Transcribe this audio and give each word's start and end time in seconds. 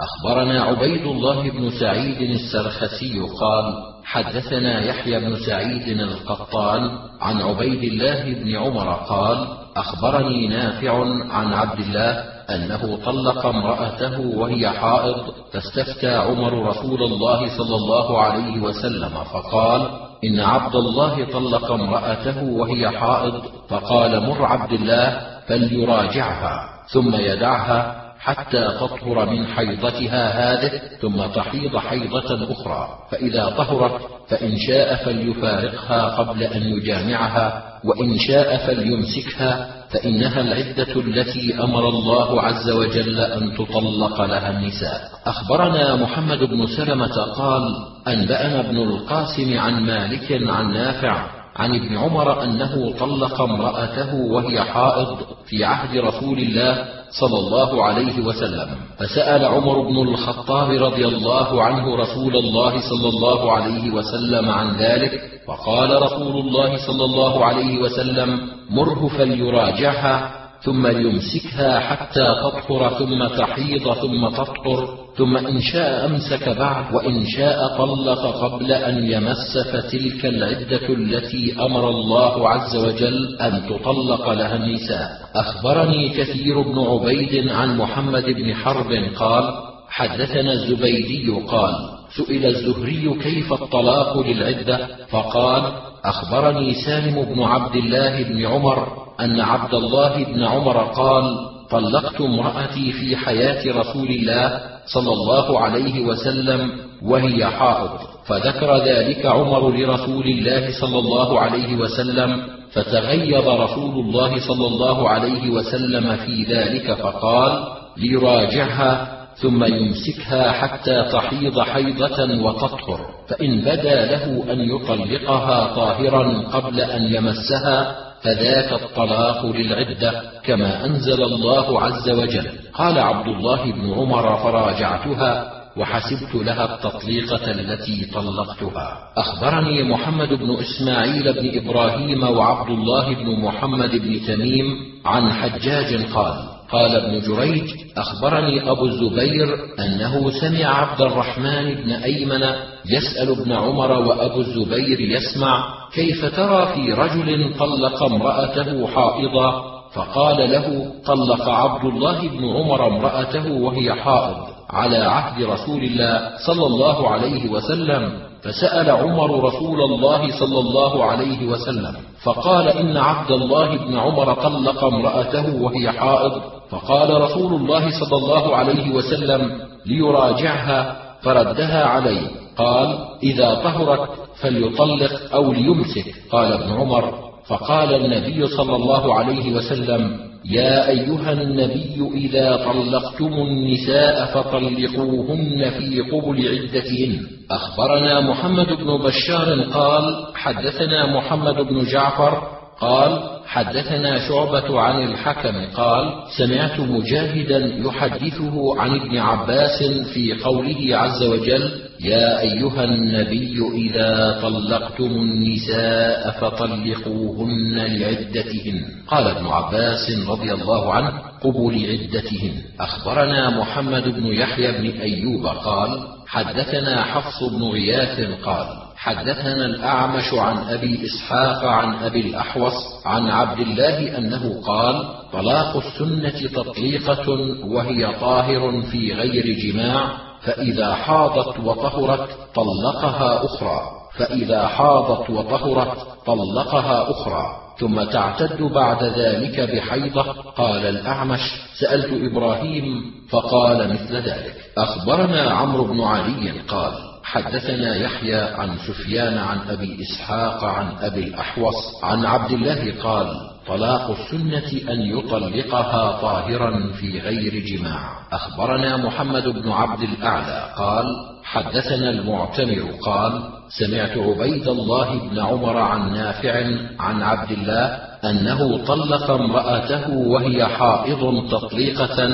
أخبرنا 0.00 0.62
عبيد 0.62 1.06
الله 1.06 1.50
بن 1.50 1.70
سعيد 1.70 2.30
السرخسي 2.30 3.20
قال 3.40 3.74
حدثنا 4.04 4.80
يحيى 4.84 5.20
بن 5.20 5.36
سعيد 5.46 6.00
القطان 6.00 6.90
عن 7.20 7.42
عبيد 7.42 7.82
الله 7.82 8.34
بن 8.34 8.56
عمر 8.56 8.92
قال 8.92 9.48
أخبرني 9.76 10.48
نافع 10.48 11.00
عن 11.30 11.52
عبد 11.52 11.80
الله 11.80 12.10
أنه 12.50 12.98
طلق 13.04 13.46
امرأته 13.46 14.20
وهي 14.20 14.70
حائض 14.70 15.16
فاستفتى 15.52 16.16
عمر 16.16 16.68
رسول 16.68 17.02
الله 17.02 17.58
صلى 17.58 17.76
الله 17.76 18.22
عليه 18.22 18.60
وسلم 18.62 19.24
فقال 19.24 19.90
إن 20.24 20.40
عبد 20.40 20.74
الله 20.76 21.24
طلق 21.32 21.72
امرأته 21.72 22.44
وهي 22.44 22.88
حائض 22.88 23.42
فقال 23.68 24.28
مر 24.28 24.44
عبد 24.44 24.72
الله 24.72 25.20
فليراجعها 25.46 26.68
ثم 26.92 27.14
يدعها 27.14 28.01
حتى 28.22 28.68
تطهر 28.80 29.30
من 29.30 29.46
حيضتها 29.46 30.52
هذه 30.52 30.80
ثم 31.00 31.26
تحيض 31.26 31.76
حيضة 31.76 32.52
أخرى. 32.52 32.88
فإذا 33.10 33.44
طهرت 33.48 34.00
فإن 34.28 34.56
شاء 34.68 34.94
فليفارقها 35.04 36.08
قبل 36.08 36.42
أن 36.42 36.62
يجامعها 36.62 37.62
وإن 37.84 38.18
شاء 38.18 38.56
فليمسكها 38.66 39.68
فإنها 39.90 40.40
العدة 40.40 41.00
التي 41.00 41.62
أمر 41.62 41.88
الله 41.88 42.42
عز 42.42 42.70
وجل 42.70 43.20
أن 43.20 43.54
تطلق 43.54 44.20
لها 44.22 44.50
النساء. 44.50 45.00
أخبرنا 45.26 45.96
محمد 45.96 46.38
بن 46.38 46.66
سلمة 46.66 47.16
قال 47.36 47.62
أنبأنا 48.08 48.60
ابن 48.60 48.76
القاسم 48.76 49.58
عن 49.58 49.86
مالك 49.86 50.42
عن 50.48 50.72
نافع 50.72 51.26
عن 51.56 51.74
ابن 51.74 51.98
عمر 51.98 52.44
أنه 52.44 52.92
طلق 52.98 53.40
امرأته 53.40 54.14
وهي 54.14 54.60
حائض 54.60 55.18
في 55.46 55.64
عهد 55.64 55.96
رسول 55.96 56.38
الله 56.38 57.01
صلى 57.20 57.38
الله 57.38 57.84
عليه 57.84 58.24
وسلم. 58.24 58.68
فسأل 58.98 59.44
عمر 59.44 59.80
بن 59.80 60.08
الخطاب 60.08 60.70
رضي 60.70 61.04
الله 61.06 61.62
عنه 61.62 61.96
رسول 61.96 62.36
الله 62.36 62.80
صلى 62.80 63.08
الله 63.08 63.52
عليه 63.52 63.90
وسلم 63.90 64.50
عن 64.50 64.76
ذلك 64.76 65.20
فقال 65.46 66.02
رسول 66.02 66.36
الله 66.40 66.86
صلى 66.86 67.04
الله 67.04 67.44
عليه 67.44 67.78
وسلم 67.78 68.48
مره 68.70 69.08
فليراجعها 69.18 70.30
ثم 70.62 70.86
ليمسكها 70.86 71.80
حتى 71.80 72.26
تطهر 72.42 72.88
ثم 72.98 73.26
تحيض 73.26 73.92
ثم 73.92 74.28
تطهر. 74.28 75.01
ثم 75.16 75.36
إن 75.36 75.60
شاء 75.60 76.06
أمسك 76.06 76.48
بعد 76.48 76.94
وإن 76.94 77.26
شاء 77.26 77.76
طلق 77.78 78.26
قبل 78.44 78.72
أن 78.72 79.04
يمس 79.12 79.58
فتلك 79.72 80.26
العدة 80.26 80.88
التي 80.88 81.56
أمر 81.60 81.90
الله 81.90 82.48
عز 82.48 82.76
وجل 82.76 83.36
أن 83.40 83.62
تطلق 83.68 84.32
لها 84.32 84.56
النساء. 84.56 85.10
أخبرني 85.34 86.08
كثير 86.08 86.62
بن 86.62 86.78
عبيد 86.78 87.48
عن 87.48 87.76
محمد 87.76 88.24
بن 88.24 88.54
حرب 88.54 88.92
قال 89.16 89.54
حدثنا 89.88 90.52
الزبيدي 90.52 91.30
قال 91.48 91.74
سئل 92.16 92.46
الزهري 92.46 93.18
كيف 93.22 93.52
الطلاق 93.52 94.20
للعدة؟ 94.20 94.88
فقال 95.10 95.72
أخبرني 96.04 96.74
سالم 96.74 97.22
بن 97.22 97.42
عبد 97.42 97.76
الله 97.76 98.22
بن 98.22 98.46
عمر 98.46 98.88
أن 99.20 99.40
عبد 99.40 99.74
الله 99.74 100.24
بن 100.24 100.44
عمر 100.44 100.78
قال 100.78 101.36
طلقت 101.70 102.20
امرأتي 102.20 102.92
في 102.92 103.16
حياة 103.16 103.72
رسول 103.80 104.08
الله 104.08 104.71
صلى 104.86 105.12
الله 105.12 105.60
عليه 105.60 106.04
وسلم 106.04 106.70
وهي 107.02 107.46
حائض. 107.46 107.90
فذكر 108.26 108.76
ذلك 108.76 109.26
عمر 109.26 109.70
لرسول 109.70 110.26
الله 110.26 110.80
صلى 110.80 110.98
الله 110.98 111.40
عليه 111.40 111.76
وسلم 111.76 112.42
فتغيظ 112.72 113.48
رسول 113.48 114.06
الله 114.06 114.38
صلى 114.48 114.66
الله 114.66 115.08
عليه 115.08 115.50
وسلم 115.50 116.16
في 116.16 116.42
ذلك 116.44 116.92
فقال 116.92 117.64
ليراجعها 117.96 119.18
ثم 119.36 119.64
يمسكها 119.64 120.52
حتى 120.52 121.04
تحيض 121.12 121.60
حيضة 121.60 122.42
وتطهر 122.44 123.00
فإن 123.28 123.60
بدا 123.60 124.06
له 124.06 124.52
أن 124.52 124.60
يطلقها 124.60 125.74
طاهرا 125.74 126.42
قبل 126.52 126.80
أن 126.80 127.14
يمسها 127.14 127.96
فذاك 128.22 128.72
الطلاق 128.72 129.46
للعدة 129.46 130.22
كما 130.44 130.84
أنزل 130.86 131.22
الله 131.22 131.82
عز 131.82 132.10
وجل. 132.10 132.46
قال 132.74 132.98
عبد 132.98 133.28
الله 133.28 133.72
بن 133.72 133.92
عمر 133.92 134.36
فراجعتها 134.36 135.52
وحسبت 135.76 136.34
لها 136.34 136.74
التطليقة 136.74 137.50
التي 137.50 138.04
طلقتها. 138.14 138.98
أخبرني 139.16 139.82
محمد 139.82 140.28
بن 140.28 140.56
إسماعيل 140.56 141.32
بن 141.32 141.58
إبراهيم 141.58 142.22
وعبد 142.22 142.70
الله 142.70 143.14
بن 143.14 143.40
محمد 143.40 143.90
بن 143.90 144.26
تميم 144.26 144.76
عن 145.04 145.32
حجاج 145.32 146.12
قال 146.14 146.61
قال 146.72 146.96
ابن 146.96 147.20
جريج 147.20 147.70
أخبرني 147.96 148.70
أبو 148.70 148.86
الزبير 148.86 149.56
أنه 149.78 150.30
سمع 150.30 150.66
عبد 150.66 151.00
الرحمن 151.00 151.74
بن 151.74 151.90
أيمن 151.90 152.42
يسأل 152.90 153.30
ابن 153.30 153.52
عمر 153.52 153.92
وأبو 153.92 154.40
الزبير 154.40 155.00
يسمع 155.00 155.64
كيف 155.94 156.36
ترى 156.36 156.66
في 156.74 156.92
رجل 156.92 157.54
طلق 157.58 158.02
امرأته 158.02 158.86
حائضا 158.86 159.62
فقال 159.94 160.50
له 160.50 160.92
طلق 161.06 161.48
عبد 161.48 161.84
الله 161.84 162.28
بن 162.28 162.48
عمر 162.48 162.86
امرأته 162.86 163.52
وهي 163.52 163.94
حائض 163.94 164.36
على 164.70 164.96
عهد 164.96 165.42
رسول 165.42 165.84
الله 165.84 166.30
صلى 166.46 166.66
الله 166.66 167.08
عليه 167.08 167.50
وسلم 167.50 168.12
فسأل 168.42 168.90
عمر 168.90 169.44
رسول 169.44 169.80
الله 169.80 170.30
صلى 170.40 170.58
الله 170.58 171.04
عليه 171.04 171.46
وسلم 171.46 171.96
فقال 172.22 172.68
إن 172.68 172.96
عبد 172.96 173.30
الله 173.30 173.76
بن 173.76 173.98
عمر 173.98 174.34
طلق 174.34 174.84
امرأته 174.84 175.62
وهي 175.62 175.92
حائض 175.92 176.42
فقال 176.72 177.20
رسول 177.20 177.54
الله 177.54 177.90
صلى 178.00 178.16
الله 178.16 178.56
عليه 178.56 178.94
وسلم 178.94 179.60
ليراجعها 179.86 180.96
فردها 181.22 181.84
عليه. 181.84 182.28
قال 182.56 182.98
إذا 183.22 183.54
طهرت 183.54 184.08
فليطلق 184.40 185.34
أو 185.34 185.52
ليمسك. 185.52 186.14
قال 186.30 186.52
ابن 186.52 186.72
عمر 186.72 187.14
فقال 187.46 187.94
النبي 187.94 188.46
صلى 188.46 188.76
الله 188.76 189.14
عليه 189.14 189.52
وسلم 189.52 190.32
يا 190.44 190.88
أيها 190.88 191.32
النبي 191.32 192.10
إذا 192.14 192.56
طلقتم 192.56 193.32
النساء 193.32 194.26
فطلقوهن 194.34 195.70
في 195.70 196.00
قبل 196.00 196.48
عدتهن. 196.48 197.20
أخبرنا 197.50 198.20
محمد 198.20 198.66
بن 198.66 198.96
بشار 198.96 199.62
قال 199.74 200.26
حدثنا 200.34 201.16
محمد 201.16 201.54
بن 201.54 201.84
جعفر 201.84 202.61
قال 202.80 203.42
حدثنا 203.46 204.28
شعبة 204.28 204.80
عن 204.80 205.02
الحكم 205.02 205.66
قال: 205.74 206.12
سمعت 206.38 206.80
مجاهدا 206.80 207.58
يحدثه 207.86 208.80
عن 208.80 209.00
ابن 209.00 209.18
عباس 209.18 209.82
في 210.14 210.32
قوله 210.44 210.96
عز 210.96 211.22
وجل: 211.22 211.70
يا 212.00 212.40
أيها 212.40 212.84
النبي 212.84 213.58
إذا 213.74 214.38
طلقتم 214.42 215.04
النساء 215.04 216.30
فطلقوهن 216.30 217.74
لعدتهن. 217.74 218.84
قال 219.08 219.26
ابن 219.26 219.46
عباس 219.46 220.12
رضي 220.28 220.52
الله 220.52 220.94
عنه: 220.94 221.12
قبل 221.42 221.86
عدتهن. 221.90 222.52
أخبرنا 222.80 223.60
محمد 223.60 224.08
بن 224.08 224.26
يحيى 224.26 224.72
بن 224.72 225.00
أيوب 225.00 225.46
قال: 225.46 225.98
حدثنا 226.26 227.02
حفص 227.02 227.42
بن 227.42 227.62
غياث 227.62 228.44
قال: 228.44 228.66
حدثنا 229.02 229.64
الأعمش 229.64 230.34
عن 230.34 230.58
أبي 230.58 231.06
إسحاق 231.06 231.64
عن 231.64 231.94
أبي 232.04 232.20
الأحوص 232.20 232.72
عن 233.06 233.30
عبد 233.30 233.60
الله 233.60 234.18
أنه 234.18 234.62
قال: 234.66 235.04
طلاق 235.32 235.76
السنة 235.76 236.48
تطليقة 236.62 237.30
وهي 237.64 238.14
طاهر 238.20 238.82
في 238.82 239.12
غير 239.12 239.58
جماع 239.58 240.08
فإذا 240.42 240.94
حاضت 240.94 241.60
وطهرت 241.60 242.28
طلقها 242.54 243.44
أخرى. 243.44 243.80
فإذا 244.18 244.66
حاضت 244.66 245.30
وطهرت 245.30 245.96
طلقها 246.26 247.10
أخرى. 247.10 247.44
ثم 247.78 248.02
تعتد 248.04 248.62
بعد 248.62 249.04
ذلك 249.04 249.60
بحيضة. 249.60 250.22
قال 250.56 250.86
الأعمش 250.86 251.40
سألت 251.80 252.32
إبراهيم 252.32 253.12
فقال 253.30 253.92
مثل 253.92 254.16
ذلك. 254.16 254.54
أخبرنا 254.78 255.50
عمرو 255.50 255.84
بن 255.84 256.00
علي 256.00 256.50
قال 256.68 257.11
حدثنا 257.24 257.96
يحيى 257.96 258.34
عن 258.34 258.76
سفيان 258.86 259.38
عن 259.38 259.58
أبي 259.68 259.98
إسحاق 260.02 260.64
عن 260.64 260.86
أبي 261.00 261.20
الأحوص 261.20 261.74
عن 262.02 262.26
عبد 262.26 262.50
الله 262.52 262.94
قال 263.02 263.26
طلاق 263.66 264.10
السنة 264.10 264.92
أن 264.92 265.00
يطلقها 265.00 266.20
طاهرا 266.20 266.92
في 266.92 267.20
غير 267.20 267.64
جماع. 267.66 268.10
أخبرنا 268.32 268.96
محمد 268.96 269.48
بن 269.48 269.70
عبد 269.70 270.02
الأعلى 270.02 270.74
قال 270.76 271.04
حدثنا 271.44 272.10
المعتمر 272.10 272.90
قال 273.02 273.42
سمعت 273.68 274.18
عبيد 274.18 274.68
الله 274.68 275.28
بن 275.28 275.38
عمر 275.38 275.78
عن 275.78 276.12
نافع 276.14 276.54
عن 277.00 277.22
عبد 277.22 277.50
الله 277.50 277.86
أنه 278.24 278.84
طلق 278.84 279.30
امرأته 279.30 280.10
وهي 280.10 280.66
حائض 280.66 281.50
تطليقة 281.50 282.28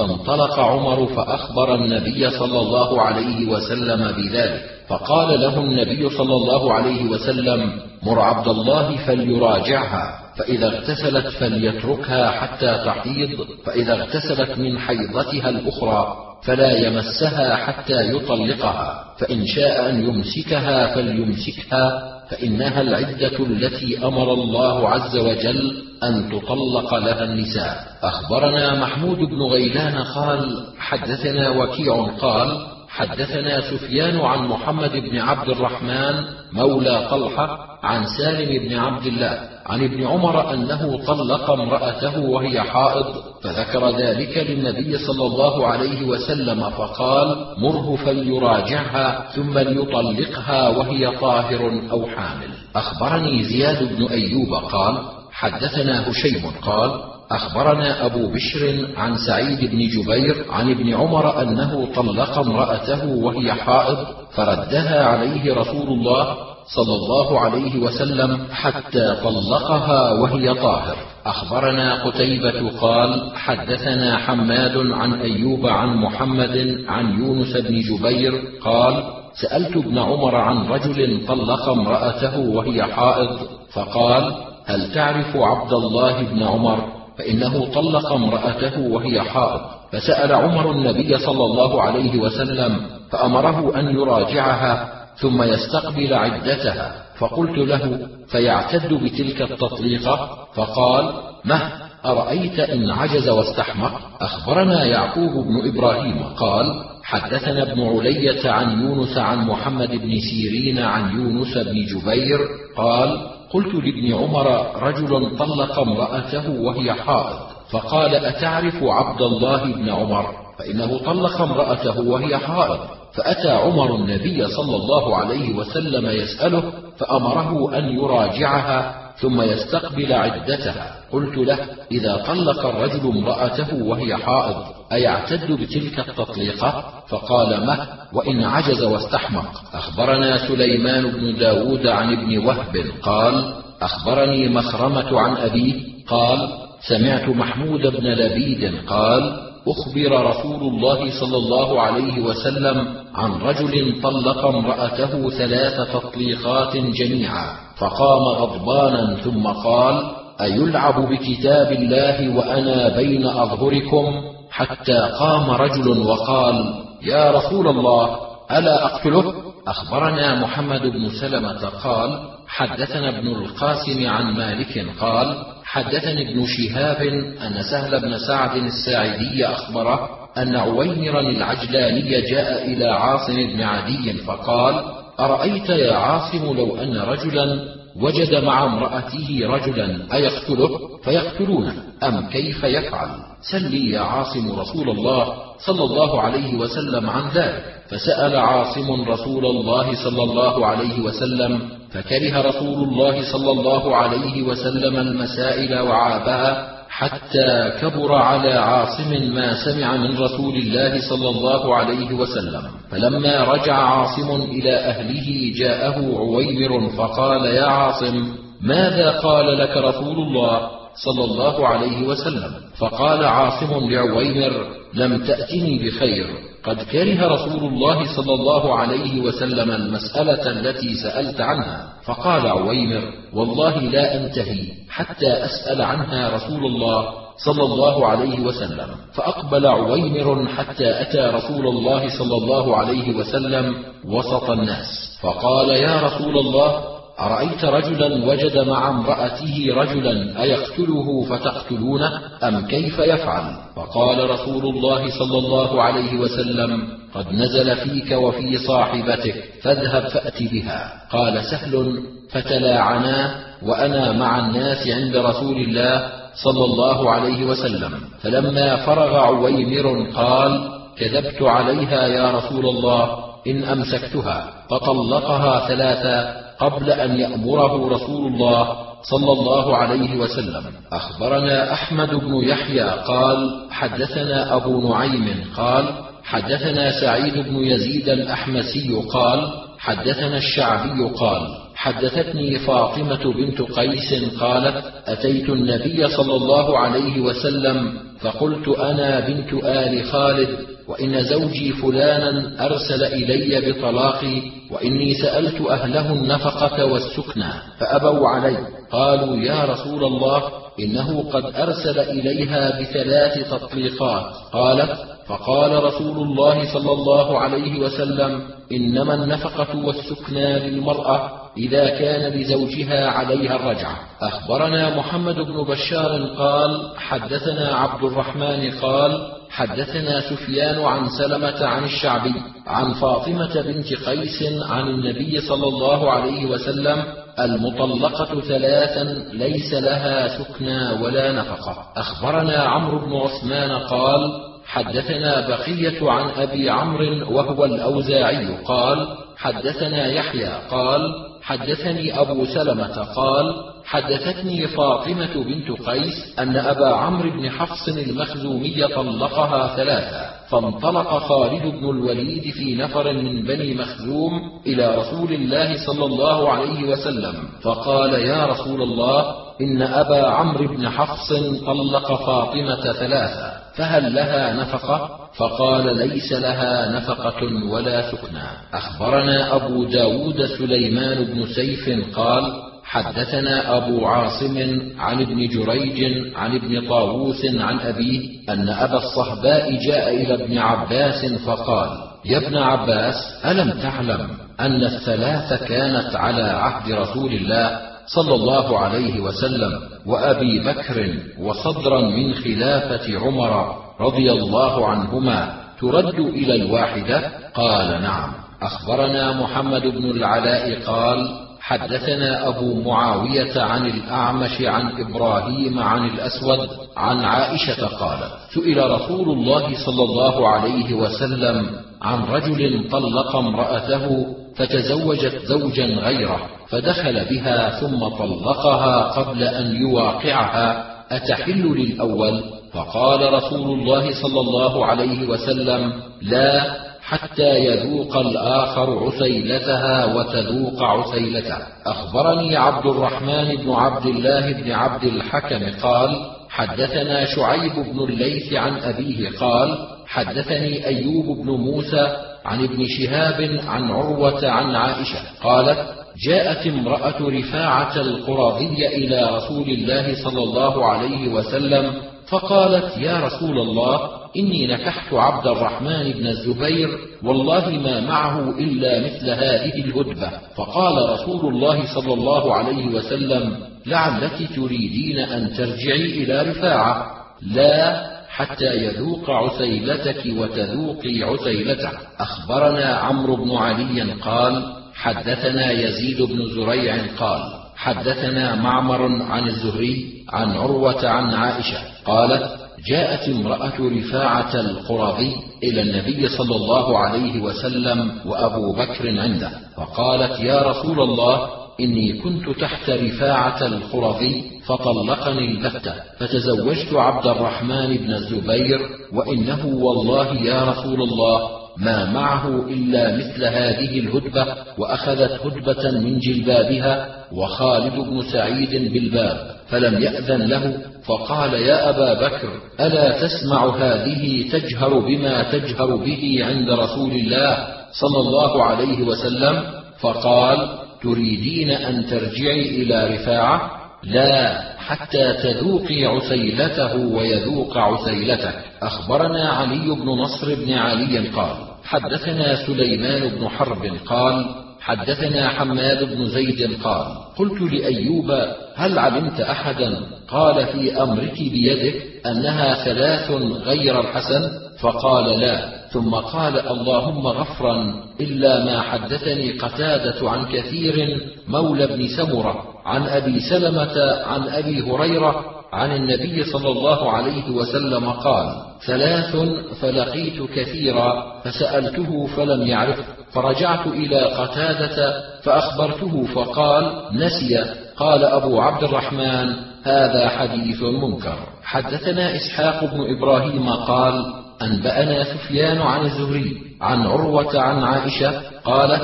فانطلق 0.00 0.58
عمر 0.58 1.06
فأخبر 1.06 1.74
النبي 1.74 2.30
صلى 2.30 2.60
الله 2.60 3.02
عليه 3.02 3.48
وسلم 3.48 4.12
بذلك 4.12 4.62
فقال 4.88 5.40
له 5.40 5.58
النبي 5.58 6.10
صلى 6.10 6.34
الله 6.36 6.72
عليه 6.72 7.04
وسلم 7.04 7.72
مر 8.02 8.20
عبد 8.20 8.48
الله 8.48 8.96
فليراجعها 9.06 10.20
فإذا 10.36 10.66
اغتسلت 10.66 11.26
فليتركها 11.26 12.30
حتى 12.30 12.82
تحيض 12.84 13.46
فإذا 13.64 13.92
اغتسلت 13.92 14.58
من 14.58 14.78
حيضتها 14.78 15.48
الأخرى 15.48 16.16
فلا 16.44 16.78
يمسها 16.78 17.56
حتى 17.56 18.14
يطلقها 18.14 19.04
فإن 19.18 19.46
شاء 19.46 19.90
أن 19.90 20.04
يمسكها 20.04 20.94
فليمسكها 20.94 22.19
فإنها 22.30 22.80
العدة 22.80 23.38
التي 23.38 24.06
أمر 24.06 24.32
الله 24.32 24.88
عز 24.88 25.16
وجل 25.16 25.82
أن 26.02 26.30
تطلق 26.32 26.94
لها 26.94 27.24
النساء. 27.24 27.84
أخبرنا 28.02 28.80
محمود 28.80 29.18
بن 29.18 29.42
غيلان 29.42 29.98
قال 29.98 30.66
حدثنا 30.78 31.50
وكيع 31.50 32.06
قال 32.20 32.66
حدثنا 32.88 33.60
سفيان 33.60 34.20
عن 34.20 34.46
محمد 34.48 34.92
بن 34.92 35.18
عبد 35.18 35.48
الرحمن 35.48 36.24
مولى 36.52 37.06
طلحة 37.10 37.78
عن 37.82 38.04
سالم 38.18 38.68
بن 38.68 38.76
عبد 38.78 39.06
الله 39.06 39.59
عن 39.70 39.84
ابن 39.84 40.06
عمر 40.06 40.54
أنه 40.54 41.04
طلق 41.06 41.50
امرأته 41.50 42.20
وهي 42.20 42.60
حائض 42.60 43.06
فذكر 43.42 43.90
ذلك 43.96 44.46
للنبي 44.50 44.98
صلى 44.98 45.26
الله 45.26 45.66
عليه 45.66 46.06
وسلم 46.06 46.70
فقال 46.70 47.46
مره 47.58 47.96
فليراجعها 47.96 49.26
ثم 49.34 49.58
ليطلقها 49.58 50.68
وهي 50.68 51.16
طاهر 51.16 51.80
أو 51.90 52.06
حامل. 52.06 52.48
أخبرني 52.76 53.44
زياد 53.44 53.96
بن 53.96 54.06
أيوب 54.06 54.54
قال 54.54 54.98
حدثنا 55.32 56.10
هشيم 56.10 56.42
قال 56.62 56.90
أخبرنا 57.30 58.06
أبو 58.06 58.26
بشر 58.28 58.88
عن 58.96 59.16
سعيد 59.26 59.70
بن 59.70 59.78
جبير 59.88 60.44
عن 60.50 60.70
ابن 60.70 60.94
عمر 60.94 61.42
أنه 61.42 61.88
طلق 61.94 62.38
امرأته 62.38 63.06
وهي 63.06 63.52
حائض 63.52 63.98
فردها 64.34 65.04
عليه 65.04 65.54
رسول 65.54 65.88
الله 65.88 66.49
صلى 66.66 66.94
الله 66.94 67.40
عليه 67.40 67.78
وسلم 67.78 68.46
حتى 68.52 69.16
طلقها 69.24 70.12
وهي 70.12 70.54
طاهر. 70.54 70.96
أخبرنا 71.26 72.04
قتيبة 72.04 72.80
قال 72.80 73.30
حدثنا 73.34 74.16
حماد 74.16 74.76
عن 74.76 75.14
أيوب 75.14 75.66
عن 75.66 75.96
محمد 75.96 76.84
عن 76.88 77.20
يونس 77.20 77.56
بن 77.56 77.80
جبير 77.80 78.42
قال 78.64 79.02
سألت 79.34 79.76
ابن 79.76 79.98
عمر 79.98 80.36
عن 80.36 80.68
رجل 80.68 81.26
طلق 81.28 81.68
امرأته 81.68 82.38
وهي 82.38 82.82
حائض 82.82 83.38
فقال 83.72 84.34
هل 84.66 84.94
تعرف 84.94 85.36
عبد 85.36 85.72
الله 85.72 86.22
بن 86.22 86.42
عمر؟ 86.42 86.84
فإنه 87.18 87.72
طلق 87.74 88.12
امرأته 88.12 88.80
وهي 88.80 89.20
حائض. 89.20 89.60
فسأل 89.92 90.32
عمر 90.32 90.70
النبي 90.70 91.18
صلى 91.18 91.44
الله 91.44 91.82
عليه 91.82 92.18
وسلم 92.18 92.80
فأمره 93.10 93.80
أن 93.80 93.88
يراجعها. 93.88 94.99
ثم 95.20 95.42
يستقبل 95.42 96.14
عدتها. 96.14 96.92
فقلت 97.18 97.58
له 97.58 98.08
فيعتد 98.28 98.94
بتلك 98.94 99.42
التطليقه 99.42 100.46
فقال 100.54 101.12
مه 101.44 101.72
أرأيت 102.04 102.58
إن 102.58 102.90
عجز 102.90 103.28
واستحمق؟ 103.28 104.00
أخبرنا 104.20 104.84
يعقوب 104.84 105.46
بن 105.46 105.68
إبراهيم. 105.68 106.22
قال 106.22 106.84
حدثنا 107.02 107.62
ابن 107.62 107.80
علية 107.80 108.50
عن 108.50 108.80
يونس 108.82 109.18
عن 109.18 109.38
محمد 109.46 109.90
بن 109.90 110.20
سيرين 110.20 110.78
عن 110.78 111.20
يونس 111.20 111.58
بن 111.58 111.84
جبير. 111.84 112.38
قال 112.76 113.26
قلت 113.52 113.74
لابن 113.74 114.14
عمر 114.14 114.66
رجل 114.82 115.36
طلق 115.38 115.78
امرأته 115.78 116.50
وهي 116.50 116.92
حائض. 116.92 117.38
فقال 117.70 118.14
أتعرف 118.14 118.82
عبد 118.82 119.22
الله 119.22 119.64
بن 119.64 119.90
عمر؟ 119.90 120.26
فإنه 120.58 120.98
طلق 120.98 121.42
امرأته 121.42 122.00
وهي 122.00 122.38
حائض. 122.38 122.99
فأتى 123.14 123.50
عمر 123.50 123.94
النبي 123.94 124.48
صلى 124.48 124.76
الله 124.76 125.16
عليه 125.16 125.54
وسلم 125.54 126.06
يسأله 126.06 126.72
فأمره 126.98 127.78
أن 127.78 127.84
يراجعها 127.98 129.00
ثم 129.16 129.42
يستقبل 129.42 130.12
عدتها. 130.12 130.96
قلت 131.12 131.38
له 131.38 131.58
إذا 131.92 132.16
طلق 132.26 132.66
الرجل 132.66 133.08
امرأته 133.08 133.84
وهي 133.84 134.16
حائض 134.16 134.56
أيعتد 134.92 135.52
بتلك 135.52 135.98
التطليقة؟ 136.08 136.84
فقال 137.08 137.66
مه 137.66 137.86
وإن 138.12 138.44
عجز 138.44 138.82
واستحمق. 138.82 139.62
أخبرنا 139.74 140.48
سليمان 140.48 141.10
بن 141.10 141.38
داود 141.38 141.86
عن 141.86 142.12
ابن 142.12 142.38
وهب 142.46 142.84
قال 143.02 143.54
أخبرني 143.82 144.48
مخرمة 144.48 145.20
عن 145.20 145.36
أبيه 145.36 145.74
قال 146.06 146.48
سمعت 146.88 147.28
محمود 147.28 147.80
بن 147.80 148.06
لبيد 148.06 148.74
قال 148.86 149.49
أخبر 149.68 150.26
رسول 150.26 150.60
الله 150.60 151.20
صلى 151.20 151.36
الله 151.36 151.80
عليه 151.80 152.20
وسلم 152.20 152.94
عن 153.14 153.32
رجل 153.32 154.02
طلق 154.02 154.44
امرأته 154.46 155.30
ثلاث 155.30 155.92
تطليقات 155.92 156.76
جميعا 156.76 157.46
فقام 157.78 158.22
غضبانا 158.22 159.14
ثم 159.14 159.46
قال 159.46 160.10
أيلعب 160.40 161.08
بكتاب 161.10 161.72
الله 161.72 162.36
وأنا 162.36 162.96
بين 162.96 163.26
أظهركم؟ 163.26 164.22
حتى 164.50 164.98
قام 165.18 165.50
رجل 165.50 166.06
وقال 166.06 166.74
يا 167.02 167.30
رسول 167.30 167.68
الله 167.68 168.16
ألا 168.50 168.84
أقتله؟ 168.84 169.34
أخبرنا 169.66 170.34
محمد 170.34 170.82
بن 170.82 171.08
سلمة 171.20 171.68
قال 171.84 172.20
حدثنا 172.50 173.18
ابن 173.18 173.28
القاسم 173.28 174.06
عن 174.06 174.34
مالك 174.34 174.86
قال 175.00 175.44
حدثني 175.64 176.30
ابن 176.30 176.46
شهاب 176.46 177.02
أن 177.46 177.62
سهل 177.62 178.00
بن 178.00 178.18
سعد 178.18 178.56
الساعدي 178.56 179.46
أخبره 179.46 180.08
أن 180.38 180.56
عويمرا 180.56 181.20
العجلاني 181.20 182.20
جاء 182.20 182.64
إلى 182.64 182.84
عاصم 182.84 183.34
بن 183.34 183.62
عدي 183.62 184.12
فقال 184.12 184.84
أرأيت 185.20 185.68
يا 185.68 185.94
عاصم 185.94 186.56
لو 186.56 186.76
أن 186.76 186.96
رجلا 186.96 187.58
وجد 187.96 188.44
مع 188.44 188.64
امرأته 188.64 189.40
رجلا 189.42 190.14
أيقتله؟ 190.14 190.98
فيقتلونه 191.04 191.74
أم 192.02 192.28
كيف 192.28 192.64
يفعل؟ 192.64 193.08
سل 193.50 193.70
لي 193.70 193.90
يا 193.90 194.00
عاصم 194.00 194.60
رسول 194.60 194.90
الله 194.90 195.34
صلى 195.58 195.84
الله 195.84 196.20
عليه 196.20 196.54
وسلم 196.54 197.10
عن 197.10 197.28
ذلك. 197.34 197.64
فسأل 197.90 198.36
عاصم 198.36 199.02
رسول 199.08 199.46
الله 199.46 200.04
صلى 200.04 200.22
الله 200.22 200.66
عليه 200.66 201.00
وسلم 201.00 201.79
فكره 201.92 202.42
رسول 202.42 202.88
الله 202.88 203.32
صلى 203.32 203.50
الله 203.50 203.96
عليه 203.96 204.42
وسلم 204.42 204.96
المسائل 204.96 205.78
وعابها 205.78 206.68
حتى 206.88 207.72
كبر 207.80 208.14
على 208.14 208.52
عاصم 208.52 209.34
ما 209.34 209.54
سمع 209.64 209.96
من 209.96 210.18
رسول 210.18 210.54
الله 210.56 211.08
صلى 211.08 211.28
الله 211.28 211.76
عليه 211.76 212.14
وسلم. 212.14 212.62
فلما 212.90 213.44
رجع 213.44 213.74
عاصم 213.74 214.42
إلى 214.42 214.76
أهله 214.76 215.52
جاءه 215.56 215.96
عويمر 216.18 216.90
فقال 216.90 217.46
يا 217.46 217.64
عاصم 217.64 218.28
ماذا 218.60 219.10
قال 219.10 219.58
لك 219.58 219.76
رسول 219.76 220.18
الله؟ 220.18 220.79
صلى 220.94 221.24
الله 221.24 221.68
عليه 221.68 222.08
وسلم. 222.08 222.54
فقال 222.78 223.24
عاصم 223.24 223.90
لعويمر 223.90 224.66
لم 224.94 225.24
تأتني 225.24 225.78
بخير. 225.78 226.26
قد 226.64 226.82
كره 226.82 227.26
رسول 227.26 227.64
الله 227.72 228.16
صلى 228.16 228.34
الله 228.34 228.74
عليه 228.74 229.20
وسلم 229.20 229.70
المسألة 229.70 230.50
التي 230.50 230.94
سألت 230.94 231.40
عنها. 231.40 231.88
فقال 232.04 232.46
عويمر 232.46 233.02
والله 233.34 233.78
لا 233.78 234.16
أنتهي 234.16 234.66
حتى 234.90 235.32
أسأل 235.32 235.82
عنها 235.82 236.36
رسول 236.36 236.66
الله 236.66 237.08
صلى 237.44 237.64
الله 237.64 238.06
عليه 238.06 238.40
وسلم. 238.40 238.88
فأقبل 239.12 239.66
عويمر 239.66 240.46
حتى 240.48 241.00
أتى 241.00 241.18
رسول 241.18 241.68
الله 241.68 242.18
صلى 242.18 242.36
الله 242.36 242.76
عليه 242.76 243.16
وسلم 243.16 243.74
وسط 244.04 244.50
الناس. 244.50 245.18
فقال 245.22 245.70
يا 245.70 246.00
رسول 246.00 246.38
الله 246.38 246.99
أرأيت 247.20 247.64
رجلا 247.64 248.26
وجد 248.26 248.58
مع 248.58 248.88
امرأته 248.88 249.66
رجلا 249.70 250.42
أيقتله 250.42 251.24
فتقتلونه 251.24 252.20
أم 252.42 252.66
كيف 252.66 252.98
يفعل؟ 252.98 253.54
فقال 253.76 254.30
رسول 254.30 254.76
الله 254.76 255.18
صلى 255.18 255.38
الله 255.38 255.82
عليه 255.82 256.18
وسلم 256.18 256.88
قد 257.14 257.32
نزل 257.32 257.76
فيك 257.76 258.12
وفي 258.12 258.58
صاحبتك 258.58 259.44
فاذهب 259.62 260.08
فأت 260.08 260.42
بها. 260.42 260.92
قال 261.12 261.44
سهل 261.44 262.02
فتلاعنا 262.30 263.34
وأنا 263.62 264.12
مع 264.12 264.38
الناس 264.38 264.88
عند 264.88 265.16
رسول 265.16 265.56
الله 265.56 266.08
صلى 266.44 266.64
الله 266.64 267.10
عليه 267.10 267.44
وسلم. 267.44 267.92
فلما 268.22 268.76
فرغ 268.76 269.16
عويمر 269.16 270.10
قال 270.14 270.68
كذبت 270.98 271.42
عليها 271.42 272.06
يا 272.06 272.30
رسول 272.30 272.66
الله 272.66 273.18
إن 273.46 273.64
أمسكتها. 273.64 274.44
فطلقها 274.70 275.68
ثلاثا 275.68 276.39
قبل 276.60 276.90
أن 276.90 277.16
يأمره 277.20 277.88
رسول 277.88 278.32
الله 278.32 278.76
صلى 279.02 279.32
الله 279.32 279.76
عليه 279.76 280.16
وسلم. 280.16 280.62
أخبرنا 280.92 281.72
أحمد 281.72 282.14
بن 282.14 282.34
يحيى 282.48 282.82
قال 283.06 283.66
حدثنا 283.70 284.56
أبو 284.56 284.92
نعيم 284.92 285.44
قال 285.56 285.84
حدثنا 286.24 287.00
سعيد 287.00 287.34
بن 287.48 287.56
يزيد 287.56 288.08
الأحمسي 288.08 288.94
قال 289.12 289.50
حدثنا 289.78 290.36
الشعبي 290.36 291.04
قال 291.16 291.42
حدثتني 291.74 292.58
فاطمة 292.58 293.32
بنت 293.34 293.62
قيس 293.62 294.34
قالت 294.40 294.84
أتيت 295.06 295.48
النبي 295.48 296.08
صلى 296.08 296.36
الله 296.36 296.78
عليه 296.78 297.20
وسلم 297.20 297.92
فقلت 298.20 298.68
أنا 298.68 299.20
بنت 299.20 299.64
آل 299.64 300.04
خالد 300.04 300.48
وإن 300.90 301.24
زوجي 301.24 301.72
فلانا 301.72 302.64
أرسل 302.66 303.04
إلي 303.04 303.72
بطلاقي 303.72 304.42
وإني 304.70 305.14
سألت 305.14 305.60
أهله 305.60 306.12
النفقة 306.12 306.84
والسكنى 306.84 307.52
فأبوا 307.78 308.28
علي. 308.28 308.56
قالوا 308.90 309.36
يا 309.36 309.64
رسول 309.64 310.04
الله 310.04 310.42
إنه 310.80 311.24
قد 311.32 311.44
أرسل 311.56 312.00
إليها 312.00 312.80
بثلاث 312.80 313.50
تطليقات. 313.50 314.24
قالت 314.52 315.09
فقال 315.30 315.84
رسول 315.84 316.16
الله 316.16 316.72
صلى 316.72 316.92
الله 316.92 317.38
عليه 317.38 317.80
وسلم 317.80 318.42
إنما 318.72 319.14
النفقة 319.14 319.86
والسكنى 319.86 320.58
للمرأة 320.58 321.30
إذا 321.56 321.88
كان 321.88 322.32
لزوجها 322.32 323.10
عليها 323.10 323.56
الرجعة. 323.56 323.96
أخبرنا 324.22 324.96
محمد 324.96 325.34
بن 325.34 325.64
بشار 325.64 326.26
قال 326.38 326.90
حدثنا 326.96 327.74
عبد 327.74 328.04
الرحمن 328.04 328.70
قال 328.82 329.32
حدثنا 329.50 330.20
سفيان 330.20 330.84
عن 330.84 331.08
سلمة 331.18 331.66
عن 331.66 331.84
الشعبي 331.84 332.34
عن 332.66 332.92
فاطمة 332.92 333.62
بنت 333.62 333.94
قيس 334.08 334.42
عن 334.70 334.88
النبي 334.88 335.40
صلى 335.40 335.68
الله 335.68 336.10
عليه 336.10 336.46
وسلم 336.46 337.04
المطلقة 337.38 338.40
ثلاثا 338.40 339.02
ليس 339.32 339.74
لها 339.74 340.38
سكنى 340.38 341.02
ولا 341.02 341.32
نفقة. 341.32 341.76
أخبرنا 341.96 342.62
عمرو 342.62 342.98
بن 342.98 343.16
عثمان 343.16 343.72
قال 343.72 344.50
حدثنا 344.70 345.48
بقية 345.48 346.10
عن 346.10 346.30
أبي 346.30 346.70
عمرو 346.70 347.36
وهو 347.36 347.64
الأوزاعي 347.64 348.46
قال 348.64 349.08
حدثنا 349.36 350.06
يحيى 350.06 350.50
قال 350.70 351.00
حدثني 351.42 352.20
أبو 352.20 352.44
سلمة 352.44 353.02
قال 353.16 353.54
حدثتني 353.84 354.66
فاطمة 354.66 355.44
بنت 355.44 355.80
قيس 355.88 356.38
أن 356.38 356.56
أبا 356.56 356.86
عمرو 356.86 357.30
بن 357.30 357.50
حفص 357.50 357.88
المخزومي 357.88 358.88
طلقها 358.94 359.76
ثلاثا 359.76 360.30
فانطلق 360.50 361.18
خالد 361.18 361.62
بن 361.62 361.90
الوليد 361.90 362.52
في 362.52 362.74
نفر 362.74 363.12
من 363.12 363.42
بني 363.42 363.74
مخزوم 363.74 364.32
إلى 364.66 364.94
رسول 364.96 365.32
الله 365.32 365.86
صلى 365.86 366.04
الله 366.04 366.50
عليه 366.50 366.84
وسلم 366.84 367.34
فقال 367.62 368.14
يا 368.14 368.46
رسول 368.46 368.82
الله 368.82 369.49
إن 369.60 369.82
أبا 369.82 370.26
عمرو 370.26 370.66
بن 370.76 370.88
حفص 370.88 371.32
طلق 371.66 372.26
فاطمة 372.26 372.92
ثلاثا 372.92 373.52
فهل 373.74 374.14
لها 374.14 374.52
نفقة؟ 374.52 375.20
فقال 375.36 375.96
ليس 375.96 376.32
لها 376.32 376.90
نفقة 376.90 377.70
ولا 377.70 378.10
سكنى. 378.12 378.42
أخبرنا 378.74 379.56
أبو 379.56 379.84
داود 379.84 380.46
سليمان 380.46 381.24
بن 381.24 381.46
سيف 381.46 382.16
قال 382.16 382.52
حدثنا 382.84 383.76
أبو 383.76 384.06
عاصم 384.06 384.80
عن 384.98 385.20
ابن 385.20 385.48
جريج 385.48 386.26
عن 386.36 386.54
ابن 386.54 386.88
طاووس 386.88 387.44
عن 387.44 387.80
أبيه 387.80 388.20
أن 388.48 388.68
أبا 388.68 388.96
الصهباء 388.96 389.78
جاء 389.86 390.14
إلى 390.14 390.34
ابن 390.34 390.58
عباس 390.58 391.32
فقال 391.46 391.88
يا 392.24 392.38
ابن 392.38 392.56
عباس 392.56 393.14
ألم 393.44 393.70
تعلم 393.70 394.28
أن 394.60 394.84
الثلاث 394.84 395.62
كانت 395.62 396.16
على 396.16 396.42
عهد 396.42 396.92
رسول 396.92 397.32
الله 397.32 397.89
صلى 398.14 398.34
الله 398.34 398.78
عليه 398.78 399.20
وسلم 399.20 399.80
وأبي 400.06 400.58
بكر 400.58 401.14
وصدرا 401.38 402.00
من 402.00 402.34
خلافة 402.34 403.18
عمر 403.18 403.76
رضي 404.00 404.32
الله 404.32 404.86
عنهما 404.88 405.54
ترد 405.80 406.18
إلى 406.18 406.54
الواحدة 406.54 407.30
قال 407.54 408.02
نعم. 408.02 408.32
أخبرنا 408.62 409.32
محمد 409.32 409.82
بن 409.82 410.10
العلاء 410.10 410.80
قال 410.86 411.28
حدثنا 411.60 412.48
أبو 412.48 412.82
معاوية 412.82 413.60
عن 413.62 413.86
الأعمش 413.86 414.62
عن 414.62 414.92
إبراهيم 415.00 415.78
عن 415.78 416.06
الأسود 416.06 416.68
عن 416.96 417.24
عائشة 417.24 417.86
قالت 417.86 418.32
سئل 418.54 418.90
رسول 418.90 419.28
الله 419.28 419.86
صلى 419.86 420.02
الله 420.02 420.48
عليه 420.48 420.94
وسلم 420.94 421.66
عن 422.02 422.24
رجل 422.24 422.88
طلق 422.90 423.36
امرأته 423.36 424.26
فتزوجت 424.56 425.40
زوجا 425.44 425.86
غيره. 425.86 426.59
فدخل 426.70 427.24
بها 427.30 427.80
ثم 427.80 428.08
طلقها 428.08 429.02
قبل 429.02 429.42
أن 429.42 429.76
يواقعها. 429.76 430.86
أتحل 431.10 431.62
للأول؟ 431.62 432.44
فقال 432.72 433.32
رسول 433.32 433.80
الله 433.80 434.22
صلى 434.22 434.40
الله 434.40 434.86
عليه 434.86 435.28
وسلم 435.28 435.92
لا 436.22 436.76
حتى 437.02 437.58
يذوق 437.58 438.16
الآخر 438.16 439.06
عسيلتها 439.06 440.14
وتذوق 440.14 440.82
عسيلته. 440.82 441.56
أخبرني 441.86 442.56
عبد 442.56 442.86
الرحمن 442.86 443.56
بن 443.56 443.70
عبد 443.70 444.06
الله 444.06 444.52
بن 444.52 444.72
عبد 444.72 445.04
الحكم 445.04 445.80
قال 445.82 446.16
حدثنا 446.50 447.24
شعيب 447.24 447.72
بن 447.72 448.04
الليث 448.04 448.52
عن 448.52 448.76
أبيه 448.76 449.38
قال 449.38 449.78
حدثني 450.06 450.86
أيوب 450.86 451.38
بن 451.38 451.50
موسى 451.50 452.16
عن 452.44 452.64
ابن 452.64 452.86
شهاب 452.86 453.60
عن 453.66 453.90
عروة 453.90 454.48
عن 454.48 454.74
عائشة 454.74 455.18
قالت 455.42 455.99
جاءت 456.18 456.66
امرأة 456.66 457.16
رفاعة 457.20 458.00
القرظي 458.00 458.86
إلى 458.86 459.36
رسول 459.36 459.70
الله 459.70 460.24
صلى 460.24 460.42
الله 460.42 460.84
عليه 460.84 461.28
وسلم 461.28 461.92
فقالت 462.28 462.98
يا 462.98 463.20
رسول 463.20 463.58
الله 463.58 464.10
إني 464.36 464.66
نكحت 464.66 465.14
عبد 465.14 465.46
الرحمن 465.46 466.12
بن 466.12 466.26
الزبير 466.26 466.88
والله 467.24 467.70
ما 467.70 468.00
معه 468.00 468.50
إلا 468.58 469.00
مثل 469.00 469.30
هذه 469.30 469.74
الهدبة. 469.74 470.30
فقال 470.56 471.10
رسول 471.10 471.54
الله 471.54 471.94
صلى 471.94 472.14
الله 472.14 472.54
عليه 472.54 472.86
وسلم 472.86 473.56
لعلك 473.86 474.48
تريدين 474.56 475.18
أن 475.18 475.52
ترجعي 475.54 476.04
إلى 476.22 476.42
رفاعة. 476.42 477.06
لا 477.42 478.10
حتى 478.28 478.76
يذوق 478.76 479.30
عسيلتك 479.30 480.22
وتذوقي 480.38 481.22
عسيلته 481.22 481.90
أخبرنا 482.20 482.94
عمرو 482.94 483.36
بن 483.36 483.56
علي 483.56 484.12
قال 484.12 484.79
حدثنا 485.00 485.70
يزيد 485.72 486.22
بن 486.22 486.46
زريع 486.54 486.96
قال 487.18 487.42
حدثنا 487.76 488.54
معمر 488.54 489.22
عن 489.22 489.46
الزهري 489.48 490.24
عن 490.32 490.50
عروة 490.50 491.08
عن 491.08 491.34
عائشة 491.34 491.78
قالت 492.04 492.42
جاءت 492.86 493.28
امرأة 493.28 493.72
رفاعة 493.80 494.54
القرظي 494.60 495.32
إلى 495.62 495.82
النبي 495.82 496.28
صلى 496.28 496.56
الله 496.56 496.98
عليه 496.98 497.40
وسلم 497.40 498.10
وأبو 498.26 498.72
بكر 498.72 499.20
عنده 499.20 499.50
فقالت 499.76 500.40
يا 500.40 500.62
رسول 500.62 501.00
الله 501.00 501.48
إني 501.80 502.12
كنت 502.12 502.50
تحت 502.60 502.90
رفاعة 502.90 503.66
القرظي 503.66 504.42
فطلقني 504.66 505.50
البتة 505.50 505.94
فتزوجت 506.18 506.94
عبد 506.94 507.26
الرحمن 507.26 507.96
بن 507.96 508.12
الزبير 508.12 508.80
وإنه 509.12 509.66
والله 509.66 510.34
يا 510.34 510.64
رسول 510.64 511.02
الله 511.02 511.59
ما 511.80 512.04
معه 512.04 512.48
إلا 512.68 513.16
مثل 513.16 513.44
هذه 513.44 513.98
الهدبة 513.98 514.46
وأخذت 514.78 515.40
هدبة 515.46 515.90
من 515.90 516.18
جلبابها 516.18 517.08
وخالد 517.32 517.94
بن 517.94 518.22
سعيد 518.32 518.92
بالباب 518.92 519.50
فلم 519.68 520.02
يأذن 520.02 520.42
له 520.42 520.78
فقال 521.04 521.54
يا 521.54 521.90
أبا 521.90 522.14
بكر 522.14 522.48
ألا 522.80 523.22
تسمع 523.22 523.76
هذه 523.76 524.48
تجهر 524.52 524.98
بما 524.98 525.42
تجهر 525.42 525.96
به 525.96 526.44
عند 526.44 526.70
رسول 526.70 527.10
الله 527.10 527.66
صلى 527.92 528.20
الله 528.20 528.64
عليه 528.64 529.02
وسلم؟ 529.02 529.62
فقال 530.00 530.68
تريدين 531.02 531.70
أن 531.70 532.06
ترجعي 532.06 532.82
إلى 532.82 533.14
رفاعة؟ 533.14 533.70
لا 534.04 534.60
حتى 534.78 535.32
تذوقي 535.32 536.04
عسيلته 536.04 536.96
ويذوق 536.96 537.78
عسيلتك 537.78 538.54
أخبرنا 538.82 539.48
علي 539.48 539.94
بن 539.94 540.08
نصر 540.08 540.54
بن 540.54 540.72
علي 540.72 541.28
قال 541.28 541.69
حدثنا 541.84 542.66
سليمان 542.66 543.28
بن 543.28 543.48
حرب 543.48 543.90
قال 544.06 544.44
حدثنا 544.80 545.48
حماد 545.48 546.04
بن 546.04 546.26
زيد 546.26 546.82
قال 546.82 547.06
قلت 547.38 547.60
لأيوب 547.72 548.30
هل 548.74 548.98
علمت 548.98 549.40
أحدا؟ 549.40 550.00
قال 550.28 550.66
في 550.66 551.02
أمرك 551.02 551.38
بيدك 551.38 552.02
أنها 552.26 552.84
ثلاث 552.84 553.30
غير 553.64 554.00
الحسن؟ 554.00 554.50
فقال 554.80 555.40
لا. 555.40 555.80
ثم 555.92 556.14
قال 556.14 556.68
اللهم 556.68 557.26
غفرا 557.26 558.04
إلا 558.20 558.64
ما 558.64 558.80
حدثني 558.80 559.50
قتادة 559.52 560.30
عن 560.30 560.46
كثير 560.52 561.20
مولى 561.48 561.86
بن 561.86 562.08
سمرة 562.08 562.64
عن 562.84 563.02
أبي 563.02 563.40
سلمة 563.40 564.22
عن 564.26 564.48
أبي 564.48 564.82
هريرة 564.82 565.44
عن 565.72 565.92
النبي 565.92 566.44
صلى 566.44 566.68
الله 566.68 567.10
عليه 567.12 567.50
وسلم 567.50 568.10
قال 568.10 568.46
ثلاث 568.86 569.36
فلقيت 569.80 570.42
كثيرا 570.42 571.40
فسألته 571.44 572.26
فلم 572.26 572.66
يعرف 572.66 572.98
فرجعت 573.32 573.86
إلى 573.86 574.20
قتادة 574.20 575.22
فأخبرته 575.42 576.24
فقال 576.24 576.92
نسي. 577.12 577.64
قال 577.96 578.24
أبو 578.24 578.60
عبد 578.60 578.84
الرحمن 578.84 579.54
هذا 579.84 580.28
حديث 580.28 580.82
منكر. 580.82 581.38
حدثنا 581.62 582.36
إسحاق 582.36 582.84
بن 582.84 583.16
إبراهيم 583.16 583.70
قال 583.70 584.24
أنبأنا 584.62 585.24
سفيان 585.24 585.78
عن 585.78 586.06
الزهري 586.06 586.56
عن 586.80 587.06
عروة 587.06 587.60
عن 587.60 587.82
عائشة 587.82 588.42
قالت 588.64 589.02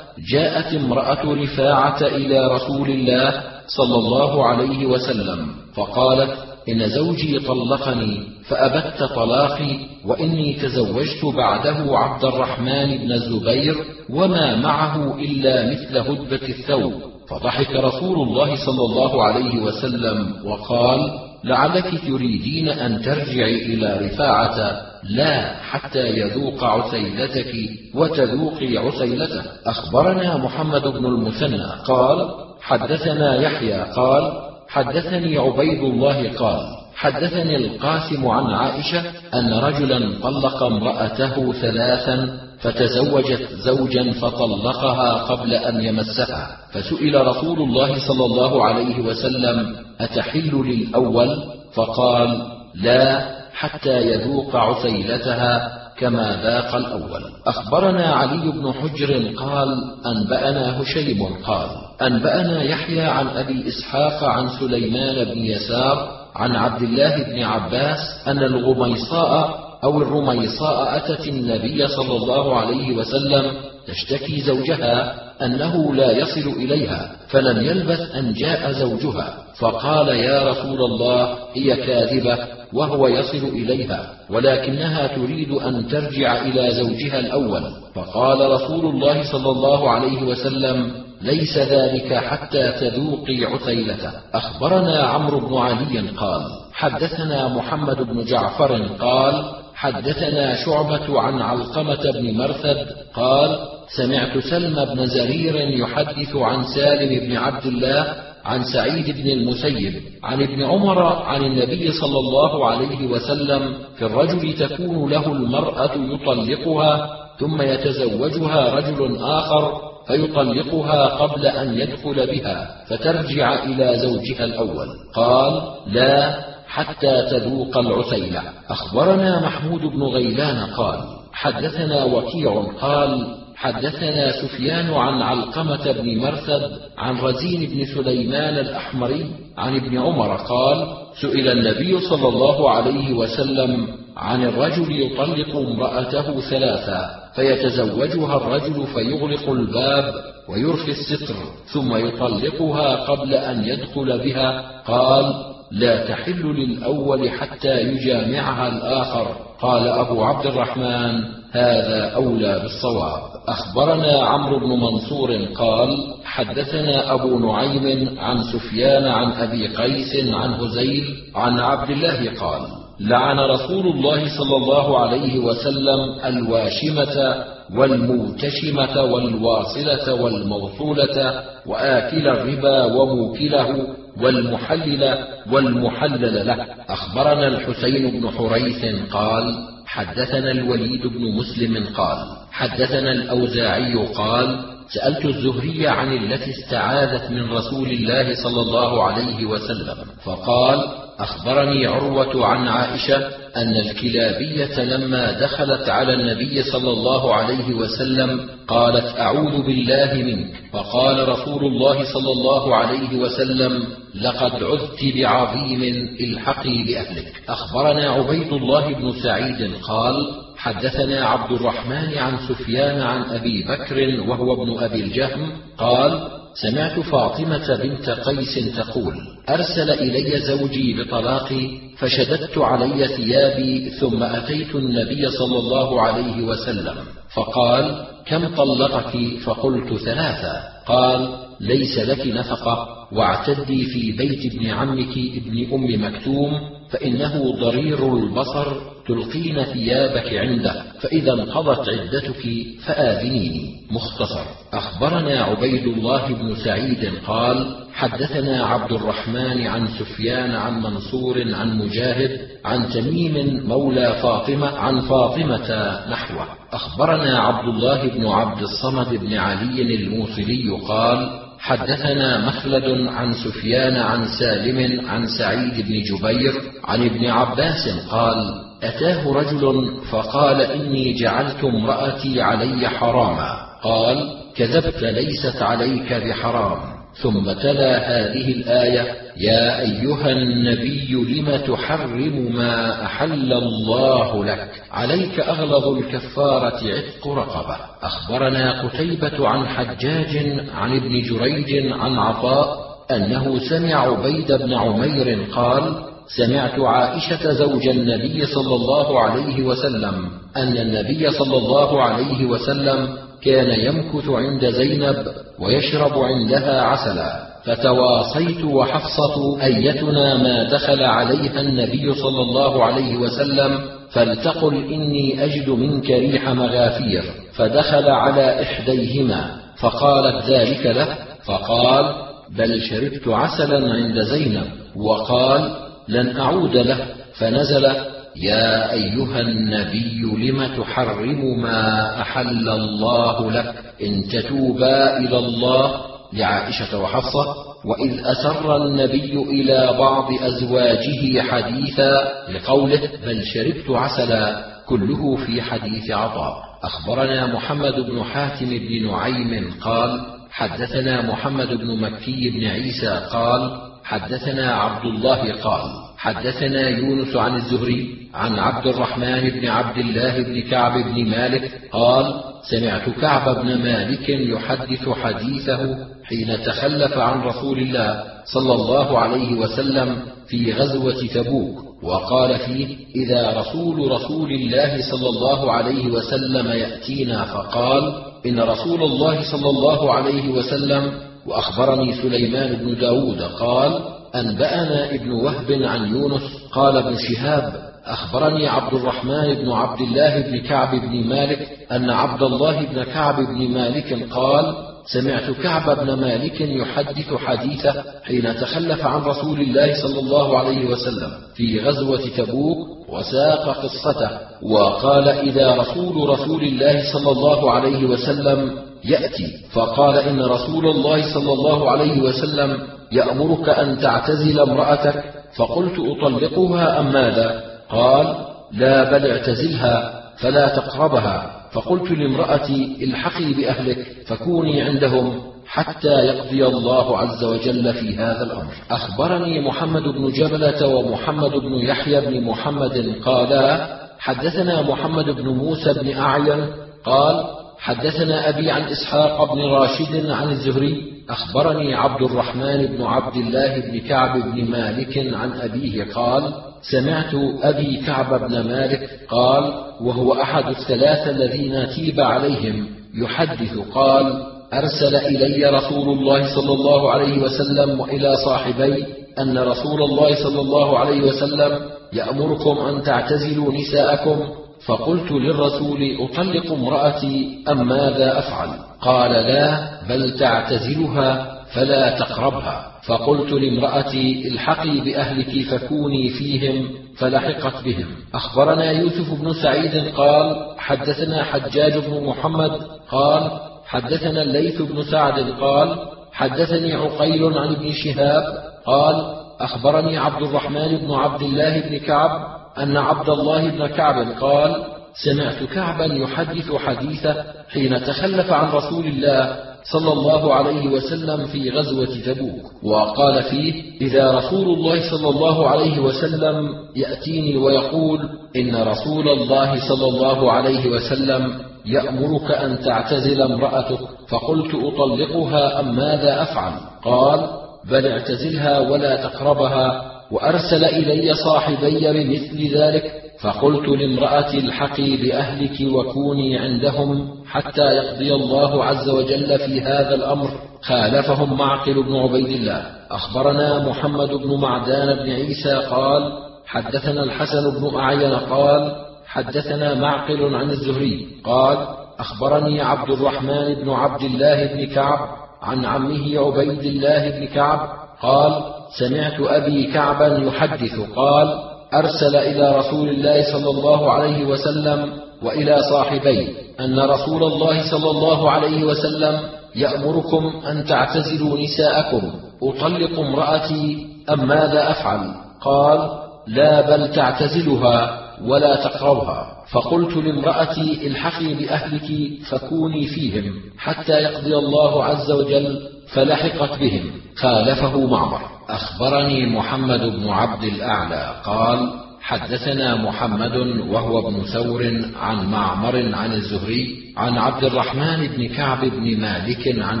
جاءت 0.32 0.74
امرأة 0.74 1.24
رفاعة 1.24 2.02
إلى 2.02 2.48
رسول 2.54 2.90
الله 2.90 3.42
صلى 3.66 3.94
الله 3.94 4.46
عليه 4.46 4.86
وسلم 4.86 5.46
فقالت 5.74 6.30
إن 6.68 6.88
زوجي 6.88 7.38
طلقني 7.38 8.22
فأبت 8.48 9.02
طلاقي 9.14 9.78
وإني 10.04 10.52
تزوجت 10.52 11.24
بعده 11.24 11.98
عبد 11.98 12.24
الرحمن 12.24 12.98
بن 12.98 13.12
الزبير 13.12 13.76
وما 14.10 14.56
معه 14.56 15.18
إلا 15.18 15.70
مثل 15.70 15.98
هدبة 15.98 16.48
الثوب. 16.48 16.92
فضحك 17.30 17.70
رسول 17.70 18.28
الله 18.28 18.66
صلى 18.66 18.82
الله 18.84 19.22
عليه 19.22 19.62
وسلم 19.62 20.34
وقال 20.44 21.10
لعلك 21.44 22.00
تريدين 22.06 22.68
أن 22.68 23.02
ترجعي 23.02 23.74
إلى 23.74 24.06
رفاعة 24.06 24.82
لا 25.02 25.56
حتى 25.62 26.06
يذوق 26.06 26.64
عسيلتك 26.64 27.54
وتذوقي 27.94 28.78
عسيلته. 28.78 29.42
أخبرنا 29.66 30.36
محمد 30.36 30.82
بن 30.82 31.06
المثنى 31.06 31.64
قال 31.86 32.45
حدثنا 32.66 33.34
يحيى 33.34 33.82
قال 33.82 34.32
حدثني 34.68 35.38
عبيد 35.38 35.82
الله 35.82 36.32
قال 36.32 36.60
حدثني 36.96 37.56
القاسم 37.56 38.28
عن 38.28 38.46
عائشة 38.46 39.02
أن 39.34 39.52
رجلا 39.54 40.20
طلق 40.22 40.62
امرأته 40.62 41.52
ثلاثا 41.52 42.38
فتزوجت 42.60 43.48
زوجا 43.52 44.12
فطلقها 44.12 45.12
قبل 45.12 45.54
أن 45.54 45.84
يمسها 45.84 46.56
فسئل 46.72 47.26
رسول 47.26 47.58
الله 47.62 48.08
صلى 48.08 48.24
الله 48.24 48.64
عليه 48.64 49.00
وسلم 49.00 49.76
أتحل 50.00 50.62
للأول؟ 50.66 51.44
فقال 51.74 52.42
لا 52.74 53.28
حتى 53.52 53.98
يذوق 54.02 54.56
عسيلتها 54.56 55.85
كما 55.98 56.40
ذاق 56.42 56.74
الأول. 56.74 57.22
أخبرنا 57.46 58.06
علي 58.14 58.50
بن 58.52 58.72
حجر 58.72 59.32
قال 59.36 59.68
أنبأنا 60.06 60.82
هشيم 60.82 61.22
قال 61.46 61.68
أنبأنا 62.02 62.62
يحيى 62.62 63.00
عن 63.00 63.26
أبي 63.28 63.68
إسحاق 63.68 64.24
عن 64.24 64.48
سليمان 64.60 65.24
بن 65.24 65.38
يسار 65.38 66.08
عن 66.36 66.56
عبد 66.56 66.82
الله 66.82 67.22
بن 67.22 67.42
عباس 67.42 67.98
أن 68.28 68.38
الغميصاء 68.38 69.66
أو 69.84 70.02
الرميصاء 70.02 70.96
أتت 70.96 71.28
النبي 71.28 71.88
صلى 71.88 72.16
الله 72.16 72.56
عليه 72.56 72.96
وسلم 72.96 73.52
تشتكي 73.86 74.40
زوجها 74.40 75.14
أنه 75.42 75.94
لا 75.94 76.10
يصل 76.12 76.48
إليها 76.50 77.10
فلم 77.28 77.64
يلبث 77.64 78.14
أن 78.14 78.32
جاء 78.32 78.72
زوجها 78.72 79.34
فقال 79.58 80.08
يا 80.08 80.50
رسول 80.50 80.82
الله 80.82 81.38
هي 81.54 81.76
كاذبة 81.76 82.38
وهو 82.72 83.08
يصل 83.08 83.48
إليها 83.48 84.10
ولكنها 84.30 85.06
تريد 85.06 85.50
أن 85.50 85.88
ترجع 85.88 86.42
إلى 86.42 86.70
زوجها 86.70 87.18
الأول. 87.18 87.62
فقال 87.94 88.50
رسول 88.50 88.86
الله 88.94 89.32
صلى 89.32 89.50
الله 89.50 89.90
عليه 89.90 90.22
وسلم 90.22 90.92
ليس 91.22 91.58
ذلك 91.58 92.14
حتى 92.14 92.72
تذوقي 92.72 93.44
عثيلته 93.44 94.10
أخبرنا 94.34 95.02
عمرو 95.02 95.48
بن 95.48 95.56
علي 95.56 96.08
قال 96.08 96.42
حدثنا 96.72 97.48
محمد 97.48 98.02
بن 98.02 98.24
جعفر 98.24 98.86
قال 99.00 99.44
حدثنا 99.76 100.56
شعبة 100.64 101.20
عن 101.20 101.42
علقمة 101.42 102.10
بن 102.10 102.34
مرثد 102.38 102.86
قال 103.14 103.58
سمعت 103.96 104.38
سلم 104.38 104.84
بن 104.84 105.06
زرير 105.06 105.56
يحدث 105.56 106.36
عن 106.36 106.64
سالم 106.64 107.26
بن 107.26 107.36
عبد 107.36 107.66
الله 107.66 108.14
عن 108.44 108.64
سعيد 108.64 109.10
بن 109.10 109.30
المسيب 109.30 109.94
عن 110.24 110.42
ابن 110.42 110.62
عمر 110.62 111.02
عن 111.02 111.44
النبي 111.44 111.92
صلى 111.92 112.18
الله 112.18 112.66
عليه 112.66 113.06
وسلم 113.06 113.74
في 113.98 114.04
الرجل 114.04 114.52
تكون 114.52 115.10
له 115.10 115.32
المرأة 115.32 115.90
يطلقها 115.94 117.16
ثم 117.40 117.62
يتزوجها 117.62 118.74
رجل 118.74 119.16
آخر 119.20 119.72
فيطلقها 120.06 121.06
قبل 121.06 121.46
أن 121.46 121.78
يدخل 121.78 122.26
بها 122.26 122.84
فترجع 122.88 123.64
إلى 123.64 123.98
زوجها 123.98 124.44
الأول. 124.44 124.88
قال 125.14 125.62
لا 125.86 126.38
حتى 126.76 127.26
تذوق 127.30 127.78
العسيلة 127.78 128.42
أخبرنا 128.68 129.40
محمود 129.40 129.80
بن 129.80 130.02
غيلان 130.02 130.58
قال 130.58 130.98
حدثنا 131.32 132.04
وكيع 132.04 132.62
قال 132.80 133.36
حدثنا 133.56 134.42
سفيان 134.42 134.94
عن 134.94 135.22
علقمة 135.22 135.92
بن 135.92 136.18
مرثد 136.18 136.70
عن 136.98 137.18
رزين 137.18 137.70
بن 137.70 137.84
سليمان 137.94 138.58
الأحمري 138.58 139.30
عن 139.58 139.76
ابن 139.76 139.98
عمر 139.98 140.36
قال 140.36 140.86
سئل 141.20 141.48
النبي 141.48 142.00
صلى 142.00 142.28
الله 142.28 142.70
عليه 142.70 143.12
وسلم 143.12 143.88
عن 144.16 144.44
الرجل 144.44 145.02
يطلق 145.02 145.56
امرأته 145.56 146.40
ثلاثا 146.40 147.10
فيتزوجها 147.34 148.36
الرجل 148.36 148.86
فيغلق 148.86 149.50
الباب 149.50 150.14
ويرخي 150.48 150.90
الستر 150.90 151.34
ثم 151.72 151.96
يطلقها 151.96 152.96
قبل 152.96 153.34
أن 153.34 153.64
يدخل 153.64 154.18
بها. 154.18 154.62
قال 154.86 155.55
لا 155.70 156.06
تحل 156.06 156.42
للأول 156.42 157.30
حتى 157.30 157.80
يجامعها 157.80 158.68
الآخر. 158.68 159.36
قال 159.60 159.88
أبو 159.88 160.24
عبد 160.24 160.46
الرحمن 160.46 161.24
هذا 161.52 162.12
أولى 162.14 162.58
بالصواب. 162.62 163.22
أخبرنا 163.48 164.22
عمرو 164.22 164.58
بن 164.58 164.68
منصور 164.68 165.36
قال 165.54 166.14
حدثنا 166.24 167.12
أبو 167.14 167.38
نعيم 167.38 168.18
عن 168.18 168.42
سفيان 168.52 169.06
عن 169.06 169.32
أبي 169.32 169.66
قيس 169.66 170.34
عن 170.34 170.54
هزيل 170.54 171.16
عن 171.34 171.60
عبد 171.60 171.90
الله 171.90 172.40
قال 172.40 172.85
لعن 173.00 173.38
رسول 173.38 173.86
الله 173.86 174.38
صلى 174.38 174.56
الله 174.56 174.98
عليه 174.98 175.38
وسلم 175.38 176.00
الواشمة 176.24 177.44
والموتشمة 177.74 179.02
والواصلة 179.02 180.14
والموصولة 180.14 181.42
وآكل 181.66 182.28
الربا 182.28 182.84
وموكله 182.84 183.86
والمحلل 184.22 185.18
والمحلل 185.52 186.46
له. 186.46 186.66
أخبرنا 186.88 187.48
الحسين 187.48 188.20
بن 188.20 188.30
حريث 188.30 188.84
قال 189.12 189.54
حدثنا 189.86 190.50
الوليد 190.50 191.06
بن 191.06 191.36
مسلم 191.38 191.86
قال 191.96 192.18
حدثنا 192.52 193.12
الأوزاعي 193.12 194.06
قال 194.06 194.58
سألت 194.88 195.24
الزهري 195.24 195.88
عن 195.88 196.12
التي 196.12 196.50
استعاذت 196.50 197.30
من 197.30 197.52
رسول 197.52 197.88
الله 197.88 198.34
صلى 198.34 198.60
الله 198.62 199.02
عليه 199.04 199.46
وسلم 199.46 199.96
فقال 200.24 201.05
أخبرني 201.18 201.86
عروة 201.86 202.46
عن 202.46 202.68
عائشة 202.68 203.16
أن 203.56 203.76
الكلابية 203.76 204.84
لما 204.84 205.32
دخلت 205.40 205.88
على 205.88 206.14
النبي 206.14 206.62
صلى 206.62 206.90
الله 206.90 207.34
عليه 207.34 207.74
وسلم 207.74 208.48
قالت 208.68 209.18
أعوذ 209.18 209.62
بالله 209.62 210.14
منك 210.14 210.50
فقال 210.72 211.28
رسول 211.28 211.64
الله 211.64 212.04
صلى 212.12 212.32
الله 212.32 212.76
عليه 212.76 213.18
وسلم 213.18 213.82
لقد 214.20 214.62
عذت 214.62 215.04
بعظيم 215.16 215.82
الحقي 216.20 216.84
بأهلك. 216.84 217.32
أخبرنا 217.48 218.10
عبيد 218.10 218.52
الله 218.52 218.94
بن 218.94 219.12
سعيد 219.22 219.72
قال 219.82 220.45
حدثنا 220.56 221.24
عبد 221.24 221.52
الرحمن 221.52 222.18
عن 222.18 222.38
سفيان 222.48 223.00
عن 223.00 223.22
أبي 223.22 223.62
بكر 223.62 224.20
وهو 224.28 224.62
ابن 224.62 224.84
أبي 224.84 225.00
الجهم 225.00 225.52
قال 225.78 226.28
سمعت 226.54 227.00
فاطمة 227.00 227.76
بنت 227.82 228.10
قيس 228.10 228.76
تقول: 228.76 229.14
أرسل 229.48 229.90
إلي 229.90 230.40
زوجي 230.40 231.02
بطلاقي 231.02 231.70
فشددت 231.98 232.58
علي 232.58 233.08
ثيابي 233.08 233.90
ثم 233.90 234.22
أتيت 234.22 234.74
النبي 234.74 235.30
صلى 235.30 235.58
الله 235.58 236.02
عليه 236.02 236.42
وسلم 236.42 236.94
فقال: 237.34 238.06
كم 238.26 238.54
طلقك؟ 238.54 239.38
فقلت 239.44 239.94
ثلاثة. 239.94 240.62
قال: 240.86 241.28
ليس 241.60 241.98
لك 241.98 242.26
نفقة 242.26 242.88
واعتدي 243.12 243.84
في 243.84 244.12
بيت 244.12 244.52
ابن 244.52 244.66
عمك 244.66 245.18
ابن 245.18 245.72
أم 245.72 246.04
مكتوم 246.04 246.75
فإنه 246.90 247.54
ضرير 247.60 248.16
البصر 248.16 248.72
تلقين 249.06 249.64
ثيابك 249.64 250.34
عنده 250.34 250.82
فإذا 251.00 251.32
انقضت 251.32 251.88
عدتك 251.88 252.42
فآذنيني 252.86 253.76
مختصر. 253.90 254.44
أخبرنا 254.72 255.42
عبيد 255.42 255.86
الله 255.86 256.34
بن 256.34 256.54
سعيد 256.54 257.12
قال 257.26 257.76
حدثنا 257.92 258.66
عبد 258.66 258.92
الرحمن 258.92 259.66
عن 259.66 259.88
سفيان 259.88 260.54
عن 260.54 260.82
منصور 260.82 261.54
عن 261.54 261.78
مجاهد 261.78 262.40
عن 262.64 262.88
تميم 262.88 263.66
مولى 263.68 264.18
فاطمة 264.22 264.66
عن 264.66 265.00
فاطمة 265.00 266.00
نحوه. 266.10 266.46
أخبرنا 266.72 267.38
عبد 267.38 267.68
الله 267.68 268.08
بن 268.08 268.26
عبد 268.26 268.62
الصمد 268.62 269.14
بن 269.14 269.34
علي 269.34 269.94
الموصلي 269.94 270.80
قال 270.88 271.45
حدثنا 271.58 272.46
مخلد 272.46 273.06
عن 273.08 273.32
سفيان 273.32 273.96
عن 273.96 274.26
سالم 274.26 275.08
عن 275.08 275.26
سعيد 275.26 275.86
بن 275.86 276.02
جبير 276.02 276.54
عن 276.84 277.02
ابن 277.02 277.26
عباس 277.26 277.88
قال 278.10 278.66
أتاه 278.82 279.32
رجل 279.32 279.90
فقال 280.10 280.60
إني 280.60 281.12
جعلت 281.12 281.64
امرأتي 281.64 282.42
علي 282.42 282.88
حراما. 282.88 283.66
قال 283.82 284.36
كذبت 284.56 285.02
ليست 285.02 285.62
عليك 285.62 286.12
بحرام. 286.12 286.95
ثم 287.22 287.52
تلا 287.52 287.98
هذه 287.98 288.52
الآية 288.52 289.14
يا 289.36 289.80
أيها 289.80 290.30
النبي 290.30 291.12
لم 291.12 291.56
تحرم 291.56 292.56
ما 292.56 293.04
أحل 293.04 293.52
الله 293.52 294.44
لك؟ 294.44 294.68
عليك 294.92 295.40
أغلظ 295.40 295.86
الكفارة 295.86 296.80
عتق 296.84 297.28
رقبة. 297.28 297.76
أخبرنا 298.02 298.82
قتيبة 298.82 299.48
عن 299.48 299.68
حجاج 299.68 300.60
عن 300.74 300.96
ابن 300.96 301.22
جريج 301.22 301.92
عن 301.92 302.18
عطاء 302.18 302.86
أنه 303.10 303.58
سمع 303.58 303.94
عبيد 303.94 304.52
بن 304.52 304.74
عمير 304.74 305.46
قال 305.52 305.94
سمعت 306.36 306.78
عائشة 306.78 307.52
زوج 307.52 307.88
النبي 307.88 308.46
صلى 308.46 308.74
الله 308.74 309.20
عليه 309.20 309.62
وسلم 309.62 310.28
أن 310.56 310.76
النبي 310.76 311.30
صلى 311.30 311.56
الله 311.56 312.02
عليه 312.02 312.46
وسلم 312.46 313.25
كان 313.42 313.80
يمكث 313.80 314.28
عند 314.28 314.70
زينب 314.70 315.26
ويشرب 315.58 316.18
عندها 316.18 316.80
عسلا 316.82 317.46
فتواصيت 317.64 318.64
وحفصة 318.64 319.64
أيتنا 319.64 320.42
ما 320.42 320.62
دخل 320.62 321.02
عليها 321.02 321.60
النبي 321.60 322.14
صلى 322.14 322.42
الله 322.42 322.84
عليه 322.84 323.16
وسلم؟ 323.16 323.80
فلتقل 324.10 324.74
إني 324.74 325.44
أجد 325.44 325.68
منك 325.68 326.10
ريح 326.10 326.48
مغافير. 326.48 327.22
فدخل 327.52 328.10
على 328.10 328.62
إحديهما 328.62 329.50
فقالت 329.76 330.50
ذلك 330.50 330.86
له 330.86 331.08
فقال 331.44 332.14
بل 332.58 332.80
شربت 332.80 333.28
عسلا 333.28 333.94
عند 333.94 334.20
زينب. 334.20 334.66
وقال 334.96 335.70
لن 336.08 336.36
أعود 336.36 336.76
له. 336.76 337.06
فنزل 337.34 337.90
يا 338.36 338.92
أيها 338.92 339.40
النبي 339.40 340.20
لم 340.22 340.66
تحرم 340.82 341.60
ما 341.60 342.20
أحل 342.20 342.68
الله 342.68 343.50
لك 343.50 343.74
إن 344.02 344.28
تتوبا 344.28 345.18
إلى 345.18 345.38
الله 345.38 346.00
لعائشة 346.32 346.98
وحفصة 346.98 347.54
وإذ 347.84 348.20
أسر 348.24 348.76
النبي 348.76 349.32
إلى 349.32 349.96
بعض 349.98 350.32
أزواجه 350.42 351.42
حديثا 351.42 352.12
لقوله 352.48 353.00
بل 353.26 353.42
شربت 353.54 353.90
عسلا 353.90 354.64
كله 354.86 355.36
في 355.36 355.62
حديث 355.62 356.10
عطاء 356.10 356.54
أخبرنا 356.82 357.46
محمد 357.46 357.94
بن 357.94 358.22
حاتم 358.22 358.66
بن 358.70 359.06
نعيم 359.10 359.74
قال 359.80 360.20
حدثنا 360.50 361.22
محمد 361.22 361.68
بن 361.68 362.00
مكي 362.00 362.50
بن 362.50 362.66
عيسى 362.66 363.26
قال 363.32 363.70
حدثنا 364.04 364.74
عبد 364.74 365.04
الله 365.04 365.52
قال 365.62 366.05
حدثنا 366.18 366.88
يونس 366.88 367.36
عن 367.36 367.56
الزهري 367.56 368.16
عن 368.34 368.58
عبد 368.58 368.86
الرحمن 368.86 369.50
بن 369.50 369.68
عبد 369.68 369.98
الله 369.98 370.42
بن 370.42 370.60
كعب 370.60 370.92
بن 370.92 371.30
مالك 371.30 371.80
قال 371.92 372.34
سمعت 372.70 373.10
كعب 373.10 373.62
بن 373.62 373.78
مالك 373.78 374.28
يحدث 374.28 375.08
حديثه 375.08 375.96
حين 376.24 376.62
تخلف 376.62 377.18
عن 377.18 377.40
رسول 377.40 377.78
الله 377.78 378.24
صلى 378.44 378.72
الله 378.72 379.18
عليه 379.18 379.54
وسلم 379.54 380.22
في 380.48 380.72
غزوة 380.72 381.26
تبوك 381.34 381.86
وقال 382.02 382.58
فيه 382.58 382.96
إذا 383.16 383.60
رسول 383.60 384.12
رسول 384.12 384.52
الله 384.52 385.10
صلى 385.10 385.28
الله 385.28 385.72
عليه 385.72 386.06
وسلم 386.06 386.66
يأتينا 386.66 387.44
فقال 387.44 388.22
إن 388.46 388.60
رسول 388.60 389.02
الله 389.02 389.42
صلى 389.52 389.70
الله 389.70 390.12
عليه 390.12 390.48
وسلم 390.48 391.12
وأخبرني 391.46 392.14
سليمان 392.22 392.76
بن 392.76 392.98
داود 393.00 393.42
قال 393.42 394.15
أنبأنا 394.40 395.14
ابن 395.14 395.30
وهب 395.30 395.82
عن 395.82 396.14
يونس 396.14 396.42
قال 396.72 396.96
ابن 396.96 397.16
شهاب 397.16 397.72
أخبرني 398.06 398.68
عبد 398.68 398.94
الرحمن 398.94 399.54
بن 399.54 399.72
عبد 399.72 400.00
الله 400.00 400.40
بن 400.40 400.60
كعب 400.60 400.94
بن 400.94 401.28
مالك 401.28 401.68
أن 401.92 402.10
عبد 402.10 402.42
الله 402.42 402.86
بن 402.86 403.04
كعب 403.04 403.36
بن 403.36 403.68
مالك 403.68 404.28
قال 404.30 404.74
سمعت 405.12 405.50
كعب 405.50 405.98
بن 405.98 406.12
مالك 406.14 406.60
يحدث 406.60 407.34
حديثه 407.34 408.04
حين 408.24 408.56
تخلف 408.56 409.06
عن 409.06 409.20
رسول 409.20 409.60
الله 409.60 410.02
صلى 410.02 410.20
الله 410.20 410.58
عليه 410.58 410.86
وسلم 410.86 411.30
في 411.54 411.80
غزوة 411.80 412.22
تبوك 412.36 412.78
وساق 413.08 413.76
قصته 413.82 414.30
وقال 414.62 415.28
إذا 415.28 415.74
رسول 415.74 416.28
رسول 416.28 416.62
الله 416.62 417.12
صلى 417.12 417.30
الله 417.30 417.70
عليه 417.70 418.04
وسلم 418.04 418.78
يأتي 419.04 419.52
فقال 419.72 420.18
إن 420.18 420.40
رسول 420.40 420.86
الله 420.86 421.34
صلى 421.34 421.52
الله 421.52 421.90
عليه 421.90 422.22
وسلم 422.22 422.95
يأمرك 423.12 423.68
أن 423.68 423.98
تعتزل 423.98 424.60
امرأتك؟ 424.60 425.24
فقلت 425.56 425.98
أطلقها 425.98 427.00
أم 427.00 427.12
ماذا؟ 427.12 427.64
قال 427.90 428.36
لا 428.72 429.10
بل 429.10 429.30
اعتزلها 429.30 430.22
فلا 430.36 430.76
تقربها. 430.76 431.52
فقلت 431.72 432.10
لامرأتي 432.10 432.96
الحقي 433.02 433.52
بأهلك 433.52 434.06
فكوني 434.26 434.82
عندهم 434.82 435.42
حتى 435.66 436.08
يقضي 436.08 436.66
الله 436.66 437.18
عز 437.18 437.44
وجل 437.44 437.94
في 437.94 438.16
هذا 438.16 438.42
الأمر. 438.42 438.72
أخبرني 438.90 439.60
محمد 439.68 440.02
بن 440.02 440.32
جبلة 440.32 440.86
ومحمد 440.86 441.50
بن 441.50 441.72
يحيى 441.72 442.20
بن 442.20 442.44
محمد 442.44 443.14
قالا 443.24 443.86
حدثنا 444.18 444.82
محمد 444.82 445.24
بن 445.24 445.48
موسى 445.48 445.92
بن 445.92 446.16
أعين 446.16 446.66
قال 447.04 447.44
حدثنا 447.78 448.48
أبي 448.48 448.70
عن 448.70 448.82
إسحاق 448.82 449.54
بن 449.54 449.60
راشد 449.60 450.30
عن 450.30 450.50
الزهري 450.50 451.15
أخبرني 451.30 451.94
عبد 451.94 452.22
الرحمن 452.22 452.86
بن 452.86 453.02
عبد 453.02 453.36
الله 453.36 453.80
بن 453.80 454.00
كعب 454.00 454.52
بن 454.52 454.70
مالك 454.70 455.34
عن 455.34 455.52
أبيه 455.52 456.04
قال 456.14 456.52
سمعت 456.82 457.34
أبي 457.62 457.96
كعب 458.06 458.48
بن 458.48 458.60
مالك 458.60 459.10
قال 459.28 459.72
وهو 460.00 460.32
أحد 460.32 460.68
الثلاثة 460.68 461.30
الذين 461.30 461.88
تيب 461.88 462.20
عليهم. 462.20 462.86
يحدث 463.14 463.78
قال 463.94 464.42
أرسل 464.74 465.16
إلي 465.16 465.70
رسول 465.70 466.18
الله 466.18 466.54
صلى 466.54 466.72
الله 466.72 467.10
عليه 467.10 467.42
وسلم 467.42 468.00
وإلى 468.00 468.36
صاحبي 468.44 469.04
أن 469.38 469.58
رسول 469.58 470.02
الله 470.02 470.34
صلى 470.44 470.60
الله 470.60 470.98
عليه 470.98 471.20
وسلم 471.20 471.80
يأمركم 472.12 472.78
أن 472.78 473.02
تعتزلوا 473.02 473.72
نساءكم 473.72 474.40
فقلت 474.84 475.32
للرسول 475.32 476.16
أطلق 476.20 476.72
امرأتي 476.72 477.64
أم 477.68 477.88
ماذا 477.88 478.38
أفعل؟ 478.38 478.68
قال 479.00 479.30
لا 479.30 479.88
بل 480.08 480.38
تعتزلها 480.38 481.56
فلا 481.74 482.18
تقربها. 482.18 482.92
فقلت 483.06 483.52
لامرأتي 483.52 484.48
الحقي 484.48 485.00
بأهلك 485.00 485.68
فكوني 485.70 486.28
فيهم 486.28 486.88
فلحقت 487.18 487.84
بهم. 487.84 488.06
أخبرنا 488.34 488.90
يوسف 488.90 489.42
بن 489.42 489.52
سعيد 489.52 490.14
قال 490.14 490.74
حدثنا 490.78 491.44
حجاج 491.44 491.98
بن 491.98 492.24
محمد 492.26 492.70
قال 493.10 493.50
حدثنا 493.86 494.42
الليث 494.42 494.82
بن 494.82 495.02
سعد 495.02 495.50
قال 495.60 495.98
حدثني 496.32 496.94
عقيل 496.94 497.58
عن 497.58 497.74
ابن 497.74 497.92
شهاب 497.92 498.44
قال 498.86 499.34
أخبرني 499.60 500.18
عبد 500.18 500.42
الرحمن 500.42 500.96
بن 500.96 501.12
عبد 501.14 501.42
الله 501.42 501.80
بن 501.80 501.98
كعب 501.98 502.55
أن 502.78 502.96
عبد 502.96 503.28
الله 503.28 503.70
بن 503.70 503.86
كعب 503.86 504.32
قال 504.40 504.84
سمعت 505.24 505.62
كعبا 505.62 506.04
يحدث 506.04 506.72
حديثه 506.72 507.44
حين 507.68 508.04
تخلف 508.04 508.52
عن 508.52 508.72
رسول 508.72 509.06
الله 509.06 509.56
صلى 509.92 510.12
الله 510.12 510.54
عليه 510.54 510.86
وسلم 510.88 511.46
في 511.46 511.70
غزوة 511.70 512.20
تبوك 512.26 512.84
وقال 512.84 513.42
فيه 513.42 513.82
إذا 514.00 514.30
رسول 514.30 514.68
الله 514.68 515.10
صلى 515.10 515.28
الله 515.28 515.68
عليه 515.68 515.98
وسلم 515.98 516.68
يأتيني 516.96 517.56
ويقول 517.56 518.28
إن 518.56 518.76
رسول 518.76 519.28
الله 519.28 519.88
صلى 519.88 520.08
الله 520.08 520.52
عليه 520.52 520.90
وسلم 520.90 521.52
يأمرك 521.86 522.50
أن 522.50 522.78
تعتزل 522.80 523.42
امرأتك 523.42 523.98
فقلت 524.28 524.74
أطلقها 524.74 525.80
أم 525.80 525.96
ماذا 525.96 526.42
أفعل؟ 526.42 526.72
قال 527.04 527.46
بل 527.90 528.06
اعتزلها 528.06 528.78
ولا 528.78 529.16
تقربها 529.16 530.15
وأرسل 530.30 530.84
إلي 530.84 531.34
صاحبي 531.34 532.12
بمثل 532.12 532.76
ذلك 532.76 533.12
فقلت 533.40 533.88
لامرأتي 533.88 534.58
الحقي 534.58 535.16
بأهلك 535.16 535.94
وكوني 535.94 536.58
عندهم 536.58 537.28
حتى 537.46 537.82
يقضي 537.82 538.34
الله 538.34 538.84
عز 538.84 539.08
وجل 539.08 539.58
في 539.58 539.80
هذا 539.80 540.14
الأمر. 540.14 540.50
خالفهم 540.82 541.58
معقل 541.58 542.02
بن 542.02 542.16
عبيد 542.16 542.46
الله. 542.46 542.82
أخبرنا 543.10 543.88
محمد 543.88 544.28
بن 544.28 544.60
معدان 544.60 545.14
بن 545.14 545.30
عيسى 545.30 545.74
قال 545.90 546.32
حدثنا 546.66 547.22
الحسن 547.22 547.80
بن 547.80 547.96
أعين 547.98 548.34
قال 548.34 548.92
حدثنا 549.26 549.94
معقل 549.94 550.54
عن 550.54 550.70
الزهري 550.70 551.26
قال 551.44 551.78
أخبرني 552.18 552.80
عبد 552.80 553.10
الرحمن 553.10 553.74
بن 553.74 553.90
عبد 553.90 554.22
الله 554.22 554.66
بن 554.66 554.86
كعب 554.94 555.28
عن 555.62 555.84
عمه 555.84 556.38
عبيد 556.38 556.84
الله 556.84 557.30
بن 557.30 557.46
كعب 557.46 558.05
قال 558.22 558.62
سمعت 558.98 559.40
أبي 559.40 559.92
كعبا 559.92 560.26
يحدث. 560.48 561.00
قال 561.16 561.58
أرسل 561.94 562.36
إلى 562.36 562.76
رسول 562.76 563.08
الله 563.08 563.52
صلى 563.52 563.70
الله 563.70 564.12
عليه 564.12 564.44
وسلم 564.44 565.12
وإلى 565.42 565.82
صاحبيه 565.90 566.48
أن 566.80 567.00
رسول 567.00 567.42
الله 567.44 567.90
صلى 567.90 568.10
الله 568.10 568.50
عليه 568.50 568.84
وسلم 568.84 569.40
يأمركم 569.76 570.52
أن 570.70 570.84
تعتزلوا 570.84 571.58
نساءكم 571.58 572.32
أطلق 572.62 573.20
امرأتي 573.20 574.06
أم 574.30 574.48
ماذا 574.48 574.90
أفعل؟ 574.90 575.34
قال 575.60 576.10
لا 576.46 576.80
بل 576.80 577.12
تعتزلها. 577.12 578.25
ولا 578.44 578.76
تقربها. 578.76 579.64
فقلت 579.70 580.16
لامرأتي 580.16 581.06
الحقي 581.06 581.54
بأهلك 581.54 582.30
فكوني 582.50 583.06
فيهم 583.06 583.52
حتى 583.78 584.12
يقضي 584.12 584.56
الله 584.56 585.04
عز 585.04 585.30
وجل 585.30 585.80
فلحقت 586.08 586.78
بهم. 586.80 587.10
خالفه 587.36 588.06
معمر. 588.06 588.40
أخبرني 588.68 589.46
محمد 589.46 590.00
بن 590.00 590.28
عبد 590.28 590.64
الأعلى. 590.64 591.34
قال 591.44 592.06
حدثنا 592.26 592.94
محمد 592.94 593.56
وهو 593.90 594.28
ابن 594.28 594.42
ثور 594.42 594.82
عن 595.20 595.46
معمر 595.46 596.14
عن 596.14 596.32
الزهري 596.32 597.12
عن 597.16 597.38
عبد 597.38 597.64
الرحمن 597.64 598.26
بن 598.26 598.48
كعب 598.48 598.84
بن 598.84 599.20
مالك 599.20 599.78
عن 599.78 600.00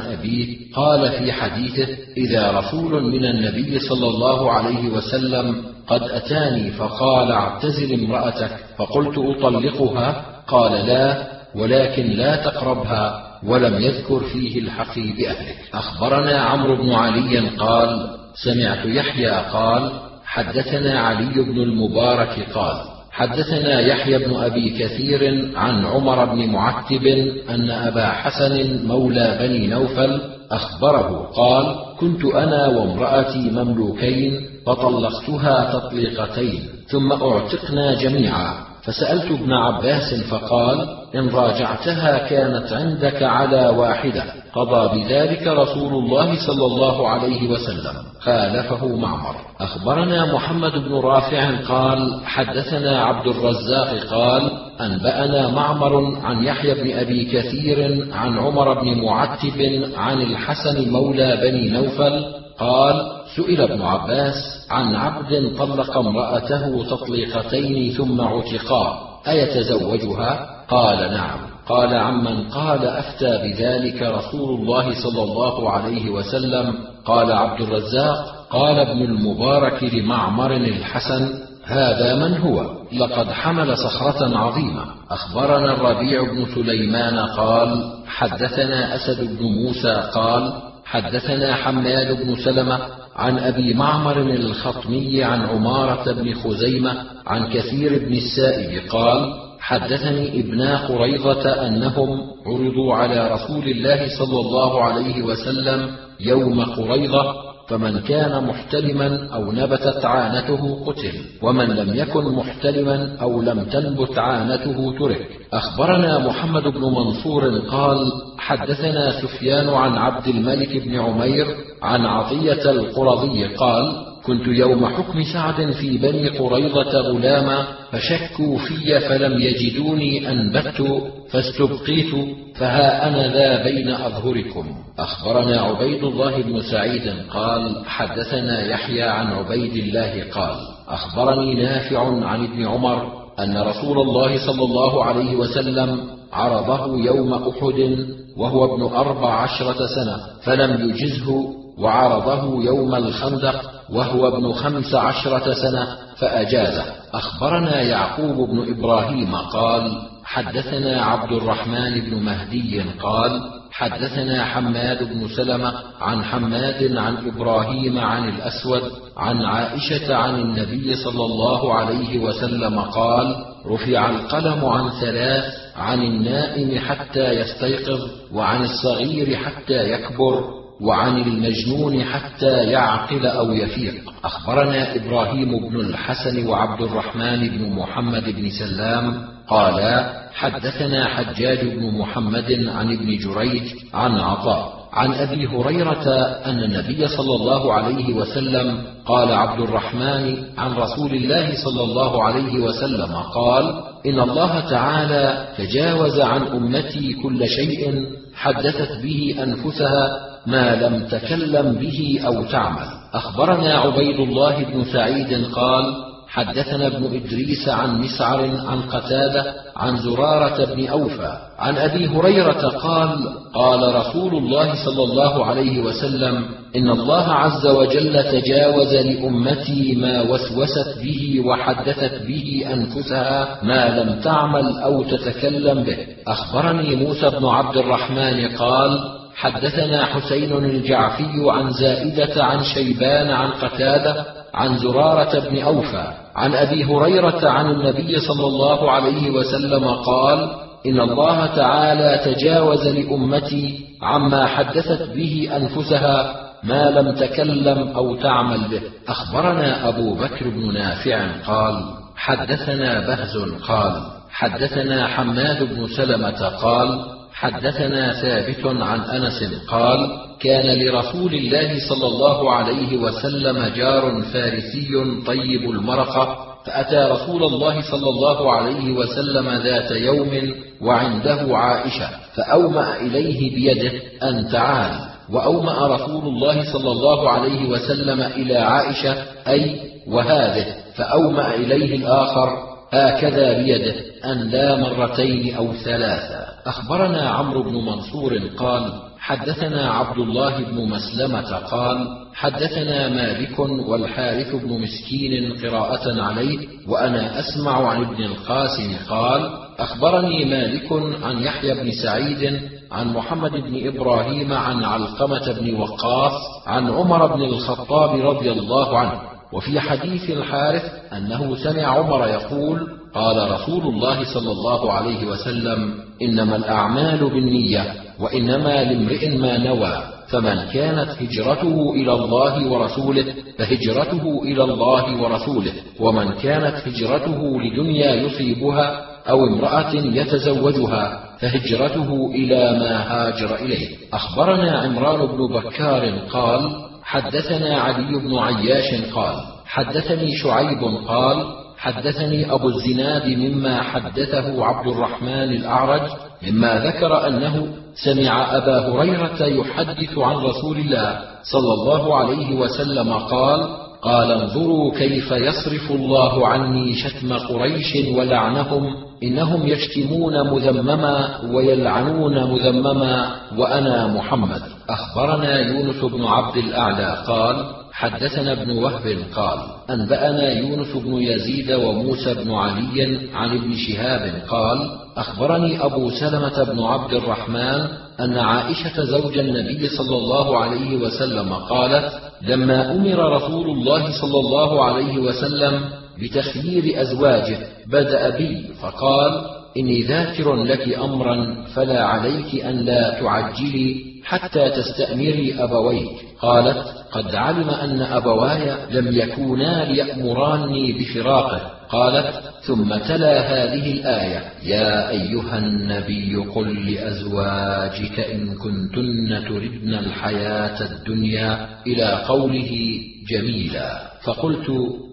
أبيه 0.00 0.56
قال 0.74 1.12
في 1.12 1.32
حديثه 1.32 1.88
إذا 2.16 2.50
رسول 2.50 3.02
من 3.02 3.24
النبي 3.24 3.78
صلى 3.78 4.08
الله 4.08 4.52
عليه 4.52 4.88
وسلم 4.88 5.64
قد 5.86 6.02
أتاني 6.02 6.70
فقال 6.70 7.32
اعتزل 7.32 8.04
امرأتك 8.04 8.50
فقلت 8.78 9.18
أطلقها؟ 9.18 10.24
قال 10.48 10.86
لا 10.86 11.26
ولكن 11.54 12.06
لا 12.06 12.36
تقربها 12.36 13.26
ولم 13.46 13.80
يذكر 13.80 14.20
فيه 14.20 14.60
الحقي 14.60 15.12
بأهلك 15.12 15.56
أخبرنا 15.74 16.40
عمرو 16.40 16.76
بن 16.76 16.92
علي 16.92 17.48
قال 17.48 18.10
سمعت 18.34 18.86
يحيى 18.86 19.30
قال 19.30 19.92
حدثنا 20.24 21.00
علي 21.00 21.42
بن 21.42 21.62
المبارك 21.62 22.46
قال 22.54 22.76
حدثنا 23.10 23.80
يحيى 23.80 24.18
بن 24.18 24.36
أبي 24.36 24.78
كثير 24.78 25.52
عن 25.56 25.84
عمر 25.84 26.24
بن 26.24 26.46
معتب 26.50 27.06
أن 27.50 27.70
أبا 27.70 28.06
حسن 28.06 28.86
مولى 28.86 29.38
بني 29.40 29.66
نوفل 29.66 30.20
أخبره 30.50 31.30
قال 31.36 31.76
كنت 32.00 32.24
أنا 32.24 32.68
وامرأتي 32.68 33.50
مملوكين 33.50 34.55
فطلقتها 34.66 35.78
تطليقتين 35.78 36.62
ثم 36.88 37.12
أعتقنا 37.12 37.94
جميعا. 37.94 38.54
فسألت 38.82 39.30
ابن 39.30 39.52
عباس 39.52 40.14
فقال 40.30 40.88
إن 41.14 41.28
راجعتها 41.28 42.18
كانت 42.28 42.72
عندك 42.72 43.22
على 43.22 43.68
واحدة. 43.68 44.24
قضى 44.54 45.00
بذلك 45.00 45.46
رسول 45.46 46.04
الله 46.04 46.46
صلى 46.46 46.66
الله 46.66 47.08
عليه 47.08 47.50
وسلم. 47.50 47.94
خالفه 48.20 48.96
معمر. 48.96 49.34
أخبرنا 49.60 50.34
محمد 50.34 50.72
بن 50.72 50.94
رافع 50.94 51.50
قال 51.68 52.20
حدثنا 52.24 53.04
عبد 53.04 53.26
الرزاق 53.26 53.88
قال 54.10 54.50
أنبأنا 54.80 55.48
معمر 55.48 56.16
عن 56.22 56.44
يحيى 56.44 56.74
بن 56.74 56.98
أبي 56.98 57.24
كثير 57.24 58.08
عن 58.12 58.38
عمر 58.38 58.82
بن 58.82 59.02
معتب 59.02 59.84
عن 59.96 60.22
الحسن 60.22 60.90
مولى 60.90 61.36
بني 61.36 61.70
نوفل 61.70 62.45
قال 62.58 63.06
سئل 63.36 63.60
ابن 63.60 63.82
عباس 63.82 64.66
عن 64.70 64.94
عبد 64.94 65.56
طلق 65.58 65.96
امرأته 65.96 66.84
تطليقتين 66.90 67.92
ثم 67.92 68.20
عتقا 68.20 68.98
أيتزوجها؟ 69.28 70.46
قال 70.68 70.98
نعم. 70.98 71.38
قال 71.68 71.94
عمن 71.94 72.48
قال 72.48 72.84
أفتى 72.84 73.38
بذلك 73.38 74.02
رسول 74.02 74.60
الله 74.60 74.94
صلى 75.02 75.22
الله 75.22 75.70
عليه 75.70 76.10
وسلم. 76.10 76.74
قال 77.04 77.32
عبد 77.32 77.60
الرزاق 77.60 78.46
قال 78.50 78.78
ابن 78.78 79.02
المبارك 79.02 79.84
لمعمر 79.84 80.52
الحسن 80.56 81.34
هذا 81.64 82.14
من 82.14 82.38
هو؟ 82.38 82.64
لقد 82.92 83.30
حمل 83.30 83.78
صخرة 83.78 84.38
عظيمة. 84.38 84.84
أخبرنا 85.10 85.72
الربيع 85.72 86.22
بن 86.22 86.46
سليمان 86.54 87.18
قال 87.18 87.92
حدثنا 88.06 88.94
أسد 88.94 89.38
بن 89.38 89.44
موسى 89.44 90.10
قال 90.14 90.65
حدثنا 90.86 91.54
حماد 91.54 92.24
بن 92.24 92.36
سلمة 92.44 92.78
عن 93.16 93.38
أبي 93.38 93.74
معمر 93.74 94.20
الخطمي 94.20 95.24
عن 95.24 95.40
عمارة 95.42 96.12
بن 96.12 96.34
خزيمة 96.34 96.94
عن 97.26 97.52
كثير 97.52 97.98
بن 97.98 98.14
السائب 98.14 98.88
قال 98.90 99.32
حدثني 99.60 100.40
ابنا 100.40 100.86
قريظة 100.86 101.66
أنهم 101.66 102.20
عرضوا 102.46 102.94
على 102.94 103.28
رسول 103.34 103.68
الله 103.68 104.08
صلى 104.18 104.40
الله 104.40 104.84
عليه 104.84 105.22
وسلم 105.22 105.90
يوم 106.20 106.64
قريظة 106.64 107.45
فمن 107.68 108.00
كان 108.00 108.44
محتلما 108.44 109.28
أو 109.34 109.52
نبتت 109.52 110.04
عانته 110.04 110.84
قتل 110.86 111.12
ومن 111.42 111.64
لم 111.64 111.94
يكن 111.94 112.24
محتلما 112.24 113.16
أو 113.20 113.42
لم 113.42 113.64
تنبت 113.64 114.18
عانته 114.18 114.94
ترك. 114.98 115.28
أخبرنا 115.52 116.18
محمد 116.18 116.62
بن 116.62 116.80
منصور 116.80 117.58
قال 117.58 118.12
حدثنا 118.38 119.20
سفيان 119.22 119.68
عن 119.68 119.92
عبد 119.92 120.28
الملك 120.28 120.76
بن 120.76 120.98
عمير 120.98 121.46
عن 121.82 122.06
عطية 122.06 122.70
القرظي 122.70 123.44
قال 123.44 124.06
كنت 124.26 124.46
يوم 124.46 124.86
حكم 124.86 125.22
سعد 125.32 125.70
في 125.70 125.98
بني 125.98 126.28
قريظة 126.28 127.00
غلاما 127.00 127.66
فشكوا 127.90 128.58
في 128.58 129.00
فلم 129.00 129.40
يجدوني 129.40 130.30
أنبت 130.30 131.02
فاستبقيت 131.30 132.14
فها 132.58 133.08
أنا 133.08 133.28
ذا 133.28 133.62
بين 133.64 133.88
أظهركم. 133.90 134.66
أخبرنا 134.98 135.60
عبيد 135.60 136.04
الله 136.04 136.42
بن 136.42 136.62
سعيد 136.62 137.14
قال 137.30 137.82
حدثنا 137.86 138.64
يحيى 138.64 139.02
عن 139.02 139.26
عبيد 139.26 139.76
الله 139.76 140.24
قال 140.34 140.56
أخبرني 140.88 141.54
نافع 141.62 142.26
عن 142.26 142.44
ابن 142.44 142.66
عمر 142.66 143.12
أن 143.38 143.56
رسول 143.56 143.98
الله 144.00 144.46
صلى 144.46 144.64
الله 144.64 145.04
عليه 145.04 145.36
وسلم 145.36 146.00
عرضه 146.32 146.98
يوم 146.98 147.34
أحد 147.34 148.06
وهو 148.36 148.74
ابن 148.74 148.94
أربع 148.96 149.32
عشرة 149.42 149.86
سنة 149.86 150.16
فلم 150.42 150.90
يجزه 150.90 151.54
وعرضه 151.78 152.62
يوم 152.64 152.94
الخندق 152.94 153.70
وهو 153.92 154.28
ابن 154.28 154.52
خمس 154.52 154.94
عشرة 154.94 155.52
سنة 155.52 155.86
فأجازه. 156.16 156.84
أخبرنا 157.14 157.82
يعقوب 157.82 158.50
بن 158.50 158.74
إبراهيم 158.78 159.34
قال 159.36 159.92
حدثنا 160.26 161.02
عبد 161.04 161.32
الرحمن 161.32 162.00
بن 162.00 162.22
مهدي 162.22 162.80
قال 163.00 163.40
حدثنا 163.72 164.44
حماد 164.44 165.12
بن 165.12 165.28
سلمة 165.28 165.72
عن 166.00 166.24
حماد 166.24 166.96
عن 166.96 167.16
إبراهيم 167.26 167.98
عن 167.98 168.28
الأسود 168.28 168.82
عن 169.16 169.42
عائشة 169.42 170.14
عن 170.14 170.34
النبي 170.40 170.94
صلى 170.96 171.24
الله 171.24 171.74
عليه 171.74 172.18
وسلم 172.18 172.78
قال 172.80 173.36
رفع 173.66 174.10
القلم 174.10 174.64
عن 174.64 174.90
ثلاث 175.00 175.44
عن 175.76 176.02
النائم 176.02 176.78
حتى 176.78 177.30
يستيقظ 177.32 178.00
وعن 178.32 178.62
الصغير 178.64 179.36
حتى 179.36 179.90
يكبر. 179.92 180.44
وعن 180.80 181.16
المجنون 181.22 182.04
حتى 182.04 182.56
يعقل 182.56 183.26
أو 183.26 183.52
يفيق. 183.52 183.94
أخبرنا 184.24 184.96
إبراهيم 184.96 185.68
بن 185.68 185.80
الحسن 185.80 186.46
وعبد 186.46 186.82
الرحمن 186.82 187.48
بن 187.48 187.72
محمد 187.72 188.24
بن 188.24 188.50
سلام 188.50 189.14
قالا 189.48 190.12
حدثنا 190.34 191.04
حجاج 191.04 191.60
بن 191.66 191.98
محمد 191.98 192.68
عن 192.68 192.92
ابن 192.92 193.16
جريج 193.16 193.62
عن 193.94 194.12
عطاء 194.20 194.76
عن 194.92 195.12
أبي 195.14 195.46
هريرة 195.46 196.08
أن 196.46 196.58
النبي 196.58 197.08
صلى 197.08 197.34
الله 197.34 197.72
عليه 197.72 198.14
وسلم 198.14 198.82
قال 199.06 199.32
عبد 199.32 199.60
الرحمن 199.60 200.36
عن 200.58 200.72
رسول 200.72 201.14
الله 201.14 201.54
صلى 201.64 201.82
الله 201.82 202.24
عليه 202.24 202.58
وسلم 202.58 203.14
قال 203.14 203.82
إن 204.06 204.20
الله 204.20 204.60
تعالى 204.70 205.48
تجاوز 205.58 206.20
عن 206.20 206.42
أمتي 206.42 207.12
كل 207.22 207.48
شيء 207.48 208.06
حدثت 208.34 209.02
به 209.02 209.34
أنفسها 209.42 210.35
ما 210.46 210.74
لم 210.74 211.06
تكلم 211.06 211.72
به 211.72 212.20
أو 212.26 212.44
تعمل. 212.44 212.86
أخبرنا 213.14 213.78
عبيد 213.78 214.20
الله 214.20 214.64
بن 214.64 214.84
سعيد 214.84 215.44
قال 215.52 216.06
حدثنا 216.28 216.86
ابن 216.86 217.04
إدريس 217.04 217.68
عن 217.68 218.00
مسعر 218.00 218.40
عن 218.66 218.80
قتادة 218.82 219.54
عن 219.76 219.96
زرارة 219.96 220.64
بن 220.74 220.88
أوفى 220.88 221.38
عن 221.58 221.76
أبي 221.76 222.08
هريرة 222.08 222.68
قال 222.68 223.10
قال 223.54 223.94
رسول 223.94 224.34
الله 224.34 224.84
صلى 224.84 225.04
الله 225.04 225.46
عليه 225.46 225.80
وسلم 225.80 226.44
إن 226.76 226.90
الله 226.90 227.32
عز 227.32 227.66
وجل 227.66 228.22
تجاوز 228.22 228.94
لأمتي 228.94 229.94
ما 229.96 230.22
وسوست 230.22 230.98
به 231.02 231.42
وحدثت 231.46 232.26
به 232.26 232.64
أنفسها 232.72 233.58
ما 233.62 234.00
لم 234.00 234.20
تعمل 234.20 234.78
أو 234.78 235.02
تتكلم 235.02 235.82
به. 235.82 235.96
أخبرني 236.28 236.96
موسى 236.96 237.30
بن 237.30 237.46
عبد 237.46 237.76
الرحمن 237.76 238.48
قال 238.56 238.98
حدثنا 239.36 240.04
حسين 240.04 240.52
الجعفي 240.52 241.32
عن 241.46 241.70
زائدة 241.70 242.44
عن 242.44 242.64
شيبان 242.64 243.30
عن 243.30 243.50
قتادة 243.50 244.24
عن 244.54 244.78
زرارة 244.78 245.38
بن 245.38 245.62
أوفى 245.62 246.12
عن 246.36 246.54
أبي 246.54 246.84
هريرة 246.84 247.48
عن 247.48 247.70
النبي 247.70 248.20
صلى 248.20 248.46
الله 248.46 248.90
عليه 248.90 249.30
وسلم 249.30 249.88
قال 249.88 250.50
إن 250.86 251.00
الله 251.00 251.46
تعالى 251.46 252.34
تجاوز 252.34 252.88
لأمتي 252.88 253.86
عما 254.02 254.46
حدثت 254.46 255.10
به 255.14 255.48
أنفسها 255.56 256.34
ما 256.62 256.90
لم 256.90 257.14
تكلم 257.14 257.88
أو 257.96 258.16
تعمل 258.16 258.68
به. 258.70 258.80
أخبرنا 259.08 259.88
أبو 259.88 260.14
بكر 260.14 260.48
بن 260.48 260.74
نافع 260.74 261.26
قال 261.46 261.84
حدثنا 262.16 263.06
بهز 263.06 263.36
قال 263.68 264.02
حدثنا 264.30 265.06
حماد 265.06 265.74
بن 265.74 265.86
سلمة 265.96 266.48
قال 266.48 267.15
حدثنا 267.36 268.12
ثابت 268.12 268.66
عن 268.82 269.00
أنس 269.00 269.44
قال 269.68 270.08
كان 270.40 270.78
لرسول 270.78 271.34
الله 271.34 271.88
صلى 271.88 272.06
الله 272.06 272.52
عليه 272.52 272.96
وسلم 272.96 273.72
جار 273.76 274.22
فارسي 274.32 274.88
طيب 275.26 275.70
المرقة 275.70 276.46
فأتى 276.66 276.96
رسول 277.12 277.44
الله 277.44 277.80
صلى 277.90 278.08
الله 278.10 278.52
عليه 278.52 278.92
وسلم 278.92 279.48
ذات 279.48 279.90
يوم 279.90 280.54
وعنده 280.80 281.56
عائشة 281.56 282.08
فأومأ 282.34 282.96
إليه 282.96 283.54
بيده 283.54 283.92
أن 284.22 284.48
تعال 284.48 284.92
وأومأ 285.32 285.86
رسول 285.86 286.24
الله 286.24 286.72
صلى 286.72 286.90
الله 286.90 287.30
عليه 287.30 287.68
وسلم 287.68 288.20
إلى 288.20 288.56
عائشة 288.56 289.16
أي 289.48 289.80
وهذه 290.08 290.66
فأومأ 290.94 291.54
إليه 291.54 291.96
الآخر 291.96 292.65
هكذا 292.92 293.58
بيده 293.58 293.94
أن 294.24 294.50
لا 294.50 294.76
مرتين 294.76 295.56
أو 295.56 295.72
ثلاثا 295.72 296.46
أخبرنا 296.66 297.30
عمرو 297.30 297.62
بن 297.62 297.74
منصور 297.74 298.38
قال 298.58 298.92
حدثنا 299.18 299.90
عبد 299.90 300.18
الله 300.18 300.58
بن 300.58 300.88
مسلمة 300.88 301.56
قال 301.56 302.08
حدثنا 302.34 303.08
مالك 303.08 303.58
والحارث 303.58 304.54
بن 304.54 304.80
مسكين 304.82 305.52
قراءة 305.62 306.22
عليه 306.22 306.58
وأنا 306.88 307.40
أسمع 307.40 307.88
عن 307.88 308.02
ابن 308.02 308.24
القاسم 308.24 308.96
قال 309.08 309.50
أخبرني 309.78 310.44
مالك 310.44 310.92
عن 311.22 311.38
يحيى 311.38 311.74
بن 311.74 311.90
سعيد 312.02 312.60
عن 312.92 313.12
محمد 313.12 313.52
بن 313.52 313.86
إبراهيم 313.88 314.52
عن 314.52 314.84
علقمة 314.84 315.52
بن 315.60 315.74
وقاص 315.74 316.32
عن 316.66 316.90
عمر 316.90 317.26
بن 317.26 317.42
الخطاب 317.42 318.20
رضي 318.20 318.52
الله 318.52 318.98
عنه. 318.98 319.35
وفي 319.56 319.80
حديث 319.80 320.30
الحارث 320.30 320.82
أنه 321.12 321.56
سمع 321.56 321.82
عمر 321.82 322.28
يقول 322.28 322.88
قال 323.14 323.50
رسول 323.50 323.94
الله 323.94 324.24
صلى 324.34 324.52
الله 324.52 324.92
عليه 324.92 325.26
وسلم 325.26 325.94
إنما 326.22 326.56
الأعمال 326.56 327.30
بالنية 327.30 327.92
وإنما 328.20 328.84
لامرئ 328.84 329.36
ما 329.36 329.58
نوى 329.58 330.02
فمن 330.28 330.56
كانت 330.72 331.08
هجرته 331.22 331.94
إلى 331.94 332.12
الله 332.12 332.72
ورسوله 332.72 333.34
فهجرته 333.58 334.42
إلى 334.42 334.64
الله 334.64 335.22
ورسوله 335.22 335.72
ومن 336.00 336.32
كانت 336.32 336.74
هجرته 336.88 337.60
لدنيا 337.60 338.14
يصيبها 338.14 339.06
أو 339.28 339.46
امرأة 339.46 339.94
يتزوجها 339.94 341.20
فهجرته 341.40 342.30
إلى 342.34 342.78
ما 342.78 343.12
هاجر 343.12 343.54
إليه. 343.54 343.88
أخبرنا 344.12 344.80
عمران 344.80 345.26
بن 345.26 345.46
بكار 345.46 346.18
قال 346.32 346.85
حدثنا 347.06 347.80
علي 347.80 348.18
بن 348.18 348.38
عياش 348.38 349.10
قال 349.14 349.36
حدثني 349.66 350.36
شعيب 350.36 350.80
قال 351.08 351.46
حدثني 351.78 352.52
أبو 352.52 352.68
الزناد 352.68 353.26
مما 353.28 353.82
حدثه 353.82 354.64
عبد 354.64 354.86
الرحمن 354.88 355.52
الأعرج 355.52 356.10
مما 356.42 356.78
ذكر 356.86 357.28
أنه 357.28 357.66
سمع 358.04 358.56
أبا 358.56 358.78
هريرة 358.88 359.42
يحدث 359.42 360.18
عن 360.18 360.36
رسول 360.36 360.76
الله 360.78 361.20
صلى 361.42 361.72
الله 361.74 362.16
عليه 362.16 362.54
وسلم 362.56 363.12
قال 363.12 363.85
قال 364.06 364.32
انظروا 364.32 364.94
كيف 364.98 365.30
يصرف 365.30 365.90
الله 365.90 366.46
عني 366.46 366.94
شتم 366.94 367.32
قريش 367.32 367.96
ولعنهم 368.16 368.82
إنهم 369.22 369.66
يشتمون 369.66 370.50
مذمما 370.50 371.40
ويلعنون 371.52 372.52
مذمما 372.52 373.30
وأنا 373.58 374.06
محمد. 374.06 374.62
أخبرنا 374.90 375.60
يونس 375.60 376.04
بن 376.04 376.24
عبد 376.24 376.56
الأعلى 376.56 377.24
قال 377.26 377.56
حدثنا 377.96 378.52
ابن 378.52 378.70
وهب 378.70 379.16
قال 379.34 379.58
أنبأنا 379.90 380.52
يونس 380.52 380.92
بن 380.96 381.22
يزيد 381.22 381.72
وموسى 381.72 382.34
بن 382.34 382.52
علي 382.52 383.18
عن 383.34 383.56
ابن 383.58 383.76
شهاب 383.76 384.42
قال 384.48 384.78
أخبرني 385.16 385.84
أبو 385.84 386.10
سلمة 386.10 386.64
بن 386.64 386.82
عبد 386.82 387.12
الرحمن 387.12 387.86
أن 388.20 388.38
عائشة 388.38 389.04
زوج 389.04 389.38
النبي 389.38 389.88
صلى 389.88 390.16
الله 390.16 390.58
عليه 390.58 390.96
وسلم 390.96 391.52
قالت 391.52 392.12
لما 392.42 392.92
أمر 392.92 393.36
رسول 393.36 393.70
الله 393.70 394.20
صلى 394.20 394.40
الله 394.40 394.84
عليه 394.84 395.18
وسلم 395.18 395.80
بتخيير 396.22 397.02
أزواجه 397.02 397.58
بدأ 397.86 398.36
بي 398.36 398.64
فقال 398.82 399.44
إني 399.76 400.02
ذاكر 400.02 400.54
لك 400.54 400.98
أمرا 400.98 401.64
فلا 401.74 402.04
عليك 402.04 402.64
أن 402.64 402.76
لا 402.76 403.20
تعجلي 403.20 404.15
حتى 404.26 404.70
تستامري 404.70 405.54
أبويك. 405.58 406.10
قالت 406.40 406.86
قد 407.12 407.34
علم 407.34 407.70
أن 407.70 408.02
أبواي 408.02 408.74
لم 408.90 409.16
يكونا 409.16 409.84
ليأمراني 409.84 410.92
بفراقه. 410.92 411.60
قالت 411.88 412.34
ثم 412.62 412.96
تلا 412.96 413.40
هذه 413.40 413.92
الآية. 413.92 414.44
يا 414.64 415.10
أيها 415.10 415.58
النبي 415.58 416.36
قل 416.36 416.92
لأزواجك 416.92 418.20
إن 418.20 418.54
كنتن 418.54 419.44
تردن 419.48 419.94
الحياة 419.94 420.82
الدنيا 420.82 421.68
إلى 421.86 422.24
قوله 422.28 423.00
جميلا. 423.30 424.15
فقلت 424.26 424.66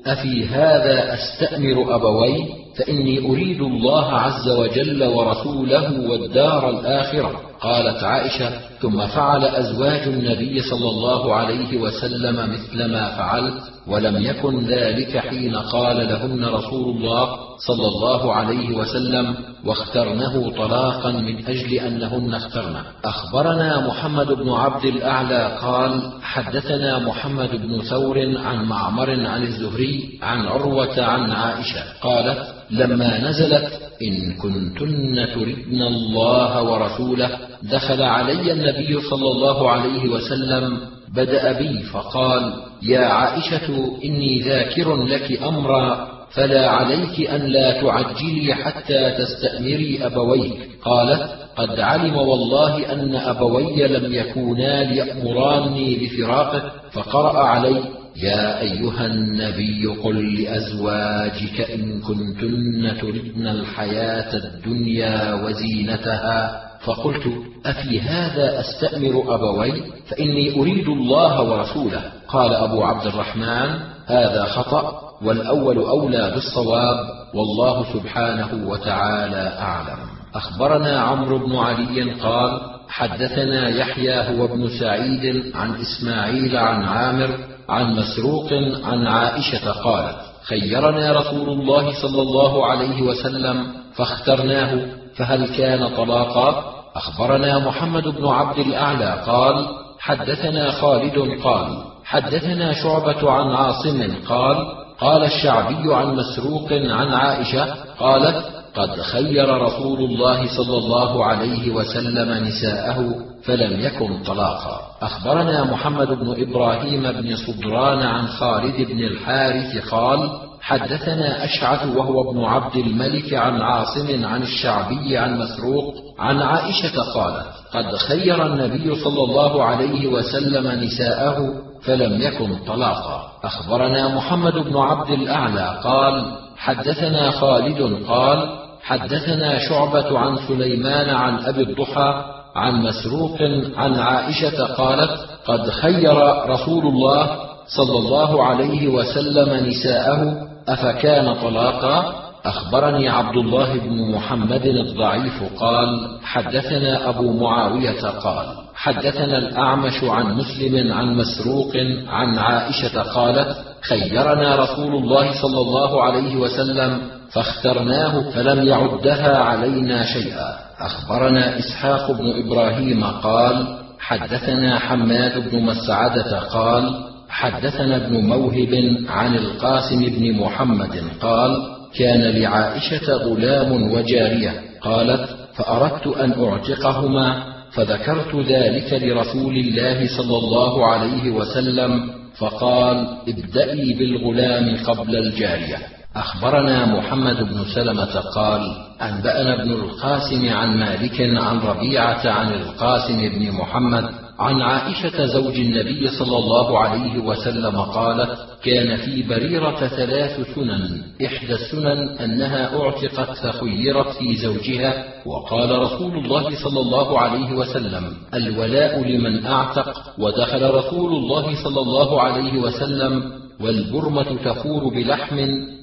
أفي 0.08 0.46
هذا 0.46 1.14
أستأمر 1.14 1.96
أبوي؟ 1.96 2.64
فإني 2.78 3.30
أريد 3.30 3.62
الله 3.62 4.14
عز 4.14 4.50
وجل 4.50 5.04
ورسوله 5.04 6.10
والدار 6.10 6.70
الآخرة. 6.70 7.32
قالت 7.62 8.04
عائشة 8.04 8.50
ثم 8.82 9.08
فعل 9.08 9.46
أزواج 9.46 10.08
النبي 10.08 10.62
صلى 10.62 10.90
الله 10.90 11.36
عليه 11.36 11.78
وسلم 11.78 12.36
مثل 12.54 12.92
ما 12.92 13.10
فعلت 13.18 13.54
ولم 13.88 14.24
يكن 14.24 14.66
ذلك 14.66 15.18
حين 15.18 15.56
قال 15.56 15.98
لهن 15.98 16.46
رسول 16.46 16.98
الله 16.98 17.30
صلى 17.68 17.88
الله 17.88 18.34
عليه 18.34 18.78
وسلم 18.78 19.36
واخترنه 19.66 20.52
طلاقا 20.58 21.12
من 21.12 21.46
أجل 21.48 21.74
أنهن 21.74 22.34
اخترن. 22.34 22.76
أخبرنا 23.06 23.88
محمد 23.88 24.28
بن 24.28 24.50
عبد 24.50 24.86
الأعلى 24.86 25.58
قال 25.62 26.12
حدثنا 26.22 27.00
محمد 27.00 27.50
بن 27.68 27.82
ثور 27.82 28.18
عن 28.38 28.66
معمر 28.66 29.03
عن 29.10 29.44
الزهري 29.44 30.20
عن 30.22 30.46
عروه 30.46 31.02
عن 31.04 31.32
عائشة. 31.32 31.84
قالت 32.02 32.54
لما 32.72 33.30
نزلت 33.30 33.84
إن 34.02 34.34
كنتن 34.34 35.28
تردن 35.36 35.82
الله 35.82 36.64
ورسوله 36.64 37.30
دخل 37.64 38.02
علي 38.02 38.52
النبي 38.52 39.02
صلى 39.02 39.32
الله 39.32 39.70
عليه 39.70 40.10
وسلم 40.10 40.78
بدأ 41.16 41.52
بي 41.52 41.84
فقال 41.84 42.54
يا 42.82 43.06
عائشة 43.06 43.98
إني 44.06 44.42
ذاكر 44.42 45.04
لك 45.04 45.44
أمرا 45.44 46.08
فلا 46.32 46.70
عليك 46.70 47.30
أن 47.30 47.42
لا 47.42 47.82
تعجلي 47.82 48.54
حتى 48.56 49.12
تستأمري 49.12 50.00
أبويك. 50.06 50.70
قالت 50.86 51.30
قد 51.56 51.80
علم 51.80 52.16
والله 52.16 52.94
أن 52.94 53.16
أبوي 53.16 53.88
لم 53.88 54.14
يكونا 54.14 54.84
ليأمراني 54.84 55.96
بفراقه 55.96 56.72
فقرأ 56.92 57.40
علي 57.40 57.84
يا 58.16 58.62
أيها 58.62 59.06
النبي 59.06 59.86
قل 60.04 60.44
لأزواجك 60.44 61.72
إن 61.72 62.02
كنتن 62.02 62.98
تردن 63.02 63.48
الحياة 63.48 64.36
الدنيا 64.36 65.34
وزينتها 65.34 66.64
فقلت 66.86 67.34
أفي 67.66 68.02
هذا 68.02 68.60
أستأمر 68.60 69.36
أبوي؟ 69.36 69.84
فإني 70.08 70.60
أريد 70.60 70.88
الله 70.88 71.42
ورسوله. 71.42 72.02
قال 72.28 72.54
أبو 72.54 72.84
عبد 72.84 73.06
الرحمن 73.06 73.80
هذا 74.06 74.46
خطأ 74.46 75.02
والأول 75.22 75.78
أولى 75.78 76.32
بالصواب 76.34 76.98
والله 77.34 77.94
سبحانه 77.94 78.68
وتعالى 78.68 79.54
أعلم. 79.60 80.00
أخبرنا 80.36 81.00
عمرو 81.00 81.48
بن 81.48 81.56
علي 81.56 82.12
قال 82.12 82.62
حدثنا 82.90 83.70
يحيى 83.70 84.16
هو 84.16 84.46
ابن 84.46 84.70
سعيد 84.80 85.56
عن 85.56 85.76
إسماعيل 85.76 86.58
عن 86.58 86.84
عامر 86.84 87.53
عن 87.70 87.96
مسروق 87.96 88.54
عن 88.84 89.08
عائشة 89.08 89.72
قالت 89.72 90.16
خيرنا 90.44 91.12
رسول 91.12 91.50
الله 91.50 92.02
صلى 92.02 92.22
الله 92.22 92.66
عليه 92.66 93.02
وسلم 93.02 93.68
فاخترناه 93.96 94.86
فهل 95.16 95.48
كان 95.58 95.88
طلاقا؟ 95.96 96.74
أخبرنا 96.96 97.60
محمد 97.60 98.08
بن 98.08 98.28
عبد 98.28 98.60
الأعلى 98.60 99.24
قال 99.28 99.68
حدثنا 100.00 100.72
خالد 100.72 101.42
قال 101.44 101.84
حدثنا 102.06 102.74
شعبة 102.74 103.32
عن 103.32 103.52
عاصم 103.52 104.14
قال 104.30 104.58
قال 105.00 105.24
الشعبي 105.24 105.94
عن 105.96 106.16
مسروق 106.16 106.74
عن 106.74 107.14
عائشة 107.14 107.76
قالت 108.00 108.46
قد 108.76 109.02
خير 109.02 109.62
رسول 109.62 110.00
الله 110.00 110.58
صلى 110.58 110.78
الله 110.78 111.26
عليه 111.26 111.72
وسلم 111.72 112.44
نساءه 112.48 113.16
فلم 113.46 113.80
يكن 113.80 114.24
طلاقا. 114.24 114.82
أخبرنا 115.02 115.64
محمد 115.64 116.08
بن 116.08 116.36
إبراهيم 116.42 117.12
بن 117.12 117.36
صدران 117.36 118.02
عن 118.02 118.28
خالد 118.28 118.88
بن 118.92 119.00
الحارث 119.00 119.90
قال 119.90 120.30
حدثنا 120.62 121.44
أشعث 121.44 121.96
وهو 121.96 122.32
ابن 122.32 122.44
عبد 122.44 122.76
الملك 122.76 123.34
عن 123.34 123.62
عاصم 123.62 124.26
عن 124.26 124.42
الشعبي 124.42 125.18
عن 125.18 125.40
مسروق 125.40 125.94
عن 126.20 126.42
عائشة 126.42 127.02
قالت 127.16 127.48
قد 127.74 127.96
خير 127.96 128.46
النبي 128.46 128.96
صلى 128.96 129.24
الله 129.24 129.64
عليه 129.64 130.08
وسلم 130.08 130.84
نساءه 130.84 131.54
فلم 131.86 132.22
يكن 132.22 132.56
طلاقا. 132.68 133.32
أخبرنا 133.44 134.16
محمد 134.16 134.54
بن 134.54 134.78
عبد 134.78 135.10
الأعلى 135.10 135.82
قال 135.84 136.38
حدثنا 136.58 137.32
خالد 137.32 138.08
قال 138.08 138.50
حدثنا 138.84 139.60
شعبة 139.70 140.20
عن 140.20 140.38
سليمان 140.48 141.10
عن 141.10 141.46
أبي 141.46 141.62
الضحى 141.64 142.33
عن 142.56 142.82
مسروق 142.82 143.38
عن 143.78 143.94
عائشة 143.94 144.64
قالت 144.64 145.12
قد 145.46 145.70
خير 145.70 146.18
رسول 146.50 146.88
الله 146.88 147.28
صلى 147.68 147.98
الله 147.98 148.44
عليه 148.44 148.88
وسلم 148.88 149.68
نساءه 149.68 150.48
أفكان 150.68 151.34
طلاقا؟ 151.34 152.24
أخبرني 152.46 153.10
عبد 153.10 153.38
الله 153.38 153.74
بن 153.74 154.12
محمد 154.12 154.66
الضعيف 154.66 155.44
قال 155.60 156.18
حدثنا 156.24 157.10
أبو 157.10 157.34
معاوية 157.34 158.02
قال 158.10 158.46
حدثنا 158.76 159.38
الأعمش 159.38 160.04
عن 160.04 160.38
مسلم 160.38 160.94
عن 160.94 161.16
مسروق 161.16 161.72
عن 162.08 162.38
عائشة 162.38 163.02
قالت 163.02 163.58
خيرنا 163.82 164.56
رسول 164.56 164.96
الله 164.96 165.42
صلى 165.42 165.62
الله 165.62 166.04
عليه 166.04 166.36
وسلم 166.36 167.02
فاخترناه 167.32 168.30
فلم 168.30 168.68
يعدها 168.68 169.38
علينا 169.38 170.04
شيئا. 170.04 170.56
أخبرنا 170.80 171.60
إسحاق 171.60 172.12
بن 172.12 172.46
إبراهيم 172.46 173.04
قال 173.04 173.78
حدثنا 174.00 174.80
حماد 174.80 175.50
بن 175.50 175.64
مسعدة 175.64 176.40
قال 176.40 177.04
حدثنا 177.30 177.96
ابن 177.96 178.18
موهب 178.18 178.98
عن 179.10 179.36
القاسم 179.36 180.06
بن 180.06 180.34
محمد 180.34 181.04
قال 181.22 181.62
كان 181.96 182.22
لعائشة 182.22 183.14
غلام 183.14 183.92
وجارية 183.92 184.62
قالت 184.82 185.30
فأردت 185.56 186.08
أن 186.08 186.44
أعتقهما 186.44 187.44
فذكرت 187.72 188.36
ذلك 188.36 188.94
لرسول 188.94 189.58
الله 189.58 190.18
صلى 190.18 190.38
الله 190.38 190.86
عليه 190.88 191.32
وسلم 191.32 192.10
فقال 192.38 193.08
ابدأي 193.28 193.94
بالغلام 193.94 194.78
قبل 194.86 195.16
الجارية. 195.16 195.78
أخبرنا 196.16 196.86
محمد 196.86 197.44
بن 197.44 197.66
سلمة 197.76 198.20
قال 198.20 198.62
أنبأنا 199.02 199.62
ابن 199.62 199.72
القاسم 199.72 200.50
عن 200.50 200.78
مالك 200.80 201.22
عن 201.22 201.60
ربيعة 201.60 202.30
عن 202.32 202.54
القاسم 202.54 203.18
بن 203.30 203.52
محمد 203.52 204.10
عن 204.40 204.62
عائشة 204.62 205.26
زوج 205.26 205.56
النبي 205.60 206.08
صلى 206.08 206.38
الله 206.38 206.80
عليه 206.80 207.20
وسلم 207.20 207.78
قالت 207.82 208.38
كان 208.64 208.96
في 208.98 209.24
بريرة 209.24 209.88
ثلاث 209.88 210.56
سنن 210.56 211.02
إحدى 211.26 211.54
السنن 211.54 212.10
أنها 212.20 212.82
أعتقت 212.82 213.38
فخيرت 213.38 214.08
في 214.08 214.36
زوجها 214.36 215.04
وقال 215.26 215.80
رسول 215.80 216.18
الله 216.18 216.64
صلى 216.64 216.80
الله 216.80 217.20
عليه 217.20 217.54
وسلم 217.56 218.14
الولاء 218.34 219.04
لمن 219.04 219.46
أعتق 219.46 220.04
ودخل 220.20 220.70
رسول 220.70 221.12
الله 221.16 221.64
صلى 221.64 221.82
الله 221.82 222.22
عليه 222.22 222.58
وسلم 222.62 223.43
والبرمة 223.62 224.24
تفور 224.46 224.90
بلحم 224.90 225.38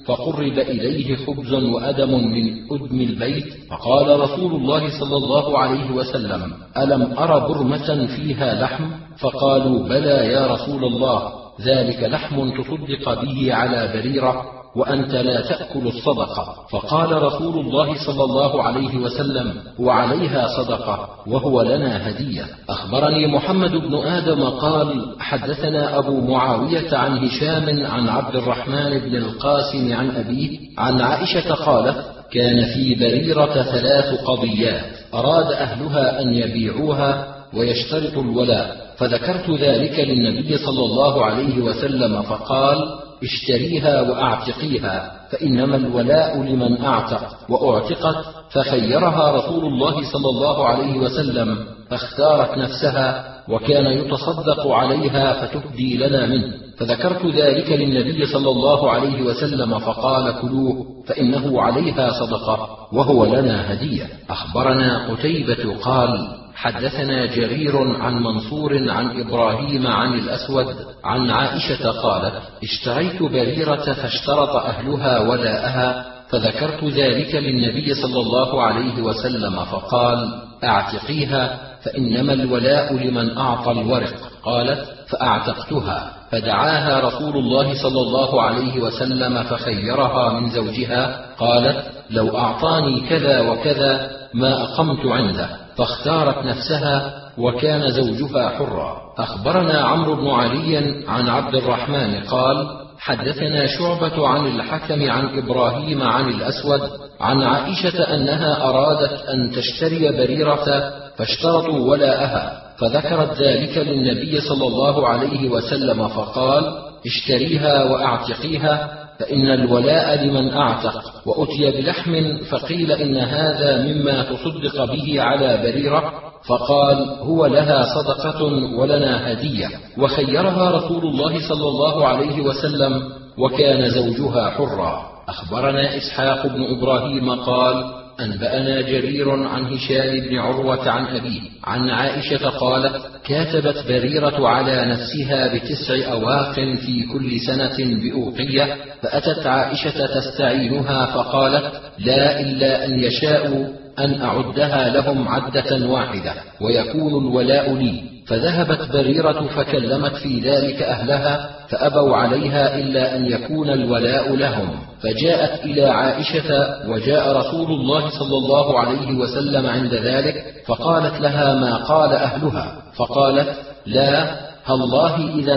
فقرب 0.05 0.59
إليه 0.59 1.15
خبز 1.15 1.53
وأدم 1.53 2.31
من 2.31 2.63
أدم 2.71 3.01
البيت 3.01 3.45
فقال 3.69 4.19
رسول 4.19 4.51
الله 4.55 4.99
صلى 4.99 5.17
الله 5.17 5.59
عليه 5.59 5.91
وسلم 5.91 6.53
ألم 6.77 7.01
أر 7.17 7.47
برمة 7.47 8.07
فيها 8.15 8.61
لحم؟ 8.61 8.83
فقالوا 9.19 9.87
بلى 9.87 10.33
يا 10.33 10.47
رسول 10.47 10.85
الله. 10.85 11.40
ذلك 11.65 12.03
لحم 12.03 12.49
تصدق 12.49 13.21
به 13.21 13.53
على 13.53 13.91
بريرة 13.93 14.43
وأنت 14.75 15.11
لا 15.11 15.41
تأكل 15.41 15.87
الصدقة. 15.87 16.55
فقال 16.71 17.23
رسول 17.23 17.59
الله 17.59 18.05
صلى 18.05 18.23
الله 18.23 18.63
عليه 18.63 18.97
وسلم 18.97 19.53
وعليها 19.79 20.47
صدقة 20.47 21.09
وهو 21.27 21.61
لنا 21.61 22.09
هدية. 22.09 22.45
أخبرني 22.69 23.27
محمد 23.27 23.71
بن 23.71 23.95
آدم 23.95 24.43
قال 24.43 25.15
حدثنا 25.19 25.97
أبو 25.97 26.21
معاوية 26.21 26.97
عن 26.97 27.17
هشام 27.17 27.85
عن 27.85 28.09
عبد 28.09 28.35
الرحمن 28.35 28.99
بن 28.99 29.15
القاسم 29.15 29.93
عن 29.93 30.11
أبيه 30.11 30.59
عن 30.77 31.01
عائشة 31.01 31.53
قالت 31.53 32.05
كان 32.31 32.65
في 32.65 32.95
بريرة 32.95 33.63
ثلاث 33.63 34.21
قضيات 34.23 34.83
أراد 35.13 35.51
أهلها 35.51 36.21
أن 36.21 36.33
يبيعوها 36.33 37.30
ويشترطوا 37.57 38.23
الولاء. 38.23 38.91
فذكرت 38.97 39.49
ذلك 39.49 39.99
للنبي 39.99 40.57
صلى 40.57 40.85
الله 40.85 41.25
عليه 41.25 41.61
وسلم 41.61 42.21
فقال 42.21 42.77
اشتريها 43.23 44.01
وأعتقيها 44.01 45.11
فإنما 45.31 45.75
الولاء 45.75 46.37
لمن 46.37 46.81
أعتق 46.81 47.21
وأعتقت 47.49 48.15
فخيرها 48.51 49.31
رسول 49.31 49.65
الله 49.65 50.11
صلى 50.11 50.29
الله 50.29 50.65
عليه 50.65 50.97
وسلم 50.97 51.57
فاختارت 51.89 52.57
نفسها 52.57 53.31
وكان 53.49 53.85
يتصدق 53.85 54.67
عليها 54.67 55.33
فتهدي 55.33 55.97
لنا 55.97 56.25
منه. 56.25 56.53
فذكرت 56.77 57.25
ذلك 57.25 57.71
للنبي 57.71 58.25
صلى 58.25 58.49
الله 58.49 58.91
عليه 58.91 59.21
وسلم 59.21 59.79
فقال 59.79 60.41
كلوه 60.41 60.85
فإنه 61.07 61.61
عليها 61.61 62.09
صدقة 62.09 62.69
وهو 62.93 63.25
لنا 63.25 63.73
هدية. 63.73 64.09
أخبرنا 64.29 65.07
قتيبة 65.11 65.75
قال 65.81 66.40
حدثنا 66.61 67.25
جرير 67.25 68.01
عن 68.01 68.23
منصور 68.23 68.89
عن 68.91 69.19
إبراهيم 69.19 69.87
عن 69.87 70.13
الأسود 70.13 70.75
عن 71.03 71.29
عائشة 71.29 71.91
قالت 71.91 72.33
اشتريت 72.63 73.23
بريرة 73.23 73.93
فاشترط 73.93 74.55
أهلها 74.55 75.19
ولاءها 75.19 76.05
فذكرت 76.29 76.83
ذلك 76.83 77.35
للنبي 77.35 77.93
صلى 77.93 78.19
الله 78.19 78.61
عليه 78.61 79.01
وسلم 79.01 79.65
فقال 79.65 80.41
أعتقيها 80.63 81.57
فإنما 81.83 82.33
الولاء 82.33 82.93
لمن 82.93 83.37
أعطى 83.37 83.71
الورق. 83.71 84.13
قالت 84.43 84.85
فأعتقتها. 85.07 86.13
فدعاها 86.31 86.99
رسول 86.99 87.37
الله 87.37 87.83
صلى 87.83 88.01
الله 88.01 88.41
عليه 88.41 88.79
وسلم 88.79 89.43
فخيرها 89.43 90.39
من 90.39 90.49
زوجها. 90.49 91.25
قالت 91.39 91.83
لو 92.09 92.37
أعطاني 92.37 93.01
كذا 93.01 93.49
وكذا 93.49 94.11
ما 94.33 94.63
أقمت 94.63 95.05
عنده. 95.05 95.49
فاختارت 95.77 96.45
نفسها 96.45 97.21
وكان 97.37 97.91
زوجها 97.91 98.49
حرا. 98.49 99.01
أخبرنا 99.17 99.81
عمرو 99.81 100.15
بن 100.15 100.29
علي 100.29 101.03
عن 101.07 101.29
عبد 101.29 101.55
الرحمن 101.55 102.23
قال 102.23 102.67
حدثنا 102.99 103.65
شعبة 103.67 104.27
عن 104.27 104.47
الحكم 104.47 105.11
عن 105.11 105.37
إبراهيم 105.37 106.03
عن 106.03 106.29
الأسود 106.29 106.81
عن 107.21 107.41
عائشة 107.43 108.15
أنها 108.15 108.69
أرادت 108.69 109.25
أن 109.29 109.51
تشتري 109.51 110.11
بريرة 110.11 110.93
فاشترطوا 111.17 111.91
ولاءها 111.91 112.61
فذكرت 112.77 113.41
ذلك 113.41 113.77
للنبي 113.77 114.41
صلى 114.41 114.67
الله 114.67 115.07
عليه 115.07 115.49
وسلم 115.49 116.07
فقال 116.07 116.63
اشتريها 117.05 117.83
وأعتقيها 117.83 119.00
فإن 119.21 119.51
الولاء 119.51 120.23
لمن 120.23 120.53
أعتق 120.53 121.03
وأتي 121.25 121.71
بلحم 121.71 122.37
فقيل 122.51 122.91
إن 122.91 123.17
هذا 123.17 123.81
مما 123.81 124.23
تصدق 124.23 124.85
به 124.85 125.21
على 125.21 125.57
بريرة 125.57 126.13
فقال 126.47 127.09
هو 127.19 127.45
لها 127.45 127.85
صدقة 127.95 128.43
ولنا 128.77 129.31
هدية. 129.31 129.67
وخيرها 129.97 130.71
رسول 130.71 131.03
الله 131.03 131.49
صلى 131.49 131.67
الله 131.67 132.07
عليه 132.07 132.41
وسلم 132.41 133.01
وكان 133.37 133.89
زوجها 133.89 134.49
حرا. 134.49 135.11
أخبرنا 135.29 135.97
إسحاق 135.97 136.47
بن 136.47 136.63
إبراهيم 136.63 137.31
قال 137.31 138.00
أنبأنا 138.19 138.81
جرير 138.81 139.31
عن 139.31 139.65
هشام 139.65 140.19
بن 140.19 140.37
عروة 140.39 140.89
عن 140.89 141.05
أبيه 141.15 141.41
عن 141.63 141.89
عائشة 141.89 142.49
قالت 142.49 143.01
كاتبت 143.23 143.83
بريرة 143.87 144.47
على 144.47 144.85
نفسها 144.85 145.53
بتسع 145.55 146.11
أواق 146.11 146.53
في 146.53 147.03
كل 147.13 147.39
سنة 147.39 147.77
بأوقية 148.03 148.75
فأتت 149.01 149.47
عائشة 149.47 150.05
تستعينها 150.19 151.05
فقالت 151.05 151.71
لا 151.99 152.39
إلا 152.39 152.85
أن 152.85 152.99
يشاءوا 152.99 153.67
أن 153.99 154.21
أعدها 154.21 154.89
لهم 154.89 155.27
عدة 155.27 155.89
واحدة 155.89 156.33
ويكون 156.61 157.27
الولاء 157.27 157.73
لي. 157.73 158.11
فذهبت 158.27 158.91
بريرة 158.93 159.47
فكلمت 159.55 160.15
في 160.15 160.39
ذلك 160.39 160.81
أهلها 160.81 161.49
فأبوا 161.69 162.15
عليها 162.15 162.77
إلا 162.79 163.15
أن 163.15 163.25
يكون 163.25 163.69
الولاء 163.69 164.35
لهم. 164.35 164.69
فجاءت 165.01 165.65
إلى 165.65 165.85
عائشة 165.85 166.75
وجاء 166.89 167.37
رسول 167.37 167.71
الله 167.71 168.09
صلى 168.09 168.37
الله 168.37 168.79
عليه 168.79 169.13
وسلم 169.13 169.65
عند 169.65 169.93
ذلك 169.93 170.43
فقالت 170.65 171.21
لها 171.21 171.53
ما 171.53 171.75
قال 171.75 172.13
أهلها. 172.13 172.81
فقالت 172.95 173.55
لا 173.85 174.35
الله 174.69 175.39
إذا 175.39 175.55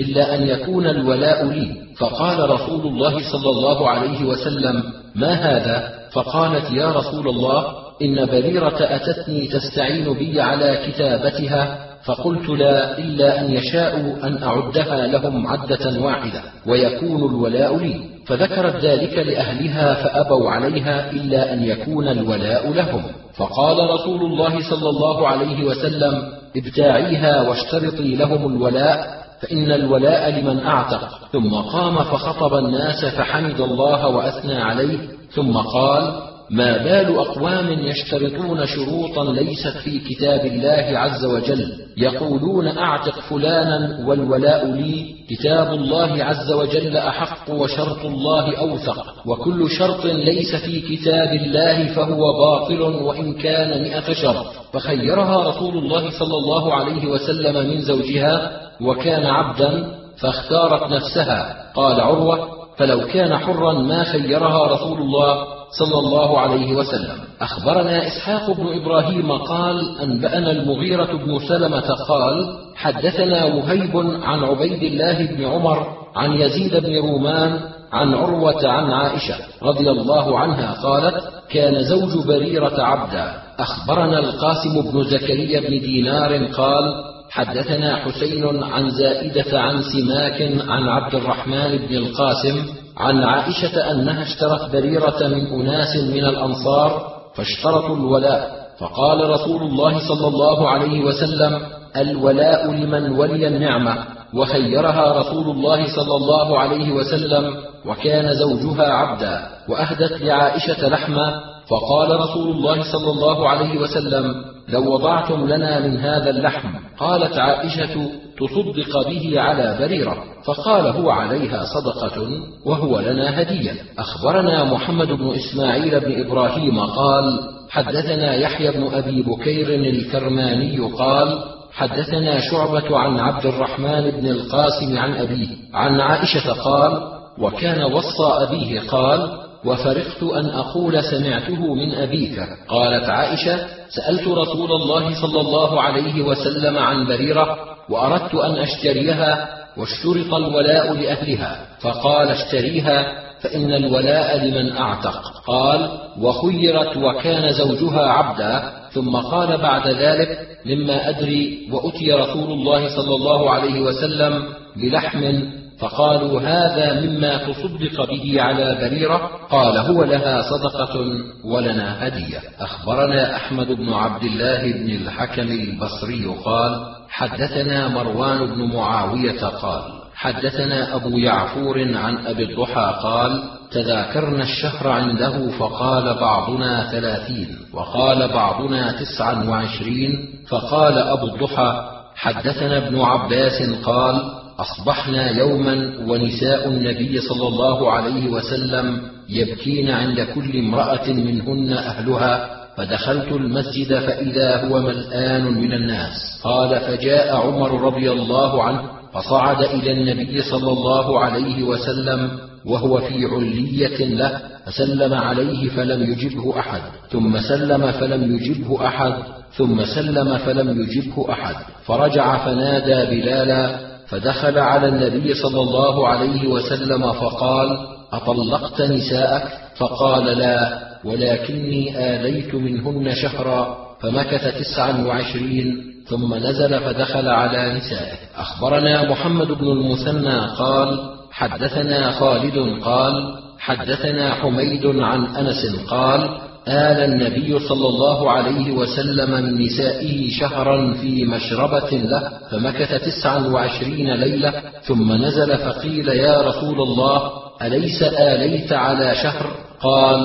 إلا 0.00 0.34
أن 0.34 0.48
يكون 0.48 0.86
الولاء 0.86 1.46
لي. 1.46 1.82
فقال 1.98 2.50
رسول 2.50 2.86
الله 2.86 3.32
صلى 3.32 3.50
الله 3.50 3.90
عليه 3.90 4.24
وسلم 4.24 4.82
ما 5.14 5.32
هذا؟ 5.32 6.01
فقالت 6.12 6.70
يا 6.70 6.92
رسول 6.92 7.28
الله 7.28 7.64
إن 8.02 8.26
بريرة 8.26 8.76
أتتني 8.80 9.46
تستعين 9.46 10.12
بي 10.12 10.40
على 10.40 10.78
كتابتها 10.86 11.78
فقلت 12.04 12.48
لا 12.48 12.98
إلا 12.98 13.40
أن 13.40 13.52
يشاءوا 13.52 14.26
أن 14.26 14.42
أعدها 14.42 15.06
لهم 15.06 15.46
عدة 15.46 16.00
واحدة 16.00 16.42
ويكون 16.66 17.30
الولاء 17.30 17.76
لي. 17.78 18.00
فذكرت 18.26 18.76
ذلك 18.84 19.18
لأهلها 19.18 19.94
فأبوا 19.94 20.50
عليها 20.50 21.10
إلا 21.10 21.52
أن 21.52 21.64
يكون 21.64 22.08
الولاء 22.08 22.72
لهم. 22.72 23.02
فقال 23.36 23.90
رسول 23.90 24.20
الله 24.20 24.70
صلى 24.70 24.88
الله 24.88 25.28
عليه 25.28 25.64
وسلم 25.64 26.28
ابتاعيها 26.56 27.48
واشترطي 27.48 28.16
لهم 28.16 28.56
الولاء 28.56 29.21
فإن 29.42 29.72
الولاء 29.72 30.40
لمن 30.40 30.58
أعتق. 30.58 31.08
ثم 31.32 31.54
قام 31.54 32.04
فخطب 32.04 32.54
الناس 32.54 33.04
فحمد 33.04 33.60
الله 33.60 34.08
وأثنى 34.08 34.54
عليه. 34.54 34.98
ثم 35.34 35.52
قال 35.52 36.12
ما 36.50 36.78
بال 36.78 37.16
أقوام 37.18 37.68
يشترطون 37.70 38.66
شروطا 38.66 39.32
ليست 39.32 39.76
في 39.84 39.98
كتاب 39.98 40.46
الله 40.46 40.98
عز 40.98 41.24
وجل. 41.24 41.72
يقولون 41.96 42.68
أعتق 42.78 43.20
فلانا 43.20 44.06
والولاء 44.06 44.66
لي. 44.66 45.06
كتاب 45.30 45.72
الله 45.72 46.24
عز 46.24 46.52
وجل 46.52 46.96
أحق 46.96 47.50
وشرط 47.50 48.04
الله 48.04 48.58
أوثق. 48.58 49.14
وكل 49.26 49.70
شرط 49.70 50.04
ليس 50.04 50.54
في 50.56 50.80
كتاب 50.80 51.32
الله 51.32 51.86
فهو 51.86 52.32
باطل 52.32 52.80
وإن 52.82 53.34
كان 53.34 53.82
مئة 53.82 54.12
شرط. 54.12 54.46
فخيرها 54.72 55.48
رسول 55.48 55.78
الله 55.78 56.10
صلى 56.18 56.36
الله 56.36 56.74
عليه 56.74 57.06
وسلم 57.06 57.70
من 57.70 57.80
زوجها. 57.80 58.62
وكان 58.84 59.26
عبدا 59.26 59.86
فاختارت 60.20 60.92
نفسها. 60.92 61.56
قال 61.74 62.00
عروة 62.00 62.48
فلو 62.76 63.06
كان 63.06 63.36
حرا 63.36 63.72
ما 63.72 64.04
خيرها 64.04 64.66
رسول 64.66 64.98
الله 64.98 65.44
صلى 65.78 65.98
الله 65.98 66.40
عليه 66.40 66.74
وسلم. 66.74 67.18
أخبرنا 67.40 68.06
إسحاق 68.06 68.50
بن 68.50 68.80
إبراهيم 68.80 69.32
قال 69.32 69.98
أنبأنا 69.98 70.50
المغيرة 70.50 71.12
بن 71.12 71.38
سلمة 71.48 71.94
قال 72.08 72.58
حدثنا 72.76 73.44
وهيب 73.44 73.96
عن 74.22 74.44
عبيد 74.44 74.82
الله 74.82 75.26
بن 75.26 75.44
عمر 75.44 75.86
عن 76.16 76.32
يزيد 76.32 76.76
بن 76.76 76.98
رومان 76.98 77.60
عن 77.92 78.14
عروة 78.14 78.68
عن 78.68 78.90
عائشة 78.90 79.34
رضي 79.62 79.90
الله 79.90 80.38
عنها 80.38 80.72
قالت 80.82 81.24
كان 81.50 81.82
زوج 81.84 82.26
بريرة 82.26 82.82
عبدا. 82.82 83.32
أخبرنا 83.58 84.18
القاسم 84.18 84.90
بن 84.92 85.02
زكريا 85.02 85.60
بن 85.60 85.80
دينار 85.80 86.44
قال 86.44 86.84
حدثنا 87.32 87.96
حسين 87.96 88.62
عن 88.62 88.90
زائدة 88.90 89.60
عن 89.60 89.82
سماك 89.82 90.42
عن 90.68 90.88
عبد 90.88 91.14
الرحمن 91.14 91.76
بن 91.78 91.94
القاسم 91.96 92.64
عن 92.96 93.22
عائشة 93.24 93.90
أنها 93.90 94.22
اشترت 94.22 94.72
بريرة 94.72 95.28
من 95.28 95.46
أناس 95.60 95.96
من 95.96 96.24
الأنصار 96.24 97.12
فاشترطوا 97.34 97.96
الولاء 97.96 98.50
فقال 98.78 99.30
رسول 99.30 99.62
الله 99.62 100.08
صلى 100.08 100.28
الله 100.28 100.68
عليه 100.68 101.04
وسلم 101.04 101.60
الولاء 101.96 102.70
لمن 102.70 103.12
ولي 103.18 103.48
النعمة 103.48 104.04
وخيرها 104.34 105.20
رسول 105.20 105.50
الله 105.50 105.96
صلى 105.96 106.16
الله 106.16 106.58
عليه 106.58 106.92
وسلم 106.92 107.54
وكان 107.86 108.34
زوجها 108.34 108.92
عبدا 108.92 109.48
وأهدت 109.68 110.22
لعائشة 110.22 110.88
لحما 110.88 111.40
فقال 111.70 112.20
رسول 112.20 112.50
الله 112.50 112.92
صلى 112.92 113.10
الله 113.10 113.48
عليه 113.48 113.80
وسلم 113.80 114.34
لو 114.68 114.92
وضعتم 114.94 115.48
لنا 115.48 115.80
من 115.80 115.96
هذا 115.96 116.30
اللحم 116.30 116.68
قالت 116.98 117.38
عائشة 117.38 118.10
تصدق 118.38 119.08
به 119.08 119.40
على 119.40 119.76
بريرة. 119.80 120.16
فقال 120.44 120.86
هو 120.86 121.10
عليها 121.10 121.64
صدقة 121.64 122.28
وهو 122.66 123.00
لنا 123.00 123.40
هدية. 123.40 123.72
أخبرنا 123.98 124.64
محمد 124.64 125.08
بن 125.08 125.30
إسماعيل 125.30 126.00
بن 126.00 126.26
إبراهيم 126.26 126.80
قال 126.80 127.40
حدثنا 127.70 128.34
يحيى 128.34 128.70
بن 128.70 128.94
أبي 128.94 129.22
بكير 129.22 129.74
الكرماني 129.74 130.78
قال 130.78 131.38
حدثنا 131.72 132.40
شعبة 132.40 132.98
عن 132.98 133.18
عبد 133.18 133.46
الرحمن 133.46 134.10
بن 134.10 134.26
القاسم 134.26 134.98
عن 134.98 135.14
أبيه 135.14 135.48
عن 135.74 136.00
عائشة 136.00 136.52
قال 136.52 137.00
وكان 137.38 137.82
وصى 137.82 138.46
أبيه 138.48 138.80
قال 138.80 139.28
وفرحت 139.64 140.22
أن 140.22 140.46
أقول 140.46 141.04
سمعته 141.04 141.74
من 141.74 141.94
أبيك. 141.94 142.40
قالت 142.68 143.04
عائشة 143.04 143.66
سألت 143.88 144.28
رسول 144.28 144.72
الله 144.72 145.20
صلى 145.22 145.40
الله 145.40 145.82
عليه 145.82 146.22
وسلم 146.22 146.78
عن 146.78 147.06
بريرة 147.06 147.58
وأردت 147.90 148.34
أن 148.34 148.56
أشتريها 148.56 149.48
واشترط 149.76 150.34
الولاء 150.34 150.92
لأهلها. 150.92 151.66
فقال 151.80 152.28
اشتريها 152.28 153.22
فإن 153.40 153.72
الولاء 153.72 154.44
لمن 154.44 154.76
أعتق. 154.76 155.42
قال 155.46 155.90
وخيرت 156.20 156.96
وكان 156.96 157.52
زوجها 157.52 158.02
عبدا. 158.02 158.72
ثم 158.92 159.16
قال 159.16 159.58
بعد 159.58 159.88
ذلك 159.88 160.38
مما 160.66 161.08
أدري 161.08 161.68
وأتي 161.72 162.12
رسول 162.12 162.52
الله 162.52 162.96
صلى 162.96 163.14
الله 163.14 163.50
عليه 163.50 163.80
وسلم 163.80 164.44
بلحم 164.76 165.42
فقالوا 165.82 166.40
هذا 166.40 167.00
مما 167.00 167.36
تصدق 167.36 168.08
به 168.10 168.42
على 168.42 168.78
بريرة 168.80 169.30
قال 169.50 169.76
هو 169.76 170.04
لها 170.04 170.42
صدقة 170.42 171.06
ولنا 171.44 172.06
هدية. 172.06 172.38
أخبرنا 172.60 173.36
أحمد 173.36 173.66
بن 173.66 173.92
عبد 173.92 174.22
الله 174.22 174.72
بن 174.72 174.90
الحكم 174.90 175.42
البصري 175.42 176.26
قال 176.44 176.86
حدثنا 177.08 177.88
مروان 177.88 178.46
بن 178.46 178.76
معاوية 178.76 179.40
قال 179.46 179.82
حدثنا 180.14 180.96
أبو 180.96 181.18
يعفور 181.18 181.96
عن 181.96 182.26
أبي 182.26 182.42
الضحى 182.42 182.94
قال 183.02 183.42
تذاكرنا 183.70 184.42
الشهر 184.42 184.88
عنده 184.88 185.50
فقال 185.58 186.14
بعضنا 186.14 186.90
ثلاثين 186.90 187.48
وقال 187.74 188.28
بعضنا 188.28 188.92
تسعا 188.92 189.44
وعشرين 189.48 190.28
فقال 190.48 190.98
أبو 190.98 191.26
الضحى 191.26 191.88
حدثنا 192.14 192.76
ابن 192.76 193.00
عباس 193.00 193.62
قال 193.84 194.41
أصبحنا 194.62 195.30
يوما 195.30 195.74
ونساء 196.06 196.68
النبي 196.68 197.20
صلى 197.20 197.48
الله 197.48 197.90
عليه 197.92 198.30
وسلم 198.30 199.00
يبكين 199.28 199.90
عند 199.90 200.20
كل 200.34 200.58
امرأة 200.58 201.12
منهن 201.12 201.72
أهلها 201.72 202.48
فدخلت 202.76 203.32
المسجد 203.32 203.98
فإذا 203.98 204.64
هو 204.64 204.80
ملآن 204.80 205.44
من 205.44 205.72
الناس. 205.72 206.40
قال 206.44 206.80
فجاء 206.80 207.36
عمر 207.36 207.80
رضي 207.80 208.10
الله 208.10 208.62
عنه 208.62 208.82
فصعد 209.14 209.62
إلى 209.64 209.92
النبي 209.92 210.42
صلى 210.42 210.72
الله 210.72 211.20
عليه 211.20 211.62
وسلم 211.62 212.30
وهو 212.66 212.98
في 212.98 213.24
علية 213.24 214.14
له 214.14 214.40
فسلم 214.66 215.14
عليه 215.14 215.68
فلم 215.68 216.10
يجبه 216.12 216.58
أحد 216.58 216.80
ثم 217.10 217.40
سلم 217.40 217.92
فلم 217.92 218.34
يجبه 218.36 218.86
أحد 218.86 219.12
ثم 219.56 219.84
سلم 219.84 220.38
فلم 220.38 220.82
يجبه 220.82 221.32
أحد. 221.32 221.54
فرجع 221.84 222.44
فنادى 222.44 223.16
بلالا 223.20 223.91
فدخل 224.12 224.58
على 224.58 224.88
النبي 224.88 225.34
صلى 225.34 225.60
الله 225.60 226.08
عليه 226.08 226.48
وسلم 226.48 227.12
فقال 227.12 227.78
أطلقت 228.12 228.82
نساءك؟ 228.82 229.48
فقال 229.76 230.24
لا 230.24 230.78
ولكني 231.04 231.96
اليت 232.16 232.54
منهن 232.54 233.14
شهرا. 233.14 233.76
فمكث 234.00 234.58
تسعا 234.58 235.04
وعشرين 235.06 235.76
ثم 236.08 236.34
نزل 236.34 236.80
فدخل 236.80 237.28
على 237.28 237.74
نسائه. 237.74 238.16
أخبرنا 238.36 239.10
محمد 239.10 239.48
بن 239.48 239.66
المثنى 239.66 240.40
قال 240.58 241.10
حدثنا 241.30 242.10
خالد 242.10 242.82
قال 242.84 243.34
حدثنا 243.58 244.34
حميد 244.34 244.86
عن 244.86 245.36
أنس 245.36 245.76
قال 245.88 246.28
آل 246.68 247.12
النبي 247.12 247.58
صلى 247.58 247.88
الله 247.88 248.30
عليه 248.30 248.72
وسلم 248.72 249.30
من 249.30 249.64
نسائه 249.64 250.30
شهرا 250.30 250.94
في 250.94 251.24
مشربة 251.24 251.90
له 251.90 252.30
فمكث 252.50 253.04
تسعا 253.04 253.38
وعشرين 253.38 254.14
ليلة 254.14 254.52
ثم 254.82 255.12
نزل 255.12 255.58
فقيل 255.58 256.08
يا 256.08 256.40
رسول 256.42 256.80
الله 256.80 257.30
أليس 257.62 258.02
آليت 258.02 258.72
على 258.72 259.14
شهر؟ 259.14 259.46
قال 259.80 260.20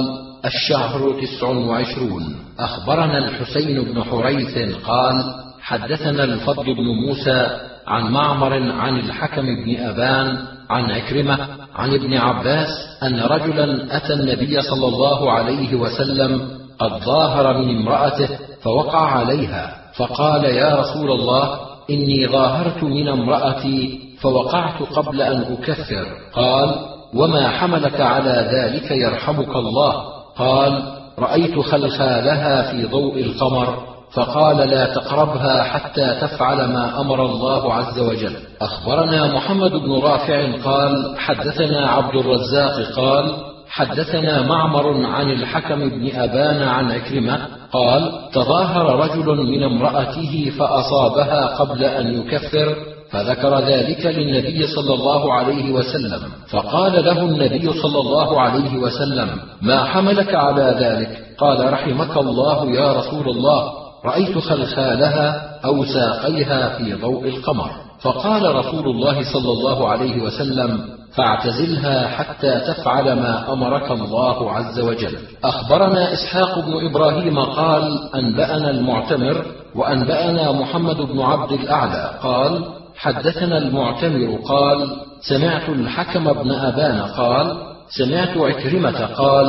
الشهر 0.46 1.22
تسع 1.22 1.48
وعشرون. 1.48 2.36
أخبرنا 2.60 3.18
الحسين 3.18 3.82
بن 3.84 4.04
حريث 4.04 4.76
قال 4.86 5.24
حدثنا 5.62 6.24
الفضل 6.24 6.64
بن 6.76 6.86
موسى 7.08 7.48
عن 7.88 8.12
معمر 8.12 8.72
عن 8.72 9.00
الحكم 9.00 9.46
بن 9.46 9.80
أبان 9.80 10.38
عن 10.70 10.91
عكرمة 10.91 11.38
عن 11.76 11.93
ابن 11.93 12.13
عباس 12.13 12.68
أن 13.03 13.20
رجلا 13.20 13.97
أتى 13.97 14.13
النبي 14.13 14.61
صلى 14.61 14.88
الله 14.88 15.32
عليه 15.32 15.76
وسلم 15.76 16.47
قد 16.80 16.91
ظاهر 17.03 17.57
من 17.57 17.78
امرأته 17.78 18.30
فوقع 18.61 19.11
عليها 19.11 19.78
فقال 19.95 20.45
يا 20.45 20.76
رسول 20.76 21.11
الله 21.11 21.59
إني 21.89 22.28
ظاهرت 22.28 22.84
من 22.84 23.07
امرأتي 23.07 23.99
فوقعت 24.22 24.82
قبل 24.82 25.22
أن 25.22 25.41
أكفر. 25.41 26.05
قال 26.34 26.76
وما 27.13 27.49
حملك 27.49 28.01
على 28.01 28.49
ذلك 28.53 28.91
يرحمك 28.91 29.55
الله. 29.55 29.93
قال 30.38 30.93
رأيت 31.20 31.59
خلخالها 31.59 32.72
في 32.72 32.86
ضوء 32.86 33.20
القمر 33.22 33.87
فقال 34.12 34.58
لا 34.58 34.93
تقربها 34.93 35.64
حتى 35.64 36.18
تفعل 36.22 36.58
ما 36.66 37.01
أمر 37.01 37.26
الله 37.26 37.74
عز 37.74 37.99
وجل. 37.99 38.36
أخبرنا 38.62 39.36
محمد 39.36 39.72
بن 39.72 39.99
رافع 40.01 40.51
قال 40.66 41.18
حدثنا 41.18 41.88
عبد 41.88 42.16
الرزاق 42.16 42.82
قال 42.95 43.36
حدثنا 43.70 44.41
معمر 44.41 45.05
عن 45.05 45.32
الحكم 45.32 45.89
بن 45.89 46.16
أبان 46.16 46.64
عن 46.64 46.91
عكرمة 46.91 47.47
قال 47.72 48.12
تظاهر 48.34 48.99
رجل 48.99 49.36
من 49.36 49.64
امرأته 49.64 50.51
فأصابها 50.60 51.45
قبل 51.45 51.84
أن 51.84 52.08
يكفر 52.08 52.76
فذكر 53.12 53.60
ذلك 53.60 54.05
للنبي 54.05 54.68
صلى 54.68 54.93
الله 54.93 55.34
عليه 55.34 55.72
وسلم. 55.72 56.22
فقال 56.49 57.05
له 57.05 57.22
النبي 57.22 57.74
صلى 57.82 57.99
الله 57.99 58.41
عليه 58.41 58.78
وسلم 58.78 59.30
ما 59.62 59.84
حملك 59.84 60.36
على 60.36 60.76
ذلك؟ 60.80 61.10
قال 61.38 61.74
رحمك 61.74 62.18
الله 62.18 62.72
يا 62.72 62.93
رسول 62.93 63.30
الله. 63.30 63.87
رأيت 64.08 64.38
خلخالها 64.38 65.26
أو 65.66 65.86
ساقيها 65.86 66.78
في 66.78 66.93
ضوء 66.93 67.28
القمر. 67.28 67.70
فقال 68.01 68.55
رسول 68.55 68.86
الله 68.88 69.34
صلى 69.34 69.51
الله 69.51 69.89
عليه 69.89 70.22
وسلم 70.22 70.80
فاعتزلها 71.16 72.08
حتى 72.08 72.60
تفعل 72.60 73.14
ما 73.14 73.53
أمرك 73.53 73.91
الله 73.91 74.51
عز 74.51 74.80
وجل. 74.80 75.18
أخبرنا 75.43 76.14
إسحاق 76.14 76.60
بن 76.60 76.74
إبراهيم 76.89 77.39
قال 77.39 77.84
أنبأنا 78.16 78.70
المعتمر 78.70 79.45
وأنبأنا 79.76 80.51
محمد 80.51 80.97
بن 80.97 81.22
عبد 81.22 81.51
الأعلى. 81.51 82.12
قال 82.24 82.51
حدثنا 82.95 83.58
المعتمر. 83.58 84.39
قال 84.45 84.78
سمعت 85.22 85.70
الحكم 85.70 86.34
بن 86.34 86.51
أبان. 86.51 86.99
قال 86.99 87.58
سمعت 87.89 88.38
عكرمة. 88.38 89.05
قال 89.05 89.47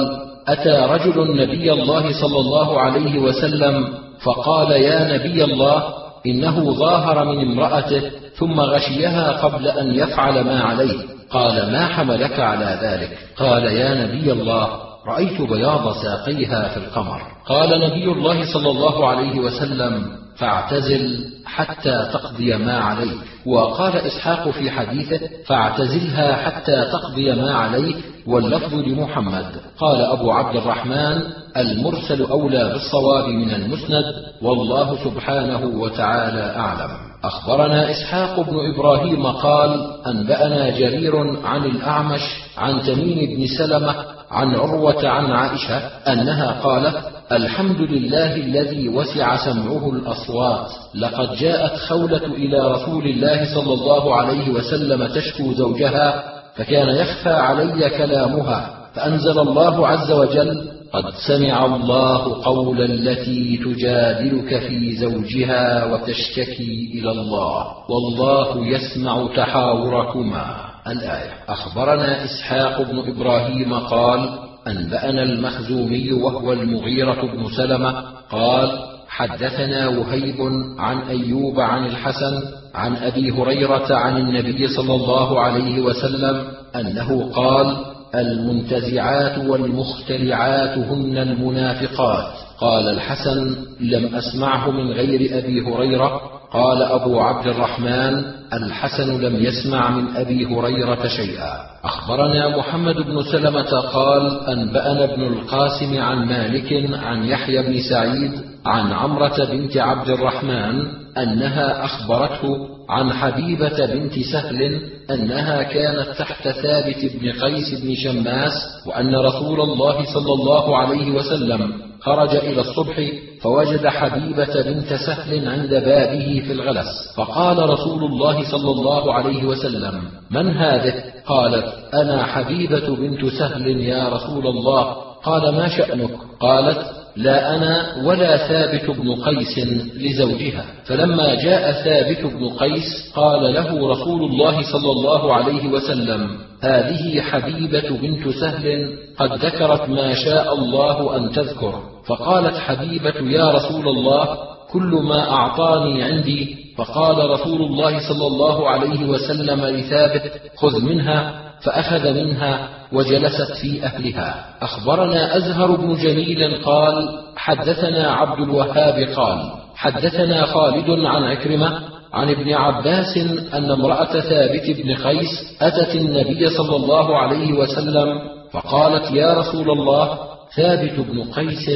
أتى 0.48 0.76
رجل 0.94 1.36
نبي 1.42 1.72
الله 1.72 2.04
صلى 2.20 2.40
الله 2.40 2.80
عليه 2.80 3.18
وسلم 3.18 3.74
فقال 4.22 4.70
يا 4.70 5.16
نبي 5.16 5.44
الله 5.44 5.82
إنه 6.26 6.72
ظاهر 6.72 7.24
من 7.24 7.52
امرأته 7.52 8.02
ثم 8.34 8.60
غشيها 8.60 9.32
قبل 9.32 9.68
أن 9.68 9.94
يفعل 9.94 10.44
ما 10.44 10.60
عليه. 10.60 10.98
قال 11.30 11.72
ما 11.72 11.86
حملك 11.86 12.40
على 12.40 12.78
ذلك؟ 12.82 13.18
قال 13.36 13.64
يا 13.64 14.06
نبي 14.06 14.32
الله 14.32 14.68
رأيت 15.06 15.42
بياض 15.42 15.92
ساقيها 15.92 16.68
في 16.68 16.76
القمر. 16.76 17.20
قال 17.46 17.80
نبي 17.80 18.04
الله 18.04 18.52
صلى 18.52 18.70
الله 18.70 19.08
عليه 19.08 19.40
وسلم 19.40 20.06
فاعتزل 20.38 21.24
حتى 21.46 22.08
تقضي 22.12 22.56
ما 22.56 22.78
عليك. 22.78 23.18
وقال 23.46 23.96
إسحاق 23.96 24.50
في 24.50 24.70
حديثه 24.70 25.20
فاعتزلها 25.46 26.36
حتى 26.36 26.84
تقضي 26.92 27.32
ما 27.32 27.54
عليك. 27.54 27.96
واللفظ 28.26 28.74
لمحمد. 28.74 29.46
قال 29.78 30.00
أبو 30.00 30.32
عبد 30.32 30.56
الرحمن 30.56 31.22
المرسل 31.56 32.22
أولى 32.22 32.68
بالصواب 32.72 33.28
من 33.28 33.50
المسند 33.50 34.04
والله 34.42 35.04
سبحانه 35.04 35.80
وتعالى 35.80 36.56
أعلم. 36.56 36.90
أخبرنا 37.24 37.90
إسحاق 37.90 38.40
بن 38.40 38.56
إبراهيم 38.74 39.26
قال 39.26 39.90
أنبأنا 40.06 40.70
جرير 40.70 41.46
عن 41.46 41.64
الأعمش 41.64 42.20
عن 42.58 42.82
تميم 42.82 43.36
بن 43.36 43.46
سلمة 43.58 43.94
عن 44.30 44.54
عروة 44.54 45.08
عن 45.08 45.32
عائشة 45.32 45.76
أنها 46.12 46.60
قالت 46.62 47.17
الحمد 47.32 47.80
لله 47.80 48.36
الذي 48.36 48.88
وسع 48.88 49.36
سمعه 49.36 49.90
الأصوات. 49.90 50.70
لقد 50.94 51.34
جاءت 51.34 51.76
خولة 51.78 52.26
إلى 52.26 52.72
رسول 52.72 53.06
الله 53.06 53.54
صلى 53.54 53.72
الله 53.74 54.14
عليه 54.14 54.50
وسلم 54.50 55.06
تشكو 55.06 55.52
زوجها 55.52 56.24
فكان 56.56 56.88
يخفى 56.88 57.30
علي 57.30 57.90
كلامها 57.90 58.70
فأنزل 58.94 59.38
الله 59.40 59.88
عز 59.88 60.12
وجل 60.12 60.68
قد 60.92 61.04
سمع 61.28 61.66
الله 61.66 62.44
قول 62.44 62.82
التي 62.82 63.56
تجادلك 63.56 64.58
في 64.58 64.96
زوجها 64.96 65.84
وتشتكي 65.84 66.90
إلى 66.94 67.10
الله 67.10 67.66
والله 67.90 68.66
يسمع 68.66 69.28
تحاوركما. 69.36 70.56
الآية. 70.86 71.30
أخبرنا 71.48 72.24
إسحاق 72.24 72.82
بن 72.82 72.98
إبراهيم 72.98 73.74
قال 73.74 74.47
أنبأنا 74.68 75.22
المخزومي 75.22 76.12
وهو 76.12 76.52
المغيرة 76.52 77.22
بن 77.22 77.48
سلمة 77.56 78.04
قال 78.30 78.78
حدثنا 79.08 79.88
وهيب 79.88 80.36
عن 80.78 80.98
أيوب 80.98 81.60
عن 81.60 81.86
الحسن 81.86 82.42
عن 82.74 82.96
أبي 82.96 83.30
هريرة 83.30 83.94
عن 83.94 84.16
النبي 84.16 84.68
صلى 84.68 84.94
الله 84.94 85.40
عليه 85.40 85.80
وسلم 85.80 86.44
أنه 86.76 87.30
قال 87.34 87.76
المنتزعات 88.14 89.38
والمختلعات 89.38 90.78
هن 90.78 91.18
المنافقات. 91.18 92.26
قال 92.60 92.88
الحسن 92.88 93.56
لم 93.80 94.14
أسمعه 94.14 94.70
من 94.70 94.92
غير 94.92 95.38
أبي 95.38 95.60
هريرة. 95.60 96.20
قال 96.52 96.82
أبو 96.82 97.20
عبد 97.20 97.46
الرحمن 97.46 98.24
الحسن 98.52 99.20
لم 99.20 99.44
يسمع 99.44 99.90
من 99.90 100.16
أبي 100.16 100.46
هريرة 100.46 101.08
شيئا. 101.08 101.68
أخبرنا 101.84 102.56
محمد 102.56 102.94
بن 102.94 103.22
سلمة 103.22 103.80
قال 103.80 104.40
أنبأنا 104.48 105.04
ابن 105.04 105.22
القاسم 105.22 106.00
عن 106.00 106.26
مالك 106.26 106.90
عن 106.94 107.24
يحيى 107.24 107.62
بن 107.62 107.80
سعيد 107.90 108.32
عن 108.66 108.92
عمرة 108.92 109.44
بنت 109.44 109.76
عبد 109.76 110.08
الرحمن 110.08 110.86
أنها 111.18 111.84
أخبرته 111.84 112.77
عن 112.88 113.12
حبيبة 113.12 113.86
بنت 113.86 114.18
سهل 114.32 114.80
أنها 115.10 115.62
كانت 115.62 116.08
تحت 116.18 116.48
ثابت 116.48 117.10
بن 117.14 117.32
قيس 117.32 117.80
بن 117.80 117.94
شماس 117.94 118.52
وأن 118.86 119.14
رسول 119.16 119.60
الله 119.60 120.14
صلى 120.14 120.32
الله 120.32 120.76
عليه 120.78 121.10
وسلم 121.10 121.72
خرج 122.00 122.36
إلى 122.36 122.60
الصبح 122.60 123.10
فوجد 123.40 123.86
حبيبة 123.86 124.62
بنت 124.62 124.94
سهل 124.94 125.48
عند 125.48 125.70
بابه 125.70 126.42
في 126.46 126.52
الغلس. 126.52 127.14
فقال 127.16 127.70
رسول 127.70 128.04
الله 128.04 128.50
صلى 128.50 128.70
الله 128.70 129.14
عليه 129.14 129.44
وسلم 129.44 130.02
من 130.30 130.56
هذه؟ 130.56 130.94
قالت 131.26 131.74
أنا 131.94 132.22
حبيبة 132.22 132.96
بنت 132.96 133.26
سهل 133.26 133.66
يا 133.80 134.08
رسول 134.08 134.46
الله. 134.46 135.08
قال 135.22 135.54
ما 135.54 135.68
شأنك؟ 135.68 136.10
قالت 136.40 136.97
لا 137.18 137.56
أنا 137.56 137.94
ولا 138.04 138.36
ثابت 138.36 138.90
بن 138.90 139.14
قيس 139.14 139.58
لزوجها. 139.96 140.64
فلما 140.84 141.34
جاء 141.34 141.72
ثابت 141.72 142.32
بن 142.32 142.48
قيس 142.48 143.12
قال 143.14 143.54
له 143.54 143.90
رسول 143.90 144.24
الله 144.24 144.62
صلى 144.72 144.90
الله 144.92 145.34
عليه 145.34 145.68
وسلم 145.68 146.38
هذه 146.62 147.20
حبيبة 147.20 147.90
بنت 147.90 148.28
سهل 148.28 148.92
قد 149.18 149.44
ذكرت 149.44 149.88
ما 149.88 150.14
شاء 150.14 150.54
الله 150.54 151.16
أن 151.16 151.32
تذكر. 151.32 151.82
فقالت 152.06 152.56
حبيبة 152.56 153.30
يا 153.30 153.50
رسول 153.50 153.88
الله 153.88 154.38
كل 154.72 155.00
ما 155.04 155.30
أعطاني 155.30 156.02
عندي. 156.02 156.56
فقال 156.76 157.30
رسول 157.30 157.62
الله 157.62 157.98
صلى 158.08 158.26
الله 158.26 158.68
عليه 158.68 159.06
وسلم 159.06 159.64
لثابت 159.64 160.32
خذ 160.56 160.84
منها 160.84 161.40
فأخذ 161.62 162.14
منها. 162.14 162.77
وجلست 162.92 163.52
في 163.62 163.84
أهلها. 163.84 164.44
أخبرنا 164.62 165.36
أزهر 165.36 165.76
بن 165.76 165.96
جميل 165.96 166.62
قال 166.64 167.08
حدثنا 167.36 168.10
عبد 168.10 168.40
الوهاب 168.42 169.08
قال 169.16 169.52
حدثنا 169.76 170.46
خالد 170.46 170.90
عن 170.90 171.22
عكرمة 171.22 171.80
عن 172.12 172.30
ابن 172.30 172.54
عباس 172.54 173.16
أن 173.54 173.70
امرأة 173.70 174.20
ثابت 174.20 174.70
بن 174.70 174.94
قيس 174.94 175.56
أتت 175.60 175.94
النبي 175.94 176.48
صلى 176.48 176.76
الله 176.76 177.16
عليه 177.18 177.52
وسلم 177.52 178.18
فقالت 178.52 179.10
يا 179.10 179.34
رسول 179.34 179.70
الله 179.70 180.18
ثابت 180.56 181.00
بن 181.00 181.22
قيس 181.22 181.70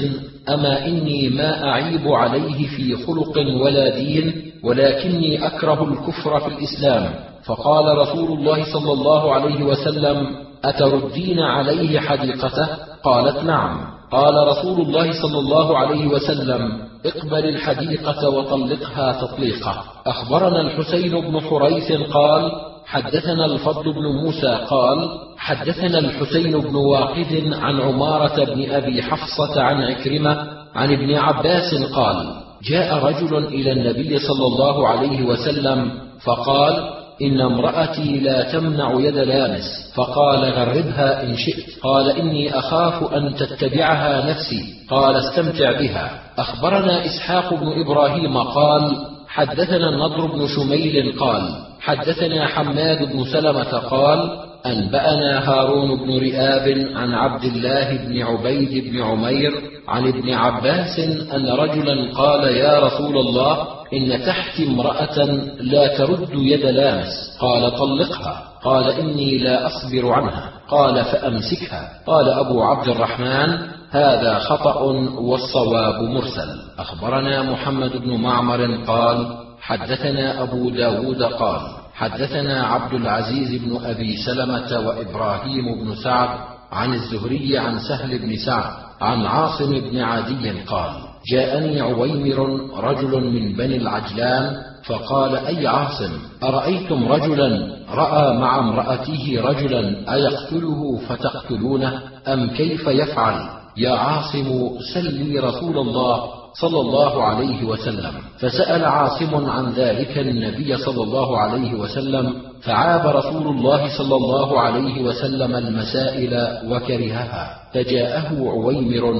أما 0.49 0.87
إني 0.87 1.29
ما 1.29 1.69
أعيب 1.69 2.09
عليه 2.09 2.69
في 2.77 2.97
خلق 3.07 3.39
ولا 3.63 3.89
دين 3.89 4.53
ولكني 4.65 5.47
أكره 5.47 5.85
الكفر 5.85 6.41
في 6.41 6.49
الإسلام. 6.49 7.15
فقال 7.45 7.99
رسول 7.99 8.39
الله 8.39 8.65
صلى 8.73 8.93
الله 8.93 9.35
عليه 9.35 9.63
وسلم 9.63 10.27
أتردين 10.65 11.41
عليه 11.41 12.01
حديقته؟ 12.01 12.67
قالت 13.05 13.45
نعم. 13.45 13.93
قال 14.11 14.49
رسول 14.49 14.81
الله 14.81 15.23
صلى 15.23 15.39
الله 15.39 15.79
عليه 15.79 16.07
وسلم 16.07 16.79
اقبل 17.07 17.49
الحديقة 17.49 18.29
وطلقها 18.29 19.13
تطليقة. 19.13 19.85
أخبرنا 20.07 20.61
الحسين 20.61 21.21
بن 21.21 21.41
حريث 21.41 21.93
قال 21.93 22.53
حدثنا 22.87 23.45
الفضل 23.45 23.93
بن 23.93 24.07
موسى 24.23 24.67
قال 24.71 25.09
حدثنا 25.37 25.99
الحسين 25.99 26.61
بن 26.61 26.75
واقد 26.75 27.53
عن 27.53 27.81
عمارة 27.81 28.45
بن 28.45 28.71
أبي 28.71 29.03
حفصة 29.03 29.63
عن 29.63 29.83
عكرمة 29.83 30.47
عن 30.75 30.93
ابن 30.93 31.15
عباس 31.15 31.75
قال 31.95 32.43
جاء 32.63 33.05
رجل 33.05 33.47
إلى 33.47 33.73
النبي 33.73 34.19
صلى 34.19 34.47
الله 34.47 34.89
عليه 34.89 35.23
وسلم 35.23 35.91
فقال 36.25 37.01
إن 37.23 37.41
امرأتي 37.41 38.19
لا 38.19 38.43
تمنع 38.43 39.01
يد 39.01 39.17
لامس. 39.17 39.93
فقال 39.95 40.39
غربها 40.39 41.23
إن 41.23 41.37
شئت. 41.37 41.83
قال 41.83 42.11
إني 42.11 42.59
أخاف 42.59 43.15
أن 43.15 43.35
تتبعها 43.35 44.31
نفسي. 44.31 44.75
قال 44.91 45.17
استمتع 45.17 45.73
بها. 45.81 46.11
أخبرنا 46.39 47.07
إسحاق 47.07 47.55
بن 47.55 47.81
إبراهيم 47.81 48.39
قال 48.39 48.97
حدثنا 49.29 49.89
النضر 49.89 50.27
بن 50.27 50.47
شميل 50.47 51.19
قال 51.19 51.43
حدثنا 51.81 52.47
حماد 52.47 53.13
بن 53.13 53.25
سلمة 53.25 53.79
قال 53.79 54.51
أنبأنا 54.67 55.49
هارون 55.49 55.99
بن 55.99 56.19
رئاب 56.19 56.97
عن 56.97 57.15
عبد 57.15 57.45
الله 57.45 57.97
بن 57.97 58.23
عبيد 58.23 58.93
بن 58.93 59.03
عمير 59.03 59.53
عن 59.89 60.09
ابن 60.09 60.33
عباس 60.33 60.99
أن 61.35 61.47
رجلا 61.47 62.13
قال 62.15 62.45
يا 62.45 62.81
رسول 62.81 63.19
الله 63.19 63.67
إن 63.93 64.23
تحتي 64.27 64.67
امرأة 64.67 65.25
لا 65.61 65.99
ترد 65.99 66.29
يد 66.33 66.67
لامس. 66.67 67.39
قال 67.41 67.77
طلقها. 67.77 68.43
قال 68.65 68.91
إني 68.91 69.39
لا 69.39 69.67
أصبر 69.67 70.13
عنها. 70.13 70.51
قال 70.69 71.05
فأمسكها. 71.05 71.89
قال 72.07 72.29
أبو 72.29 72.63
عبد 72.63 72.89
الرحمن 72.89 73.59
هذا 73.91 74.39
خطأ 74.39 74.83
والصواب 75.21 76.03
مرسل. 76.03 76.49
أخبرنا 76.79 77.43
محمد 77.43 77.97
بن 77.97 78.17
معمر 78.17 78.85
قال 78.87 79.27
حدثنا 79.61 80.43
أبو 80.43 80.71
داود 80.71 81.23
قال 81.23 81.82
حدثنا 81.95 82.66
عبد 82.66 82.95
العزيز 82.95 83.62
بن 83.62 83.78
أبي 83.84 84.16
سلمة 84.16 84.88
وإبراهيم 84.88 85.64
بن 85.84 85.95
سعد 85.95 86.28
عن 86.72 86.95
الزهري 86.95 87.59
عن 87.59 87.78
سهل 87.78 88.18
بن 88.18 88.36
سعد 88.36 88.72
عن 89.01 89.26
عاصم 89.26 89.70
بن 89.70 90.01
عدي 90.01 90.51
قال 90.51 90.93
جاءني 91.32 91.80
عويمر 91.80 92.61
رجل 92.84 93.20
من 93.20 93.53
بني 93.57 93.76
العجلان 93.76 94.57
فقال 94.84 95.36
أي 95.36 95.66
عاصم 95.66 96.12
أرأيتم 96.43 97.12
رجلا؟ 97.12 97.72
رأى 97.90 98.38
مع 98.38 98.59
امرأته 98.59 99.40
رجلا 99.45 100.14
أيقتله 100.14 100.99
فتقتلونه؟ 101.09 102.03
أم 102.28 102.51
كيف 102.51 102.86
يفعل؟ 102.86 103.49
يا 103.76 103.90
عاصم 103.90 104.70
سلي 104.95 105.38
رسول 105.38 105.78
الله 105.78 106.41
صلى 106.55 106.80
الله 106.80 107.22
عليه 107.22 107.64
وسلم. 107.64 108.12
فسأل 108.38 108.84
عاصم 108.84 109.50
عن 109.50 109.72
ذلك 109.72 110.18
النبي 110.18 110.76
صلى 110.76 111.03
الله 111.03 111.38
عليه 111.38 111.74
وسلم 111.74 112.32
فعاب 112.62 113.16
رسول 113.16 113.46
الله 113.46 113.98
صلى 113.98 114.16
الله 114.16 114.61
عليه 114.61 115.03
وسلم 115.03 115.57
المسائل 115.57 116.48
وكرهها. 116.68 117.50
فجاءه 117.74 118.48
عويمر 118.48 119.14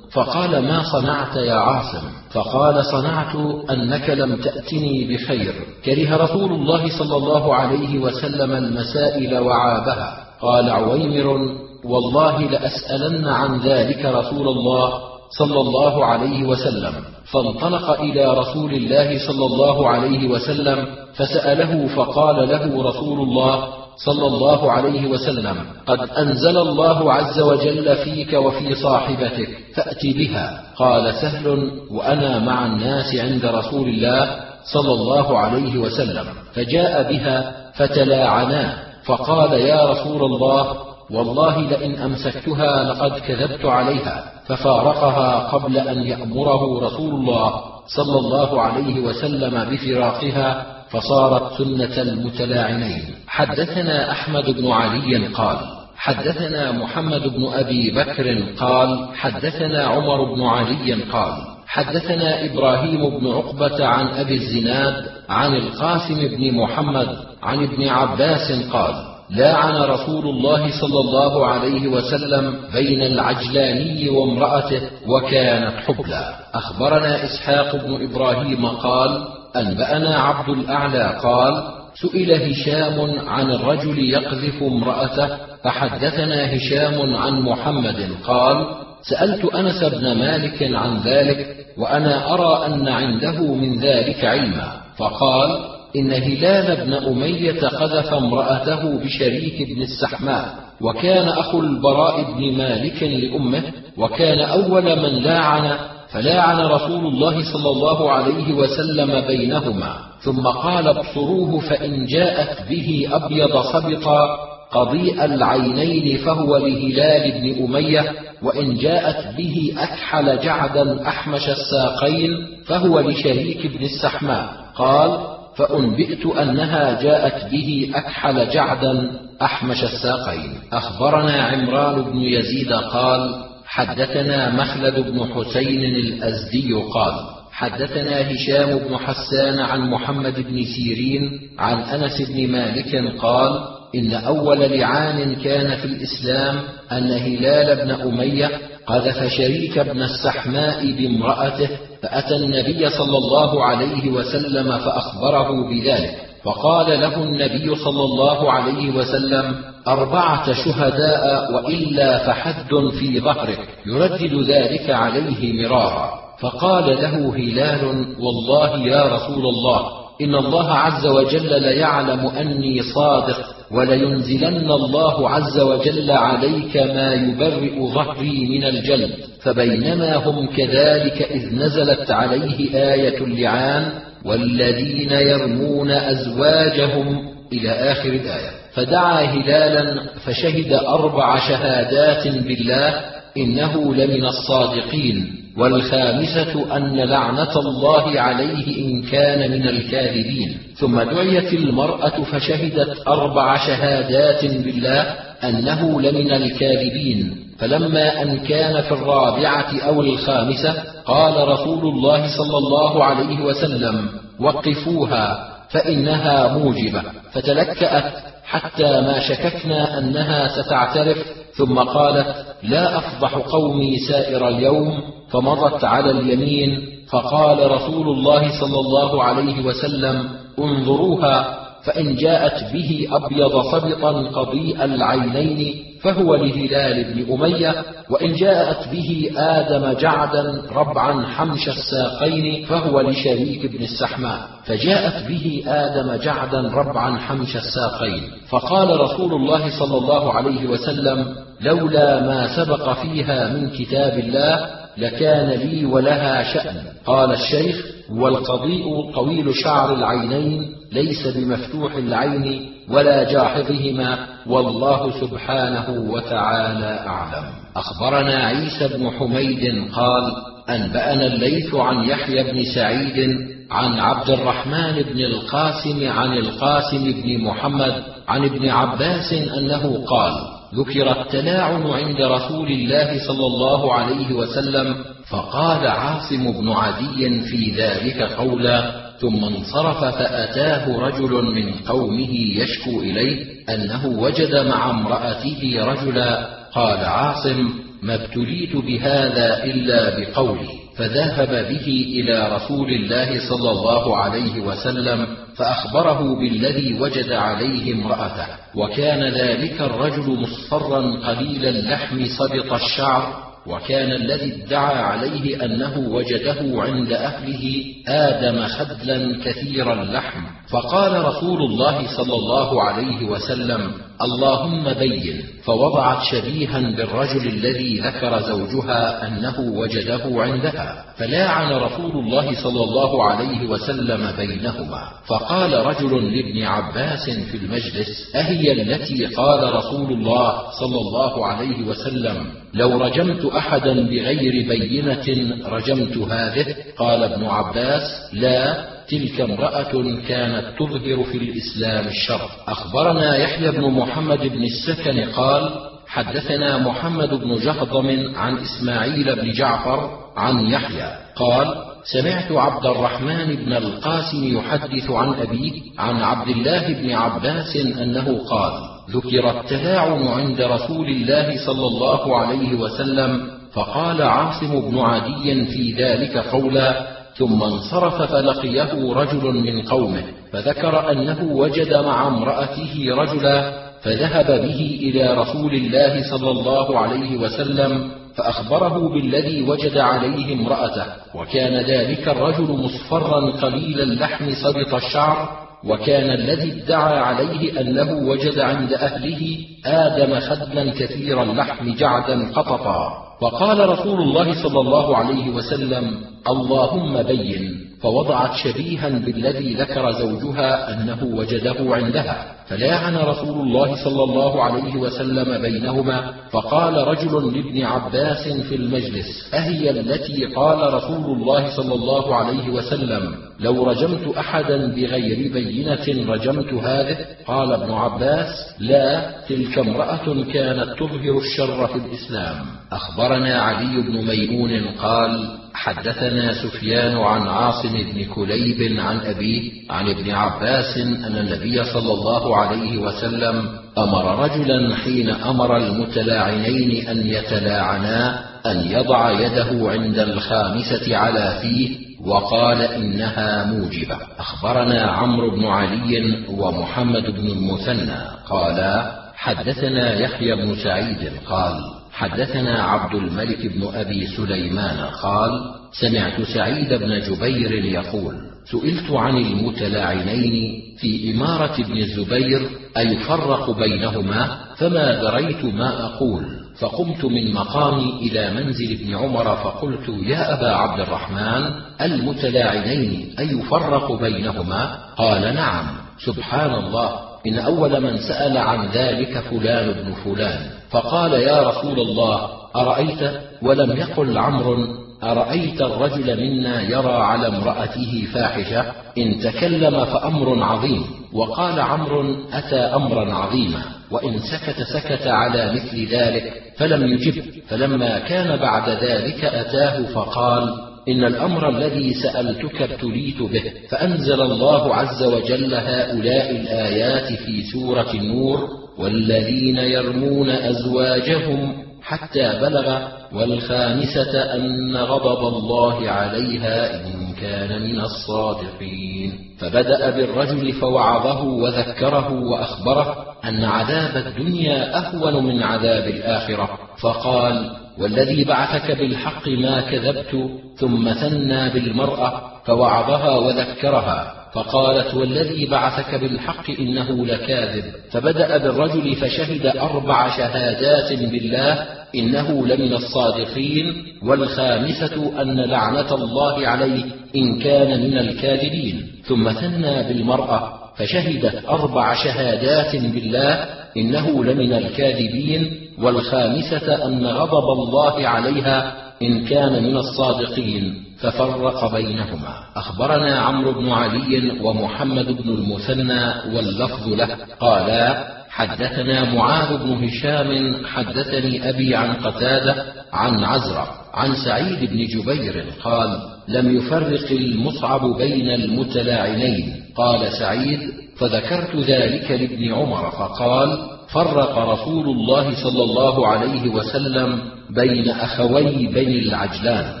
فقال 0.12 0.62
ما 0.62 0.82
صنعت 0.92 1.36
يا 1.36 1.54
عاصم؟ 1.54 2.06
فقال 2.32 2.84
صنعت 2.84 3.36
أنك 3.70 4.10
لم 4.10 4.36
تأتني 4.36 5.14
بخير. 5.14 5.54
كره 5.84 6.16
رسول 6.16 6.52
الله 6.52 6.98
صلى 6.98 7.16
الله 7.16 7.54
عليه 7.54 7.98
وسلم 7.98 8.52
المسائل 8.52 9.38
وعابها. 9.38 10.16
قال 10.42 10.70
عويمر 10.70 11.56
والله 11.84 12.40
لأسألن 12.40 13.28
عن 13.28 13.60
ذلك 13.60 14.04
رسول 14.04 14.48
الله 14.48 15.09
صلى 15.38 15.60
الله 15.60 16.04
عليه 16.04 16.44
وسلم. 16.44 16.92
فانطلق 17.32 18.00
إلى 18.00 18.34
رسول 18.38 18.72
الله 18.72 19.18
صلى 19.26 19.46
الله 19.46 19.88
عليه 19.88 20.28
وسلم 20.28 20.86
فسأله 21.14 21.86
فقال 21.86 22.48
له 22.48 22.82
رسول 22.82 23.20
الله 23.20 23.68
صلى 23.96 24.26
الله 24.26 24.72
عليه 24.72 25.06
وسلم 25.06 25.56
قد 25.86 26.00
أنزل 26.18 26.58
الله 26.58 27.12
عز 27.12 27.40
وجل 27.40 27.96
فيك 27.96 28.32
وفي 28.32 28.74
صاحبتك 28.74 29.48
فأت 29.74 30.06
بها. 30.06 30.62
قال 30.76 31.14
سهل 31.14 31.70
وأنا 31.90 32.38
مع 32.38 32.66
الناس 32.66 33.14
عند 33.14 33.44
رسول 33.44 33.88
الله 33.88 34.36
صلى 34.64 34.92
الله 34.92 35.38
عليه 35.38 35.78
وسلم. 35.78 36.24
فجاء 36.54 37.12
بها 37.12 37.54
فتلاعنا 37.74 38.78
فقال 39.04 39.52
يا 39.52 39.90
رسول 39.90 40.24
الله 40.24 40.76
والله 41.12 41.60
لئن 41.60 41.94
أمسكتها 41.98 42.84
لقد 42.84 43.18
كذبت 43.18 43.64
عليها 43.64 44.24
ففارقها 44.46 45.38
قبل 45.38 45.76
أن 45.76 46.02
يأمره 46.02 46.80
رسول 46.86 47.14
الله 47.14 47.60
صلى 47.86 48.18
الله 48.18 48.62
عليه 48.62 49.00
وسلم 49.00 49.64
بفراقها 49.70 50.66
فصارت 50.90 51.62
سنة 51.62 52.02
المتلاعنين. 52.02 53.04
حدثنا 53.28 54.10
أحمد 54.10 54.50
بن 54.50 54.70
علي 54.70 55.26
قال 55.26 55.56
حدثنا 55.96 56.72
محمد 56.72 57.22
بن 57.22 57.46
أبي 57.52 57.90
بكر 57.90 58.42
قال 58.58 59.08
حدثنا 59.14 59.84
عمر 59.84 60.34
بن 60.34 60.42
علي 60.42 60.94
قال 60.94 61.32
حدثنا 61.66 62.44
إبراهيم 62.44 63.18
بن 63.18 63.26
عقبة 63.26 63.86
عن 63.86 64.06
أبي 64.06 64.34
الزناد 64.34 65.06
عن 65.28 65.54
القاسم 65.54 66.28
بن 66.28 66.54
محمد 66.54 67.16
عن 67.42 67.62
ابن 67.62 67.88
عباس 67.88 68.52
قال 68.72 69.09
لاعن 69.30 69.76
رسول 69.76 70.28
الله 70.28 70.80
صلى 70.80 71.00
الله 71.00 71.46
عليه 71.46 71.88
وسلم 71.88 72.58
بين 72.72 73.02
العجلاني 73.02 74.08
وامرأته 74.08 74.80
وكانت 75.06 75.74
حبلى. 75.86 76.34
أخبرنا 76.54 77.24
إسحاق 77.24 77.76
بن 77.76 78.10
إبراهيم 78.10 78.66
قال 78.66 79.24
أنبأنا 79.56 80.18
عبد 80.18 80.48
الأعلى 80.48 81.18
قال 81.22 81.62
سئل 81.94 82.32
هشام 82.32 83.28
عن 83.28 83.50
الرجل 83.50 83.98
يقذف 83.98 84.62
امرأته 84.62 85.28
فحدثنا 85.64 86.56
هشام 86.56 87.16
عن 87.16 87.32
محمد 87.40 88.08
قال 88.26 88.66
سألت 89.02 89.44
أنس 89.44 89.84
بن 89.84 90.18
مالك 90.18 90.62
عن 90.62 90.98
ذلك 91.04 91.56
وأنا 91.78 92.34
أرى 92.34 92.66
أن 92.66 92.88
عنده 92.88 93.54
من 93.54 93.78
ذلك 93.78 94.24
علما. 94.24 94.72
فقال 94.98 95.69
إن 95.96 96.12
هلال 96.12 96.86
بن 96.86 96.92
أمية 96.92 97.60
قذف 97.60 98.14
امرأته 98.14 98.98
بشريك 99.04 99.68
بن 99.68 99.82
السحماء 99.82 100.54
وكان 100.80 101.28
أخو 101.28 101.60
البراء 101.60 102.32
بن 102.32 102.58
مالك 102.58 103.02
لأمه 103.02 103.62
وكان 103.96 104.38
أول 104.38 104.82
من 104.82 105.22
لاعن 105.22 105.76
فلاعن 106.12 106.58
رسول 106.58 107.06
الله 107.06 107.52
صلى 107.52 107.70
الله 107.70 108.10
عليه 108.12 108.52
وسلم 108.52 109.20
بينهما 109.20 109.96
ثم 110.20 110.46
قال 110.46 110.88
ابصروه 110.88 111.60
فإن 111.60 112.06
جاءت 112.06 112.68
به 112.70 113.08
أبيض 113.12 113.62
سبطا 113.62 114.36
قضيء 114.72 115.24
العينين 115.24 116.18
فهو 116.18 116.56
لهلال 116.56 117.32
بن 117.40 117.64
أمية 117.64 118.12
وإن 118.42 118.74
جاءت 118.74 119.36
به 119.36 119.74
أكحل 119.78 120.40
جعدا 120.40 121.08
أحمش 121.08 121.48
الساقين 121.48 122.30
فهو 122.66 123.00
لشريك 123.00 123.66
بن 123.66 123.84
السحماء 123.84 124.48
قال 124.76 125.39
فأنبئت 125.56 126.26
أنها 126.26 127.02
جاءت 127.02 127.50
به 127.50 127.90
أكحل 127.94 128.48
جعدا 128.50 129.10
أحمش 129.42 129.84
الساقين. 129.84 130.52
أخبرنا 130.72 131.42
عمران 131.42 132.02
بن 132.02 132.20
يزيد 132.20 132.72
قال 132.72 133.44
حدثنا 133.66 134.50
مخلد 134.50 135.00
بن 135.00 135.24
حسين 135.34 135.84
الأزدي 135.84 136.72
قال 136.72 137.14
حدثنا 137.52 138.30
هشام 138.32 138.78
بن 138.78 138.96
حسان 138.96 139.58
عن 139.58 139.90
محمد 139.90 140.34
بن 140.40 140.64
سيرين 140.64 141.40
عن 141.58 141.78
أنس 141.78 142.30
بن 142.30 142.52
مالك 142.52 143.14
قال 143.18 143.60
إن 143.94 144.12
أول 144.14 144.58
لعان 144.58 145.34
كان 145.34 145.76
في 145.76 145.84
الإسلام 145.84 146.56
أن 146.92 147.10
هلال 147.10 147.76
بن 147.84 147.90
أمية 147.90 148.50
قذف 148.86 149.32
شريك 149.32 149.78
بن 149.78 150.02
السحماء 150.02 150.92
بامرأته 150.92 151.68
فأتى 152.02 152.36
النبي 152.36 152.90
صلى 152.90 153.18
الله 153.18 153.64
عليه 153.64 154.10
وسلم 154.10 154.78
فأخبره 154.78 155.68
بذلك 155.70 156.16
فقال 156.44 157.00
له 157.00 157.22
النبي 157.22 157.74
صلى 157.74 158.04
الله 158.04 158.52
عليه 158.52 158.90
وسلم 158.90 159.54
أربعة 159.88 160.52
شهداء 160.52 161.52
وإلا 161.52 162.18
فحد 162.18 162.70
في 163.00 163.20
ظهرك 163.20 163.68
يردد 163.86 164.50
ذلك 164.50 164.90
عليه 164.90 165.52
مرارا. 165.52 166.20
فقال 166.40 167.02
له 167.02 167.34
هلال 167.36 167.84
والله 168.20 168.78
يا 168.78 169.16
رسول 169.16 169.46
الله 169.46 169.99
إن 170.20 170.34
الله 170.34 170.72
عز 170.72 171.06
وجل 171.06 171.62
ليعلم 171.62 172.26
أني 172.26 172.82
صادق 172.82 173.38
ولينزلن 173.70 174.70
الله 174.70 175.30
عز 175.30 175.60
وجل 175.60 176.10
عليك 176.10 176.76
ما 176.76 177.14
يبرئ 177.14 177.80
ظهري 177.80 178.48
من 178.48 178.64
الجلد. 178.64 179.10
فبينما 179.42 180.16
هم 180.16 180.46
كذلك 180.46 181.22
إذ 181.22 181.54
نزلت 181.54 182.10
عليه 182.10 182.74
آية 182.92 183.18
اللعان 183.18 183.92
والذين 184.24 185.12
يرمون 185.12 185.90
أزواجهم 185.90 187.18
إلى 187.52 187.70
آخر 187.70 188.08
الآية. 188.08 188.50
فدعا 188.74 189.20
هلالا 189.20 190.02
فشهد 190.26 190.72
أربع 190.72 191.48
شهادات 191.48 192.28
بالله 192.28 193.00
إنه 193.36 193.94
لمن 193.94 194.24
الصادقين. 194.24 195.39
والخامسة 195.56 196.76
أن 196.76 196.96
لعنة 196.96 197.58
الله 197.58 198.20
عليه 198.20 198.86
إن 198.86 199.02
كان 199.02 199.50
من 199.50 199.68
الكاذبين. 199.68 200.58
ثم 200.76 201.02
دعيت 201.02 201.52
المرأة 201.52 202.22
فشهدت 202.22 203.08
أربع 203.08 203.56
شهادات 203.56 204.44
بالله 204.44 205.02
أنه 205.44 206.00
لمن 206.00 206.32
الكاذبين. 206.32 207.36
فلما 207.58 208.22
أن 208.22 208.38
كان 208.38 208.82
في 208.82 208.92
الرابعة 208.92 209.80
أو 209.86 210.00
الخامسة 210.00 210.74
قال 211.04 211.48
رسول 211.48 211.94
الله 211.94 212.36
صلى 212.36 212.58
الله 212.58 213.04
عليه 213.04 213.40
وسلم 213.40 214.08
وقفوها 214.40 215.50
فإنها 215.70 216.58
موجبة. 216.58 217.02
فتلكأت 217.32 218.29
حتى 218.50 219.00
ما 219.00 219.20
شككنا 219.20 219.98
أنها 219.98 220.62
ستعترف 220.62 221.18
ثم 221.54 221.78
قالت 221.78 222.46
لا 222.62 222.98
أفضح 222.98 223.34
قومي 223.34 223.96
سائر 224.08 224.48
اليوم. 224.48 225.02
فمضت 225.30 225.84
على 225.84 226.10
اليمين 226.10 226.86
فقال 227.10 227.70
رسول 227.70 228.08
الله 228.08 228.60
صلى 228.60 228.80
الله 228.80 229.24
عليه 229.24 229.64
وسلم 229.64 230.28
انظروها. 230.58 231.60
فإن 231.84 232.16
جاءت 232.16 232.72
به 232.72 233.08
أبيض 233.12 233.60
صبطا 233.60 234.12
قضيء 234.12 234.84
العينين 234.84 235.89
فهو 236.02 236.34
لهلال 236.34 237.14
بن 237.14 237.32
أمية 237.32 237.84
وإن 238.10 238.32
جاءت 238.32 238.88
به 238.88 239.30
آدم 239.36 239.92
جعدا 239.92 240.62
ربعا 240.72 241.26
حمش 241.26 241.68
الساقين 241.68 242.66
فهو 242.66 243.00
لشريك 243.00 243.66
بن 243.66 243.84
السحماء. 243.84 244.48
فجاءت 244.64 245.28
به 245.28 245.62
آدم 245.66 246.14
جعدا 246.14 246.60
ربعا 246.60 247.18
حمش 247.18 247.56
الساقين. 247.56 248.22
فقال 248.48 249.00
رسول 249.00 249.32
الله 249.32 249.78
صلى 249.78 249.98
الله 249.98 250.32
عليه 250.34 250.66
وسلم 250.66 251.34
لولا 251.60 252.20
ما 252.20 252.56
سبق 252.56 252.92
فيها 253.02 253.48
من 253.48 253.70
كتاب 253.70 254.18
الله 254.18 254.66
لكان 254.98 255.50
لي 255.50 255.84
ولها 255.84 256.42
شأن. 256.42 256.82
قال 257.06 257.32
الشيخ 257.32 257.86
والقضيء 258.10 259.12
طويل 259.14 259.54
شعر 259.54 259.94
العينين 259.94 260.74
ليس 260.92 261.26
بمفتوح 261.26 261.94
العين 261.94 262.70
ولا 262.90 263.32
جاحظهما 263.32 264.18
والله 264.46 265.20
سبحانه 265.20 266.10
وتعالى 266.10 267.04
أعلم. 267.06 267.44
أخبرنا 267.76 268.34
عيسى 268.44 268.88
بن 268.88 269.10
حميد 269.10 269.92
قال 269.92 270.32
أنبأنا 270.70 271.26
الليث 271.26 271.74
عن 271.74 272.04
يحيى 272.04 272.52
بن 272.52 272.64
سعيد 272.74 273.28
عن 273.70 273.98
عبد 274.00 274.30
الرحمن 274.30 275.02
بن 275.02 275.20
القاسم 275.20 276.08
عن 276.08 276.32
القاسم 276.32 277.12
بن 277.12 277.44
محمد 277.44 278.02
عن 278.28 278.44
ابن 278.44 278.68
عباس 278.68 279.32
أنه 279.32 280.04
قال 280.06 280.32
ذكر 280.74 281.20
التلاعن 281.20 281.86
عند 281.86 282.20
رسول 282.20 282.66
الله 282.66 283.18
صلى 283.28 283.46
الله 283.46 283.94
عليه 283.94 284.32
وسلم 284.32 284.94
فقال 285.30 285.86
عاصم 285.86 286.52
بن 286.52 286.68
عدي 286.68 287.40
في 287.40 287.74
ذلك 287.82 288.22
قولا 288.22 289.09
ثم 289.20 289.44
انصرف 289.44 290.04
فأتاه 290.04 290.98
رجل 290.98 291.30
من 291.30 291.72
قومه 291.72 292.30
يشكو 292.32 293.00
إليه 293.00 293.46
أنه 293.68 294.06
وجد 294.06 294.56
مع 294.56 294.90
امرأته 294.90 295.72
رجلا 295.84 296.48
قال 296.74 296.98
عاصم 296.98 297.70
ما 298.02 298.14
ابتليت 298.14 298.76
بهذا 298.76 299.64
إلا 299.64 300.18
بقولي 300.18 300.68
فذهب 300.96 301.48
به 301.48 302.06
إلى 302.08 302.56
رسول 302.56 302.90
الله 302.90 303.48
صلى 303.48 303.70
الله 303.70 304.16
عليه 304.16 304.60
وسلم 304.60 305.26
فأخبره 305.56 306.38
بالذي 306.40 307.00
وجد 307.00 307.32
عليه 307.32 307.94
امرأته 307.94 308.46
وكان 308.74 309.22
ذلك 309.22 309.80
الرجل 309.80 310.40
مصفرا 310.40 311.00
قليل 311.26 311.66
اللحم 311.66 312.24
سبط 312.24 312.72
الشعر 312.72 313.49
وكان 313.66 314.12
الذي 314.12 314.64
ادعى 314.64 314.98
عليه 314.98 315.64
أنه 315.64 315.98
وجده 315.98 316.82
عند 316.82 317.12
أهله 317.12 317.84
آدم 318.08 318.66
خدلا 318.66 319.44
كثير 319.44 319.92
اللحم 319.92 320.40
فقال 320.70 321.24
رسول 321.24 321.62
الله 321.62 322.16
صلى 322.16 322.34
الله 322.34 322.82
عليه 322.82 323.24
وسلم 323.24 323.92
اللهم 324.22 324.92
بين 324.92 325.42
فوضعت 325.64 326.22
شبيها 326.32 326.80
بالرجل 326.96 327.48
الذي 327.48 328.00
ذكر 328.00 328.40
زوجها 328.42 329.26
أنه 329.28 329.60
وجده 329.60 330.22
عندها 330.42 331.04
فلاعن 331.16 331.72
رسول 331.72 332.12
الله 332.24 332.62
صلى 332.62 332.84
الله 332.84 333.24
عليه 333.24 333.68
وسلم 333.68 334.32
بينهما. 334.36 335.02
فقال 335.26 335.72
رجل 335.86 336.12
لابن 336.36 336.62
عباس 336.62 337.30
في 337.30 337.56
المجلس 337.56 338.36
أهي 338.36 338.72
التي 338.72 339.26
قال 339.26 339.74
رسول 339.74 340.12
الله 340.12 340.52
صلى 340.80 340.98
الله 341.00 341.46
عليه 341.46 341.86
وسلم 341.86 342.46
لو 342.74 342.98
رجمت 342.98 343.44
أحدا 343.44 343.92
بغير 343.92 344.68
بينة 344.68 345.54
رجمت 345.68 346.16
هذه 346.16 346.66
قال 346.98 347.22
ابن 347.24 347.44
عباس 347.44 348.02
لا. 348.32 348.99
تلك 349.10 349.40
امرأة 349.40 349.92
كانت 350.28 350.64
تظهر 350.78 351.24
في 351.24 351.38
الإسلام 351.38 352.06
الشر 352.06 352.40
أخبرنا 352.68 353.36
يحيى 353.36 353.70
بن 353.70 353.90
محمد 353.90 354.38
بن 354.40 354.64
السكن 354.64 355.20
قال 355.30 355.70
حدثنا 356.06 356.78
محمد 356.78 357.28
بن 357.34 357.54
جهضم 357.54 358.36
عن 358.36 358.58
إسماعيل 358.58 359.36
بن 359.36 359.52
جعفر 359.52 360.10
عن 360.36 360.66
يحيى 360.66 361.12
قال 361.36 361.74
سمعت 362.04 362.52
عبد 362.52 362.86
الرحمن 362.86 363.54
بن 363.56 363.72
القاسم 363.72 364.56
يحدث 364.56 365.10
عن 365.10 365.28
أبيه 365.34 365.72
عن 365.98 366.22
عبد 366.22 366.48
الله 366.48 366.88
بن 366.88 367.12
عباس 367.12 367.76
أنه 367.76 368.38
قال 368.50 368.72
ذكر 369.10 369.60
التلاعن 369.60 370.26
عند 370.26 370.60
رسول 370.60 371.08
الله 371.08 371.66
صلى 371.66 371.86
الله 371.86 372.36
عليه 372.36 372.74
وسلم 372.74 373.50
فقال 373.72 374.22
عاصم 374.22 374.90
بن 374.90 374.98
عدي 374.98 375.64
في 375.64 375.92
ذلك 375.92 376.36
قولا 376.36 377.19
ثم 377.40 377.62
انصرف 377.62 378.22
فلقيه 378.22 379.12
رجل 379.14 379.44
من 379.44 379.82
قومه 379.82 380.22
فذكر 380.52 381.10
أنه 381.10 381.52
وجد 381.52 381.94
مع 381.94 382.28
امرأته 382.28 383.06
رجلا 383.08 383.72
فذهب 384.02 384.46
به 384.46 384.98
إلى 385.02 385.34
رسول 385.34 385.74
الله 385.74 386.30
صلى 386.30 386.50
الله 386.50 386.98
عليه 386.98 387.36
وسلم 387.36 388.10
فأخبره 388.36 389.08
بالذي 389.08 389.62
وجد 389.62 389.98
عليه 389.98 390.54
امرأته 390.54 391.04
وكان 391.34 391.76
ذلك 391.76 392.28
الرجل 392.28 392.72
مصفرا 392.72 393.50
قليل 393.50 394.00
اللحم 394.00 394.50
سبط 394.50 394.94
الشعر 394.94 395.48
وكان 395.84 396.30
الذي 396.30 396.82
ادعى 396.82 397.18
عليه 397.18 397.80
انه 397.80 398.28
وجد 398.28 398.58
عند 398.58 398.92
أهله 398.92 399.58
آدم 399.86 400.40
خدلا 400.40 400.90
كثير 400.90 401.42
اللحم 401.42 401.94
جعدا 401.94 402.52
قططا. 402.52 403.12
فقال 403.40 403.88
رسول 403.88 404.20
الله 404.20 404.62
صلى 404.62 404.80
الله 404.80 405.16
عليه 405.16 405.50
وسلم 405.50 406.20
اللهم 406.48 407.22
بين. 407.22 407.89
فوضعت 408.02 408.54
شبيها 408.54 409.08
بالذي 409.08 409.74
ذكر 409.74 410.12
زوجها 410.12 410.92
أنه 410.94 411.24
وجده 411.24 411.76
عندها 411.80 412.52
فلاعن 412.68 413.16
رسول 413.16 413.66
الله 413.66 414.04
صلى 414.04 414.22
الله 414.24 414.64
عليه 414.64 414.96
وسلم 414.96 415.62
بينهما 415.62 416.32
فقال 416.50 417.08
رجل 417.08 417.56
لابن 417.56 417.82
عباس 417.82 418.48
في 418.48 418.74
المجلس 418.74 419.54
أهي 419.54 419.90
التي 419.90 420.44
قال 420.44 420.94
رسول 420.94 421.24
الله 421.36 421.76
صلى 421.76 421.94
الله 421.94 422.34
عليه 422.34 422.70
وسلم 422.70 423.34
لو 423.60 423.84
رجمت 423.84 424.36
أحدا 424.36 424.86
بغير 424.86 425.52
بينة 425.52 426.32
رجمت 426.32 426.72
هذه؟ 426.74 427.16
قال 427.46 427.72
ابن 427.72 427.92
عباس 427.92 428.48
لا 428.78 429.30
تلك 429.48 429.78
امرأة 429.78 430.44
كانت 430.52 430.88
تظهر 430.98 431.38
الشر 431.38 431.86
في 431.86 431.94
الإسلام. 431.98 432.56
أخبرنا 432.92 433.62
علي 433.62 434.02
بن 434.02 434.26
ميمون 434.26 434.84
قال 434.98 435.59
حدثنا 435.74 436.52
سفيان 436.52 437.16
عن 437.16 437.48
عاصم 437.48 437.92
بن 437.92 438.24
كليب 438.24 439.00
عن 439.00 439.20
أبيه 439.20 439.72
عن 439.90 440.08
ابن 440.08 440.30
عباس 440.30 440.96
أن 440.98 441.36
النبي 441.36 441.84
صلى 441.84 442.12
الله 442.12 442.56
عليه 442.56 442.98
وسلم 442.98 443.68
أمر 443.98 444.44
رجلا 444.44 444.94
حين 444.94 445.30
أمر 445.30 445.76
المتلاعنين 445.76 447.08
أن 447.08 447.26
يتلاعنا 447.26 448.44
أن 448.66 448.90
يضع 448.90 449.30
يده 449.30 449.90
عند 449.90 450.18
الخامسة 450.18 451.16
على 451.16 451.58
فيه 451.62 452.10
وقال 452.26 452.82
إنها 452.82 453.64
موجبة. 453.64 454.16
أخبرنا 454.38 455.02
عمرو 455.02 455.50
بن 455.50 455.66
علي 455.66 456.44
ومحمد 456.48 457.30
بن 457.30 457.48
المثنى. 457.48 458.18
قالا 458.48 459.20
حدثنا 459.36 460.14
يحيى 460.14 460.56
بن 460.56 460.74
سعيد 460.74 461.32
قال 461.46 461.99
حدثنا 462.20 462.82
عبد 462.82 463.14
الملك 463.14 463.66
بن 463.66 463.90
أبي 463.94 464.26
سليمان 464.26 464.96
قال 465.22 465.50
سمعت 465.92 466.40
سعيد 466.42 466.92
بن 466.94 467.20
جبير 467.20 467.84
يقول 467.84 468.34
سئلت 468.70 469.10
عن 469.10 469.36
المتلاعنين 469.36 470.82
في 470.98 471.32
إمارة 471.32 471.80
ابن 471.80 471.96
الزبير 471.96 472.68
ايفرق 472.96 473.70
بينهما 473.70 474.58
فما 474.76 475.22
دريت 475.22 475.64
ما 475.64 476.04
أقول 476.04 476.44
فقمت 476.80 477.24
من 477.24 477.54
مقامي 477.54 478.18
إلى 478.22 478.50
منزل 478.54 478.92
ابن 478.92 479.14
عمر 479.14 479.56
فقلت 479.56 480.08
يا 480.08 480.54
أبا 480.54 480.70
عبد 480.70 481.00
الرحمن 481.00 481.70
المتلاعنين 482.00 483.34
ايفرق 483.38 484.12
بينهما؟ 484.12 484.98
قال 485.16 485.54
نعم 485.54 485.86
سبحان 486.18 486.74
الله. 486.74 487.29
إن 487.46 487.58
أول 487.58 488.00
من 488.00 488.16
سأل 488.16 488.58
عن 488.58 488.86
ذلك 488.86 489.38
فلان 489.38 489.92
بن 489.92 490.12
فلان. 490.12 490.60
فقال 490.90 491.32
يا 491.32 491.68
رسول 491.68 492.00
الله 492.00 492.48
أرأيت؟ 492.76 493.30
ولم 493.62 493.96
يقل 493.96 494.38
عمرو 494.38 494.86
أرأيت 495.22 495.82
الرجل 495.82 496.40
منا 496.40 496.82
يرى 496.82 497.12
على 497.12 497.46
امرأته 497.46 498.26
فاحشة؟ 498.34 498.84
إن 499.18 499.40
تكلم 499.40 500.04
فأمر 500.04 500.62
عظيم. 500.62 501.04
وقال 501.32 501.80
عمرو 501.80 502.36
أتى 502.52 502.80
أمرا 502.80 503.34
عظيما. 503.34 503.82
وإن 504.10 504.38
سكت 504.38 504.82
سكت 504.82 505.26
على 505.26 505.72
مثل 505.72 506.06
ذلك 506.06 506.52
فلم 506.76 507.12
يجب. 507.12 507.42
فلما 507.68 508.18
كان 508.18 508.56
بعد 508.56 508.88
ذلك 508.90 509.44
أتاه 509.44 510.02
فقال 510.02 510.89
إن 511.08 511.24
الأمر 511.24 511.68
الذي 511.68 512.14
سألتك 512.14 512.82
ابتليت 512.82 513.42
به 513.42 513.72
فأنزل 513.90 514.40
الله 514.40 514.94
عز 514.94 515.22
وجل 515.22 515.74
هؤلاء 515.74 516.50
الآيات 516.50 517.32
في 517.32 517.62
سورة 517.62 518.10
النور 518.14 518.68
والذين 518.98 519.76
يرمون 519.76 520.50
أزواجهم 520.50 521.72
حتى 522.02 522.58
بلغ 522.60 522.98
والخامسة 523.32 524.54
أن 524.54 524.96
غضب 524.96 525.54
الله 525.54 526.10
عليها 526.10 527.06
إن 527.06 527.32
كان 527.40 527.82
من 527.82 528.00
الصادقين. 528.00 529.32
فبدأ 529.58 530.10
بالرجل 530.10 530.72
فوعظه 530.72 531.44
وذكره 531.44 532.32
وأخبره 532.32 533.26
أن 533.44 533.64
عذاب 533.64 534.26
الدنيا 534.26 534.98
أهون 534.98 535.44
من 535.44 535.62
عذاب 535.62 536.08
الآخرة. 536.08 536.68
فقال 537.02 537.70
والذي 538.00 538.44
بعثك 538.44 538.98
بالحق 538.98 539.48
ما 539.48 539.80
كذبت 539.80 540.50
ثم 540.76 541.12
ثنى 541.12 541.70
بالمرأة 541.70 542.42
فوعظها 542.64 543.36
وذكرها 543.36 544.40
فقالت 544.54 545.14
والذي 545.14 545.66
بعثك 545.66 546.14
بالحق 546.14 546.70
إنه 546.80 547.26
لكاذب 547.26 547.84
فبدأ 548.10 548.56
بالرجل 548.56 549.14
فشهد 549.14 549.66
أربع 549.66 550.36
شهادات 550.36 551.12
بالله 551.12 551.86
إنه 552.14 552.66
لمن 552.66 552.92
الصادقين 552.92 554.04
والخامسة 554.22 555.42
أن 555.42 555.60
لعنة 555.60 556.14
الله 556.14 556.68
عليه 556.68 557.04
إن 557.36 557.58
كان 557.58 558.00
من 558.00 558.18
الكاذبين 558.18 559.06
ثم 559.24 559.52
ثنى 559.52 560.02
بالمرأة 560.08 560.72
فشهدت 560.96 561.64
أربع 561.68 562.14
شهادات 562.14 562.96
بالله 562.96 563.64
إنه 563.96 564.44
لمن 564.44 564.72
الكاذبين 564.72 565.89
والخامسة 566.02 567.06
أن 567.06 567.26
غضب 567.26 567.78
الله 567.78 568.28
عليها 568.28 568.92
إن 569.22 569.44
كان 569.44 569.82
من 569.82 569.96
الصادقين 569.96 571.04
ففرق 571.20 571.92
بينهما. 571.92 572.54
أخبرنا 572.76 573.38
عمرو 573.38 573.72
بن 573.72 573.88
علي 573.88 574.60
ومحمد 574.62 575.42
بن 575.42 575.48
المثنى 575.48 576.54
واللفظ 576.56 577.08
له 577.08 577.28
قالا 577.60 578.24
حدثنا 578.50 579.34
معاذ 579.34 579.76
بن 579.76 580.04
هشام 580.04 580.76
حدثني 580.86 581.68
أبي 581.68 581.96
عن 581.96 582.12
قتادة 582.12 582.84
عن 583.12 583.44
عزرة 583.44 583.88
عن 584.14 584.34
سعيد 584.44 584.90
بن 584.90 585.06
جبير 585.06 585.64
قال 585.84 586.18
لم 586.48 586.76
يفرق 586.76 587.30
المصعب 587.30 588.16
بين 588.16 588.50
المتلاعنين. 588.50 589.74
قال 589.96 590.32
سعيد 590.32 590.80
فذكرت 591.16 591.76
ذلك 591.76 592.30
لابن 592.30 592.72
عمر 592.72 593.10
فقال 593.10 593.99
فرق 594.12 594.58
رسول 594.58 595.08
الله 595.08 595.62
صلى 595.62 595.84
الله 595.84 596.26
عليه 596.26 596.70
وسلم 596.70 597.38
بين 597.70 598.10
أخوي 598.10 598.86
بني 598.86 599.18
العجلان. 599.18 600.00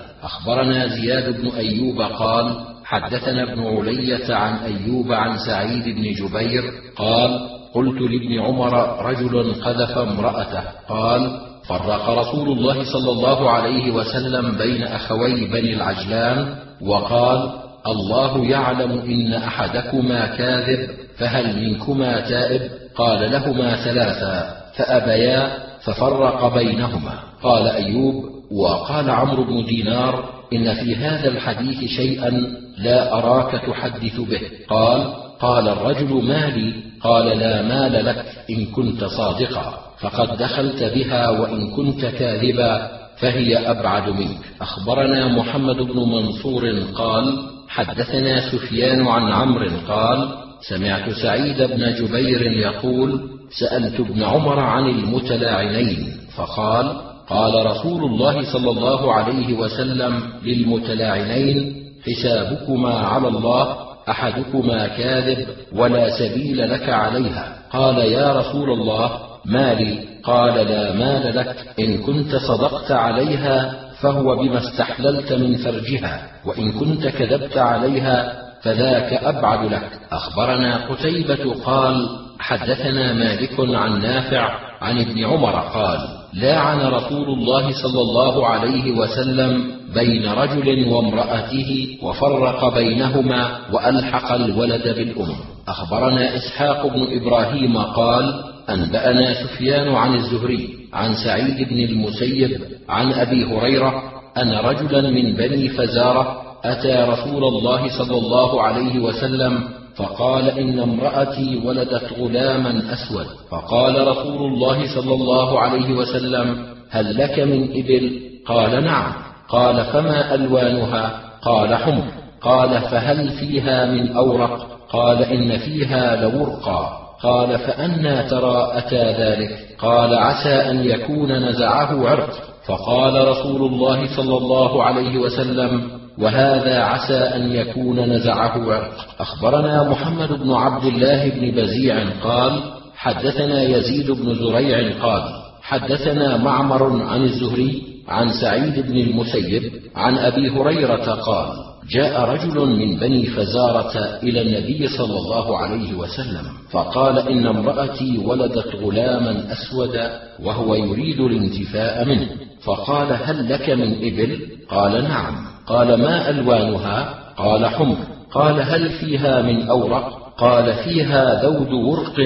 أخبرنا 0.22 0.86
زياد 0.86 1.40
بن 1.40 1.48
أيوب 1.48 2.02
قال 2.02 2.60
حدثنا 2.84 3.52
ابن 3.52 3.66
علية 3.66 4.34
عن 4.34 4.56
أيوب 4.56 5.12
عن 5.12 5.38
سعيد 5.38 5.84
بن 5.96 6.02
جبير 6.02 6.62
قال 6.96 7.40
قلت 7.74 8.00
لابن 8.00 8.40
عمر 8.40 9.02
رجل 9.06 9.54
قذف 9.54 9.98
امرأته. 9.98 10.62
قال 10.88 11.40
فرق 11.68 12.10
رسول 12.10 12.48
الله 12.58 12.84
صلى 12.92 13.10
الله 13.12 13.50
عليه 13.50 13.90
وسلم 13.90 14.56
بين 14.58 14.82
أخوي 14.82 15.44
بني 15.44 15.74
العجلان 15.74 16.54
وقال 16.82 17.50
الله 17.86 18.44
يعلم 18.44 18.90
إن 18.90 19.32
أحدكما 19.32 20.26
كاذب. 20.26 20.88
فهل 21.20 21.68
منكما 21.68 22.20
تائب؟ 22.20 22.62
قال 22.96 23.32
لهما 23.32 23.76
ثلاثا 23.84 24.56
فأبيا 24.76 25.52
ففرق 25.84 26.54
بينهما. 26.54 27.14
قال 27.42 27.66
أيوب 27.66 28.14
وقال 28.52 29.10
عمرو 29.10 29.44
بن 29.44 29.64
دينار 29.64 30.24
إن 30.52 30.74
في 30.74 30.96
هذا 30.96 31.28
الحديث 31.28 31.90
شيئا 31.90 32.30
لا 32.78 33.18
أراك 33.18 33.62
تحدث 33.66 34.20
به. 34.20 34.40
قال 34.68 35.14
قال 35.40 35.68
الرجل 35.68 36.24
مالي 36.24 36.74
قال 37.02 37.38
لا 37.38 37.62
مال 37.62 38.04
لك 38.04 38.24
إن 38.50 38.66
كنت 38.66 39.04
صادقا 39.04 39.74
فقد 40.00 40.36
دخلت 40.38 40.82
بها 40.82 41.30
وإن 41.30 41.70
كنت 41.70 42.06
كاذبا 42.06 42.90
فهي 43.16 43.70
أبعد 43.70 44.08
منك. 44.08 44.38
أخبرنا 44.60 45.28
محمد 45.28 45.76
بن 45.76 45.98
منصور 45.98 46.82
قال 46.94 47.38
حدثنا 47.68 48.52
سفيان 48.52 49.06
عن 49.06 49.32
عمرو 49.32 49.70
قال 49.88 50.28
سمعت 50.68 51.10
سعيد 51.10 51.62
بن 51.62 51.94
جبير 51.94 52.42
يقول 52.42 53.20
سألت 53.60 54.00
ابن 54.00 54.22
عمر 54.22 54.58
عن 54.58 54.86
المتلاعنين 54.86 56.12
فقال 56.36 56.96
قال 57.28 57.66
رسول 57.66 58.04
الله 58.04 58.52
صلى 58.52 58.70
الله 58.70 59.14
عليه 59.14 59.54
وسلم 59.54 60.22
للمتلاعنين 60.42 61.74
حسابكما 62.06 62.94
على 62.94 63.28
الله 63.28 63.76
أحدكما 64.08 64.86
كاذب 64.86 65.46
ولا 65.72 66.18
سبيل 66.18 66.70
لك 66.70 66.88
عليها. 66.88 67.56
قال 67.72 67.98
يا 67.98 68.32
رسول 68.32 68.70
الله 68.70 69.10
مالي 69.44 69.98
قال 70.22 70.54
لا 70.54 70.92
مال 70.92 71.36
لك 71.36 71.56
إن 71.80 71.98
كنت 71.98 72.36
صدقت 72.36 72.90
عليها 72.90 73.80
فهو 74.00 74.36
بما 74.36 74.58
استحللت 74.58 75.32
من 75.32 75.56
فرجها 75.56 76.30
وإن 76.44 76.72
كنت 76.72 77.06
كذبت 77.06 77.56
عليها 77.58 78.49
فذاك 78.62 79.12
أبعد 79.12 79.72
لك. 79.72 79.90
أخبرنا 80.12 80.76
قتيبة 80.86 81.54
قال 81.64 82.08
حدثنا 82.38 83.12
مالك 83.12 83.60
عن 83.60 84.02
نافع 84.02 84.58
عن 84.80 84.98
ابن 84.98 85.24
عمر 85.24 85.60
قال 85.60 85.98
لاعن 86.34 86.80
رسول 86.80 87.28
الله 87.28 87.72
صلى 87.82 88.00
الله 88.00 88.46
عليه 88.46 88.92
وسلم 88.92 89.64
بين 89.94 90.26
رجل 90.28 90.88
وامرأته 90.88 91.98
وفرق 92.02 92.74
بينهما 92.74 93.58
وألحق 93.72 94.32
الولد 94.32 94.82
بالأم. 94.82 95.34
أخبرنا 95.68 96.36
إسحاق 96.36 96.86
بن 96.86 97.06
إبراهيم 97.20 97.78
قال 97.78 98.44
أنبأنا 98.70 99.34
سفيان 99.34 99.88
عن 99.88 100.14
الزهري 100.14 100.68
عن 100.92 101.14
سعيد 101.14 101.68
بن 101.68 101.80
المسيب 101.80 102.60
عن 102.88 103.12
أبي 103.12 103.44
هريرة 103.44 104.02
أن 104.38 104.52
رجلا 104.52 105.10
من 105.10 105.32
بني 105.36 105.68
فزارة 105.68 106.49
أتى 106.64 106.94
رسول 106.94 107.44
الله 107.44 107.98
صلى 107.98 108.18
الله 108.18 108.62
عليه 108.62 108.98
وسلم 108.98 109.68
فقال 109.96 110.48
إن 110.48 110.80
امرأتي 110.80 111.60
ولدت 111.64 112.12
غلاما 112.18 112.82
أسود. 112.92 113.26
فقال 113.50 114.08
رسول 114.08 114.52
الله 114.52 114.94
صلى 114.94 115.14
الله 115.14 115.60
عليه 115.60 115.92
وسلم 115.92 116.66
هل 116.90 117.18
لك 117.18 117.38
من 117.38 117.62
إبل؟ 117.62 118.20
قال 118.46 118.84
نعم. 118.84 119.12
قال 119.48 119.84
فما 119.84 120.34
ألوانها؟ 120.34 121.20
قال 121.42 121.74
حمر. 121.74 122.04
قال 122.42 122.80
فهل 122.80 123.28
فيها 123.28 123.86
من 123.86 124.16
أورق؟ 124.16 124.66
قال 124.92 125.22
إن 125.22 125.58
فيها 125.58 126.16
لورقا. 126.16 127.00
قال 127.22 127.58
فانى 127.58 128.22
ترى 128.22 128.70
أتى 128.72 129.12
ذلك؟ 129.12 129.76
قال 129.78 130.14
عسى 130.14 130.70
أن 130.70 130.84
يكون 130.84 131.48
نزعه 131.48 132.08
عرق. 132.08 132.30
فقال 132.66 133.28
رسول 133.28 133.72
الله 133.72 134.16
صلى 134.16 134.36
الله 134.36 134.84
عليه 134.84 135.18
وسلم 135.18 135.99
وهذا 136.20 136.78
عسى 136.78 137.18
أن 137.18 137.52
يكون 137.52 138.00
نزعه. 138.00 138.40
عرق 138.40 138.90
أخبرنا 139.20 139.90
محمد 139.90 140.32
بن 140.32 140.52
عبد 140.52 140.84
الله 140.84 141.28
بن 141.28 141.50
بزيع 141.50 142.10
قال 142.24 142.62
حدثنا 142.96 143.62
يزيد 143.62 144.10
بن 144.10 144.34
زريع 144.34 145.02
قال 145.02 145.22
حدثنا 145.62 146.36
معمر 146.36 147.02
عن 147.02 147.22
الزهري 147.22 147.82
عن 148.08 148.28
سعيد 148.40 148.86
بن 148.86 148.96
المسيب 148.96 149.72
عن 149.96 150.18
أبي 150.18 150.50
هريرة 150.50 151.14
قال 151.14 151.70
جاء 151.90 152.20
رجل 152.20 152.66
من 152.66 152.96
بني 152.96 153.26
فزارة 153.26 154.18
إلى 154.22 154.42
النبي 154.42 154.88
صلى 154.88 155.16
الله 155.18 155.58
عليه 155.58 155.94
وسلم 155.94 156.44
فقال 156.70 157.18
إن 157.18 157.46
امرأتي 157.46 158.18
ولدت 158.18 158.76
غلاما 158.76 159.52
أسودا 159.52 160.20
وهو 160.42 160.74
يريد 160.74 161.20
الانتفاء 161.20 162.04
منه. 162.04 162.28
فقال 162.64 163.18
هل 163.24 163.52
لك 163.52 163.70
من 163.70 163.94
إبل؟ 163.94 164.38
قال 164.68 165.04
نعم. 165.04 165.50
قال 165.70 166.02
ما 166.02 166.30
ألوانها؟ 166.30 167.14
قال 167.36 167.66
حمر. 167.66 167.96
قال 168.32 168.60
هل 168.60 168.88
فيها 168.88 169.42
من 169.42 169.68
أورق؟ 169.68 170.18
قال 170.38 170.74
فيها 170.74 171.42
ذود 171.42 171.72
ورق. 171.72 172.16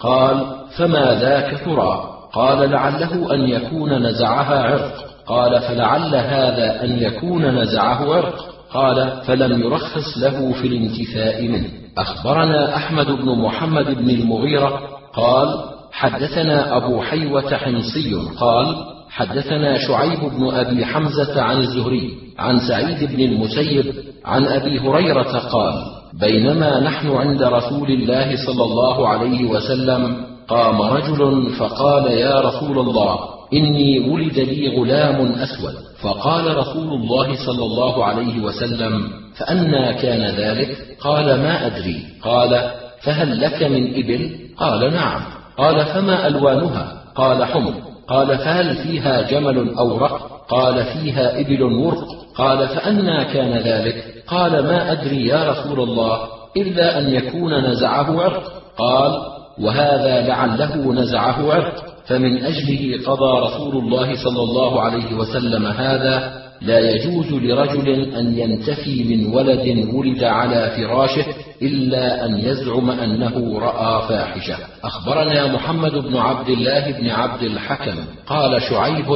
قال 0.00 0.46
فما 0.78 1.18
ذاك 1.20 1.60
ترى؟ 1.64 2.02
قال 2.32 2.70
لعله 2.70 3.34
أن 3.34 3.40
يكون 3.40 4.06
نزعها 4.06 4.62
عرق. 4.62 4.92
قال 5.26 5.60
فلعل 5.60 6.14
هذا 6.14 6.84
أن 6.84 7.02
يكون 7.02 7.58
نزعه 7.58 8.14
عرق. 8.14 8.34
قال 8.72 9.12
فلم 9.26 9.60
يرخص 9.60 10.18
له 10.18 10.52
في 10.52 10.66
الانتفاء 10.66 11.42
منه. 11.48 11.68
أخبرنا 11.98 12.76
أحمد 12.76 13.06
بن 13.06 13.38
محمد 13.38 13.86
بن 13.86 14.10
المغيرة. 14.10 14.80
قال 15.14 15.64
حدثنا 15.92 16.76
أبو 16.76 17.02
حيوة 17.02 17.56
حمصي. 17.56 18.14
قال 18.40 18.76
حدثنا 19.10 19.78
شعيب 19.78 20.20
بن 20.20 20.54
أبي 20.54 20.84
حمزة 20.84 21.42
عن 21.42 21.56
الزهري. 21.56 22.21
عن 22.38 22.60
سعيد 22.68 23.16
بن 23.16 23.20
المسيب 23.20 23.94
عن 24.24 24.44
أبي 24.46 24.78
هريرة 24.78 25.38
قال 25.38 25.74
بينما 26.20 26.80
نحن 26.80 27.10
عند 27.10 27.42
رسول 27.42 27.90
الله 27.90 28.36
صلى 28.46 28.64
الله 28.64 29.08
عليه 29.08 29.44
وسلم 29.44 30.16
قام 30.48 30.82
رجل 30.82 31.50
فقال 31.58 32.12
يا 32.12 32.40
رسول 32.40 32.78
الله 32.78 33.18
إني 33.52 34.10
ولد 34.10 34.38
لي 34.38 34.76
غلام 34.78 35.32
أسود. 35.32 35.74
فقال 36.02 36.56
رسول 36.56 36.88
الله 36.92 37.46
صلى 37.46 37.64
الله 37.64 38.04
عليه 38.04 38.40
وسلم 38.40 39.08
فانى 39.36 39.94
كان 39.94 40.34
ذلك؟ 40.36 40.76
قال 41.00 41.26
ما 41.26 41.66
أدري. 41.66 42.02
قال 42.22 42.70
فهل 43.02 43.40
لك 43.40 43.62
من 43.62 43.94
إبل؟ 43.94 44.30
قال 44.56 44.94
نعم. 44.94 45.20
قال 45.58 45.86
فما 45.86 46.26
ألوانها؟ 46.26 47.02
قال 47.14 47.44
حمر. 47.44 47.74
قال 48.08 48.38
فهل 48.38 48.76
فيها 48.76 49.22
جمل 49.22 49.74
أو 49.74 49.98
رق؟ 49.98 50.44
قال 50.48 50.84
فيها 50.84 51.40
إبل 51.40 51.62
ورق. 51.62 52.21
قال 52.36 52.68
فأنى 52.68 53.24
كان 53.24 53.52
ذلك. 53.52 54.04
قال 54.26 54.52
ما 54.52 54.92
أدري 54.92 55.26
يا 55.26 55.50
رسول 55.50 55.80
الله 55.80 56.18
إلا 56.56 56.98
أن 56.98 57.14
يكون 57.14 57.70
نزعه 57.70 58.22
عرق. 58.22 58.62
قال 58.78 59.12
وهذا 59.60 60.28
لعله 60.28 60.92
نزعه 60.92 61.52
عرق. 61.52 61.84
فمن 62.06 62.44
أجله 62.44 63.06
قضى 63.06 63.40
رسول 63.46 63.76
الله 63.76 64.24
صلى 64.24 64.42
الله 64.42 64.80
عليه 64.80 65.14
وسلم 65.14 65.66
هذا. 65.66 66.42
لا 66.62 66.78
يجوز 66.78 67.32
لرجل 67.32 67.88
أن 68.14 68.38
ينتفي 68.38 69.04
من 69.04 69.34
ولد 69.34 69.94
ولد 69.94 70.24
على 70.24 70.70
فراشه 70.76 71.26
إلا 71.62 72.26
أن 72.26 72.38
يزعم 72.38 72.90
أنه 72.90 73.58
رأى 73.58 74.08
فاحشة. 74.08 74.56
أخبرنا 74.84 75.52
محمد 75.52 75.92
بن 75.92 76.16
عبد 76.16 76.48
الله 76.48 76.90
بن 76.90 77.10
عبد 77.10 77.42
الحكم. 77.42 77.94
قال 78.26 78.62
شعيب 78.62 79.06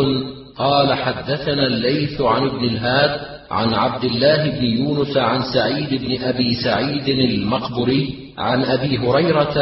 قال 0.59 0.95
حدثنا 0.95 1.67
الليث 1.67 2.21
عن 2.21 2.47
ابن 2.47 2.65
الهاد 2.65 3.21
عن 3.51 3.75
عبد 3.75 4.05
الله 4.05 4.51
بن 4.51 4.65
يونس 4.65 5.17
عن 5.17 5.41
سعيد 5.55 6.03
بن 6.05 6.23
أبي 6.25 6.55
سعيد 6.55 7.09
المقبري 7.09 8.15
عن 8.39 8.65
أبي 8.65 8.99
هريرة 8.99 9.55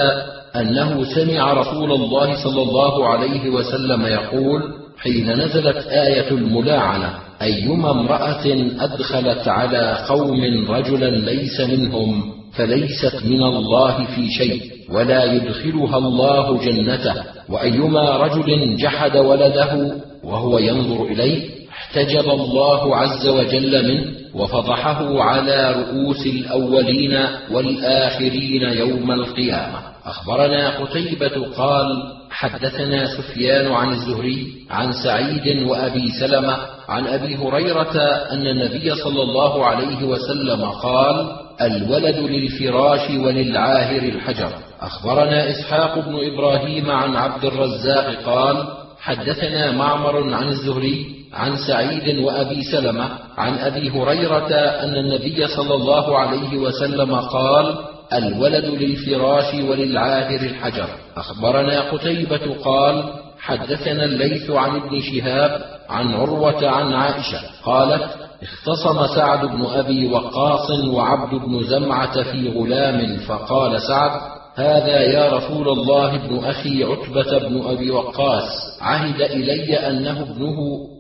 أنه 0.57 1.05
سمع 1.05 1.53
رسول 1.53 1.93
الله 1.93 2.45
صلى 2.45 2.63
الله 2.63 3.09
عليه 3.09 3.51
وسلم 3.51 4.07
يقول 4.07 4.63
حين 4.99 5.31
نزلت 5.31 5.87
آية 5.87 6.31
الملاعنة 6.31 7.15
أيما 7.43 7.91
امرأة 7.91 8.47
أدخلت 8.81 9.49
على 9.49 9.99
قوم 10.09 10.71
رجلا 10.71 11.11
ليس 11.11 11.61
منهم 11.61 12.23
فليست 12.53 13.25
من 13.25 13.43
الله 13.43 14.05
في 14.05 14.31
شيء 14.31 14.63
ولا 14.91 15.25
يدخلها 15.25 15.99
الله 15.99 16.59
جنته 16.65 17.15
وأيما 17.49 18.17
رجل 18.17 18.77
جحد 18.77 19.17
ولده 19.17 19.95
وهو 20.25 20.59
ينظر 20.59 21.05
إليه 21.05 21.51
احتجب 21.71 22.31
الله 22.31 22.97
عز 22.97 23.29
وجل 23.29 23.89
منه 23.89 24.05
وفضحه 24.35 25.23
على 25.23 25.73
رؤوس 25.73 26.27
الأولين 26.27 27.19
والآخرين 27.51 28.63
يوم 28.63 29.13
القيامة. 29.13 29.79
أخبرنا 30.05 30.79
قتيبة 30.79 31.47
قال 31.57 31.87
حدثنا 32.31 33.07
سفيان 33.07 33.73
عن 33.73 33.93
الزهري 33.93 34.47
عن 34.71 34.93
سعيد 34.93 35.63
وأبي 35.63 36.09
سلمة 36.21 36.57
عن 36.89 37.07
أبي 37.07 37.37
هريرة 37.37 37.97
أن 38.31 38.47
النبي 38.47 38.95
صلى 38.95 39.23
الله 39.23 39.65
عليه 39.65 40.05
وسلم 40.05 40.65
قال 40.65 41.37
الولد 41.61 42.17
للفراش 42.17 43.11
وللعاهر 43.11 44.03
الحجر. 44.03 44.53
أخبرنا 44.81 45.51
إسحاق 45.51 45.99
بن 45.99 46.33
إبراهيم 46.33 46.91
عن 46.91 47.17
عبد 47.17 47.45
الرزاق 47.45 48.15
قال 48.27 48.84
حدثنا 49.05 49.73
معمر 49.73 50.35
عن 50.35 50.49
الزهري 50.49 51.07
عن 51.33 51.57
سعيد 51.57 52.19
وأبي 52.19 52.63
سلمة 52.63 53.09
عن 53.37 53.59
أبي 53.59 53.91
هريرة 53.91 54.51
أن 54.85 54.95
النبي 54.97 55.47
صلى 55.47 55.75
الله 55.75 56.19
عليه 56.19 56.57
وسلم 56.59 57.15
قال 57.15 57.75
الولد 58.13 58.65
للفراش 58.65 59.55
وللعاهر 59.55 60.41
الحجر. 60.41 60.89
أخبرنا 61.17 61.81
قتيبة 61.91 62.55
قال 62.65 63.05
حدثنا 63.41 64.05
الليث 64.05 64.51
عن 64.51 64.77
ابن 64.77 65.01
شهاب 65.01 65.65
عن 65.89 66.15
عروة 66.15 66.69
عن 66.69 66.93
عائشة 66.93 67.41
قالت 67.65 68.05
اختصم 68.43 69.07
سعد 69.15 69.47
بن 69.47 69.67
أبي 69.67 70.07
وقاص 70.09 70.71
وعبد 70.71 71.35
بن 71.35 71.63
زمعة 71.65 72.23
في 72.23 72.49
غلام 72.49 73.17
فقال 73.17 73.83
سعد 73.83 74.34
هذا 74.57 75.01
يا 75.01 75.33
رسول 75.37 75.69
الله 75.69 76.15
ابن 76.15 76.45
أخي 76.45 76.85
عتبة 76.85 77.39
بن 77.39 77.63
أبي 77.67 77.91
وقاص 77.91 78.49
عهد 78.81 79.21
إلي 79.21 79.77
أنه 79.77 80.21
ابنه 80.23 80.57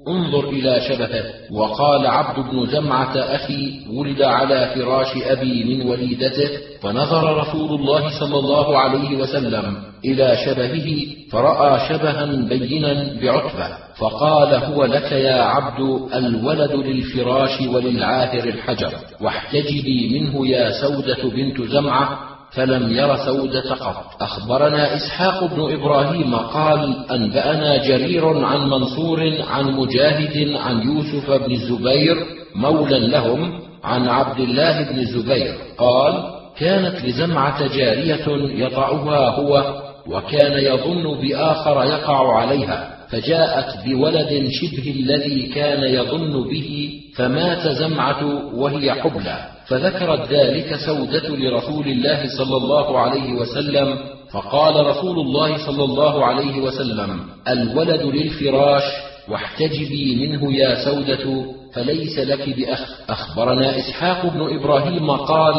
انظر 0.08 0.48
إلى 0.48 0.80
شبهه. 0.88 1.24
وقال 1.52 2.06
عبد 2.06 2.50
بن 2.50 2.66
جمعة 2.72 3.16
أخي 3.16 3.80
ولد 3.90 4.22
على 4.22 4.70
فراش 4.74 5.16
أبي 5.16 5.64
من 5.64 5.88
وليدته 5.88 6.48
فنظر 6.82 7.36
رسول 7.36 7.80
الله 7.80 8.20
صلى 8.20 8.38
الله 8.38 8.78
عليه 8.78 9.16
وسلم 9.16 9.76
إلى 10.04 10.36
شبهه 10.46 10.88
فرأى 11.32 11.88
شبها 11.88 12.26
بينا 12.26 13.20
بعتبة. 13.22 13.68
فقال 13.98 14.54
هو 14.54 14.84
لك 14.84 15.12
يا 15.12 15.42
عبد 15.42 15.80
الولد 16.14 16.72
للفراش 16.72 17.60
وللعاهر 17.60 18.44
الحجر 18.48 18.92
واحتجبي 19.20 20.20
منه 20.20 20.48
يا 20.48 20.70
سودة 20.70 21.30
بنت 21.30 21.62
زمعة 21.62 22.33
فلم 22.54 22.92
ير 22.92 23.16
سودة 23.16 23.74
قط. 23.74 24.22
أخبرنا 24.22 24.96
إسحاق 24.96 25.44
بن 25.44 25.72
إبراهيم 25.72 26.34
قال 26.34 27.10
أنبأنا 27.10 27.76
جرير 27.76 28.44
عن 28.44 28.70
منصور 28.70 29.32
عن 29.50 29.64
مجاهد 29.64 30.56
عن 30.56 30.82
يوسف 30.82 31.30
بن 31.30 31.52
الزبير 31.52 32.16
مولى 32.54 32.98
لهم 32.98 33.60
عن 33.84 34.08
عبد 34.08 34.40
الله 34.40 34.82
بن 34.82 34.98
الزبير 34.98 35.54
قال 35.78 36.24
كانت 36.58 37.04
لزمعة 37.04 37.76
جارية 37.76 38.26
يطعها 38.66 39.28
هو 39.28 39.80
وكان 40.06 40.52
يظن 40.52 41.20
بآخر 41.20 41.84
يقع 41.84 42.36
عليها 42.36 42.94
فجاءت 43.08 43.84
بولد 43.86 44.48
شبه 44.50 44.94
الذي 45.00 45.42
كان 45.42 45.82
يظن 45.82 46.48
به 46.48 46.90
فمات 47.16 47.68
زمعة 47.68 48.54
وهي 48.54 48.92
حبلى. 48.92 49.53
فذكرت 49.68 50.32
ذلك 50.32 50.74
سودة 50.86 51.28
لرسول 51.28 51.86
الله 51.86 52.28
صلى 52.38 52.56
الله 52.56 52.98
عليه 52.98 53.32
وسلم 53.32 53.98
فقال 54.32 54.86
رسول 54.86 55.18
الله 55.18 55.66
صلى 55.66 55.84
الله 55.84 56.24
عليه 56.26 56.60
وسلم 56.60 57.20
الولد 57.48 58.02
للفراش 58.02 58.82
واحتجبي 59.28 60.26
منه 60.26 60.52
يا 60.52 60.84
سودة 60.84 61.44
فليس 61.74 62.18
لك 62.18 62.56
بأخ. 62.56 62.80
أخبرنا 63.10 63.78
إسحاق 63.78 64.26
بن 64.26 64.54
إبراهيم 64.58 65.10
قال 65.10 65.54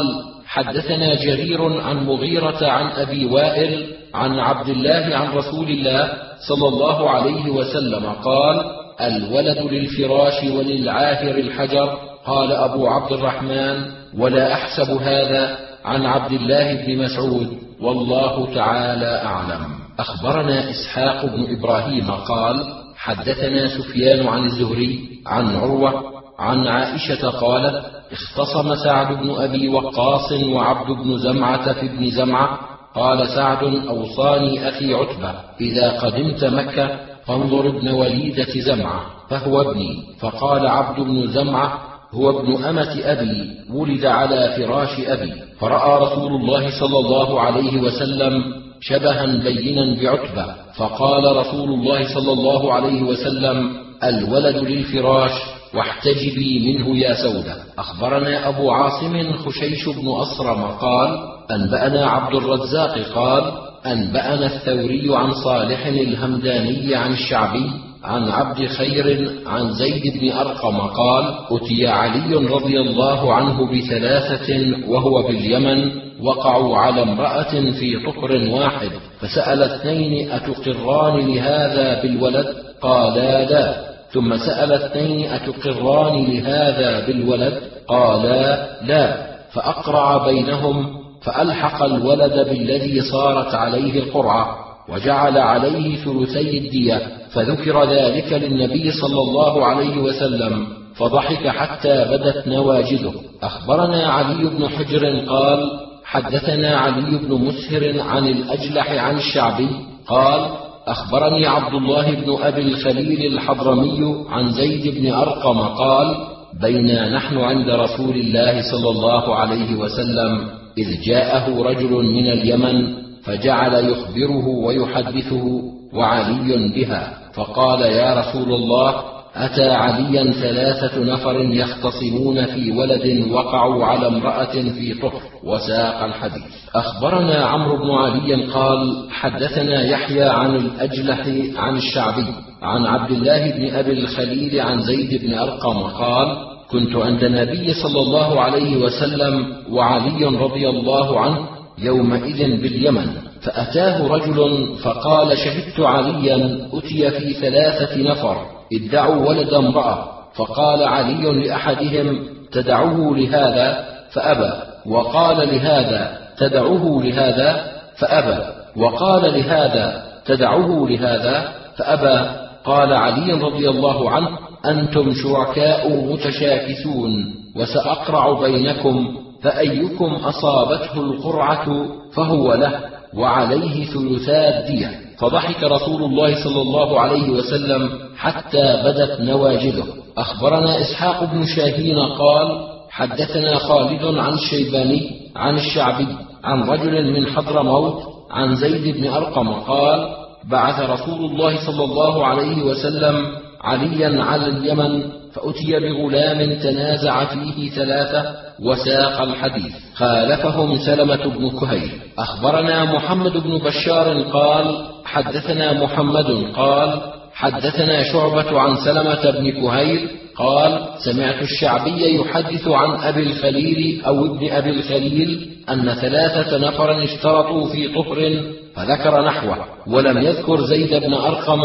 حدثنا 0.45 1.16
جرير 1.16 1.82
عن 1.82 2.06
مغيرة 2.06 2.68
عن 2.68 2.91
أبي 2.91 3.26
وائل 3.26 3.88
عن 4.14 4.39
عبد 4.39 4.70
الله 4.70 5.16
عن 5.16 5.34
رسول 5.34 5.68
الله 5.70 6.14
صلى 6.49 6.68
الله 6.68 7.10
عليه 7.10 7.49
وسلم 7.49 8.06
قال 8.06 8.62
الولد 9.01 9.58
للفراش 9.72 10.43
وللعاهر 10.43 11.38
الحجر 11.38 11.97
قال 12.26 12.51
أبو 12.51 12.88
عبد 12.88 13.11
الرحمن 13.11 13.86
ولا 14.17 14.53
أحسب 14.53 14.89
هذا 15.01 15.57
عن 15.86 16.05
عبد 16.05 16.32
الله 16.32 16.73
بن 16.73 17.03
مسعود 17.03 17.57
والله 17.82 18.55
تعالى 18.55 19.21
أعلم. 19.26 19.65
أخبرنا 19.99 20.69
إسحاق 20.69 21.26
بن 21.26 21.57
إبراهيم 21.57 22.11
قال 22.11 22.63
حدثنا 22.95 23.67
سفيان 23.67 24.28
عن 24.28 24.43
الزهري 24.43 24.99
عن 25.28 25.55
عروة 25.55 26.03
عن 26.39 26.67
عائشة 26.67 27.30
قالت 27.30 27.86
اختصم 28.11 28.76
سعد 28.76 29.17
بن 29.17 29.30
أبي 29.30 29.69
وقاص 29.69 30.32
وعبد 30.32 30.91
بن 30.91 31.17
زمعة 31.17 31.73
في 31.73 31.86
ابن 31.86 32.09
زمعة 32.09 32.59
قال 32.95 33.28
سعد 33.28 33.63
أوصاني 33.63 34.69
أخي 34.69 34.93
عتبة 34.93 35.34
إذا 35.61 35.99
قدمت 35.99 36.45
مكة 36.45 36.99
فانظر 37.26 37.67
ابن 37.67 37.91
وليدة 37.91 38.59
زمعة 38.59 39.01
فهو 39.30 39.61
ابني 39.61 40.03
فقال 40.19 40.67
عبد 40.67 40.99
بن 40.99 41.28
زمعة 41.28 41.95
هو 42.14 42.39
ابن 42.39 42.64
أمة 42.64 42.99
أبي 43.03 43.49
ولد 43.74 44.06
على 44.06 44.53
فراش 44.58 44.99
أبي. 44.99 45.34
فرأى 45.60 46.01
رسول 46.01 46.32
الله 46.41 46.80
صلى 46.80 46.99
الله 46.99 47.41
عليه 47.41 47.82
وسلم 47.82 48.43
شبها 48.82 49.26
بينا 49.26 50.01
بعتبة. 50.01 50.45
فقال 50.78 51.38
رسول 51.38 51.70
الله 51.70 52.14
صلى 52.14 52.34
الله 52.34 52.74
عليه 52.74 53.01
وسلم 53.01 53.72
الولد 54.03 54.56
للفراش 54.56 55.32
واحتجبي 55.74 56.74
منه 56.74 56.97
يا 56.97 57.14
سودة. 57.14 57.56
أخبرنا 57.78 58.49
أبو 58.49 58.72
عاصم 58.72 59.34
خشيش 59.34 59.89
بن 59.89 60.08
أصرم 60.08 60.64
قال 60.64 61.20
أنبأنا 61.51 62.06
عبد 62.06 62.36
الرزاق 62.36 62.97
قال 63.16 63.51
أنبأنا 63.86 64.45
الثوري 64.45 65.16
عن 65.16 65.34
صالح 65.34 65.86
الهمداني 65.86 66.95
عن 66.95 67.14
الشعبي 67.14 67.72
عن 68.06 68.30
عبد 68.30 68.66
خير 68.66 69.30
عن 69.47 69.74
زيد 69.74 70.22
بن 70.22 70.32
أرقم 70.32 70.78
قال 70.78 71.34
أتي 71.51 71.88
علي 71.88 72.36
رضي 72.36 72.80
الله 72.80 73.34
عنه 73.34 73.72
بثلاثة 73.72 74.78
وهو 74.88 75.22
باليمن 75.22 75.91
وقعوا 76.22 76.78
على 76.78 77.01
امرأة 77.03 77.72
في 77.80 77.99
طهر 78.06 78.49
واحد 78.49 78.89
فسأل 79.20 79.64
اثنين 79.64 80.32
أتقران 80.32 81.28
لهذا 81.28 82.01
بالولد؟ 82.01 82.45
قالا 82.82 83.45
لا. 83.45 83.76
ثم 84.12 84.38
سأل 84.38 84.74
اثنين 84.74 85.30
أتقران 85.30 86.26
لهذا 86.26 87.06
بالولد؟ 87.08 87.62
قالا 87.88 88.68
لا. 88.82 89.28
فأقرع 89.51 90.26
بينهم 90.26 90.88
فألحق 91.22 91.84
الولد 91.84 92.49
بالذي 92.49 93.01
صارت 93.01 93.56
عليه 93.56 93.99
القرعة. 93.99 94.64
وجعل 94.89 95.38
عليه 95.38 95.95
ثلثي 95.95 96.57
الدية 96.57 97.01
فذكر 97.31 97.83
ذلك 97.83 98.33
للنبي 98.33 98.91
صلى 98.91 99.21
الله 99.21 99.65
عليه 99.65 99.97
وسلم 99.97 100.67
فضحك 100.95 101.47
حتى 101.47 102.05
بدت 102.11 102.47
نواجذه. 102.47 103.13
أخبرنا 103.43 104.07
علي 104.07 104.49
بن 104.49 104.67
حجر 104.69 105.19
قال 105.27 105.69
حدثنا 106.05 106.77
علي 106.77 107.17
بن 107.17 107.33
مسهر 107.45 108.01
عن 108.01 108.27
الأجلح 108.27 108.91
عن 108.91 109.17
الشعبي 109.17 109.69
قال 110.07 110.49
أخبرني 110.88 111.47
عبد 111.47 111.73
الله 111.73 112.11
بن 112.11 112.38
أبي 112.41 112.61
الخليل 112.61 113.33
الحضرمي 113.33 114.25
عن 114.29 114.51
زيد 114.51 114.97
بن 114.97 115.13
أرقم 115.13 115.59
قال 115.59 116.15
بينا 116.61 117.09
نحن 117.09 117.38
عند 117.38 117.69
رسول 117.69 118.15
الله 118.15 118.61
صلى 118.71 118.89
الله 118.89 119.36
عليه 119.36 119.75
وسلم 119.75 120.47
إذ 120.77 121.01
جاءه 121.01 121.61
رجل 121.61 121.91
من 121.91 122.31
اليمن 122.31 123.05
فجعل 123.26 123.73
يخبره 123.89 124.47
ويحدثه 124.47 125.61
وعلي 125.93 126.69
بها 126.76 127.13
فقال 127.34 127.82
يا 127.82 128.19
رسول 128.19 128.53
الله 128.53 129.15
أتى 129.36 129.69
عليا 129.69 130.32
ثلاثة 130.32 131.03
نفر 131.03 131.36
يختصمون 131.41 132.45
في 132.45 132.71
ولد 132.71 133.32
وقعوا 133.32 133.86
على 133.86 134.07
امرأة 134.07 134.51
في 134.51 134.93
طهر 135.01 135.21
وساق 135.43 136.03
الحديث. 136.03 136.43
أخبرنا 136.76 137.45
عمرو 137.45 137.78
بن 137.78 137.91
علي 137.91 138.45
قال 138.45 139.08
حدثنا 139.12 139.82
يحيى 139.83 140.24
عن 140.24 140.55
الأجلح 140.55 141.20
عن 141.58 141.78
الشعبي 141.78 142.25
عن 142.62 142.86
عبد 142.86 143.12
الله 143.12 143.51
بن 143.51 143.75
أبي 143.75 143.91
الخليل 143.91 144.59
عن 144.59 144.82
زيد 144.82 145.21
بن 145.21 145.33
أرقم 145.33 145.78
قال 145.83 146.37
كنت 146.71 146.95
عند 146.95 147.24
النبي 147.24 147.74
صلى 147.74 148.01
الله 148.01 148.41
عليه 148.41 148.78
وسلم 148.78 149.54
وعلي 149.71 150.25
رضي 150.25 150.70
الله 150.70 151.20
عنه 151.20 151.54
يومئذ 151.78 152.62
باليمن. 152.62 153.08
فأتاه 153.42 154.08
رجل 154.08 154.68
فقال 154.84 155.38
شهدت 155.38 155.80
عليا 155.80 156.70
أتي 156.74 157.12
في 157.12 157.34
ثلاثة 157.34 158.12
نفر 158.12 158.38
ادعوا 158.74 159.30
ولد 159.30 159.54
امرأة. 159.54 160.08
فقال 160.36 160.84
علي 160.84 161.46
لأحدهم 161.46 162.20
تدعوه 162.52 163.18
لهذا؟ 163.18 163.86
فأبى. 164.12 164.54
وقال 164.86 165.38
لهذا 165.38 166.18
تدعوه 166.38 167.04
لهذا؟ 167.04 167.72
فأبى. 167.97 168.43
وقال 168.78 169.22
لهذا 169.22 170.04
تدعوه 170.26 170.89
لهذا؟ 170.89 171.52
فأبى. 171.78 172.30
قال 172.66 172.93
علي 172.93 173.32
رضي 173.32 173.70
الله 173.70 174.10
عنه 174.10 174.30
أنتم 174.66 175.14
شركاء 175.14 175.89
متشاكسون 176.14 177.36
وسأقرع 177.56 178.42
بينكم 178.42 179.18
فأيكم 179.46 180.05
أصابته 180.05 181.01
القرعة 181.01 181.86
فهو 182.13 182.54
له 182.54 182.80
وعليه 183.13 183.86
ثلثا 183.86 184.59
الدية. 184.59 185.00
فضحك 185.17 185.63
رسول 185.63 186.04
الله 186.04 186.43
صلى 186.43 186.62
الله 186.62 187.00
عليه 187.00 187.30
وسلم 187.30 187.89
حتى 188.17 188.84
بدت 188.86 189.22
نواجذه. 189.22 189.86
أخبرنا 190.17 190.82
إسحاق 190.82 191.24
بن 191.24 191.46
شاهين 191.46 192.00
قال 192.00 192.47
حدثنا 192.89 193.55
خالد 193.55 194.17
عن 194.17 194.34
الشيباني 194.34 195.12
عن 195.36 195.55
الشعبي 195.55 196.08
عن 196.43 196.63
رجل 196.63 197.13
من 197.13 197.26
حضرموت 197.26 198.04
عن 198.32 198.55
زيد 198.55 198.97
بن 198.97 199.08
أرقم 199.08 199.54
قال 199.54 200.08
بعث 200.50 200.89
رسول 200.89 201.26
الله 201.26 201.66
صلى 201.66 201.84
الله 201.84 202.26
عليه 202.26 202.63
وسلم 202.63 203.26
عليا 203.62 204.24
على 204.24 204.47
اليمن 204.47 205.04
فأتي 205.36 205.79
بغلام 205.79 206.53
تنازع 206.53 207.25
فيه 207.25 207.70
ثلاثة 207.70 208.36
وساق 208.63 209.21
الحديث. 209.21 209.74
خالفهم 209.95 210.78
سلمة 210.78 211.25
بن 211.25 211.59
كهيل. 211.59 211.91
أخبرنا 212.20 212.86
محمد 212.86 213.32
بن 213.32 213.57
بشار 213.57 214.21
قال 214.21 214.86
حدثنا 215.05 215.74
محمد 215.74 216.51
قال 216.55 217.01
حدثنا 217.33 218.03
شعبة 218.03 218.59
عن 218.59 218.75
سلمة 218.75 219.32
بن 219.32 219.51
كهيل 219.51 220.09
قال 220.37 220.87
سمعت 221.05 221.41
الشعبي 221.41 222.16
يحدث 222.20 222.67
عن 222.67 223.03
أبي 223.03 223.24
الخليل 223.24 224.01
أو 224.05 224.25
ابن 224.25 224.51
أبي 224.51 224.70
الخليل 224.70 225.49
أن 225.70 225.93
ثلاثة 225.93 226.57
نفرا 226.57 227.03
اشترطوا 227.03 227.70
في 227.70 227.87
طهر 227.87 228.41
فذكر 228.75 229.25
نحوه 229.25 229.57
ولم 229.87 230.17
يذكر 230.17 230.62
زيد 230.62 231.03
بن 231.03 231.13
أرقم 231.13 231.62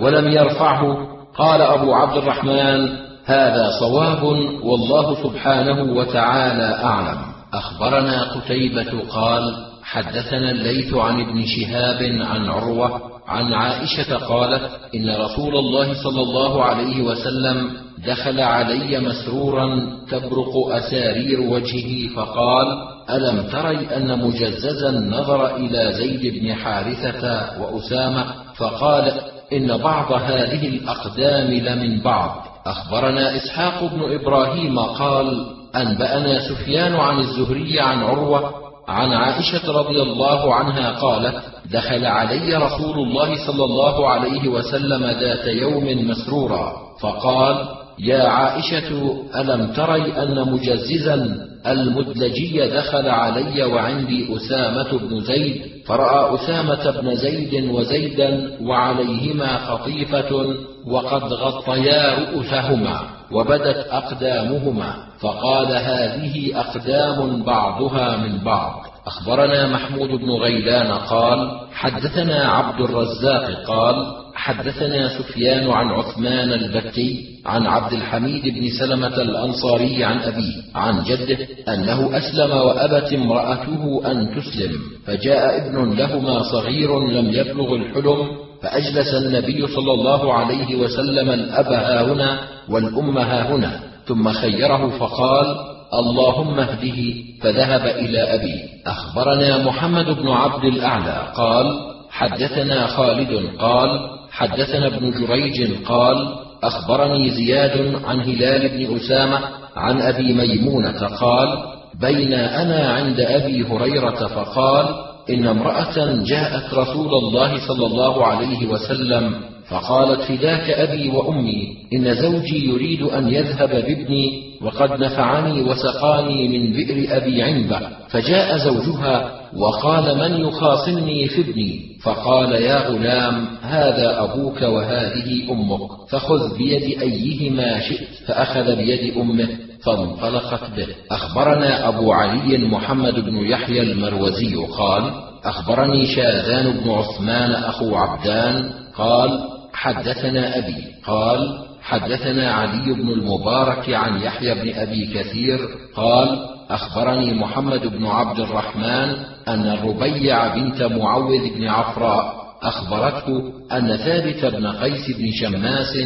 ولم 0.00 0.28
يرفعه. 0.28 1.08
قال 1.38 1.60
أبو 1.60 1.94
عبد 1.94 2.16
الرحمن 2.16 3.05
هذا 3.26 3.70
صواب 3.80 4.22
والله 4.62 5.22
سبحانه 5.22 5.92
وتعالى 5.92 6.84
أعلم. 6.84 7.18
أخبرنا 7.54 8.22
قتيبة 8.22 9.00
قال 9.10 9.66
حدثنا 9.82 10.50
الليث 10.50 10.94
عن 10.94 11.20
ابن 11.20 11.44
شهاب 11.46 12.02
عن 12.20 12.48
عروة 12.48 13.00
عن 13.28 13.52
عائشة 13.52 14.16
قالت 14.16 14.70
إن 14.94 15.10
رسول 15.10 15.56
الله 15.56 16.02
صلى 16.02 16.22
الله 16.22 16.64
عليه 16.64 17.02
وسلم 17.02 17.70
دخل 18.06 18.40
علي 18.40 19.00
مسرورا 19.00 19.66
تبرق 20.10 20.68
أسارير 20.70 21.40
وجهه 21.40 22.14
فقال 22.14 22.66
ألم 23.10 23.42
تري 23.42 23.96
أن 23.96 24.18
مجززا 24.18 24.90
نظر 24.90 25.56
إلى 25.56 25.92
زيد 25.92 26.42
بن 26.42 26.54
حارثة 26.54 27.50
وأسامة؟ 27.60 28.24
فقال 28.56 29.12
إن 29.52 29.76
بعض 29.76 30.12
هذه 30.12 30.68
الأقدام 30.68 31.50
لمن 31.50 32.00
بعض. 32.00 32.45
أخبرنا 32.66 33.36
إسحاق 33.36 33.84
بن 33.84 34.14
إبراهيم 34.14 34.78
قال 34.78 35.46
أنبأنا 35.76 36.48
سفيان 36.48 36.94
عن 36.94 37.18
الزهري 37.18 37.80
عن 37.80 38.02
عروة 38.02 38.50
عن 38.88 39.12
عائشة 39.12 39.72
رضي 39.72 40.02
الله 40.02 40.54
عنها 40.54 40.90
قالت 40.90 41.42
دخل 41.72 42.06
علي 42.06 42.56
رسول 42.56 42.98
الله 42.98 43.46
صلى 43.46 43.64
الله 43.64 44.08
عليه 44.08 44.48
وسلم 44.48 45.04
ذات 45.06 45.46
يوم 45.46 46.10
مسرورا 46.10 46.72
فقال 47.00 47.68
يا 47.98 48.22
عائشة 48.22 49.16
ألم 49.36 49.72
تري 49.72 50.22
أن 50.22 50.52
مجززا 50.52 51.46
المدلجي 51.66 52.68
دخل 52.68 53.08
علي 53.08 53.64
وعندي 53.64 54.36
أسامة 54.36 54.98
بن 54.98 55.20
زيد؟ 55.20 55.62
فرأى 55.86 56.34
أسامة 56.34 57.00
بن 57.00 57.14
زيد 57.14 57.70
وزيدا 57.70 58.50
وعليهما 58.62 59.58
خطيفة 59.58 60.54
وقد 60.86 61.32
غطيا 61.32 62.18
رؤوسهما 62.18 63.00
وبدت 63.32 63.86
أقدامهما 63.90 64.94
فقال 65.20 65.66
هذه 65.66 66.60
أقدام 66.60 67.42
بعضها 67.42 68.16
من 68.16 68.38
بعض. 68.44 68.95
أخبرنا 69.06 69.66
محمود 69.66 70.08
بن 70.08 70.30
غيلان 70.30 70.92
قال 70.92 71.60
حدثنا 71.72 72.44
عبد 72.44 72.80
الرزاق 72.80 73.64
قال 73.66 74.06
حدثنا 74.34 75.08
سفيان 75.18 75.70
عن 75.70 75.86
عثمان 75.90 76.52
البتي 76.52 77.24
عن 77.46 77.66
عبد 77.66 77.92
الحميد 77.92 78.42
بن 78.42 78.68
سلمة 78.78 79.16
الأنصاري 79.22 80.04
عن 80.04 80.18
أبيه 80.18 80.54
عن 80.74 81.04
جده 81.04 81.38
أنه 81.68 82.18
أسلم 82.18 82.50
وأبت 82.50 83.12
امرأته 83.12 84.10
أن 84.10 84.28
تسلم 84.36 84.72
فجاء 85.06 85.66
ابن 85.66 85.92
لهما 85.94 86.42
صغير 86.42 87.00
لم 87.00 87.34
يبلغ 87.34 87.74
الحلم 87.74 88.26
فأجلس 88.62 89.14
النبي 89.14 89.66
صلى 89.66 89.92
الله 89.92 90.34
عليه 90.34 90.76
وسلم 90.76 91.30
الأب 91.30 91.72
ها 91.72 92.12
هنا 92.12 92.38
والأم 92.68 93.18
ها 93.18 93.54
هنا 93.54 93.80
ثم 94.06 94.32
خيره 94.32 94.98
فقال 94.98 95.75
اللهم 95.94 96.60
اهده 96.60 97.14
فذهب 97.42 97.86
إلى 97.86 98.34
أبي. 98.34 98.54
أخبرنا 98.86 99.58
محمد 99.58 100.04
بن 100.04 100.28
عبد 100.28 100.64
الأعلى 100.64 101.32
قال 101.34 101.66
حدثنا 102.10 102.86
خالد 102.86 103.50
قال 103.58 104.00
حدثنا 104.30 104.86
ابن 104.86 105.10
جريج 105.10 105.84
قال 105.84 106.34
أخبرني 106.62 107.30
زياد 107.30 107.94
عن 108.04 108.20
هلال 108.20 108.68
بن 108.68 108.96
أسامة 108.96 109.40
عن 109.76 110.00
أبي 110.00 110.32
ميمونة 110.32 111.06
قال 111.06 111.58
بين 112.00 112.32
أنا 112.32 112.92
عند 112.92 113.20
أبي 113.20 113.62
هريرة 113.62 114.26
فقال 114.26 114.86
إن 115.30 115.46
امرأة 115.46 116.22
جاءت 116.24 116.74
رسول 116.74 117.14
الله 117.14 117.68
صلى 117.68 117.86
الله 117.86 118.26
عليه 118.26 118.66
وسلم 118.66 119.34
فقالت 119.68 120.20
فداك 120.20 120.70
أبي 120.70 121.08
وأمي 121.08 121.76
إن 121.94 122.14
زوجي 122.14 122.68
يريد 122.68 123.02
أن 123.02 123.28
يذهب 123.28 123.70
بابني 123.70 124.42
وقد 124.62 125.00
نفعني 125.00 125.62
وسقاني 125.62 126.48
من 126.48 126.72
بئر 126.72 127.16
أبي 127.16 127.42
عنبة 127.42 127.80
فجاء 128.08 128.56
زوجها 128.58 129.40
وقال 129.56 130.18
من 130.18 130.40
يخاصمني 130.40 131.28
في 131.28 131.40
ابني؟ 131.40 131.80
فقال 132.02 132.52
يا 132.52 132.88
غلام 132.88 133.46
هذا 133.62 134.22
أبوك 134.22 134.62
وهذه 134.62 135.52
أمك 135.52 135.90
فخذ 136.10 136.58
بيد 136.58 137.02
أيهما 137.02 137.80
شئت 137.80 138.08
فأخذ 138.26 138.76
بيد 138.76 139.16
أمه. 139.16 139.48
فانطلقت 139.84 140.70
به. 140.76 140.86
أخبرنا 141.10 141.88
أبو 141.88 142.12
علي 142.12 142.58
محمد 142.58 143.14
بن 143.14 143.36
يحيى 143.36 143.82
المروزي 143.82 144.54
قال 144.54 145.10
أخبرني 145.44 146.06
شاذان 146.06 146.70
بن 146.70 146.90
عثمان 146.90 147.52
أخو 147.52 147.94
عبدان 147.94 148.70
قال 148.96 149.48
حدثنا 149.72 150.58
أبي. 150.58 150.84
قال 151.06 151.66
حدثنا 151.82 152.52
علي 152.52 152.92
بن 152.92 153.08
المبارك 153.08 153.90
عن 153.90 154.22
يحيى 154.22 154.54
بن 154.54 154.80
أبي 154.80 155.06
كثير 155.14 155.58
قال 155.96 156.56
أخبرني 156.70 157.34
محمد 157.34 157.86
بن 157.86 158.06
عبد 158.06 158.40
الرحمن 158.40 159.16
أن 159.48 159.66
الربيع 159.66 160.54
بنت 160.54 160.82
معوذ 160.82 161.54
بن 161.54 161.68
عفراء 161.68 162.45
أخبرته 162.68 163.52
أن 163.72 163.96
ثابت 163.96 164.44
بن 164.44 164.66
قيس 164.66 165.16
بن 165.18 165.30
شماس 165.32 165.96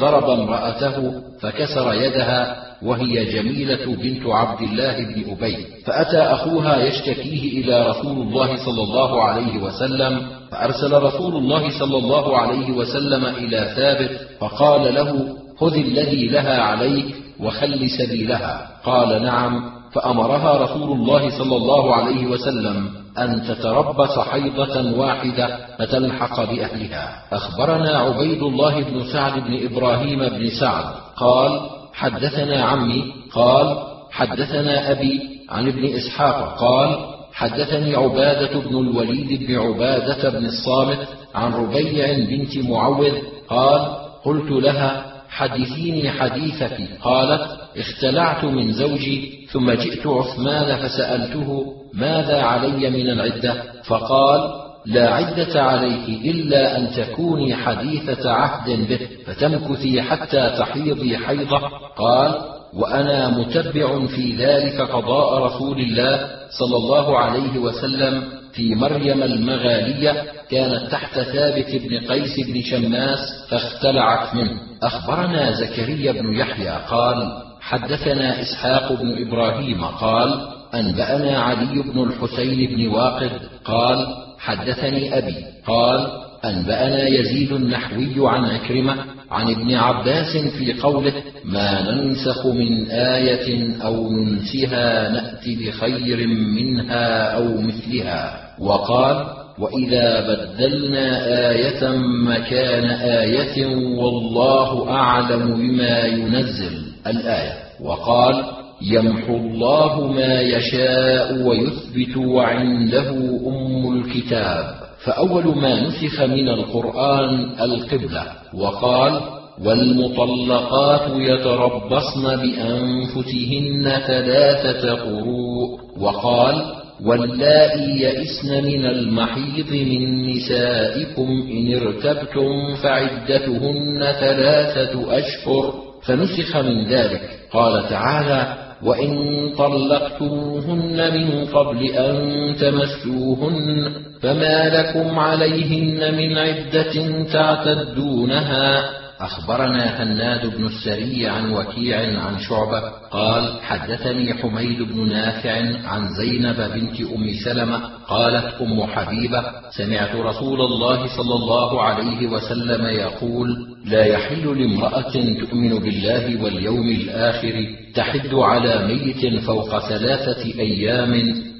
ضرب 0.00 0.30
امرأته 0.30 1.12
فكسر 1.40 1.92
يدها 1.94 2.56
وهي 2.82 3.24
جميلة 3.24 3.96
بنت 3.96 4.26
عبد 4.26 4.62
الله 4.62 4.96
بن 4.98 5.32
أبي. 5.32 5.56
فأتى 5.86 6.18
أخوها 6.18 6.82
يشتكيه 6.82 7.60
إلى 7.60 7.88
رسول 7.90 8.22
الله 8.22 8.56
صلى 8.56 8.82
الله 8.82 9.22
عليه 9.22 9.62
وسلم 9.62 10.26
فأرسل 10.50 10.92
رسول 10.92 11.36
الله 11.36 11.78
صلى 11.78 11.96
الله 11.98 12.38
عليه 12.38 12.70
وسلم 12.70 13.26
إلى 13.26 13.72
ثابت 13.76 14.10
فقال 14.40 14.94
له 14.94 15.36
خذ 15.60 15.74
الذي 15.74 16.28
لها 16.28 16.62
عليك 16.62 17.14
وخل 17.40 17.90
سبيلها. 17.90 18.68
قال 18.84 19.22
نعم. 19.22 19.78
فأمرها 19.92 20.58
رسول 20.64 20.92
الله 20.92 21.38
صلى 21.38 21.56
الله 21.56 21.94
عليه 21.94 22.26
وسلم 22.26 22.90
أن 23.24 23.42
تتربص 23.42 24.18
حيضة 24.18 24.98
واحدة 24.98 25.58
فتلحق 25.78 26.44
بأهلها. 26.44 27.22
أخبرنا 27.32 27.98
عبيد 27.98 28.42
الله 28.42 28.82
بن 28.82 29.04
سعد 29.12 29.32
بن 29.32 29.66
إبراهيم 29.66 30.18
بن 30.18 30.50
سعد. 30.60 30.84
قال 31.16 31.60
حدثنا 31.94 32.64
عمي. 32.64 33.04
قال 33.32 33.78
حدثنا 34.10 34.90
أبي 34.90 35.20
عن 35.50 35.68
ابن 35.68 35.84
إسحاق. 35.94 36.58
قال 36.58 36.98
حدثني 37.32 37.96
عبادة 37.96 38.60
بن 38.60 38.78
الوليد 38.78 39.46
بن 39.46 39.58
عبادة 39.58 40.30
بن 40.30 40.46
الصامت 40.46 41.08
عن 41.34 41.52
ربيع 41.52 42.18
بنت 42.30 42.58
معوذ. 42.58 43.14
قال 43.48 44.08
قلت 44.24 44.50
لها 44.50 45.04
حدثيني 45.28 46.10
حديثك 46.10 46.88
قالت 47.02 47.58
اختلعت 47.76 48.44
من 48.44 48.72
زوجي 48.72 49.46
ثم 49.52 49.70
جئت 49.70 50.06
عثمان 50.06 50.76
فسألته 50.76 51.77
ماذا 51.94 52.42
علي 52.42 52.90
من 52.90 53.10
العدة؟ 53.10 53.62
فقال 53.84 54.68
لا 54.86 55.14
عدة 55.14 55.62
عليك 55.62 56.08
إلا 56.08 56.78
أن 56.78 56.90
تكوني 56.90 57.54
حديثة 57.54 58.30
عهد 58.30 58.88
به 58.88 59.08
فتمكثي 59.26 60.02
حتى 60.02 60.54
تحيضي 60.58 61.16
حيضه. 61.18 61.60
قال 61.96 62.34
وأنا 62.74 63.28
متبع 63.28 64.06
في 64.06 64.36
ذلك 64.36 64.80
قضاء 64.80 65.44
رسول 65.44 65.80
الله 65.80 66.28
صلى 66.58 66.76
الله 66.76 67.18
عليه 67.18 67.58
وسلم 67.58 68.24
في 68.52 68.74
مريم 68.74 69.22
المغالية 69.22 70.24
كانت 70.50 70.90
تحت 70.90 71.20
ثابت 71.20 71.70
بن 71.74 71.98
قيس 71.98 72.40
بن 72.46 72.62
شماس 72.62 73.18
فاختلعت 73.50 74.34
منه. 74.34 74.60
أخبرنا 74.82 75.52
زكريا 75.52 76.12
بن 76.12 76.34
يحيى 76.34 76.78
قال 76.90 77.32
حدثنا 77.60 78.40
إسحاق 78.40 78.92
بن 78.92 79.26
إبراهيم 79.26 79.84
قال 79.84 80.57
أنبأنا 80.74 81.38
علي 81.38 81.82
بن 81.82 82.02
الحسين 82.02 82.76
بن 82.76 82.88
واقد 82.88 83.30
قال 83.64 84.06
حدثني 84.38 85.18
أبي. 85.18 85.34
قال 85.66 86.06
أنبأنا 86.44 87.08
يزيد 87.08 87.52
النحوي 87.52 88.28
عن 88.28 88.44
عكرمة 88.44 88.96
عن 89.30 89.50
ابن 89.50 89.74
عباس 89.74 90.36
في 90.36 90.72
قوله 90.72 91.12
ما 91.44 91.90
ننسخ 91.90 92.46
من 92.46 92.90
آية 92.90 93.76
أو 93.82 94.12
ننسها 94.12 95.08
نأت 95.08 95.48
بخير 95.48 96.26
منها 96.26 97.36
أو 97.36 97.60
مثلها. 97.60 98.40
وقال 98.58 99.26
وإذا 99.58 100.20
بدلنا 100.20 101.26
آية 101.50 101.88
مكان 102.26 102.84
آية 102.90 103.66
والله 103.96 104.90
أعلم 104.90 105.54
بما 105.54 106.00
ينزل 106.04 106.82
الآية. 107.06 107.52
وقال 107.80 108.57
يمحو 108.82 109.36
الله 109.36 110.12
ما 110.12 110.40
يشاء 110.40 111.46
ويثبت 111.46 112.16
وعنده 112.16 113.10
أم 113.46 114.00
الكتاب. 114.00 114.74
فأول 115.04 115.58
ما 115.58 115.80
نسخ 115.80 116.22
من 116.22 116.48
القرآن 116.48 117.50
القبلة 117.60 118.22
وقال 118.54 119.20
والمطلقات 119.64 121.10
يتربصن 121.16 122.36
بأنفسهن 122.36 124.02
ثلاثة 124.06 124.94
قروء 124.94 125.78
وقال 126.00 126.74
واللائي 127.04 128.00
يئسن 128.00 128.64
من 128.64 128.86
المحيض 128.86 129.72
من 129.72 130.30
نسائكم 130.30 131.48
إن 131.50 131.74
ارتبتم 131.74 132.74
فعدتهن 132.82 134.12
ثلاثة 134.20 135.18
أشهر 135.18 135.74
فنسخ 136.06 136.56
من 136.56 136.84
ذلك. 136.84 137.20
قال 137.52 137.88
تعالى 137.88 138.67
وإن 138.82 139.10
طلقتموهن 139.58 141.14
من 141.14 141.44
قبل 141.46 141.84
أن 141.86 142.16
تمسوهن 142.60 143.92
فما 144.22 144.68
لكم 144.68 145.18
عليهن 145.18 146.14
من 146.14 146.38
عدة 146.38 147.24
تعتدونها 147.32 148.90
أخبرنا 149.20 150.02
هناد 150.02 150.56
بن 150.56 150.66
السري 150.66 151.26
عن 151.26 151.52
وكيع 151.52 151.98
عن 152.20 152.38
شعبة 152.38 152.80
قال 153.10 153.62
حدثني 153.62 154.34
حميد 154.34 154.82
بن 154.82 155.08
نافع 155.08 155.52
عن 155.88 156.08
زينب 156.08 156.56
بنت 156.56 157.00
أم 157.00 157.32
سلمة 157.44 157.80
قالت 158.08 158.54
أم 158.60 158.82
حبيبة 158.86 159.42
سمعت 159.70 160.14
رسول 160.16 160.60
الله 160.60 161.16
صلى 161.16 161.34
الله 161.34 161.82
عليه 161.82 162.26
وسلم 162.26 162.86
يقول 162.86 163.76
لا 163.84 164.04
يحل 164.04 164.60
لامرأة 164.60 165.12
تؤمن 165.40 165.78
بالله 165.78 166.44
واليوم 166.44 166.88
الآخر 166.88 167.66
تحد 167.94 168.34
على 168.34 168.86
ميت 168.86 169.44
فوق 169.44 169.78
ثلاثة 169.78 170.44
أيام 170.44 171.12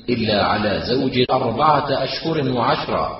إلا 0.08 0.44
على 0.44 0.80
زوج 0.80 1.24
أربعة 1.30 2.04
أشهر 2.04 2.50
وعشرا 2.50 3.18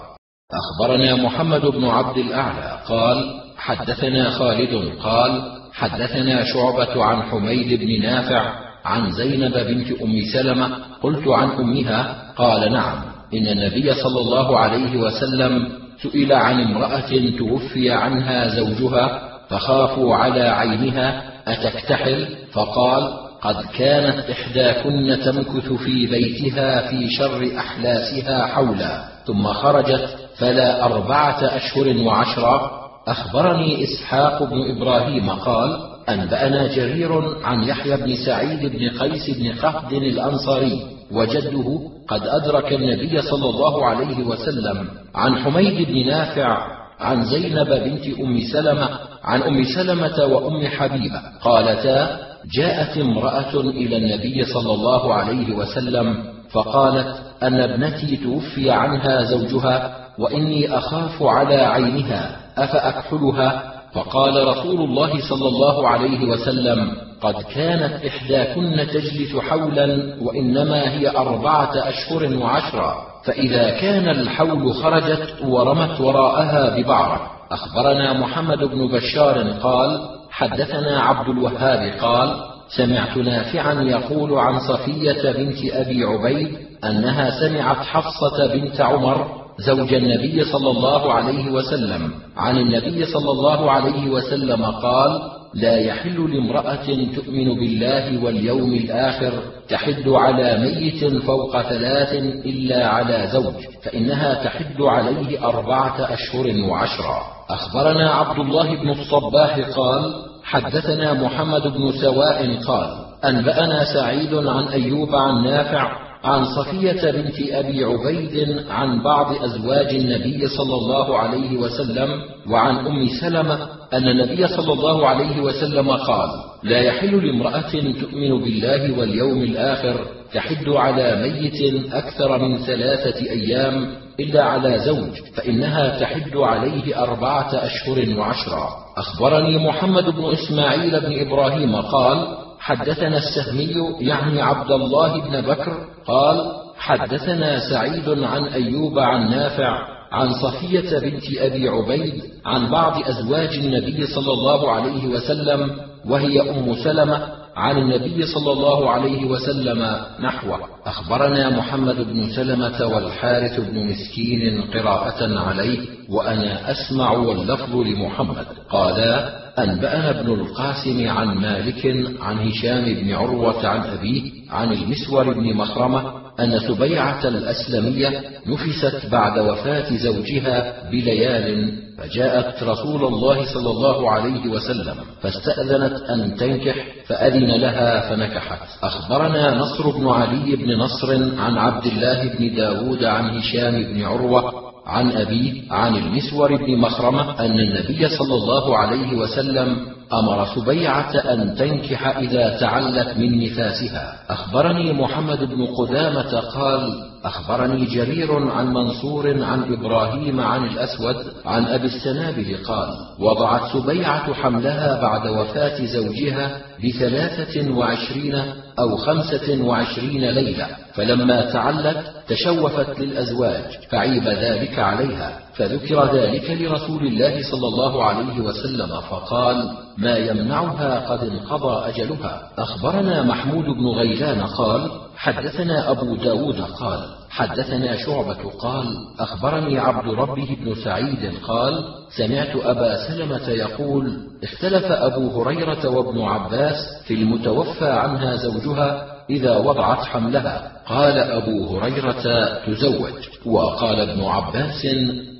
أخبرنا 0.52 1.16
محمد 1.16 1.60
بن 1.60 1.85
عبد 1.85 2.19
الأعلى 2.19 2.81
قال 2.89 3.47
حدثنا 3.59 4.30
خالد 4.30 4.93
قال 5.02 5.43
حدثنا 5.72 6.44
شعبة 6.44 7.05
عن 7.05 7.22
حميد 7.22 7.80
بن 7.80 8.02
نافع 8.02 8.52
عن 8.85 9.12
زينب 9.12 9.52
بنت 9.52 10.02
أم 10.02 10.20
سلمة 10.32 10.70
قلت 11.02 11.28
عن 11.28 11.51
أمها 11.51 12.32
قال 12.36 12.72
نعم 12.72 12.98
إن 13.35 13.47
النبي 13.47 13.94
صلى 13.94 14.20
الله 14.20 14.59
عليه 14.59 14.97
وسلم 14.97 15.68
سئل 16.02 16.32
عن 16.32 16.60
امرأة 16.60 17.30
توفي 17.39 17.90
عنها 17.90 18.48
زوجها 18.48 19.20
فخافوا 19.48 20.16
على 20.16 20.43
عينها 20.43 21.22
أتكتحل؟ 21.47 22.26
فقال 22.52 23.12
قد 23.40 23.56
كانت 23.78 24.30
إحداكن 24.30 25.18
تمكث 25.24 25.72
في 25.72 26.06
بيتها 26.06 26.89
في 26.89 27.10
شر 27.10 27.51
أحلاسها 27.59 28.47
حولا 28.47 29.05
ثم 29.26 29.47
خرجت 29.47 30.16
فلا 30.39 30.85
أربعة 30.85 31.56
أشهر 31.56 31.97
وعشرة 32.02 32.88
أخبرني 33.09 33.85
إسحاق 33.85 34.43
بن 34.43 34.76
إبراهيم 34.76 35.30
قال 35.30 35.78
أنبأنا 36.09 36.66
جرير 36.66 37.12
عن 37.44 37.64
يحيى 37.64 37.97
بن 37.97 38.14
سعيد 38.26 38.66
بن 38.72 38.89
قيس 38.98 39.30
بن 39.30 39.52
قهد 39.52 39.93
الأنصاري 39.93 40.80
وجده 41.12 41.80
قد 42.09 42.22
أدرك 42.26 42.72
النبي 42.72 43.22
صلى 43.22 43.51
الله 43.51 43.86
عليه 43.86 44.24
وسلم 44.24 44.89
عن 45.14 45.35
حميد 45.36 45.89
بن 45.89 46.06
نافع 46.06 46.78
عن 47.01 47.24
زينب 47.24 47.68
بنت 47.68 48.18
أم 48.20 48.40
سلمة 48.52 48.89
عن 49.24 49.43
أم 49.43 49.64
سلمة 49.64 50.24
وأم 50.24 50.66
حبيبة 50.66 51.20
قالتا 51.43 52.18
جاءت 52.55 52.98
امرأة 52.98 53.60
إلى 53.60 53.97
النبي 53.97 54.44
صلى 54.44 54.74
الله 54.74 55.14
عليه 55.14 55.55
وسلم 55.56 56.24
فقالت 56.51 57.20
أن 57.43 57.60
ابنتي 57.60 58.16
توفي 58.16 58.70
عنها 58.70 59.24
زوجها 59.24 59.97
وإني 60.18 60.78
أخاف 60.78 61.22
على 61.22 61.55
عينها. 61.55 62.36
افاكحلها 62.64 63.62
فقال 63.93 64.48
رسول 64.48 64.80
الله 64.80 65.28
صلى 65.28 65.48
الله 65.48 65.89
عليه 65.89 66.24
وسلم 66.26 66.93
قد 67.20 67.43
كانت 67.55 68.05
إحداكن 68.05 68.86
تجلس 68.93 69.36
حولا 69.36 70.14
وإنما 70.22 70.90
هي 70.90 71.09
أربعة 71.16 71.70
أشهر 71.74 72.36
وعشرا 72.43 72.94
فإذا 73.24 73.70
كان 73.70 74.09
الحول 74.09 74.74
خرجت 74.74 75.35
ورمت 75.44 76.01
وراءها 76.01 76.76
ببعرة. 76.76 77.30
أخبرنا 77.51 78.12
محمد 78.12 78.59
بن 78.59 78.89
بشار 78.89 79.51
قال 79.62 80.01
حدثنا 80.30 81.01
عبد 81.01 81.28
الوهاب 81.28 81.93
قال 82.01 82.36
سمعت 82.76 83.16
نافعا 83.16 83.82
يقول 83.82 84.39
عن 84.39 84.60
صفية 84.60 85.32
بنت 85.32 85.59
أبي 85.72 86.05
عبيد 86.05 86.59
أنها 86.85 87.40
سمعت 87.40 87.76
حفصة 87.76 88.47
بنت 88.52 88.80
عمر 88.80 89.38
زوج 89.66 89.94
النبي 89.94 90.44
صلى 90.44 90.70
الله 90.70 91.12
عليه 91.12 91.51
وسلم. 91.51 92.10
عن 92.36 92.59
النبي 92.59 93.06
صلى 93.06 93.30
الله 93.30 93.70
عليه 93.70 94.10
وسلم 94.10 94.64
قال 94.64 95.20
لا 95.55 95.76
يحل 95.76 96.35
لامرأة 96.35 96.86
تؤمن 97.16 97.55
بالله 97.55 98.24
واليوم 98.24 98.74
الآخر 98.74 99.32
تحد 99.68 100.09
على 100.09 100.59
ميت 100.59 101.22
فوق 101.22 101.62
ثلاث 101.62 102.12
إلا 102.47 102.89
على 102.89 103.28
زوج 103.32 103.55
فإنها 103.82 104.44
تحد 104.44 104.80
عليه 104.80 105.44
أربعة 105.48 106.12
أشهر 106.14 106.47
وعشرا 106.70 107.22
أخبرنا 107.51 108.10
عبد 108.10 108.39
الله 108.39 108.82
بن 108.82 108.90
الصباح 108.90 109.59
قال 109.76 110.12
حدثنا 110.44 111.12
محمد 111.14 111.62
بن 111.62 111.93
سواء 112.02 112.56
قال 112.66 112.89
أنبأنا 113.24 113.85
سعيد 113.94 114.35
عن 114.35 114.64
أيوب 114.64 115.14
عن 115.14 115.44
نافع 115.44 116.07
عن 116.24 116.45
صفية 116.45 117.11
بنت 117.11 117.35
أبي 117.51 117.85
عبيد 117.85 118.65
عن 118.70 119.03
بعض 119.03 119.45
أزواج 119.45 119.95
النبي 119.95 120.49
صلى 120.49 120.74
الله 120.74 121.19
عليه 121.19 121.57
وسلم 121.59 122.09
وعن 122.51 122.86
أم 122.86 123.09
سلمة 123.20 123.59
أن 123.93 124.09
النبي 124.09 124.49
صلى 124.49 124.73
الله 124.73 125.07
عليه 125.07 125.40
وسلم 125.40 125.90
قال 125.90 126.28
لا 126.62 126.81
يحل 126.81 127.27
لامرأة 127.27 127.70
تؤمن 128.01 128.40
بالله 128.45 128.99
واليوم 128.99 129.43
الآخر 129.43 130.07
تحد 130.35 130.69
على 130.69 131.23
ميت 131.23 131.93
أكثر 131.93 132.39
من 132.39 132.59
ثلاثة 132.59 133.31
أيام 133.31 133.86
إلا 134.20 134.43
على 134.45 134.78
زوج 134.78 135.20
فإنها 135.36 135.99
تحد 136.01 136.36
عليه 136.36 137.03
أربعة 137.03 137.51
أشهر 137.55 138.19
وعشرا 138.19 138.69
أخبرني 138.97 139.59
محمد 139.69 140.05
بن 140.05 140.24
إسماعيل 140.32 141.01
بن 141.01 141.20
إبراهيم 141.27 141.77
قال 141.77 142.47
حدثنا 142.60 143.16
السهمي 143.16 143.74
يعني 144.01 144.43
عبد 144.43 144.70
الله 144.70 145.20
بن 145.20 145.40
بكر 145.40 145.72
قال 146.06 146.52
حدثنا 146.78 147.70
سعيد 147.70 148.09
عن 148.09 148.44
أيوب 148.44 148.98
عن 148.98 149.30
نافع 149.30 149.98
عن 150.12 150.32
صفية 150.32 150.98
بنت 150.98 151.24
أبي 151.39 151.68
عبيد 151.68 152.22
عن 152.47 152.70
بعض 152.70 153.02
أزواج 153.09 153.55
النبي 153.59 154.06
صلى 154.06 154.32
الله 154.32 154.70
عليه 154.70 155.06
وسلم 155.06 155.70
وهي 156.06 156.51
أم 156.51 156.74
سلمة 156.74 157.28
عن 157.56 157.76
النبي 157.78 158.26
صلى 158.26 158.52
الله 158.52 158.90
عليه 158.90 159.24
وسلم 159.24 159.97
نحوه. 160.20 160.59
أخبرنا 160.86 161.51
محمد 161.51 161.97
بن 161.97 162.30
سلمة 162.36 162.86
والحارث 162.86 163.60
بن 163.60 163.86
مسكين 163.86 164.62
قراءة 164.62 165.39
عليه 165.39 165.78
وأنا 166.10 166.70
أسمع 166.70 167.12
واللفظ 167.12 167.76
لمحمد. 167.76 168.47
قالا 168.70 169.47
انبانا 169.59 170.20
ابن 170.20 170.32
القاسم 170.32 171.09
عن 171.09 171.26
مالك 171.26 171.86
عن 172.20 172.39
هشام 172.39 172.85
بن 172.85 173.12
عروة 173.12 173.66
عن 173.66 173.80
أبيه 173.80 174.22
عن 174.51 174.72
المسور 174.72 175.35
بن 175.35 175.55
مخرمة 175.55 176.12
أن 176.40 176.59
سبيعة 176.59 177.28
الأسلمية 177.28 178.22
نفست 178.47 179.06
بعد 179.12 179.39
وفاة 179.39 179.97
زوجها 179.97 180.74
بليال 180.90 181.72
فجاءت 181.98 182.62
رسول 182.62 183.05
الله 183.05 183.55
صلى 183.55 183.70
الله 183.70 184.10
عليه 184.10 184.48
وسلم 184.48 184.94
فاستأذنت 185.20 185.93
أن 185.93 186.36
تنكح 186.36 186.86
فأذن 187.06 187.51
لها 187.60 188.09
فنكحت. 188.09 188.59
أخبرنا 188.82 189.55
نصر 189.55 189.90
بن 189.90 190.09
علي 190.09 190.56
بن 190.56 190.76
نصر 190.78 191.12
عن 191.40 191.59
عبد 191.59 191.86
الله 191.86 192.28
بن 192.39 192.55
داود 192.56 193.05
عن 193.05 193.39
هشام 193.39 193.82
بن 193.82 194.02
عروة 194.02 194.68
عن 194.89 195.10
أبيه 195.10 195.73
عن 195.73 195.97
المسور 195.97 196.56
بن 196.56 196.78
مخرمة 196.78 197.40
أن 197.40 197.60
النبي 197.60 198.09
صلى 198.09 198.35
الله 198.35 198.77
عليه 198.78 199.16
وسلم 199.16 199.77
أمر 200.12 200.47
سبيعة 200.55 201.15
أن 201.15 201.55
تنكح 201.55 202.16
إذا 202.16 202.59
تعلت 202.60 203.16
من 203.19 203.44
نفاسها. 203.44 204.16
أخبرني 204.31 204.93
محمد 204.93 205.44
بن 205.44 205.66
قدامة 205.66 206.40
قال 206.40 207.05
أخبرني 207.24 207.85
جرير 207.85 208.51
عن 208.51 208.66
منصور 208.73 209.44
عن 209.44 209.73
إبراهيم 209.73 210.40
عن 210.40 210.65
الأسود 210.65 211.16
عن 211.47 211.65
أبي 211.65 211.86
السنابل 211.86 212.56
قال 212.66 212.89
وضعت 213.19 213.73
سبيعة 213.73 214.35
حملها 214.35 215.01
بعد 215.02 215.27
وفاة 215.27 215.85
زوجها 215.85 216.60
بثلاثة 216.84 217.74
وعشرين 217.74 218.34
أو 218.78 218.96
خمسة 218.96 219.62
وعشرين 219.62 220.30
ليلة 220.30 220.66
فلما 220.94 221.52
تعلت 221.52 222.05
تشوفت 222.28 223.00
للأزواج 223.00 223.78
فعيب 223.90 224.28
ذلك 224.28 224.78
عليها 224.78 225.38
فذكر 225.55 226.14
ذلك 226.14 226.50
لرسول 226.50 227.06
الله 227.06 227.42
صلى 227.50 227.66
الله 227.66 228.05
عليه 228.05 228.40
وسلم 228.40 229.00
فقال 229.00 229.72
ما 229.98 230.16
يمنعها 230.16 231.09
قد 231.09 231.28
انقضى 231.28 231.88
أجلها. 231.88 232.50
أخبرنا 232.59 233.22
محمود 233.22 233.64
بن 233.64 233.86
غيلان 233.86 234.40
قال 234.40 234.90
حدثنا 235.16 235.90
أبو 235.90 236.16
داود 236.16 236.60
قال 236.60 237.18
حدثنا 237.30 237.96
شعبة 237.96 238.50
قال 238.59 238.86
أخبرني 239.20 239.78
عبد 239.78 240.09
ربه 240.09 240.56
بن 240.60 240.74
سعيد 240.84 241.32
قال 241.42 241.84
سمعت 242.16 242.56
أبا 242.56 243.09
سلمة 243.09 243.48
يقول 243.48 244.16
اختلف 244.44 244.84
أبو 244.84 245.42
هريرة 245.42 245.88
وابن 245.88 246.20
عباس 246.20 246.74
في 247.06 247.14
المتوفى 247.14 247.90
عنها 247.90 248.36
زوجها 248.36 249.06
إذا 249.30 249.56
وضعت 249.56 250.05
حملها. 250.05 250.72
قال 250.86 251.18
أبو 251.18 251.78
هريرة 251.78 252.48
تزوج. 252.66 253.12
وقال 253.46 254.00
ابن 254.00 254.24
عباس 254.24 254.86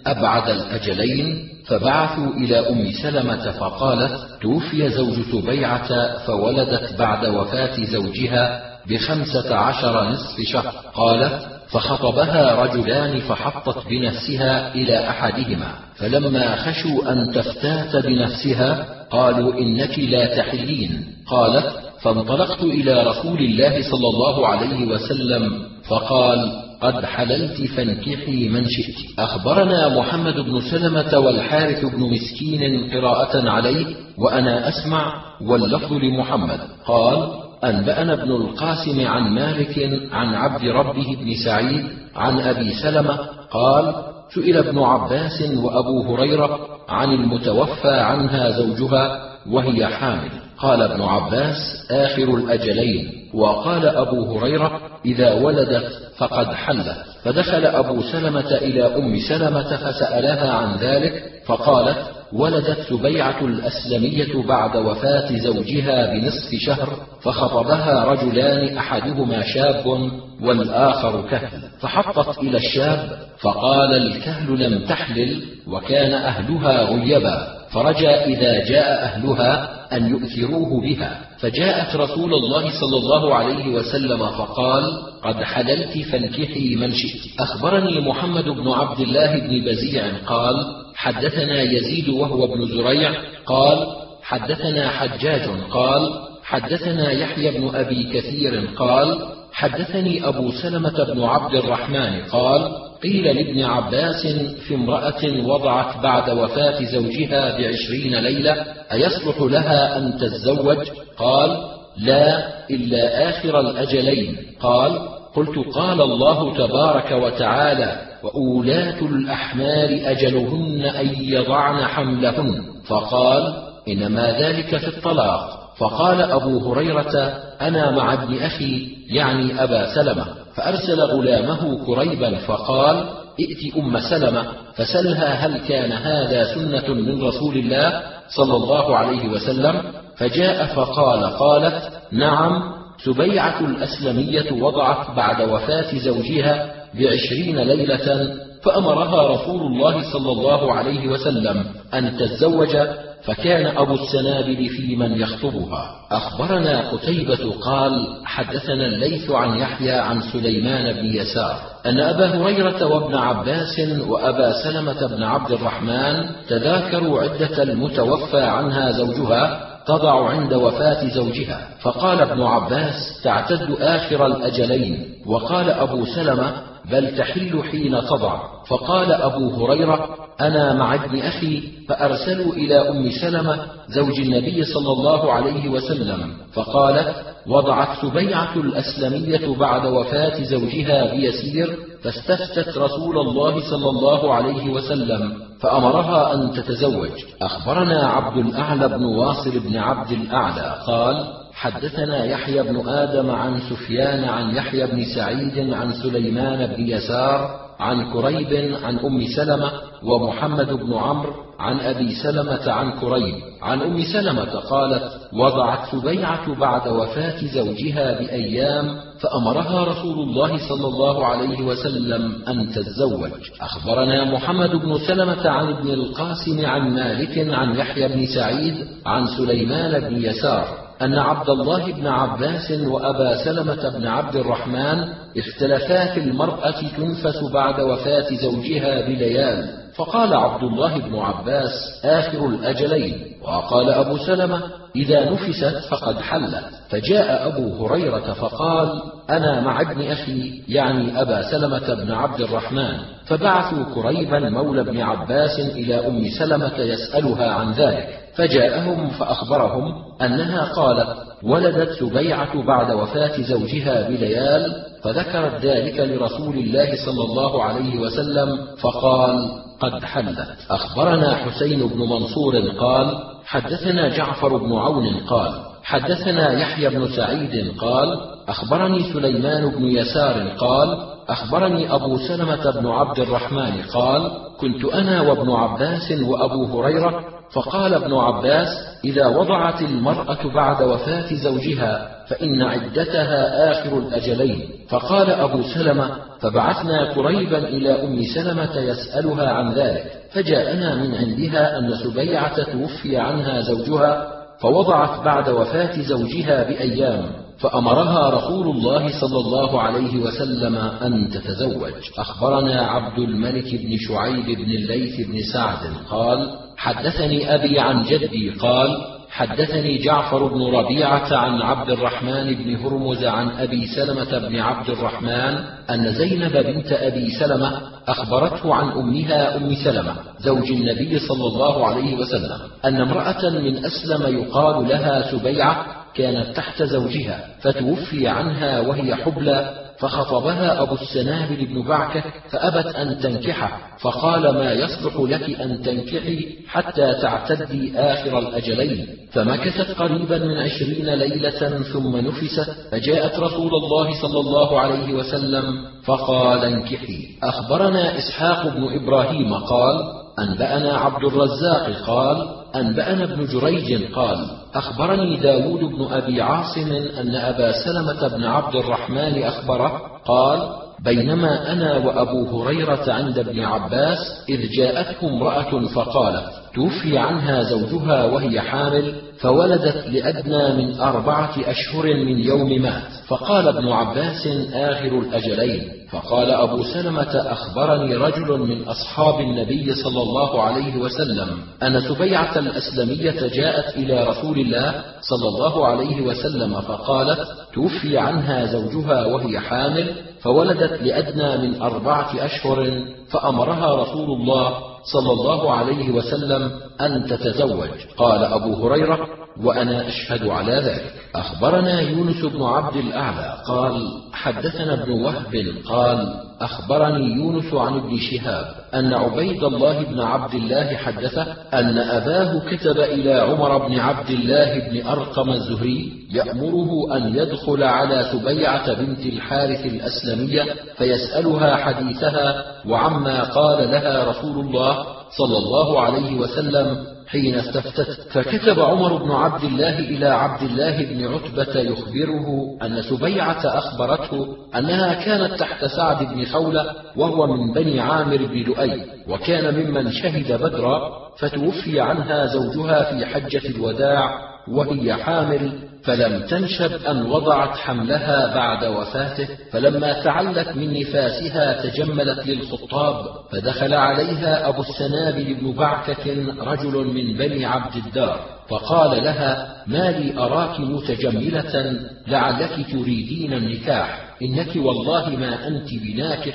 أبعد 0.07 0.49
الأجلين. 0.49 1.49
فبعثوا 1.67 2.33
إلى 2.33 2.69
أم 2.71 2.91
سلمة 3.03 3.51
فقالت 3.51 4.13
توفي 4.43 4.91
زوج 4.91 5.15
سبيعة 5.33 6.19
فولدت 6.19 6.99
بعد 6.99 7.27
وفاة 7.27 7.85
زوجها 7.85 8.63
بخمسة 8.89 9.55
عشر 9.55 10.09
نصف 10.09 10.41
شهر. 10.41 10.75
قالت 10.95 11.58
فخطبها 11.71 12.65
رجلان 12.65 13.21
فحطت 13.21 13.89
بنفسها 13.89 14.75
إلى 14.75 15.09
أحدهما 15.09 15.75
فلما 15.97 16.57
خشوا 16.57 17.13
أن 17.13 17.33
تفتات 17.33 18.07
بنفسها 18.07 18.87
قالوا 19.11 19.55
إنك 19.55 19.99
لا 19.99 20.37
تحلين 20.37 21.05
قالت 21.27 21.89
فانطلقت 22.03 22.63
إلى 22.63 23.03
رسول 23.03 23.39
الله 23.39 23.83
صلى 23.91 24.09
الله 24.09 24.49
عليه 24.49 24.87
وسلم 24.87 25.69
فقال 25.89 26.63
قد 26.81 27.05
حللت 27.05 27.63
فانكحي 27.63 28.49
من 28.49 28.65
شئت. 28.69 29.19
أخبرنا 29.19 29.99
محمد 29.99 30.35
بن 30.35 30.61
سلمة 30.71 31.19
والحارث 31.19 31.85
بن 31.85 32.01
مسكين 32.01 32.91
قراءة 32.91 33.51
عليه 33.51 33.87
وأنا 34.19 34.69
أسمع 34.69 35.23
واللفظ 35.43 35.93
لمحمد 35.93 36.61
قال 36.87 37.48
أنبأنا 37.65 38.13
ابن 38.13 38.31
القاسم 38.31 39.07
عن 39.07 39.35
مالك 39.35 40.01
عن 40.13 40.35
عبد 40.35 40.65
ربه 40.65 41.17
بن 41.21 41.35
سعيد 41.45 41.85
عن 42.17 42.41
أبي 42.41 42.73
سلمة 42.83 43.19
قال 43.51 43.95
سئل 44.35 44.57
ابن 44.57 44.79
عباس 44.79 45.43
وأبو 45.57 46.03
هريرة 46.03 46.59
عن 46.89 47.13
المتوفى 47.13 48.01
عنها 48.01 48.51
زوجها 48.51 49.21
وهي 49.51 49.87
حامل. 49.87 50.31
قال 50.59 50.83
ابن 50.83 51.03
عباس 51.03 51.57
آخر 51.91 52.23
الأجلين. 52.23 53.13
وقال 53.35 53.87
أبو 53.87 54.39
هريرة 54.39 54.81
إذا 55.05 55.33
ولدت 55.33 55.93
فقد 56.17 56.47
حلت 56.47 56.97
فدخل 57.25 57.67
أبو 57.67 58.03
سلمة 58.03 58.55
إلى 58.55 58.97
أم 58.97 59.19
سلمة 59.29 59.77
فسألها 59.77 60.53
عن 60.53 60.77
ذلك 60.77 61.25
فقالت 61.47 61.99
ولدت 62.33 62.81
سبيعة 62.89 63.45
الأسلمية 63.45 64.43
بعد 64.49 64.77
وفاة 64.77 65.37
زوجها 65.37 66.13
بنصف 66.15 66.55
شهر 66.59 66.89
فخطبها 67.23 68.05
رجلان 68.05 68.77
أحدهما 68.77 69.43
شاب 69.43 70.11
والآخر 70.43 71.29
كهل. 71.31 71.63
فحطت 71.81 72.39
إلى 72.39 72.57
الشاب 72.57 73.19
فقال 73.41 73.95
الكهل 73.95 74.61
لم 74.61 74.79
تحلل 74.79 75.43
وكان 75.67 76.15
أهلها 76.15 76.83
غيبا. 76.83 77.58
فرجى 77.71 78.09
إذا 78.09 78.65
جاء 78.65 79.05
أهلها 79.05 79.79
أن 79.93 80.11
يؤثروه 80.11 80.81
بها. 80.83 81.21
فجاءت 81.39 81.97
رسول 81.97 82.35
الله 82.35 82.81
صلى 82.81 82.97
الله 82.97 83.35
عليه 83.35 83.69
وسلم 83.69 84.19
فقال 84.19 84.85
قد 85.25 85.43
حللت 85.43 85.99
فانكحي 85.99 86.77
من 86.77 86.93
شئت. 86.93 87.41
أخبرني 87.41 88.01
محمد 88.01 88.45
بن 88.45 88.69
عبد 88.69 89.01
الله 89.01 89.39
بن 89.39 89.65
بزيع 89.65 90.05
قال 90.27 90.55
حدثنا 90.95 91.63
يزيد 91.63 92.09
وهو 92.09 92.45
ابن 92.45 92.67
زريع 92.67 93.13
قال 93.47 93.87
حدثنا 94.23 94.89
حجاج 94.89 95.49
قال 95.71 96.29
حدثنا 96.45 97.11
يحيى 97.13 97.59
بن 97.59 97.75
أبي 97.75 98.03
كثير 98.13 98.69
قال 98.77 99.19
حدثني 99.53 100.29
أبو 100.29 100.51
سلمة 100.51 101.05
بن 101.05 101.23
عبد 101.23 101.55
الرحمن 101.55 102.23
قال 102.25 102.88
قيل 103.03 103.25
لابن 103.25 103.65
عباس 103.65 104.27
في 104.69 104.75
امرأة 104.75 105.47
وضعت 105.47 106.03
بعد 106.03 106.31
وفاة 106.31 106.85
زوجها 106.85 107.59
بعشرين 107.59 108.15
ليلة 108.15 108.65
أيصلح 108.93 109.41
لها 109.41 109.99
أن 109.99 110.19
تتزوج؟ 110.19 110.79
قال 111.17 111.57
لا 111.97 112.49
إلا 112.71 113.29
آخر 113.29 113.61
الأجلين. 113.61 114.37
قال 114.61 114.99
قلت 115.35 115.59
قال 115.75 116.01
الله 116.01 116.57
تبارك 116.57 117.13
وتعالى 117.13 118.01
وأولاة 118.23 119.01
الأحمال 119.03 120.07
أجلهن 120.07 120.83
أن 120.83 121.15
يضعن 121.21 121.85
حملهن. 121.85 122.63
فقال 122.87 123.55
إنما 123.89 124.39
ذلك 124.39 124.77
في 124.77 124.89
الطلاق. 124.89 125.75
فقال 125.79 126.23
أبو 126.23 126.73
هريرة 126.73 127.35
أنا 127.61 127.91
مع 127.91 128.13
ابن 128.13 128.39
أخي 128.39 128.89
يعني 129.11 129.63
أبا 129.65 129.95
سلمة. 129.95 130.27
فأرسل 130.59 131.01
غلامه 131.01 131.87
كريبا 131.87 132.35
فقال 132.35 133.05
ائت 133.41 133.77
أم 133.77 133.99
سلمة 133.99 134.45
فسلها 134.75 135.47
هل 135.47 135.59
كان 135.69 135.93
هذا 135.93 136.55
سنة 136.55 136.95
من 136.95 137.23
رسول 137.23 137.57
الله 137.57 138.03
صلى 138.29 138.57
الله 138.57 138.97
عليه 138.97 139.29
وسلم؟ 139.29 139.83
فجاء 140.17 140.67
فقال 140.67 141.25
قالت 141.25 141.93
نعم 142.13 142.63
سبيعة 143.05 143.61
الأسلمية 143.61 144.53
وضعت 144.53 145.17
بعد 145.17 145.49
وفاة 145.49 145.99
زوجها 145.99 146.75
بعشرين 146.95 147.59
ليلة 147.59 148.35
فأمرها 148.63 149.29
رسول 149.29 149.61
الله 149.61 150.13
صلى 150.13 150.33
الله 150.33 150.73
عليه 150.73 151.09
وسلم 151.09 151.65
أن 151.95 152.17
تتزوج 152.17 152.77
فكان 153.23 153.77
أبو 153.77 153.95
السنابل 153.95 154.69
في 154.69 154.97
من 154.97 155.21
يخطبها. 155.21 155.95
أخبرنا 156.11 156.91
قتيبة 156.91 157.53
قال 157.61 157.93
حدثنا 158.25 158.87
الليث 158.87 159.31
عن 159.31 159.59
يحيى 159.59 159.93
عن 159.93 160.21
سليمان 160.21 160.93
بن 160.93 161.07
يسار 161.07 161.57
أن 161.87 162.01
أبا 162.01 162.27
هريرة 162.27 162.87
وابن 162.87 163.15
عباس 163.15 163.81
وأبا 164.09 164.53
سلمة 164.63 165.07
بن 165.07 165.23
عبد 165.23 165.53
الرحمن 165.53 166.27
تذاكروا 166.49 167.23
عدة 167.23 167.63
المتوفى 167.63 168.41
عنها 168.41 168.91
زوجها 168.91 169.69
تضع 169.87 170.31
عند 170.31 170.55
وفاة 170.55 171.09
زوجها. 171.09 171.69
فقال 171.81 172.21
ابن 172.21 172.43
عباس 172.43 173.23
تعتد 173.25 173.77
آخر 173.81 174.27
الأجلين. 174.27 175.15
وقال 175.27 175.71
أبو 175.71 176.05
سلمة 176.05 176.53
بل 176.91 177.17
تحل 177.17 177.63
حين 177.71 178.01
تضع. 178.01 178.41
فقال 178.69 179.13
أبو 179.13 179.67
هريرة 179.67 180.09
أنا 180.41 180.75
مع 180.75 180.95
ابن 180.95 181.19
أخي 181.19 181.63
فأرسلوا 181.89 182.53
إلى 182.53 182.89
أم 182.89 183.11
سلمة 183.11 183.59
زوج 183.89 184.21
النبي 184.21 184.65
صلى 184.65 184.93
الله 184.93 185.33
عليه 185.33 185.69
وسلم. 185.69 186.33
فقالت 186.53 187.15
وضعت 187.47 187.89
سبيعة 188.03 188.57
الأسلمية 188.57 189.57
بعد 189.57 189.87
وفاة 189.87 190.43
زوجها 190.43 191.15
بيسير 191.15 191.79
فاستفتت 192.03 192.79
رسول 192.79 193.19
الله 193.19 193.71
صلى 193.71 193.91
الله 193.91 194.35
عليه 194.35 194.71
وسلم 194.71 195.33
فأمرها 195.61 196.35
أن 196.35 196.53
تتزوج. 196.53 197.11
أخبرنا 197.43 198.07
عبد 198.07 198.47
الأعلى 198.47 198.89
بن 198.89 199.05
واصل 199.05 199.61
بن 199.61 199.77
عبد 199.77 200.13
الأعلى 200.13 200.79
قال 200.87 201.25
حدثنا 201.59 202.25
يحيى 202.25 202.63
بن 202.63 202.89
آدم 202.89 203.31
عن 203.31 203.61
سفيان 203.71 204.25
عن 204.25 204.57
يحيى 204.57 204.87
بن 204.87 205.05
سعيد 205.15 205.75
عن 205.75 205.93
سليمان 205.93 206.67
بن 206.67 206.87
يسار 206.89 207.51
عن 207.81 208.13
كريب 208.13 208.77
عن 208.85 208.99
أم 208.99 209.27
سلمة 209.37 209.73
ومحمد 210.03 210.73
بن 210.73 210.95
عمرو 210.95 211.33
عن 211.59 211.81
أبي 211.81 212.15
سلمة 212.15 212.71
عن 212.73 212.91
كريب 213.01 213.35
عن 213.63 213.81
أم 213.81 214.03
سلمة 214.13 214.61
قالت 214.71 215.03
وضعت 215.33 215.79
سبيعة 215.93 216.55
بعد 216.55 216.89
وفاة 216.89 217.47
زوجها 217.55 218.19
بأيام 218.21 218.97
فأمرها 219.21 219.85
رسول 219.85 220.19
الله 220.19 220.69
صلى 220.69 220.87
الله 220.87 221.27
عليه 221.27 221.63
وسلم 221.63 222.43
أن 222.49 222.71
تتزوج. 222.71 223.31
أخبرنا 223.61 224.25
محمد 224.25 224.71
بن 224.71 224.99
سلمة 225.07 225.49
عن 225.51 225.69
ابن 225.69 225.91
القاسم 225.91 226.67
عن 226.67 226.95
مالك 226.95 227.55
عن 227.55 227.75
يحيى 227.77 228.09
بن 228.09 228.27
سعيد 228.27 228.75
عن 229.07 229.27
سليمان 229.27 230.01
بن 230.09 230.23
يسار 230.23 230.88
أن 231.03 231.19
عبد 231.19 231.51
الله 231.51 231.93
بن 231.93 232.07
عباس 232.07 232.71
وأبا 232.71 233.45
سلمة 233.45 233.89
بن 233.99 234.07
عبد 234.07 234.37
الرحمن 234.37 235.09
اختلفا 235.37 236.15
في 236.15 236.21
المرأة 236.21 236.81
تنفس 236.97 237.45
بعد 237.53 237.81
وفاة 237.81 238.35
زوجها 238.35 239.07
بليال 239.07 239.71
فقال 239.95 240.35
عبد 240.35 240.63
الله 240.63 240.99
بن 240.99 241.19
عباس 241.19 241.71
آخر 242.05 242.47
الأجلين. 242.47 243.38
وقال 243.43 243.91
أبو 243.91 244.17
سلمة 244.17 244.63
إذا 244.97 245.31
نفست 245.31 245.89
فقد 245.91 246.21
حلت 246.21 246.65
فجاء 246.91 247.49
أبو 247.49 247.87
هريرة 247.87 248.33
فقال 248.33 249.03
أنا 249.31 249.61
مع 249.61 249.81
ابن 249.81 250.11
أخي 250.11 250.63
يعني 250.69 251.23
أبا 251.23 251.51
سلمة 251.51 251.95
بن 251.95 252.11
عبد 252.11 252.41
الرحمن. 252.41 252.99
فبعثوا 253.27 253.85
كريبا 253.95 254.39
مولى 254.39 254.81
ابن 254.81 255.01
عباس 255.01 255.61
إلى 255.61 256.07
أم 256.07 256.29
سلمة 256.39 256.79
يسألها 256.79 257.53
عن 257.53 257.73
ذلك. 257.73 258.09
فجاءهم 258.35 259.09
فأخبرهم 259.09 259.95
أنها 260.23 260.65
قالت 260.65 261.09
ولدت 261.43 261.91
سبيعة 261.93 262.67
بعد 262.67 262.93
وفاة 262.93 263.43
زوجها 263.43 264.09
بليال 264.09 264.85
فذكرت 265.03 265.65
ذلك 265.65 266.01
لرسول 266.01 266.55
الله 266.59 266.91
صلى 267.07 267.25
الله 267.25 267.65
عليه 267.65 267.99
وسلم 267.99 268.59
فقال 268.81 269.51
قد 269.81 270.05
حلت. 270.05 270.39
أخبرنا 270.71 271.35
حسين 271.35 271.89
بن 271.89 271.99
منصور 271.99 272.69
قال 272.81 273.28
حدثنا 273.49 274.09
جعفر 274.09 274.57
بن 274.57 274.73
عون 274.73 275.17
قال 275.17 275.53
حدثنا 275.85 276.53
يحيى 276.53 276.89
بن 276.89 277.09
سعيد 277.17 277.75
قال 277.79 278.21
أخبرني 278.49 279.13
سليمان 279.13 279.69
بن 279.71 279.85
يسار 279.85 280.49
قال 280.49 281.18
أخبرني 281.29 281.95
أبو 281.95 282.17
سلمة 282.17 282.71
بن 282.71 282.87
عبد 282.87 283.19
الرحمن 283.19 283.83
قال 283.95 284.31
كنت 284.61 284.85
أنا 284.85 285.21
وابن 285.21 285.51
عباس 285.51 286.13
وأبو 286.23 286.65
هريرة 286.65 287.25
فقال 287.53 287.95
ابن 287.95 288.15
عباس 288.15 288.69
إذا 289.05 289.27
وضعت 289.27 289.83
المرأة 289.83 290.55
بعد 290.55 290.83
وفاة 290.83 291.35
زوجها 291.35 292.09
فإن 292.29 292.63
عدتها 292.63 293.71
آخر 293.71 293.99
الأجلين. 293.99 294.69
فقال 294.89 295.31
أبو 295.31 295.63
سلمة 295.63 296.11
فبعثنا 296.41 297.13
قريبا 297.13 297.59
إلى 297.59 298.05
أم 298.05 298.23
سلمة 298.35 298.77
يسألها 298.77 299.51
عن 299.51 299.73
ذلك 299.73 300.05
فجاءنا 300.33 300.95
من 300.95 301.15
عندها 301.15 301.79
أن 301.79 301.95
سبيعة 302.05 302.63
توفي 302.63 303.17
عنها 303.17 303.61
زوجها 303.61 304.33
فوضعت 304.61 305.25
بعد 305.25 305.49
وفاة 305.49 306.03
زوجها 306.03 306.63
بأيام. 306.63 307.48
فأمرها 307.59 308.31
رسول 308.31 308.69
الله 308.77 309.21
صلى 309.21 309.39
الله 309.41 309.81
عليه 309.83 310.19
وسلم 310.19 310.77
أن 310.77 311.31
تتزوج. 311.31 311.93
أخبرنا 312.19 312.83
عبد 312.83 313.19
الملك 313.19 313.75
بن 313.75 313.97
شعيب 313.99 314.47
بن 314.47 314.71
الليث 314.71 315.27
بن 315.27 315.43
سعد 315.53 315.79
قال 316.11 316.51
حدثني 316.77 317.55
أبي 317.55 317.81
عن 317.81 318.03
جدي 318.03 318.51
قال 318.51 319.19
حدثني 319.31 319.99
جعفر 319.99 320.47
بن 320.47 320.63
ربيعة 320.63 321.37
عن 321.37 321.63
عبد 321.63 321.91
الرحمن 321.91 322.55
بن 322.55 322.77
هرمز 322.77 323.25
عن 323.25 323.49
أبي 323.51 323.87
سلمة 323.87 324.39
بن 324.49 324.57
عبد 324.57 324.91
الرحمن 324.91 325.55
أن 325.91 326.13
زينب 326.13 326.53
بنت 326.53 326.93
أبي 326.93 327.31
سلمة 327.31 327.81
أخبرته 328.09 328.75
عن 328.75 328.89
أمها 328.89 329.57
أم 329.57 329.75
سلمة 329.85 330.15
زوج 330.41 330.71
النبي 330.71 331.19
صلى 331.19 331.47
الله 331.47 331.87
عليه 331.87 332.15
وسلم 332.15 332.59
أن 332.85 333.01
امرأة 333.01 333.51
من 333.51 333.85
أسلم 333.85 334.39
يقال 334.39 334.89
لها 334.89 335.31
سبيعة 335.31 335.87
كانت 336.19 336.57
تحت 336.57 336.83
زوجها 336.83 337.45
فتوفي 337.61 338.29
عنها 338.29 338.81
وهي 338.81 339.15
حبلى 339.15 339.89
فخطبها 339.99 340.83
أبو 340.83 340.95
السنابل 340.95 341.67
بن 341.67 341.83
بعكة 341.83 342.23
فأبت 342.51 342.95
أن 342.95 343.19
تنكحه 343.19 343.79
فقال 344.01 344.55
ما 344.55 344.73
يصلح 344.73 345.17
لك 345.17 345.61
أن 345.61 345.83
تنكحي 345.83 346.57
حتى 346.69 347.15
تعتدي 347.23 347.99
آخر 347.99 348.39
الأجلين. 348.39 349.07
فمكثت 349.33 349.99
قريبا 349.99 350.39
من 350.39 350.59
عشرين 350.59 351.15
ليلة 351.15 351.83
ثم 351.93 352.17
نفست 352.17 352.71
فجاءت 352.91 353.39
رسول 353.39 353.71
الله 353.75 354.23
صلى 354.23 354.41
الله 354.41 354.81
عليه 354.81 355.15
وسلم 355.15 355.65
فقال 356.05 356.65
انكحي. 356.65 357.29
أخبرنا 357.43 358.19
إسحاق 358.19 358.69
بن 358.69 359.03
إبراهيم 359.03 359.55
قال 359.55 360.28
أنبأنا 360.39 360.99
عبد 360.99 361.25
الرزاق 361.25 361.91
قال 362.07 362.49
أنبأنا 362.77 363.25
ابن 363.25 363.45
جريج 363.47 364.13
قال 364.13 364.47
أخبرني 364.75 365.37
داود 365.37 365.81
بن 365.81 366.07
أبي 366.11 366.43
عاصم 366.43 366.93
أن 366.93 367.35
أبا 367.35 367.73
سلمة 367.73 368.29
بن 368.29 368.45
عبد 368.45 368.75
الرحمن 368.75 369.43
أخبره 369.43 370.03
قال 370.25 370.69
بينما 371.05 371.73
أنا 371.73 371.97
وأبو 371.97 372.63
هريرة 372.63 373.13
عند 373.13 373.39
ابن 373.39 373.61
عباس 373.61 374.19
إذ 374.49 374.71
جاءته 374.71 375.29
امرأة 375.29 375.87
فقالت 375.95 376.45
توفي 376.79 377.19
عنها 377.19 377.63
زوجها 377.63 378.25
وهي 378.25 378.61
حامل 378.61 379.15
فولدت 379.41 380.07
لأدنى 380.09 380.85
من 380.85 381.01
أربعة 381.01 381.55
أشهر 381.59 382.05
من 382.07 382.39
يوم 382.39 382.83
مات. 382.83 383.03
فقال 383.29 383.69
ابن 383.69 383.89
عباس 383.89 384.47
آخر 384.73 385.19
الأجلين. 385.19 385.99
فقال 386.11 386.51
أبو 386.51 386.83
سلمة 386.83 387.53
أخبرني 387.53 388.17
رجل 388.17 388.59
من 388.59 388.89
أصحاب 388.89 389.41
النبي 389.41 389.95
صلى 389.95 390.23
الله 390.23 390.63
عليه 390.63 390.97
وسلم 390.97 391.49
أن 391.83 392.01
سبيعة 392.01 392.59
الأسلمية 392.59 393.49
جاءت 393.49 393.97
إلى 393.97 394.25
رسول 394.25 394.59
الله 394.59 394.95
صلى 395.21 395.49
الله 395.49 395.87
عليه 395.87 396.23
وسلم 396.23 396.81
فقالت 396.81 397.41
توفي 397.75 398.19
عنها 398.19 398.67
زوجها 398.67 399.27
وهي 399.27 399.61
حامل 399.61 400.13
فولدت 400.41 401.03
لأدنى 401.03 401.69
من 401.69 401.83
أربعة 401.83 402.45
أشهر 402.45 403.05
فأمرها 403.31 404.03
رسول 404.03 404.31
الله 404.41 404.75
صلى 405.13 405.33
الله 405.33 405.73
عليه 405.73 406.11
وسلم 406.11 406.81
أن 407.01 407.27
تتزوج. 407.27 407.89
قال 408.17 408.45
أبو 408.45 408.87
هريرة 408.87 409.29
وأنا 409.63 410.09
أشهد 410.09 410.47
على 410.47 410.73
ذلك. 410.73 411.15
أخبرنا 411.35 412.01
يونس 412.01 412.45
بن 412.45 412.63
عبد 412.63 412.97
الأعلى 412.97 413.63
قال 413.67 414.23
حدثنا 414.33 415.03
ابن 415.03 415.13
وهب 415.13 415.55
قال 415.87 416.35
أخبرني 416.61 417.35
يونس 417.35 417.75
عن 417.75 417.95
ابن 417.95 418.19
شهاب 418.19 418.78
أن 418.95 419.15
عبيد 419.15 419.65
الله 419.65 420.03
بن 420.03 420.21
عبد 420.21 420.55
الله 420.55 420.97
حدثه 420.97 421.47
أن 421.75 421.99
أباه 421.99 422.61
كتب 422.71 423.01
إلى 423.01 423.33
عمر 423.35 423.89
بن 423.89 423.99
عبد 423.99 424.31
الله 424.31 424.79
بن 424.79 425.07
أرقم 425.07 425.51
الزهري 425.51 426.13
يأمره 426.33 427.17
أن 427.17 427.37
يدخل 427.37 427.83
على 427.83 428.29
سبيعة 428.33 428.95
بنت 428.95 429.27
الحارث 429.27 429.87
الأسلمية 429.87 430.65
فيسألها 430.97 431.77
حديثها 431.77 432.65
وعما 432.89 433.43
قال 433.43 433.91
لها 433.91 434.25
رسول 434.25 434.67
الله 434.67 435.07
صلى 435.39 435.59
الله 435.59 436.01
عليه 436.01 436.37
وسلم 436.37 437.18
حين 437.29 437.55
استفتت 437.55 438.21
فكتب 438.33 438.81
عمر 438.81 439.17
بن 439.17 439.31
عبد 439.31 439.65
الله 439.65 439.99
إلى 439.99 440.27
عبد 440.27 440.63
الله 440.63 441.05
بن 441.05 441.35
عتبة 441.35 441.81
يخبره 441.81 442.47
أن 442.83 443.03
سبيعة 443.03 443.61
أخبرته 443.65 444.57
أنها 444.77 445.15
كانت 445.15 445.55
تحت 445.61 445.85
سعد 445.85 446.35
بن 446.35 446.45
خولة 446.45 446.95
وهو 447.17 447.47
من 447.47 447.73
بني 447.73 448.01
عامر 448.01 448.37
بن 448.37 448.63
لؤي 448.63 449.03
وكان 449.29 449.75
ممن 449.75 450.13
شهد 450.13 450.53
بدرا 450.63 451.29
فتوفي 451.39 452.01
عنها 452.01 452.47
زوجها 452.47 453.03
في 453.13 453.27
حجة 453.27 453.69
الوداع 453.69 454.49
وهي 454.69 455.15
حامل 455.15 455.88
فلم 456.05 456.47
تنشب 456.47 457.07
أن 457.07 457.23
وضعت 457.23 457.77
حملها 457.77 458.55
بعد 458.55 458.85
وفاته 458.85 459.49
فلما 459.73 460.23
تعلت 460.23 460.77
من 460.77 461.01
نفاسها 461.01 461.83
تجملت 461.83 462.47
للخطاب 462.47 463.25
فدخل 463.53 463.95
عليها 463.95 464.69
أبو 464.69 464.83
السنابل 464.83 465.55
بن 465.55 465.73
بعكة 465.73 466.55
رجل 466.61 467.07
من 467.07 467.37
بني 467.37 467.65
عبد 467.65 467.97
الدار 467.97 468.41
فقال 468.69 469.25
لها 469.25 469.77
ما 469.87 470.11
لي 470.11 470.39
أراك 470.39 470.81
متجملة 470.81 472.01
لعلك 472.27 472.87
تريدين 472.93 473.53
النكاح 473.53 474.29
إنك 474.43 474.77
والله 474.77 475.29
ما 475.31 475.69
أنت 475.69 475.89
بناكح 475.95 476.55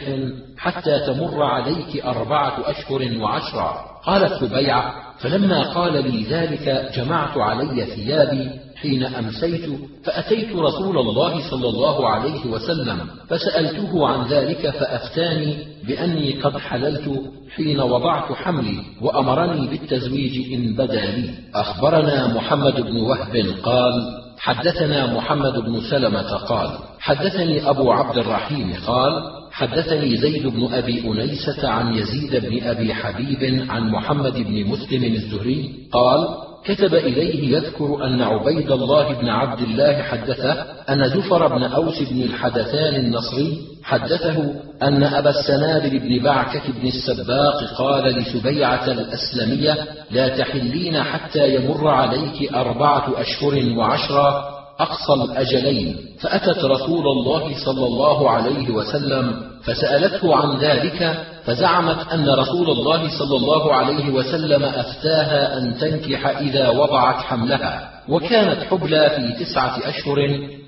حتى 0.57 0.99
تمر 0.99 1.43
عليك 1.43 2.05
أربعة 2.05 2.69
أشهر 2.69 3.17
وعشرا 3.17 3.85
قالت 4.05 4.33
سبيعة 4.33 4.93
فلما 5.19 5.73
قال 5.73 6.11
لي 6.11 6.23
ذلك 6.23 6.91
جمعت 6.95 7.37
علي 7.37 7.85
ثيابي 7.85 8.49
حين 8.75 9.03
أمسيت 9.03 9.69
فأتيت 10.03 10.55
رسول 10.55 10.97
الله 10.97 11.49
صلى 11.49 11.69
الله 11.69 12.09
عليه 12.09 12.45
وسلم 12.45 12.99
فسألته 13.29 14.07
عن 14.07 14.27
ذلك 14.27 14.69
فأفتاني 14.69 15.57
بأني 15.87 16.31
قد 16.31 16.57
حللت 16.57 17.21
حين 17.55 17.79
وضعت 17.79 18.31
حملي 18.31 18.79
وأمرني 19.01 19.67
بالتزويج 19.67 20.53
إن 20.53 20.73
بدا 20.75 21.05
لي. 21.05 21.29
أخبرنا 21.55 22.33
محمد 22.35 22.81
بن 22.81 22.97
وهب 22.97 23.45
قال 23.63 24.23
حدثنا 24.37 25.13
محمد 25.13 25.53
بن 25.53 25.81
سلمة 25.89 26.33
قال 26.33 26.69
حدثني 26.99 27.69
أبو 27.69 27.91
عبد 27.91 28.17
الرحيم 28.17 28.73
قال 28.87 29.13
حدثني 29.51 30.17
زيد 30.17 30.47
بن 30.47 30.73
أبي 30.73 31.07
أنيسة 31.07 31.67
عن 31.69 31.95
يزيد 31.95 32.35
بن 32.45 32.63
أبي 32.63 32.93
حبيب 32.93 33.65
عن 33.69 33.89
محمد 33.89 34.33
بن 34.33 34.65
مسلم 34.65 35.03
الزهري 35.03 35.69
قال 35.91 36.27
كتب 36.65 36.95
إليه 36.95 37.57
يذكر 37.57 38.05
أن 38.05 38.21
عبيد 38.21 38.71
الله 38.71 39.13
بن 39.13 39.29
عبد 39.29 39.59
الله 39.61 40.01
حدثه 40.01 40.65
أن 40.89 41.09
زفر 41.09 41.47
بن 41.47 41.63
أوس 41.63 42.01
بن 42.11 42.21
الحدثان 42.21 42.95
النصري 42.95 43.61
حدثه 43.83 44.53
أن 44.83 45.03
أبا 45.03 45.29
السنابل 45.29 45.99
بن 45.99 46.23
بعكة 46.23 46.61
بن 46.81 46.87
السباق 46.87 47.63
قال 47.77 48.03
لسبيعة 48.03 48.87
الأسلمية 48.87 49.77
لا 50.11 50.27
تحلين 50.37 51.03
حتى 51.03 51.55
يمر 51.55 51.87
عليك 51.87 52.53
أربعة 52.53 53.21
أشهر 53.21 53.77
وعشرا 53.77 54.62
أقصى 54.83 55.13
الأجلين 55.13 55.97
فأتت 56.19 56.65
رسول 56.65 57.05
الله 57.07 57.65
صلى 57.65 57.85
الله 57.85 58.29
عليه 58.29 58.69
وسلم 58.69 59.41
فسألته 59.63 60.35
عن 60.35 60.57
ذلك 60.59 61.25
فزعمت 61.45 62.11
أن 62.13 62.29
رسول 62.29 62.69
الله 62.69 63.19
صلى 63.19 63.35
الله 63.37 63.73
عليه 63.73 64.09
وسلم 64.09 64.63
أفتاها 64.63 65.57
أن 65.57 65.77
تنكح 65.77 66.37
إذا 66.37 66.69
وضعت 66.69 67.15
حملها. 67.15 67.92
وكانت 68.09 68.63
حبلى 68.63 69.09
في 69.09 69.43
تسعة 69.45 69.89
أشهر 69.89 70.17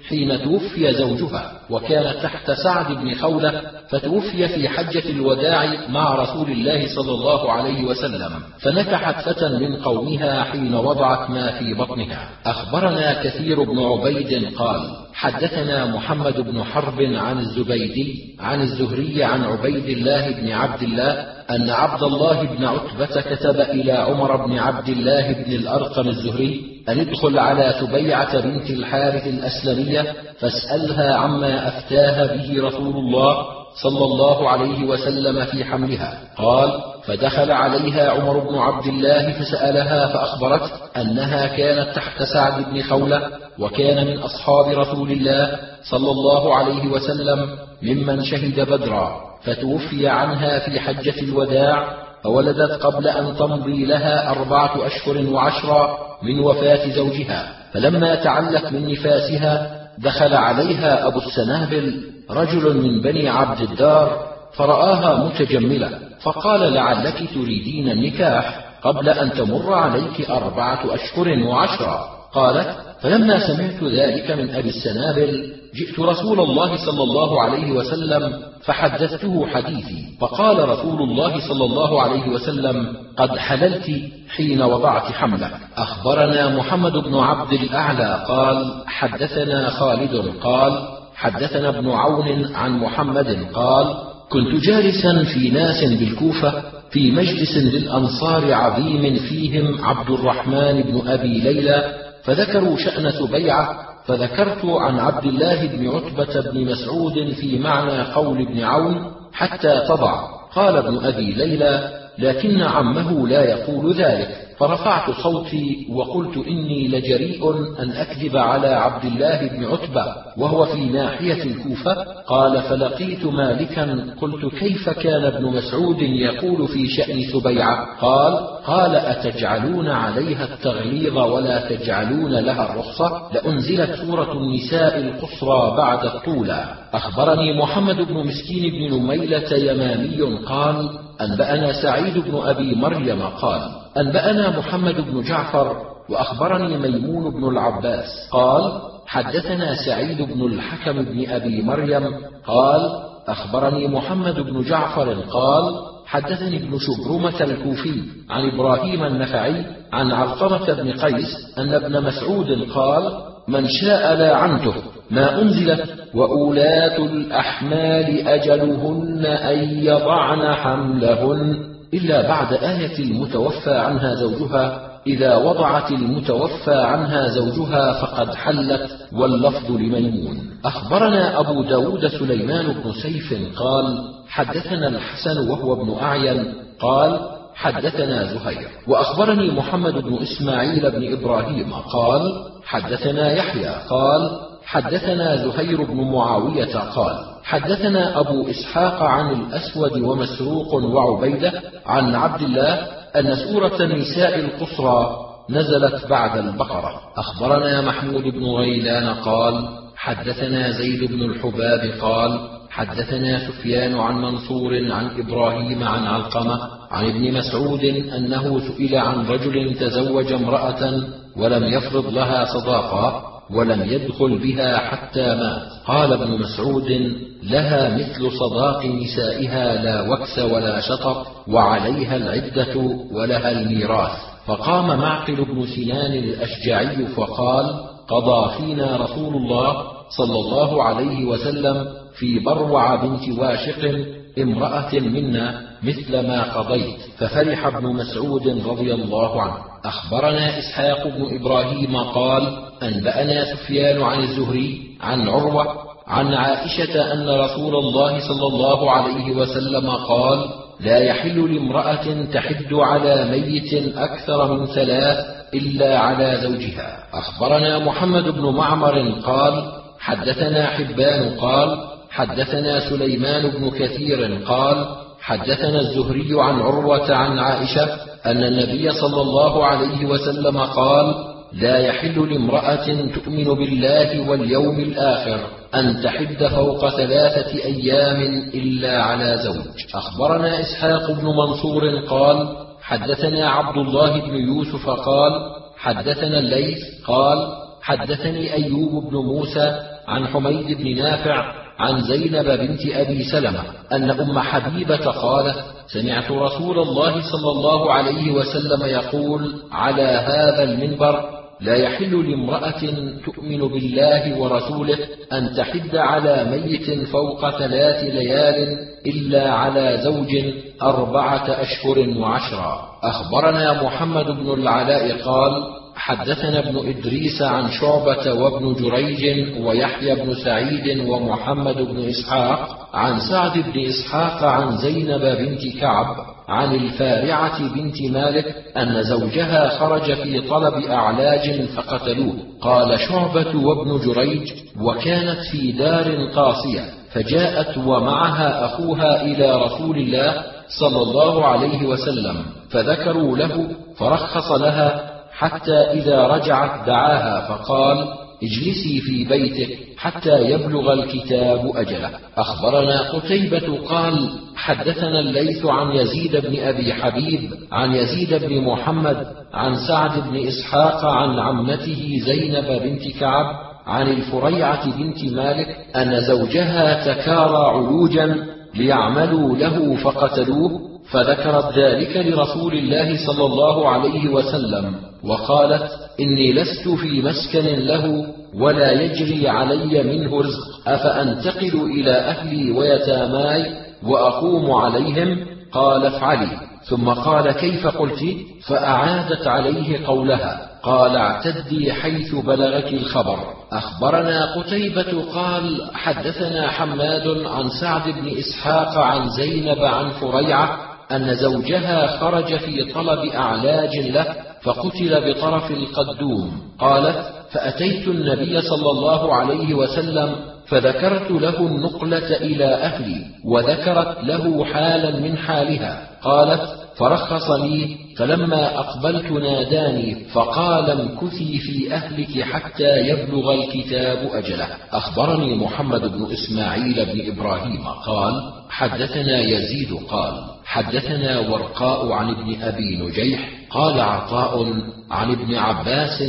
حين 0.10 0.44
توفي 0.44 0.94
زوجها 0.94 1.52
وكانت 1.70 2.18
تحت 2.24 2.52
سعد 2.52 2.92
بن 2.92 3.16
خولة 3.16 3.62
فتوفي 3.90 4.48
في 4.48 4.70
حجة 4.70 5.10
الوداع 5.10 5.90
مع 5.90 6.16
رسول 6.16 6.52
الله 6.52 6.96
صلى 6.96 7.12
الله 7.12 7.52
عليه 7.52 7.84
وسلم 7.84 8.32
فنكحت 8.60 9.30
فتى 9.30 9.50
من 9.50 9.76
قومها 9.76 10.44
حين 10.44 10.74
وضعت 10.76 11.30
ما 11.30 11.52
في 11.52 11.74
بطنها. 11.74 12.30
أخبرنا 12.46 13.24
كثير 13.24 13.64
بن 13.64 13.80
عبيد 13.80 14.56
قال 14.56 14.80
حدثنا 15.14 15.86
محمد 15.86 16.40
بن 16.42 16.64
حرب 16.64 17.02
عن 17.02 17.40
الزبيدي 17.40 18.36
عن 18.40 18.62
الزهري 18.62 19.24
عن 19.24 19.44
عبيد 19.44 19.86
الله 19.86 20.32
بن 20.32 20.52
عبد 20.52 20.84
الله 20.84 21.35
أن 21.50 21.70
عبد 21.70 22.04
الله 22.04 22.44
بن 22.44 22.66
عتبة 22.66 23.22
كتب 23.22 23.60
إلى 23.60 23.92
عمر 23.92 24.46
بن 24.46 24.60
عبد 24.60 24.90
الله 24.90 25.34
بن 25.34 25.52
الأرقم 25.52 26.08
الزهري 26.08 26.62
أن 26.90 27.00
ادخل 27.00 27.40
على 27.40 27.74
سبيعة 27.82 28.42
بنت 28.42 28.70
الحارث 28.70 29.28
الأسلمية 29.28 30.14
فاسألها 30.40 31.16
عما 31.16 31.68
أفتاها 31.68 32.26
به 32.26 32.68
رسول 32.68 32.96
الله 32.96 33.46
صلى 33.84 34.06
الله 34.06 34.50
عليه 34.50 34.86
وسلم 34.86 35.46
في 35.46 35.66
حملها. 35.66 36.20
قال 36.38 36.82
فدخل 37.06 37.52
عليها 37.52 38.12
عمر 38.12 38.40
بن 38.40 38.58
عبد 38.58 38.86
الله 38.86 39.32
فسألها 39.32 40.08
فأخبرته 40.08 40.72
أنها 40.98 41.48
كانت 41.48 41.96
تحت 41.96 42.24
سعد 42.24 42.74
بن 42.74 42.82
خولة 42.82 43.45
وكان 43.60 44.08
من 44.08 44.18
أصحاب 44.18 44.80
رسول 44.80 45.12
الله 45.12 45.60
صلى 45.84 46.12
الله 46.12 46.56
عليه 46.56 46.88
وسلم 46.88 47.50
ممن 47.82 48.24
شهد 48.24 48.60
بدرا 48.60 49.22
فتوفي 49.44 50.08
عنها 50.08 50.60
في 50.60 50.80
حجة 50.80 51.22
الوداع 51.22 52.06
فولدت 52.24 52.72
قبل 52.72 53.08
أن 53.08 53.36
تمضي 53.38 53.86
لها 53.86 54.30
أربعة 54.30 54.86
أشهر 54.86 55.30
وعشرا 55.34 55.98
من 56.24 56.40
وفاة 56.40 56.90
زوجها. 56.90 57.48
فلما 57.74 58.16
تعلت 58.16 58.72
من 58.72 58.92
نفاسها 58.92 59.82
دخل 59.98 60.34
عليها 60.34 61.08
أبو 61.08 61.20
السنابل 61.20 62.02
رجل 62.30 62.78
من 62.78 63.02
بني 63.02 63.30
عبد 63.30 63.62
الدار 63.62 64.28
فرآها 64.54 65.24
متجملة 65.26 65.90
فقال 66.22 66.74
لعلك 66.74 67.30
تريدين 67.34 67.90
النكاح 67.90 68.66
قبل 68.84 69.10
أن 69.10 69.32
تمر 69.32 69.74
عليك 69.74 70.30
أربعة 70.30 70.96
أشهر 70.96 71.44
وعشرا 71.44 72.10
قالت 72.34 72.78
فلما 73.06 73.48
سمعت 73.48 73.84
ذلك 73.84 74.32
من 74.32 74.50
أبي 74.50 74.70
السنابل 74.70 75.54
جئت 75.76 76.00
رسول 76.00 76.40
الله 76.40 76.86
صلى 76.86 77.04
الله 77.04 77.42
عليه 77.42 77.72
وسلم 77.72 78.34
فحدثته 78.62 79.48
حديثي 79.48 80.06
فقال 80.22 80.70
رسول 80.70 81.02
الله 81.02 81.48
صلى 81.48 81.66
الله 81.66 82.02
عليه 82.02 82.28
وسلم 82.30 82.88
قد 83.18 83.38
حللت 83.38 83.92
حين 84.30 84.62
وضعت 84.62 85.12
حملك. 85.12 85.52
أخبرنا 85.78 86.58
محمد 86.58 86.92
بن 86.92 87.16
عبد 87.16 87.54
الأعلى 87.54 88.26
قال 88.28 88.84
حدثنا 88.86 89.70
خالد 89.70 90.34
قال 90.44 90.88
حدثنا 91.16 91.70
ابن 91.70 91.90
عون 91.90 92.56
عن 92.56 92.72
محمد 92.80 93.48
قال 93.54 93.96
كنت 94.30 94.64
جالسا 94.64 95.24
في 95.24 95.50
ناس 95.50 95.84
بالكوفة 95.84 96.64
في 96.92 97.12
مجلس 97.12 97.58
للأنصار 97.58 98.54
عظيم 98.54 99.16
فيهم 99.16 99.86
عبد 99.86 100.10
الرحمن 100.10 100.82
بن 100.82 101.08
أبي 101.08 101.40
ليلى 101.40 102.05
فذكروا 102.26 102.78
شأن 102.78 103.12
سبيعة 103.12 103.80
فذكرت 104.06 104.66
عن 104.66 105.00
عبد 105.00 105.26
الله 105.26 105.68
بن 105.68 105.90
عتبة 105.90 106.52
بن 106.52 106.72
مسعود 106.72 107.34
في 107.34 107.60
معنى 107.60 108.02
قول 108.02 108.42
ابن 108.42 108.64
عون 108.64 109.12
حتى 109.34 109.82
تضع 109.88 110.22
قال 110.56 110.78
ابن 110.78 111.06
أبي 111.06 111.34
ليلى 111.34 111.90
لكن 112.18 112.62
عمه 112.62 113.28
لا 113.28 113.44
يقول 113.44 113.94
ذلك. 113.94 114.45
فرفعت 114.58 115.12
صوتي 115.12 115.88
وقلت 115.90 116.48
إني 116.48 116.88
لجريء 116.88 117.52
أن 117.80 117.92
أكذب 117.92 118.38
على 118.38 118.68
عبد 118.68 119.06
الله 119.06 119.48
بن 119.48 119.66
عتبة 119.66 120.16
وهو 120.38 120.66
في 120.66 120.86
ناحية 120.86 121.44
الكوفة. 121.44 121.94
قال 122.28 122.62
فلقيت 122.62 123.26
مالكا. 123.26 124.14
قلت 124.22 124.56
كيف 124.56 124.90
كان 124.90 125.24
ابن 125.24 125.46
مسعود 125.46 126.02
يقول 126.02 126.68
في 126.68 126.88
شأن 126.88 127.22
سبيعة؟ 127.34 128.00
قال 128.02 128.34
قال 128.66 128.96
أتجعلون 128.96 129.88
عليها 129.88 130.44
التغليظ 130.54 131.18
ولا 131.18 131.70
تجعلون 131.70 132.32
لها 132.32 132.74
الرخصة؟ 132.74 133.22
لأنزلت 133.34 133.96
سورة 133.96 134.34
النساء 134.34 135.00
القصرى 135.00 135.78
بعد 135.78 136.06
الطولى. 136.06 136.66
أخبرني 136.94 137.60
محمد 137.62 137.96
بن 137.96 138.14
مسكين 138.14 138.72
بن 138.72 138.96
نميلة 138.96 139.54
يمامي. 139.54 140.46
قال 140.46 141.05
أنبأنا 141.22 141.82
سعيد 141.82 142.18
بن 142.18 142.38
أبي 142.38 142.76
مريم 142.76 143.22
قال 143.22 143.62
أنبأنا 143.98 144.60
محمد 144.60 144.96
بن 144.96 145.22
جعفر 145.22 145.82
وأخبرني 146.10 146.78
ميمون 146.78 147.32
بن 147.32 147.48
العباس 147.50 148.30
قال 148.32 148.82
حدثنا 149.08 149.76
سعيد 149.86 150.22
بن 150.22 150.46
الحكم 150.46 151.02
بن 151.02 151.30
أبي 151.30 151.62
مريم 151.62 152.04
قال 152.48 152.90
أخبرني 153.28 153.88
محمد 153.88 154.40
بن 154.40 154.62
جعفر 154.62 155.14
قال 155.14 155.76
حدثني 156.06 156.58
ابن 156.58 156.78
شبرمة 156.80 157.42
الكوفي 157.42 158.02
عن 158.30 158.50
إبراهيم 158.50 159.04
النخعي 159.04 159.66
عن 159.94 160.12
علقمة 160.12 160.74
بن 160.74 160.92
قيس 160.92 161.58
أن 161.58 161.74
ابن 161.74 162.04
مسعود 162.04 162.72
قال 162.76 163.35
من 163.48 163.68
شاء 163.68 164.16
لاعنته 164.16 164.74
ما 165.12 165.42
أنزلت 165.42 165.86
وأولاة 166.14 166.98
الأحمال 166.98 168.28
أجلهن 168.28 169.26
أن 169.26 169.58
يضعن 169.84 170.54
حملهن. 170.54 171.76
إلا 171.94 172.28
بعد 172.28 172.54
آية 172.54 173.00
المتوفى 173.00 173.76
عنها 173.76 174.16
زوجها 174.16 174.82
إذا 175.08 175.36
وضعت 175.36 175.92
المتوفى 175.92 176.74
عنها 176.74 177.28
زوجها 177.28 177.94
فقد 177.94 178.36
حلت. 178.36 178.90
واللفظ 179.14 179.72
لميمون. 179.72 180.38
أخبرنا 180.66 181.40
أبو 181.40 181.64
داود 181.64 182.08
سليمان 182.08 182.66
بن 182.66 182.92
سيف 183.04 183.34
قال 183.56 184.04
حدثنا 184.28 184.88
الحسن 184.88 185.50
وهو 185.50 185.74
ابن 185.74 185.98
أعين 186.02 186.54
قال 186.80 187.20
حدثنا 187.56 188.24
زهير. 188.24 188.68
وأخبرني 188.88 189.52
محمد 189.52 189.94
بن 189.94 190.18
إسماعيل 190.22 190.92
بن 190.92 191.14
إبراهيم 191.14 191.74
قال 191.74 192.22
حدثنا 192.66 193.34
يحيى 193.34 193.76
قال 193.90 194.22
حدثنا 194.66 195.36
زهير 195.36 195.84
بن 195.84 196.12
معاوية 196.12 196.78
قال 196.78 197.26
حدثنا 197.44 198.20
أبو 198.20 198.50
إسحاق 198.50 199.04
عن 199.04 199.32
الأسود 199.32 200.02
ومسروق 200.02 200.74
وعبيدة 200.74 201.62
عن 201.86 202.16
عبد 202.16 202.42
الله 202.42 202.74
أن 203.16 203.36
سورة 203.36 203.78
النساء 203.82 204.40
القصرى 204.40 205.26
نزلت 205.50 206.08
بعد 206.08 206.38
البقرة. 206.38 207.02
أخبرنا 207.18 207.82
محمود 207.82 208.24
بن 208.24 208.46
غيلان 208.46 209.14
قال 209.14 209.68
حدثنا 209.96 210.72
زيد 210.72 211.12
بن 211.12 211.22
الحباب 211.22 211.94
قال 212.02 212.40
حدثنا 212.70 213.48
سفيان 213.48 214.00
عن 214.00 214.16
منصور 214.22 214.92
عن 214.92 215.10
إبراهيم 215.20 215.84
عن 215.84 216.06
علقمة 216.08 216.60
عن 216.96 217.06
ابن 217.06 217.34
مسعود 217.34 217.84
أنه 218.18 218.60
سئل 218.60 218.96
عن 218.96 219.28
رجل 219.28 219.76
تزوج 219.80 220.34
امرأة 220.34 221.04
ولم 221.38 221.64
يفرض 221.64 222.14
لها 222.14 222.46
صداقة 222.46 223.24
ولم 223.56 223.82
يدخل 223.84 224.38
بها 224.38 224.78
حتى 224.78 225.26
مات. 225.36 225.62
قال 225.88 226.14
ابن 226.14 226.40
مسعود 226.40 227.12
لها 227.44 227.96
مثل 227.98 228.32
صداق 228.32 228.86
نسائها 228.86 229.84
لا 229.84 230.10
وكس 230.10 230.40
ولا 230.40 230.80
شطط 230.80 231.28
وعليها 231.48 232.16
العدة 232.16 232.76
ولها 233.12 233.52
الميراث. 233.52 234.12
فقام 234.46 234.88
معقل 234.88 235.46
بن 235.46 235.66
سنان 235.68 236.14
الأشجعي 236.14 237.06
فقال 237.06 237.66
قضى 238.08 238.58
فينا 238.58 238.98
رسول 238.98 239.36
الله 239.36 239.84
صلى 240.18 240.40
الله 240.40 240.84
عليه 240.84 241.26
وسلم 241.26 241.86
في 242.18 242.40
بروع 242.40 242.96
بنت 242.96 243.40
واشق 243.40 244.06
امرأة 244.40 245.00
منا 245.00 245.62
مثل 245.86 246.28
ما 246.28 246.44
قضيت 246.44 246.98
ففرح 247.18 247.66
ابن 247.66 247.88
مسعود 247.88 248.48
رضي 248.68 248.94
الله 248.94 249.42
عنه. 249.42 249.58
أخبرنا 249.86 250.60
إسحاق 250.60 251.08
بن 251.08 251.36
إبراهيم 251.36 251.98
قال 251.98 252.58
أنبأنا 252.84 253.46
سفيان 253.56 254.02
عن 254.02 254.20
الزهري 254.20 254.82
عن 255.02 255.30
عروة 255.30 255.68
عن 256.08 256.34
عائشة 256.34 257.14
أن 257.14 257.30
رسول 257.30 257.76
الله 257.76 258.20
صلى 258.28 258.48
الله 258.48 258.92
عليه 258.92 259.32
وسلم 259.32 259.90
قال 259.90 260.46
لا 260.80 260.98
يحل 260.98 261.54
لامرأة 261.54 262.26
تحد 262.34 262.74
على 262.74 263.26
ميت 263.32 263.98
أكثر 263.98 264.54
من 264.54 264.66
ثلاث 264.66 265.18
إلا 265.54 266.00
على 266.00 266.40
زوجها. 266.44 266.98
أخبرنا 267.14 267.80
محمد 267.80 268.24
بن 268.24 268.42
معمر 268.42 269.10
قال 269.26 269.72
حدثنا 270.00 270.66
حبان 270.66 271.40
قال 271.40 271.78
حدثنا 272.12 272.90
سليمان 272.90 273.50
بن 273.50 273.70
كثير 273.70 274.40
قال 274.48 275.05
حدثنا 275.26 275.80
الزهري 275.80 276.42
عن 276.42 276.60
عروة 276.60 277.16
عن 277.16 277.40
عائشة 277.40 277.84
أن 278.26 278.44
النبي 278.44 278.92
صلى 278.92 279.22
الله 279.22 279.66
عليه 279.66 280.06
وسلم 280.06 280.58
قال 280.58 281.16
لا 281.54 281.78
يحل 281.78 282.34
لامرأة 282.34 282.86
تؤمن 283.16 283.44
بالله 283.44 284.30
واليوم 284.30 284.80
الآخر 284.80 285.40
أن 285.76 286.02
تحد 286.04 286.48
فوق 286.48 286.90
ثلاثة 286.90 287.66
أيام 287.66 288.22
إلا 288.54 289.04
على 289.04 289.38
زوج. 289.38 289.66
أخبرنا 289.96 290.60
إسحاق 290.60 291.12
بن 291.12 291.26
منصور 291.26 292.00
قال 292.10 292.58
حدثنا 292.82 293.50
عبد 293.50 293.78
الله 293.78 294.22
بن 294.22 294.36
يوسف 294.36 294.90
قال 294.90 295.32
حدثنا 295.78 296.40
الليث 296.40 296.78
قال 297.08 297.38
حدثني 297.82 298.54
أيوب 298.54 299.10
بن 299.10 299.16
موسى 299.18 299.80
عن 300.08 300.28
حميد 300.28 300.78
بن 300.78 300.96
نافع 300.98 301.65
عن 301.80 302.02
زينب 302.02 302.46
بنت 302.46 302.82
أبي 302.86 303.24
سلمة 303.24 303.64
أن 303.92 304.12
أم 304.12 304.40
حبيبة 304.40 305.06
قالت 305.06 305.56
سمعت 305.88 306.32
رسول 306.32 306.80
الله 306.80 307.22
صلى 307.32 307.52
الله 307.52 307.94
عليه 307.94 308.32
وسلم 308.32 308.86
يقول 308.86 309.54
على 309.72 310.02
هذا 310.02 310.64
المنبر 310.64 311.36
لا 311.62 311.76
يحل 311.76 312.30
لامرأة 312.30 312.82
تؤمن 313.26 313.60
بالله 313.68 314.40
ورسوله 314.40 314.98
أن 315.34 315.54
تحد 315.58 315.96
على 315.96 316.46
ميت 316.52 317.08
فوق 317.08 317.50
ثلاث 317.50 318.04
ليال 318.04 318.78
إلا 319.06 319.52
على 319.52 320.00
زوج 320.04 320.54
أربعة 320.82 321.62
أشهر 321.62 322.10
وعشرا. 322.20 322.90
أخبرنا 323.04 323.84
محمد 323.84 324.26
بن 324.26 324.54
العلاء 324.54 325.22
قال 325.22 325.52
حدثنا 325.96 326.60
ابن 326.60 326.90
إدريس 326.90 327.42
عن 327.42 327.72
شعبة 327.72 328.34
وابن 328.34 328.74
جريج 328.74 329.48
ويحيى 329.66 330.16
بن 330.16 330.34
سعيد 330.34 331.00
ومحمد 331.10 331.78
بن 331.78 332.10
إسحاق 332.10 332.90
عن 332.94 333.20
سعد 333.20 333.52
بن 333.58 333.86
إسحاق 333.86 334.44
عن 334.44 334.78
زينب 334.78 335.22
بنت 335.22 335.78
كعب 335.82 336.16
عن 336.48 336.76
الفارعة 336.76 337.74
بنت 337.76 338.02
مالك 338.02 338.56
أن 338.78 339.04
زوجها 339.04 339.70
خرج 339.70 340.14
في 340.14 340.42
طلب 340.42 340.74
أعلاج 340.74 341.62
فقتلوه. 341.62 342.34
قال 342.62 343.00
شعبة 343.00 343.58
وابن 343.58 344.00
جريج 344.06 344.54
وكانت 344.82 345.40
في 345.52 345.72
دار 345.72 346.30
قاصية 346.36 346.82
فجاءت 347.12 347.78
ومعها 347.78 348.66
أخوها 348.66 349.22
إلى 349.22 349.56
رسول 349.56 349.98
الله 349.98 350.44
صلى 350.80 351.02
الله 351.02 351.46
عليه 351.46 351.88
وسلم 351.88 352.46
فذكروا 352.70 353.38
له 353.38 353.68
فرخص 353.98 354.52
لها 354.52 355.15
حتى 355.38 355.78
إذا 355.78 356.28
رجعت 356.28 356.88
دعاها 356.88 357.48
فقال 357.48 358.08
اجلسي 358.44 359.02
في 359.02 359.24
بيتك 359.24 359.78
حتى 359.98 360.52
يبلغ 360.52 360.94
الكتاب 360.94 361.72
أجله. 361.76 362.10
أخبرنا 362.38 363.02
قتيبة 363.12 363.78
قال 363.90 364.30
حدثنا 364.56 365.20
الليث 365.20 365.66
عن 365.66 365.96
يزيد 365.96 366.36
بن 366.36 366.60
أبي 366.60 366.94
حبيب 366.94 367.52
عن 367.72 367.96
يزيد 367.96 368.34
بن 368.34 368.62
محمد 368.62 369.28
عن 369.54 369.76
سعد 369.88 370.30
بن 370.30 370.48
إسحاق 370.48 371.06
عن 371.06 371.40
عمته 371.40 372.20
زينب 372.26 372.82
بنت 372.84 373.18
كعب 373.20 373.46
عن 373.88 374.08
الفريعة 374.08 374.98
بنت 374.98 375.24
مالك 375.34 375.78
أن 375.96 376.22
زوجها 376.22 377.14
تكارى 377.14 377.68
علوجا 377.68 378.46
ليعملوا 378.76 379.58
له 379.58 379.96
فقتلوه 379.96 380.95
فذكرت 381.12 381.78
ذلك 381.78 382.18
لرسول 382.18 382.74
الله 382.74 383.26
صلى 383.28 383.46
الله 383.46 383.90
عليه 383.90 384.30
وسلم 384.30 384.96
وقالت 385.24 385.92
إني 386.20 386.54
لست 386.54 386.90
في 386.90 387.22
مسكن 387.22 387.80
له 387.80 388.26
ولا 388.56 388.92
يجري 388.92 389.50
علي 389.50 390.04
منه 390.04 390.42
رزق 390.42 390.88
أفأنتقل 390.88 391.82
إلى 391.82 392.12
أهلي 392.12 392.72
ويتاماي 392.72 393.66
وأقوم 394.04 394.72
عليهم 394.72 395.46
قال 395.72 396.06
افعلي. 396.06 396.48
ثم 396.90 397.10
قال 397.10 397.52
كيف 397.52 397.88
قلت؟ 397.88 398.24
فأعادت 398.68 399.48
عليه 399.48 400.06
قولها 400.08 400.70
قال 400.84 401.16
اعتدي 401.16 401.94
حيث 401.94 402.36
بلغك 402.36 402.94
الخبر. 402.94 403.40
أخبرنا 403.72 404.56
قتيبة 404.56 405.24
قال 405.34 405.90
حدثنا 405.94 406.68
حماد 406.68 407.28
عن 407.46 407.70
سعد 407.82 408.10
بن 408.10 408.38
إسحاق 408.38 408.98
عن 408.98 409.30
زينب 409.30 409.80
عن 409.80 410.10
فريعة 410.10 410.95
أن 411.12 411.36
زوجها 411.36 412.08
خرج 412.08 412.58
في 412.58 412.94
طلب 412.94 413.32
أعلاج 413.34 413.98
له 413.98 414.26
فقتل 414.62 415.34
بطرف 415.34 415.72
القدوم 415.72 416.62
قالت 416.80 417.26
فأتيت 417.52 418.08
النبي 418.08 418.62
صلى 418.62 418.92
الله 418.92 419.36
عليه 419.36 419.74
وسلم 419.74 420.36
فذكرت 420.68 421.32
له 421.32 421.60
النقلة 421.60 422.38
إلى 422.38 422.66
أهلي 422.66 423.26
وذكرت 423.46 424.24
له 424.24 424.66
حالا 424.66 425.20
من 425.20 425.38
حالها. 425.38 426.08
قالت 426.22 426.85
فرخص 426.98 427.52
لي 427.52 427.98
فلما 428.18 428.80
أقبلت 428.80 429.32
ناداني 429.32 430.16
فقال 430.16 430.90
امكثي 430.90 431.58
في 431.58 431.94
أهلك 431.94 432.42
حتى 432.42 432.98
يبلغ 432.98 433.54
الكتاب 433.54 434.30
أجله. 434.34 434.68
أخبرني 434.92 435.56
محمد 435.56 436.02
بن 436.02 436.28
إسماعيل 436.32 437.06
بن 437.06 437.32
إبراهيم. 437.32 437.84
قال 438.06 438.54
حدثنا 438.70 439.42
يزيد. 439.42 439.94
قال 440.10 440.34
حدثنا 440.66 441.40
ورقاء 441.40 442.12
عن 442.12 442.30
ابن 442.30 442.62
أبي 442.62 442.98
نجيح. 442.98 443.50
قال 443.70 444.00
عطاء 444.00 444.74
عن 445.12 445.32
ابن 445.32 445.56
عباس 445.56 446.24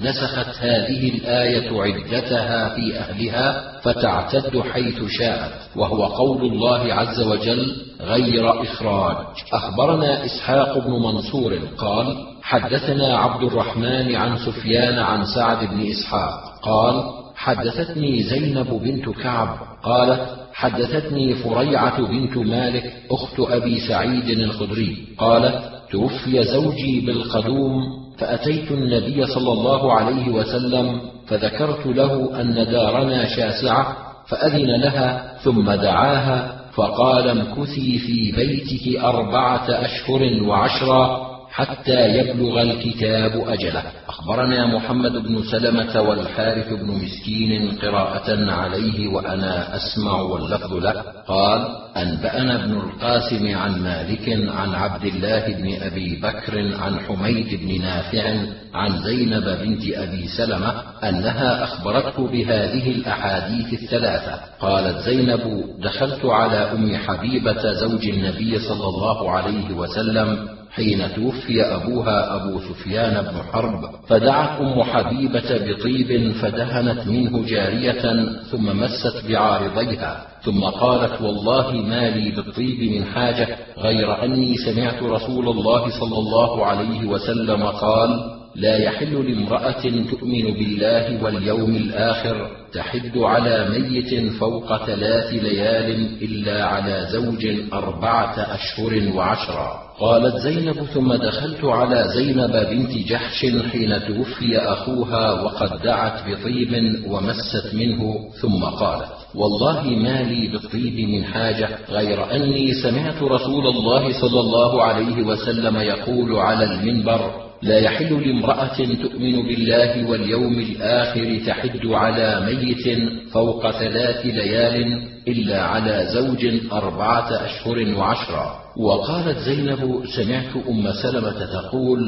نسخت 0.00 0.56
هذه 0.60 1.08
الآية 1.08 1.80
عدتها 1.80 2.68
في 2.68 2.98
أهلها 2.98 3.72
فتعتد 3.82 4.60
حيث 4.60 5.04
شاءت 5.08 5.52
وهو 5.76 6.04
قول 6.04 6.52
الله 6.52 6.94
عز 6.94 7.20
وجل 7.20 7.76
غير 8.00 8.62
إخراج. 8.62 9.16
أخبرنا 9.52 10.24
إسحاق 10.24 10.78
بن 10.78 10.90
منصور 10.92 11.58
قال 11.78 12.16
حدثنا 12.42 13.16
عبد 13.16 13.42
الرحمن 13.42 14.14
عن 14.14 14.38
سفيان 14.38 14.98
عن 14.98 15.24
سعد 15.24 15.68
بن 15.68 15.86
إسحاق 15.90 16.60
قال 16.62 17.04
حدثتني 17.36 18.22
زينب 18.22 18.80
بنت 18.82 19.08
كعب 19.08 19.58
قالت 19.82 20.42
حدثتني 20.52 21.34
فريعة 21.34 22.06
بنت 22.06 22.36
مالك 22.36 22.92
أخت 23.10 23.40
أبي 23.40 23.80
سعيد 23.80 24.28
الخدري 24.38 24.96
قالت 25.18 25.72
توفي 25.90 26.44
زوجي 26.44 27.00
بالقدوم 27.00 28.01
فأتيت 28.18 28.70
النبي 28.70 29.26
صلى 29.26 29.52
الله 29.52 29.92
عليه 29.92 30.28
وسلم 30.28 31.00
فذكرت 31.26 31.86
له 31.86 32.40
أن 32.40 32.54
دارنا 32.54 33.28
شاسعة 33.28 33.96
فأذن 34.28 34.80
لها 34.80 35.34
ثم 35.42 35.70
دعاها 35.70 36.62
فقال 36.74 37.28
امكثي 37.28 37.98
في 37.98 38.32
بيتك 38.32 39.04
أربعة 39.04 39.66
أشهر 39.68 40.42
وعشرا 40.42 41.32
حتى 41.50 42.08
يبلغ 42.18 42.62
الكتاب 42.62 43.48
أجله. 43.48 43.82
أخبرنا 44.08 44.66
محمد 44.66 45.12
بن 45.12 45.42
سلمة 45.42 46.00
والحارث 46.00 46.72
بن 46.72 46.86
مسكين 46.86 47.78
قراءة 47.82 48.52
عليه 48.52 49.08
وأنا 49.08 49.76
أسمع 49.76 50.20
واللفظ 50.20 50.72
له. 50.72 51.04
قال 51.26 51.81
أنبأنا 51.96 52.64
ابن 52.64 52.72
القاسم 52.72 53.56
عن 53.56 53.82
مالك 53.82 54.28
عن 54.28 54.74
عبد 54.74 55.04
الله 55.04 55.46
بن 55.46 55.82
أبي 55.82 56.20
بكر 56.22 56.74
عن 56.76 57.00
حميد 57.00 57.60
بن 57.60 57.82
نافع 57.82 58.34
عن 58.74 59.02
زينب 59.02 59.44
بنت 59.44 59.82
أبي 59.94 60.28
سلمة 60.36 60.74
أنها 61.08 61.64
أخبرته 61.64 62.26
بهذه 62.28 62.90
الأحاديث 62.90 63.82
الثلاثة. 63.82 64.40
قالت 64.60 64.98
زينب 64.98 65.64
دخلت 65.82 66.24
على 66.24 66.56
أم 66.56 66.96
حبيبة 66.96 67.72
زوج 67.72 68.08
النبي 68.08 68.58
صلى 68.58 68.88
الله 68.88 69.30
عليه 69.30 69.74
وسلم 69.74 70.48
حين 70.70 71.14
توفي 71.14 71.62
أبوها 71.62 72.36
أبو 72.36 72.60
سفيان 72.60 73.22
بن 73.22 73.42
حرب 73.52 73.80
فدعت 74.08 74.60
أم 74.60 74.82
حبيبة 74.82 75.58
بطيب 75.66 76.32
فدهنت 76.32 77.06
منه 77.06 77.46
جارية 77.46 78.24
ثم 78.50 78.80
مست 78.80 79.26
بعارضيها. 79.28 80.31
ثم 80.44 80.60
قالت 80.64 81.20
والله 81.22 81.72
ما 81.72 82.10
لي 82.10 82.30
بالطيب 82.30 82.92
من 82.92 83.04
حاجة 83.04 83.58
غير 83.78 84.24
أني 84.24 84.56
سمعت 84.56 85.02
رسول 85.02 85.48
الله 85.48 86.00
صلى 86.00 86.18
الله 86.18 86.66
عليه 86.66 87.06
وسلم 87.06 87.62
قال 87.62 88.42
لا 88.56 88.76
يحل 88.76 89.30
لامرأة 89.30 89.82
تؤمن 90.10 90.42
بالله 90.42 91.24
واليوم 91.24 91.76
الآخر 91.76 92.50
تحد 92.72 93.18
على 93.18 93.68
ميت 93.68 94.32
فوق 94.32 94.86
ثلاث 94.86 95.32
ليال 95.32 96.22
إلا 96.22 96.64
على 96.64 97.06
زوج 97.12 97.46
أربعة 97.72 98.54
أشهر 98.54 99.16
وعشرا 99.16 99.82
قالت 100.00 100.36
زينب 100.36 100.84
ثم 100.94 101.14
دخلت 101.14 101.64
على 101.64 102.04
زينب 102.14 102.52
بنت 102.70 103.08
جحش 103.08 103.46
حين 103.72 104.00
توفي 104.06 104.58
أخوها 104.58 105.42
وقد 105.42 105.82
دعت 105.82 106.28
بطيب 106.28 107.02
ومست 107.06 107.74
منه 107.74 108.30
ثم 108.40 108.64
قالت 108.64 109.21
والله 109.34 109.82
ما 109.82 110.22
لي 110.22 110.48
بالطيب 110.48 111.08
من 111.08 111.24
حاجة 111.24 111.68
غير 111.90 112.34
أني 112.36 112.72
سمعت 112.82 113.22
رسول 113.22 113.66
الله 113.66 114.20
صلى 114.20 114.40
الله 114.40 114.82
عليه 114.82 115.22
وسلم 115.22 115.76
يقول 115.76 116.36
على 116.36 116.64
المنبر 116.64 117.30
لا 117.62 117.78
يحل 117.78 118.28
لامرأة 118.28 118.76
تؤمن 118.76 119.42
بالله 119.42 120.10
واليوم 120.10 120.52
الآخر 120.58 121.40
تحد 121.46 121.86
على 121.86 122.46
ميت 122.46 122.98
فوق 123.32 123.70
ثلاث 123.70 124.26
ليال 124.26 125.02
إلا 125.28 125.62
على 125.62 126.06
زوج 126.14 126.46
أربعة 126.72 127.44
أشهر 127.44 127.94
وعشرا 127.98 128.58
وقالت 128.76 129.38
زينب 129.38 130.02
سمعت 130.16 130.66
أم 130.68 130.92
سلمة 131.02 131.46
تقول 131.46 132.00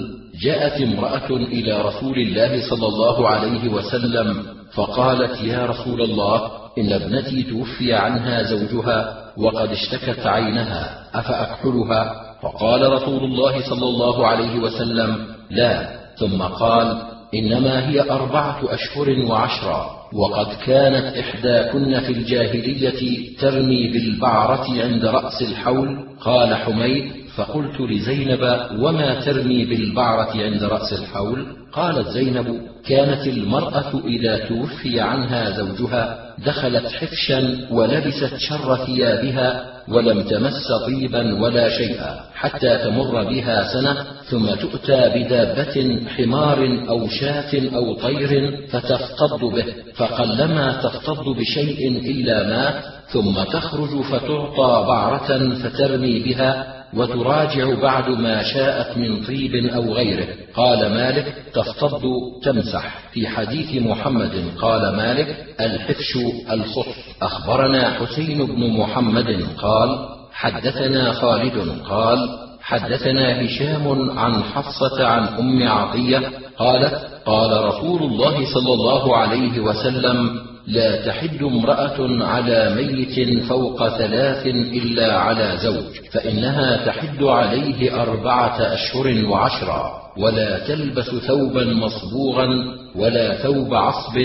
جاءت 0.42 0.80
امرأة 0.82 1.30
إلى 1.30 1.82
رسول 1.82 2.18
الله 2.18 2.70
صلى 2.70 2.86
الله 2.86 3.28
عليه 3.28 3.68
وسلم 3.68 4.42
فقالت 4.74 5.40
يا 5.42 5.66
رسول 5.66 6.02
الله 6.02 6.63
إن 6.78 6.92
ابنتي 6.92 7.42
توفي 7.42 7.94
عنها 7.94 8.42
زوجها 8.42 9.24
وقد 9.36 9.68
اشتكت 9.68 10.26
عينها 10.26 11.04
أفأكحلها 11.14 12.24
فقال 12.42 12.92
رسول 12.92 13.24
الله 13.24 13.70
صلى 13.70 13.86
الله 13.88 14.26
عليه 14.26 14.58
وسلم 14.58 15.26
لا. 15.50 15.88
ثم 16.16 16.42
قال 16.42 17.02
إنما 17.34 17.88
هي 17.88 18.10
أربعة 18.10 18.74
أشهر 18.74 19.10
وعشرا 19.30 19.90
وقد 20.12 20.46
كانت 20.66 21.16
إحداكن 21.16 22.00
في 22.00 22.12
الجاهلية 22.12 23.28
ترمي 23.38 23.88
بالبعرة 23.88 24.66
عند 24.82 25.04
رأس 25.04 25.42
الحول. 25.42 25.98
قال 26.20 26.54
حميد 26.54 27.12
فقلت 27.36 27.80
لزينب 27.80 28.58
وما 28.78 29.20
ترمي 29.20 29.64
بالبعرة 29.64 30.42
عند 30.42 30.64
رأس 30.64 30.92
الحول؟ 30.92 31.46
قالت 31.72 32.08
زينب 32.08 32.60
كانت 32.86 33.26
المرأة 33.26 34.00
إذا 34.04 34.48
توفي 34.48 35.00
عنها 35.00 35.50
زوجها 35.50 36.23
دخلت 36.46 36.86
حفشا 36.86 37.68
ولبست 37.70 38.36
شر 38.36 38.76
ثيابها 38.86 39.74
ولم 39.88 40.22
تمس 40.22 40.72
طيبا 40.86 41.42
ولا 41.42 41.68
شيئا 41.68 42.20
حتى 42.34 42.78
تمر 42.78 43.24
بها 43.24 43.72
سنة 43.72 44.04
ثم 44.30 44.54
تؤتى 44.54 45.12
بدابة 45.14 46.00
حمار 46.16 46.88
أو 46.88 47.08
شاة 47.08 47.76
أو 47.76 47.94
طير 47.94 48.60
فتفتض 48.68 49.40
به 49.40 49.64
فقلما 49.96 50.72
تفتض 50.82 51.36
بشيء 51.36 51.88
إلا 52.10 52.46
مات 52.46 52.84
ثم 53.08 53.44
تخرج 53.44 54.02
فتعطى 54.02 54.84
بعرة 54.88 55.54
فترمي 55.54 56.18
بها 56.18 56.73
وتراجع 56.96 57.80
بعد 57.82 58.08
ما 58.08 58.42
شاءت 58.42 58.98
من 58.98 59.24
طيب 59.24 59.66
أو 59.66 59.92
غيره. 59.92 60.26
قال 60.54 60.94
مالك 60.94 61.34
تفتض 61.54 62.02
تمسح. 62.42 62.98
في 63.12 63.28
حديث 63.28 63.82
محمد 63.82 64.44
قال 64.60 64.96
مالك 64.96 65.46
الحفش 65.60 66.18
الخف. 66.50 66.86
أخبرنا 67.22 67.90
حسين 67.90 68.46
بن 68.46 68.70
محمد 68.70 69.46
قال 69.58 69.98
حدثنا 70.32 71.12
خالد 71.12 71.78
قال 71.88 72.28
حدثنا 72.62 73.44
هشام 73.44 74.10
عن 74.18 74.42
حفصة 74.42 75.06
عن 75.06 75.26
أم 75.26 75.68
عطية 75.68 76.22
قالت 76.58 76.94
قال 77.26 77.64
رسول 77.64 78.02
الله 78.02 78.54
صلى 78.54 78.72
الله 78.72 79.16
عليه 79.16 79.60
وسلم 79.60 80.40
لا 80.66 81.06
تحد 81.06 81.42
امرأة 81.42 82.24
على 82.24 82.74
ميت 82.74 83.44
فوق 83.48 83.88
ثلاث 83.88 84.46
إلا 84.46 85.18
على 85.18 85.56
زوج 85.62 85.94
فإنها 86.12 86.86
تحد 86.86 87.22
عليه 87.22 88.02
أربعة 88.02 88.74
أشهر 88.74 89.26
وعشرا 89.26 89.92
ولا 90.18 90.58
تلبس 90.58 91.10
ثوبا 91.10 91.64
مصبوغا 91.64 92.48
ولا 92.96 93.34
ثوب 93.34 93.74
عصب 93.74 94.16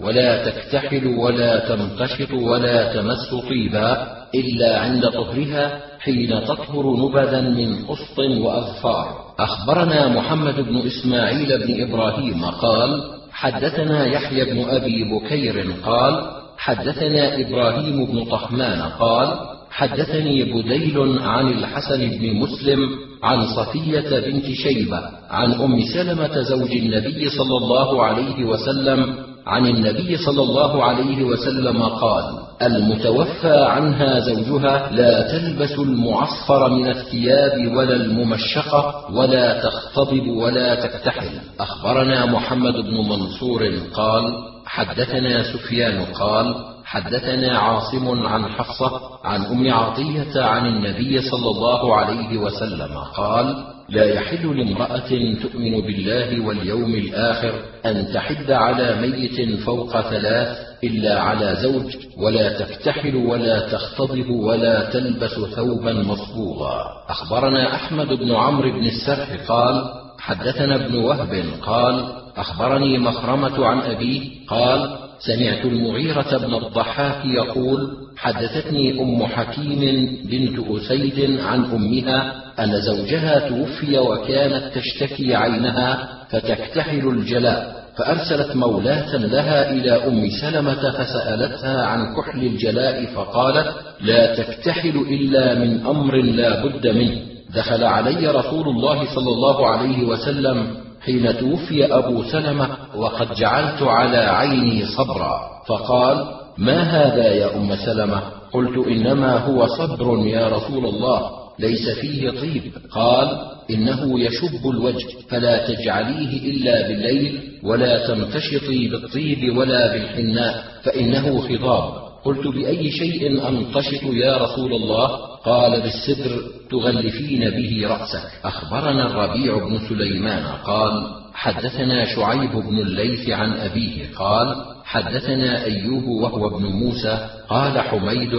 ولا 0.00 0.50
تكتحل 0.50 1.06
ولا 1.06 1.58
تمتشط 1.68 2.32
ولا 2.32 2.92
تمس 2.92 3.34
طيبا 3.48 4.06
إلا 4.34 4.80
عند 4.80 5.08
طهرها 5.08 5.80
حين 6.00 6.44
تطهر 6.44 6.96
نبذا 6.96 7.40
من 7.40 7.84
قسط 7.84 8.18
وأظفار. 8.18 9.20
أخبرنا 9.38 10.08
محمد 10.08 10.60
بن 10.60 10.82
إسماعيل 10.86 11.58
بن 11.66 11.82
إبراهيم 11.82 12.44
قال 12.44 13.19
حدثنا 13.32 14.06
يحيى 14.06 14.44
بن 14.44 14.68
أبي 14.70 15.04
بكير 15.04 15.72
قال 15.84 16.30
حدثنا 16.58 17.40
إبراهيم 17.40 18.06
بن 18.06 18.24
طهمان 18.24 18.82
قال 18.82 19.28
حدثني 19.70 20.44
بديل 20.44 21.18
عن 21.18 21.48
الحسن 21.48 22.08
بن 22.08 22.34
مسلم 22.36 22.90
عن 23.22 23.46
صفية 23.46 24.20
بنت 24.20 24.46
شيبة 24.50 25.00
عن 25.30 25.52
أم 25.52 25.80
سلمة 25.94 26.42
زوج 26.42 26.72
النبي 26.72 27.28
صلى 27.28 27.56
الله 27.56 28.04
عليه 28.04 28.44
وسلم 28.44 29.14
عن 29.46 29.66
النبي 29.66 30.16
صلى 30.16 30.42
الله 30.42 30.84
عليه 30.84 31.24
وسلم 31.24 31.82
قال 31.82 32.24
المتوفى 32.62 33.64
عنها 33.64 34.20
زوجها 34.20 34.90
لا 34.92 35.28
تلبس 35.32 35.78
المعصفر 35.78 36.68
من 36.70 36.88
الثياب 36.90 37.76
ولا 37.76 37.96
الممشقة 37.96 39.04
ولا 39.14 39.62
تختضب 39.62 40.28
ولا 40.28 40.74
تكتحل 40.74 41.40
أخبرنا 41.60 42.26
محمد 42.26 42.74
بن 42.74 43.08
منصور 43.08 43.70
قال 43.94 44.24
حدثنا 44.66 45.42
سفيان 45.42 46.04
قال 46.04 46.54
حدثنا 46.84 47.58
عاصم 47.58 48.26
عن 48.26 48.44
حفصة 48.48 49.00
عن 49.24 49.44
أم 49.44 49.72
عطية 49.74 50.42
عن 50.42 50.66
النبي 50.66 51.20
صلى 51.20 51.50
الله 51.50 51.96
عليه 51.96 52.38
وسلم 52.38 52.98
قال 53.16 53.64
لا 53.90 54.04
يحل 54.04 54.58
لامرأة 54.58 55.10
تؤمن 55.42 55.80
بالله 55.80 56.46
واليوم 56.46 56.94
الآخر 56.94 57.52
أن 57.86 58.12
تحد 58.14 58.50
على 58.50 59.00
ميت 59.00 59.58
فوق 59.58 60.00
ثلاث 60.00 60.58
إلا 60.84 61.20
على 61.20 61.56
زوج 61.62 61.96
ولا 62.18 62.58
تكتحل 62.58 63.16
ولا 63.16 63.68
تختضب 63.68 64.30
ولا 64.30 64.90
تلبس 64.90 65.34
ثوبا 65.56 65.92
مصبوغا. 65.92 66.82
أخبرنا 67.08 67.74
أحمد 67.74 68.06
بن 68.06 68.32
عمرو 68.32 68.70
بن 68.72 68.86
السرح 68.86 69.28
قال 69.48 69.84
حدثنا 70.18 70.74
ابن 70.74 70.94
وهب 70.96 71.44
قال 71.62 72.12
أخبرني 72.36 72.98
مخرمة 72.98 73.66
عن 73.66 73.78
أبيه 73.78 74.20
قال 74.48 74.98
سمعت 75.18 75.64
المغيرة 75.64 76.38
بن 76.38 76.54
الضحاك 76.54 77.24
يقول: 77.24 77.96
حدثتني 78.16 79.02
أم 79.02 79.26
حكيم 79.26 79.80
بنت 80.24 80.58
أسيد 80.68 81.40
عن 81.40 81.64
أمها 81.64 82.49
أن 82.64 82.80
زوجها 82.80 83.48
توفي 83.48 83.98
وكانت 83.98 84.72
تشتكي 84.74 85.34
عينها 85.34 86.08
فتكتحل 86.30 87.08
الجلاء، 87.08 87.80
فأرسلت 87.96 88.56
مولاة 88.56 89.16
لها 89.16 89.70
إلى 89.70 89.92
أم 90.06 90.30
سلمة 90.40 90.90
فسألتها 90.90 91.86
عن 91.86 92.14
كحل 92.16 92.42
الجلاء 92.42 93.04
فقالت: 93.14 93.74
لا 94.00 94.34
تكتحل 94.34 94.96
إلا 95.10 95.54
من 95.54 95.86
أمر 95.86 96.16
لا 96.16 96.64
بد 96.64 96.86
منه. 96.86 97.30
دخل 97.54 97.84
علي 97.84 98.26
رسول 98.26 98.68
الله 98.68 99.14
صلى 99.14 99.30
الله 99.30 99.66
عليه 99.66 100.04
وسلم 100.04 100.66
حين 101.04 101.38
توفي 101.38 101.94
أبو 101.94 102.22
سلمة 102.22 102.68
وقد 102.96 103.34
جعلت 103.34 103.82
على 103.82 104.16
عيني 104.16 104.86
صبرا 104.86 105.40
فقال 105.66 106.24
ما 106.58 106.82
هذا 106.82 107.26
يا 107.26 107.56
أم 107.56 107.76
سلمة 107.76 108.20
قلت 108.52 108.86
إنما 108.86 109.36
هو 109.36 109.66
صبر 109.66 110.26
يا 110.26 110.48
رسول 110.48 110.86
الله 110.86 111.39
ليس 111.58 111.88
فيه 111.88 112.30
طيب 112.30 112.72
قال 112.90 113.38
إنه 113.70 114.20
يشب 114.20 114.70
الوجه 114.70 115.06
فلا 115.28 115.66
تجعليه 115.66 116.50
إلا 116.50 116.88
بالليل 116.88 117.40
ولا 117.62 118.06
تمتشطي 118.06 118.88
بالطيب 118.88 119.56
ولا 119.56 119.92
بالحناء 119.92 120.64
فإنه 120.82 121.40
خضاب. 121.40 122.10
قلت 122.24 122.46
بأي 122.46 122.90
شيء 122.90 123.48
أنتشط 123.48 124.02
يا 124.02 124.36
رسول 124.36 124.72
الله؟ 124.72 125.06
قال 125.44 125.80
بالسدر 125.80 126.42
تغلفين 126.70 127.50
به 127.50 127.86
رأسك. 127.88 128.30
أخبرنا 128.44 129.06
الربيع 129.06 129.58
بن 129.68 129.78
سليمان 129.88 130.42
قال 130.64 131.20
حدثنا 131.34 132.04
شعيب 132.14 132.50
بن 132.52 132.78
الليث 132.78 133.30
عن 133.30 133.52
أبيه 133.52 134.14
قال 134.16 134.56
حدثنا 134.84 135.64
أيوب 135.64 136.04
وهو 136.04 136.56
ابن 136.56 136.66
موسى 136.66 137.28
قال 137.48 137.80
حميد 137.80 138.34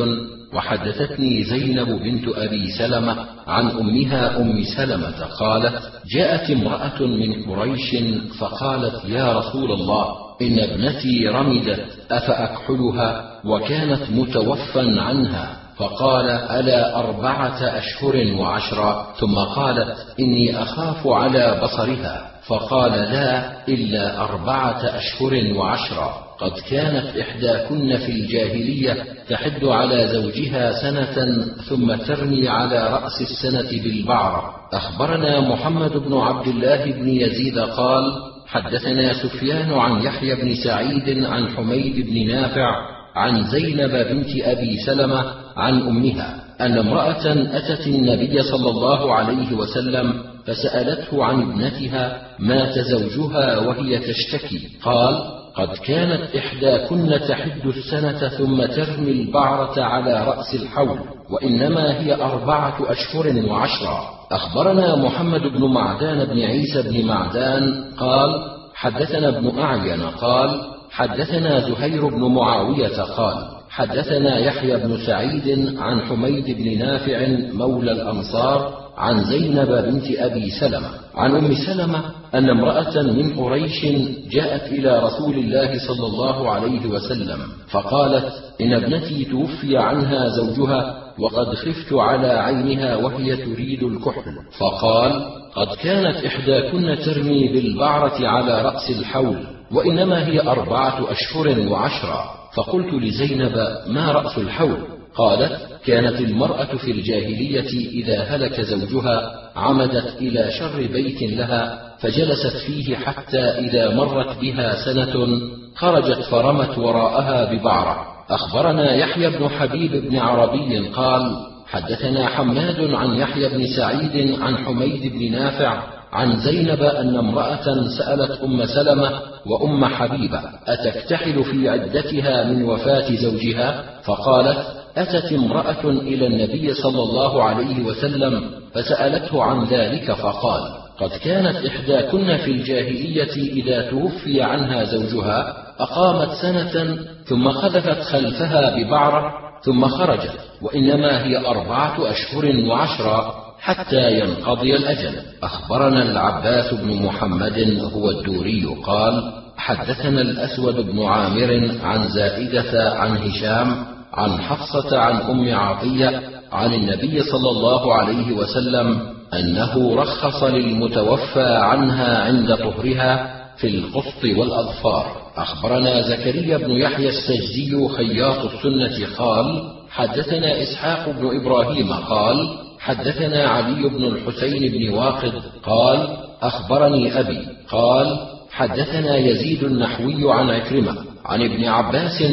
وحدثتني 0.53 1.43
زينب 1.43 1.87
بنت 1.87 2.27
أبي 2.37 2.67
سلمة 2.71 3.15
عن 3.47 3.67
أمها 3.69 4.41
أم 4.41 4.63
سلمة 4.77 5.25
قالت 5.39 5.81
جاءت 6.15 6.49
امرأة 6.51 7.01
من 7.01 7.43
قريش 7.43 7.95
فقالت 8.39 9.05
يا 9.05 9.39
رسول 9.39 9.71
الله 9.71 10.05
إن 10.41 10.59
ابنتي 10.59 11.27
رمدت 11.27 11.85
أفأكحلها؟ 12.11 13.31
وكانت 13.45 14.09
متوفى 14.09 14.99
عنها. 14.99 15.57
فقال 15.77 16.29
ألا 16.29 16.99
أربعة 16.99 17.77
أشهر 17.77 18.33
وعشرا 18.39 19.07
ثم 19.19 19.35
قالت 19.35 19.97
إني 20.19 20.61
أخاف 20.61 21.07
على 21.07 21.59
بصرها. 21.63 22.31
فقال 22.47 22.91
لا 22.91 23.51
إلا 23.67 24.21
أربعة 24.23 24.81
أشهر 24.97 25.53
وعشرا 25.57 26.30
قد 26.41 26.51
كانت 26.69 27.17
إحداكن 27.17 27.97
في 27.97 28.11
الجاهلية 28.11 29.05
تحد 29.29 29.63
على 29.65 30.07
زوجها 30.07 30.71
سنة 30.81 31.45
ثم 31.69 31.95
ترمي 31.95 32.47
على 32.47 32.89
رأس 32.89 33.21
السنة 33.21 33.83
بالبعرة 33.83 34.55
أخبرنا 34.73 35.39
محمد 35.39 35.97
بن 35.97 36.17
عبد 36.17 36.47
الله 36.47 36.85
بن 36.85 37.09
يزيد 37.09 37.59
قال 37.59 38.03
حدثنا 38.47 39.13
سفيان 39.13 39.73
عن 39.73 40.01
يحيى 40.01 40.35
بن 40.35 40.55
سعيد 40.55 41.23
عن 41.23 41.47
حميد 41.47 42.05
بن 42.09 42.27
نافع 42.27 42.75
عن 43.15 43.43
زينب 43.43 43.91
بنت 43.91 44.29
أبي 44.43 44.77
سلمة 44.85 45.25
عن 45.57 45.81
أمها 45.81 46.43
أن 46.61 46.77
امرأة 46.77 47.31
أتت 47.57 47.87
النبي 47.87 48.41
صلى 48.41 48.69
الله 48.69 49.15
عليه 49.15 49.53
وسلم 49.53 50.23
فسألته 50.45 51.23
عن 51.23 51.41
ابنتها 51.41 52.21
مات 52.39 52.79
زوجها 52.79 53.57
وهي 53.57 53.99
تشتكي؟ 53.99 54.69
قال 54.83 55.40
قد 55.61 55.77
كانت 55.77 56.35
إحداكن 56.35 57.19
تحد 57.27 57.65
السنة 57.65 58.27
ثم 58.27 58.65
ترمي 58.65 59.11
البعرة 59.11 59.81
على 59.81 60.25
رأس 60.27 60.55
الحول 60.55 60.99
وإنما 61.29 61.99
هي 61.99 62.15
أربعة 62.15 62.91
أشهر 62.91 63.45
وعشرا 63.49 64.09
أخبرنا 64.31 64.95
محمد 64.95 65.41
بن 65.41 65.65
معدان 65.65 66.25
بن 66.25 66.39
عيسى 66.39 66.81
بن 66.81 67.05
معدان 67.05 67.93
قال 67.97 68.29
حدثنا 68.75 69.27
ابن 69.27 69.59
أعين 69.59 70.01
قال 70.01 70.61
حدثنا 70.91 71.59
زهير 71.59 72.07
بن 72.07 72.21
معاوية 72.21 73.01
قال 73.01 73.35
حدثنا 73.69 74.37
يحيى 74.37 74.77
بن 74.77 74.97
سعيد 75.05 75.77
عن 75.79 76.01
حميد 76.01 76.57
بن 76.57 76.79
نافع 76.79 77.27
مولى 77.53 77.91
الأنصار 77.91 78.73
عن 78.97 79.23
زينب 79.23 79.67
بنت 79.67 80.05
أبي 80.17 80.49
سلمة 80.49 80.89
عن 81.15 81.35
أم 81.35 81.55
سلمة 81.55 82.20
أن 82.35 82.49
امرأة 82.49 83.01
من 83.01 83.33
قريش 83.39 83.85
جاءت 84.31 84.71
إلى 84.71 84.99
رسول 84.99 85.35
الله 85.35 85.77
صلى 85.87 86.07
الله 86.07 86.51
عليه 86.51 86.85
وسلم 86.87 87.39
فقالت 87.71 88.33
إن 88.61 88.73
ابنتي 88.73 89.25
توفي 89.25 89.77
عنها 89.77 90.27
زوجها 90.27 90.97
وقد 91.19 91.55
خفت 91.55 91.93
على 91.93 92.27
عينها 92.27 92.95
وهي 92.95 93.37
تريد 93.37 93.83
الكحل. 93.83 94.35
فقال 94.59 95.25
قد 95.55 95.67
كانت 95.83 96.25
إحداكن 96.25 96.97
ترمي 97.05 97.47
بالبعرة 97.47 98.27
على 98.27 98.61
رأس 98.61 98.89
الحول 98.89 99.37
وإنما 99.71 100.27
هي 100.27 100.41
أربعة 100.41 101.11
أشهر 101.11 101.67
وعشرا 101.69 102.23
فقلت 102.55 102.93
لزينب 102.93 103.53
ما 103.87 104.11
رأس 104.11 104.37
الحول؟ 104.37 104.77
قالت 105.15 105.59
كانت 105.85 106.21
المرأة 106.21 106.77
في 106.77 106.91
الجاهلية 106.91 107.89
إذا 107.89 108.23
هلك 108.23 108.61
زوجها 108.61 109.41
عمدت 109.55 110.21
إلى 110.21 110.51
شر 110.51 110.87
بيت 110.93 111.21
لها 111.21 111.91
فجلست 111.99 112.57
فيه 112.57 112.95
حتى 112.95 113.41
إذا 113.41 113.95
مرت 113.95 114.41
بها 114.41 114.85
سنة 114.85 115.39
خرجت 115.75 116.21
فرمت 116.21 116.77
وراءها 116.77 117.53
ببعرة. 117.53 118.07
أخبرنا 118.29 118.95
يحيى 118.95 119.29
بن 119.29 119.49
حبيب 119.49 119.91
بن 120.09 120.17
عربي 120.17 120.87
قال 120.87 121.35
حدثنا 121.67 122.27
حماد 122.27 122.93
عن 122.93 123.15
يحيى 123.15 123.49
بن 123.49 123.67
سعيد 123.77 124.39
عن 124.41 124.57
حميد 124.57 125.13
بن 125.13 125.31
نافع 125.31 125.83
عن 126.13 126.39
زينب 126.39 126.83
أن 126.83 127.17
امرأة 127.17 127.87
سألت 127.97 128.41
أم 128.43 128.65
سلمة 128.65 129.11
وأم 129.45 129.85
حبيبة 129.85 130.41
أتكتحل 130.67 131.43
في 131.43 131.69
عدتها 131.69 132.43
من 132.43 132.63
وفاة 132.63 133.15
زوجها؟ 133.15 133.83
فقالت 134.03 134.80
أتت 134.97 135.33
امرأة 135.33 135.85
إلى 135.85 136.27
النبي 136.27 136.73
صلى 136.73 137.03
الله 137.03 137.43
عليه 137.43 137.83
وسلم 137.83 138.43
فسألته 138.73 139.43
عن 139.43 139.65
ذلك 139.65 140.11
فقال 140.11 140.61
قد 140.99 141.09
كانت 141.09 141.65
إحداكن 141.65 142.37
في 142.37 142.51
الجاهلية 142.51 143.33
إذا 143.33 143.89
توفي 143.89 144.41
عنها 144.41 144.83
زوجها 144.83 145.57
أقامت 145.79 146.31
سنة 146.41 146.97
ثم 147.25 147.51
خلفت 147.51 148.01
خلفها 148.01 148.75
ببعرة 148.75 149.33
ثم 149.65 149.87
خرجت 149.87 150.39
وإنما 150.61 151.23
هي 151.23 151.37
أربعة 151.47 152.11
أشهر 152.11 152.67
وعشرا 152.67 153.35
حتى 153.59 154.11
ينقضي 154.19 154.75
الأجل. 154.75 155.15
أخبرنا 155.43 156.03
العباس 156.03 156.73
بن 156.73 157.05
محمد 157.05 157.79
هو 157.93 158.09
الدوري 158.09 158.65
قال 158.85 159.33
حدثنا 159.57 160.21
الأسود 160.21 160.75
بن 160.75 161.03
عامر 161.03 161.71
عن 161.83 162.07
زائدة 162.07 162.93
عن 162.95 163.17
هشام 163.17 163.85
عن 164.13 164.41
حفصة 164.41 164.97
عن 164.99 165.15
أم 165.15 165.55
عطية 165.55 166.21
عن 166.51 166.73
النبي 166.73 167.23
صلى 167.23 167.49
الله 167.49 167.93
عليه 167.95 168.31
وسلم 168.31 169.01
أنه 169.33 169.95
رخص 169.95 170.43
للمتوفى 170.43 171.55
عنها 171.55 172.23
عند 172.23 172.55
طهرها 172.55 173.41
في 173.57 173.67
القسط 173.67 174.23
والأظفار. 174.37 175.21
أخبرنا 175.37 176.01
زكريا 176.01 176.57
بن 176.57 176.71
يحيى 176.71 177.09
السجدي 177.09 177.87
خياط 177.87 178.45
السنة 178.45 179.07
قال 179.17 179.61
حدثنا 179.89 180.61
إسحاق 180.61 181.09
بن 181.09 181.41
إبراهيم 181.41 181.93
قال 181.93 182.57
حدثنا 182.79 183.47
علي 183.47 183.89
بن 183.89 184.05
الحسين 184.05 184.71
بن 184.71 184.93
واقد 184.93 185.33
قال 185.63 186.17
أخبرني 186.41 187.19
أبي 187.19 187.47
قال 187.69 188.19
حدثنا 188.51 189.17
يزيد 189.17 189.63
النحوي 189.63 190.33
عن 190.33 190.49
عكرمة 190.49 190.95
عن 191.25 191.41
ابن 191.41 191.65
عباس 191.65 192.23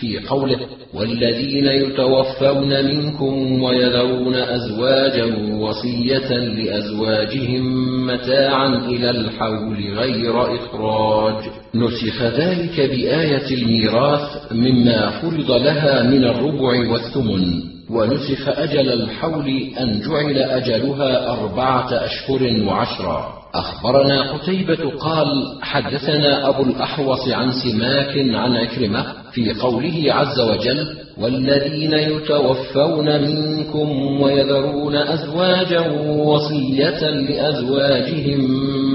في 0.00 0.18
قوله 0.18 0.58
والذين 0.94 1.66
يتوفون 1.66 2.84
منكم 2.84 3.62
ويذرون 3.62 4.34
أزواجا 4.34 5.24
وصية 5.52 6.38
لأزواجهم 6.38 8.06
متاعا 8.06 8.68
إلى 8.88 9.10
الحول 9.10 9.76
غير 9.98 10.54
إخراج. 10.54 11.44
نسخ 11.74 12.22
ذلك 12.22 12.80
بآية 12.80 13.54
الميراث 13.62 14.52
مما 14.52 15.10
فرض 15.10 15.50
لها 15.50 16.02
من 16.02 16.24
الربع 16.24 16.90
والثمن. 16.90 17.77
ونسخ 17.90 18.48
أجل 18.48 18.92
الحول 18.92 19.48
أن 19.80 20.00
جعل 20.00 20.38
أجلها 20.38 21.32
أربعة 21.32 21.88
أشهر 21.92 22.62
وعشرا 22.68 23.38
أخبرنا 23.54 24.32
قتيبة 24.32 24.90
قال 24.98 25.26
حدثنا 25.62 26.48
أبو 26.48 26.62
الأحوص 26.62 27.28
عن 27.28 27.52
سماك 27.52 28.34
عن 28.34 28.56
عكرمة 28.56 29.06
في 29.32 29.52
قوله 29.52 30.14
عز 30.14 30.40
وجل 30.40 30.96
والذين 31.18 31.92
يتوفون 31.94 33.20
منكم 33.20 34.20
ويذرون 34.22 34.96
أزواجا 34.96 35.80
وصية 36.08 37.10
لأزواجهم 37.10 38.40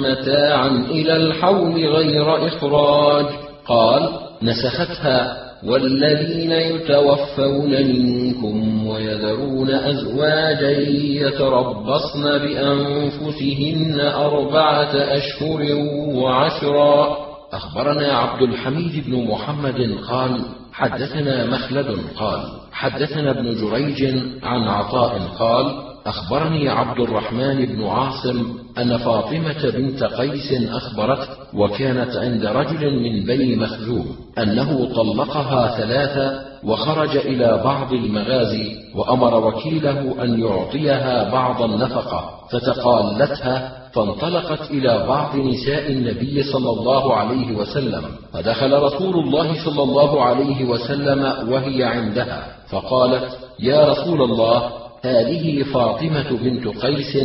متاعا 0.03 0.67
إلى 0.67 1.15
الحول 1.15 1.85
غير 1.85 2.47
إخراج. 2.47 3.25
قال 3.67 4.09
نسختها 4.41 5.42
والذين 5.65 6.51
يتوفون 6.51 7.71
منكم 7.71 8.87
ويذرون 8.87 9.69
أزواجا 9.71 10.71
يتربصن 10.99 12.23
بأنفسهن 12.23 13.99
أربعة 13.99 14.93
أشهر 14.95 15.75
وعشرا. 16.15 17.17
أخبرنا 17.53 18.13
عبد 18.13 18.41
الحميد 18.41 19.03
بن 19.07 19.27
محمد 19.27 19.97
قال 20.09 20.41
حدثنا 20.73 21.45
مخلد 21.45 21.97
قال 22.17 22.41
حدثنا 22.71 23.31
ابن 23.31 23.53
جريج 23.53 24.17
عن 24.43 24.61
عطاء 24.67 25.19
قال 25.39 25.92
أخبرني 26.05 26.69
عبد 26.69 26.99
الرحمن 26.99 27.65
بن 27.65 27.83
عاصم 27.83 28.57
أن 28.77 28.97
فاطمة 28.97 29.69
بنت 29.75 30.03
قيس 30.03 30.53
أخبرته 30.69 31.27
وكانت 31.53 32.15
عند 32.15 32.45
رجل 32.45 33.03
من 33.03 33.23
بني 33.25 33.55
مخزوم 33.55 34.15
أنه 34.37 34.89
طلقها 34.95 35.77
ثلاثة 35.77 36.39
وخرج 36.63 37.17
إلى 37.17 37.61
بعض 37.63 37.93
المغازي 37.93 38.75
وأمر 38.95 39.47
وكيله 39.47 40.23
أن 40.23 40.39
يعطيها 40.39 41.31
بعض 41.31 41.61
النفقة 41.61 42.29
فتقالتها 42.51 43.83
فانطلقت 43.93 44.71
إلى 44.71 45.05
بعض 45.07 45.35
نساء 45.35 45.91
النبي 45.91 46.43
صلى 46.43 46.69
الله 46.69 47.15
عليه 47.15 47.57
وسلم 47.57 48.03
فدخل 48.33 48.73
رسول 48.73 49.15
الله 49.19 49.65
صلى 49.65 49.83
الله 49.83 50.23
عليه 50.23 50.65
وسلم 50.65 51.49
وهي 51.49 51.83
عندها 51.83 52.47
فقالت 52.69 53.37
يا 53.59 53.85
رسول 53.91 54.21
الله 54.21 54.82
هذه 55.03 55.63
فاطمة 55.63 56.37
بنت 56.43 56.67
قيس 56.67 57.17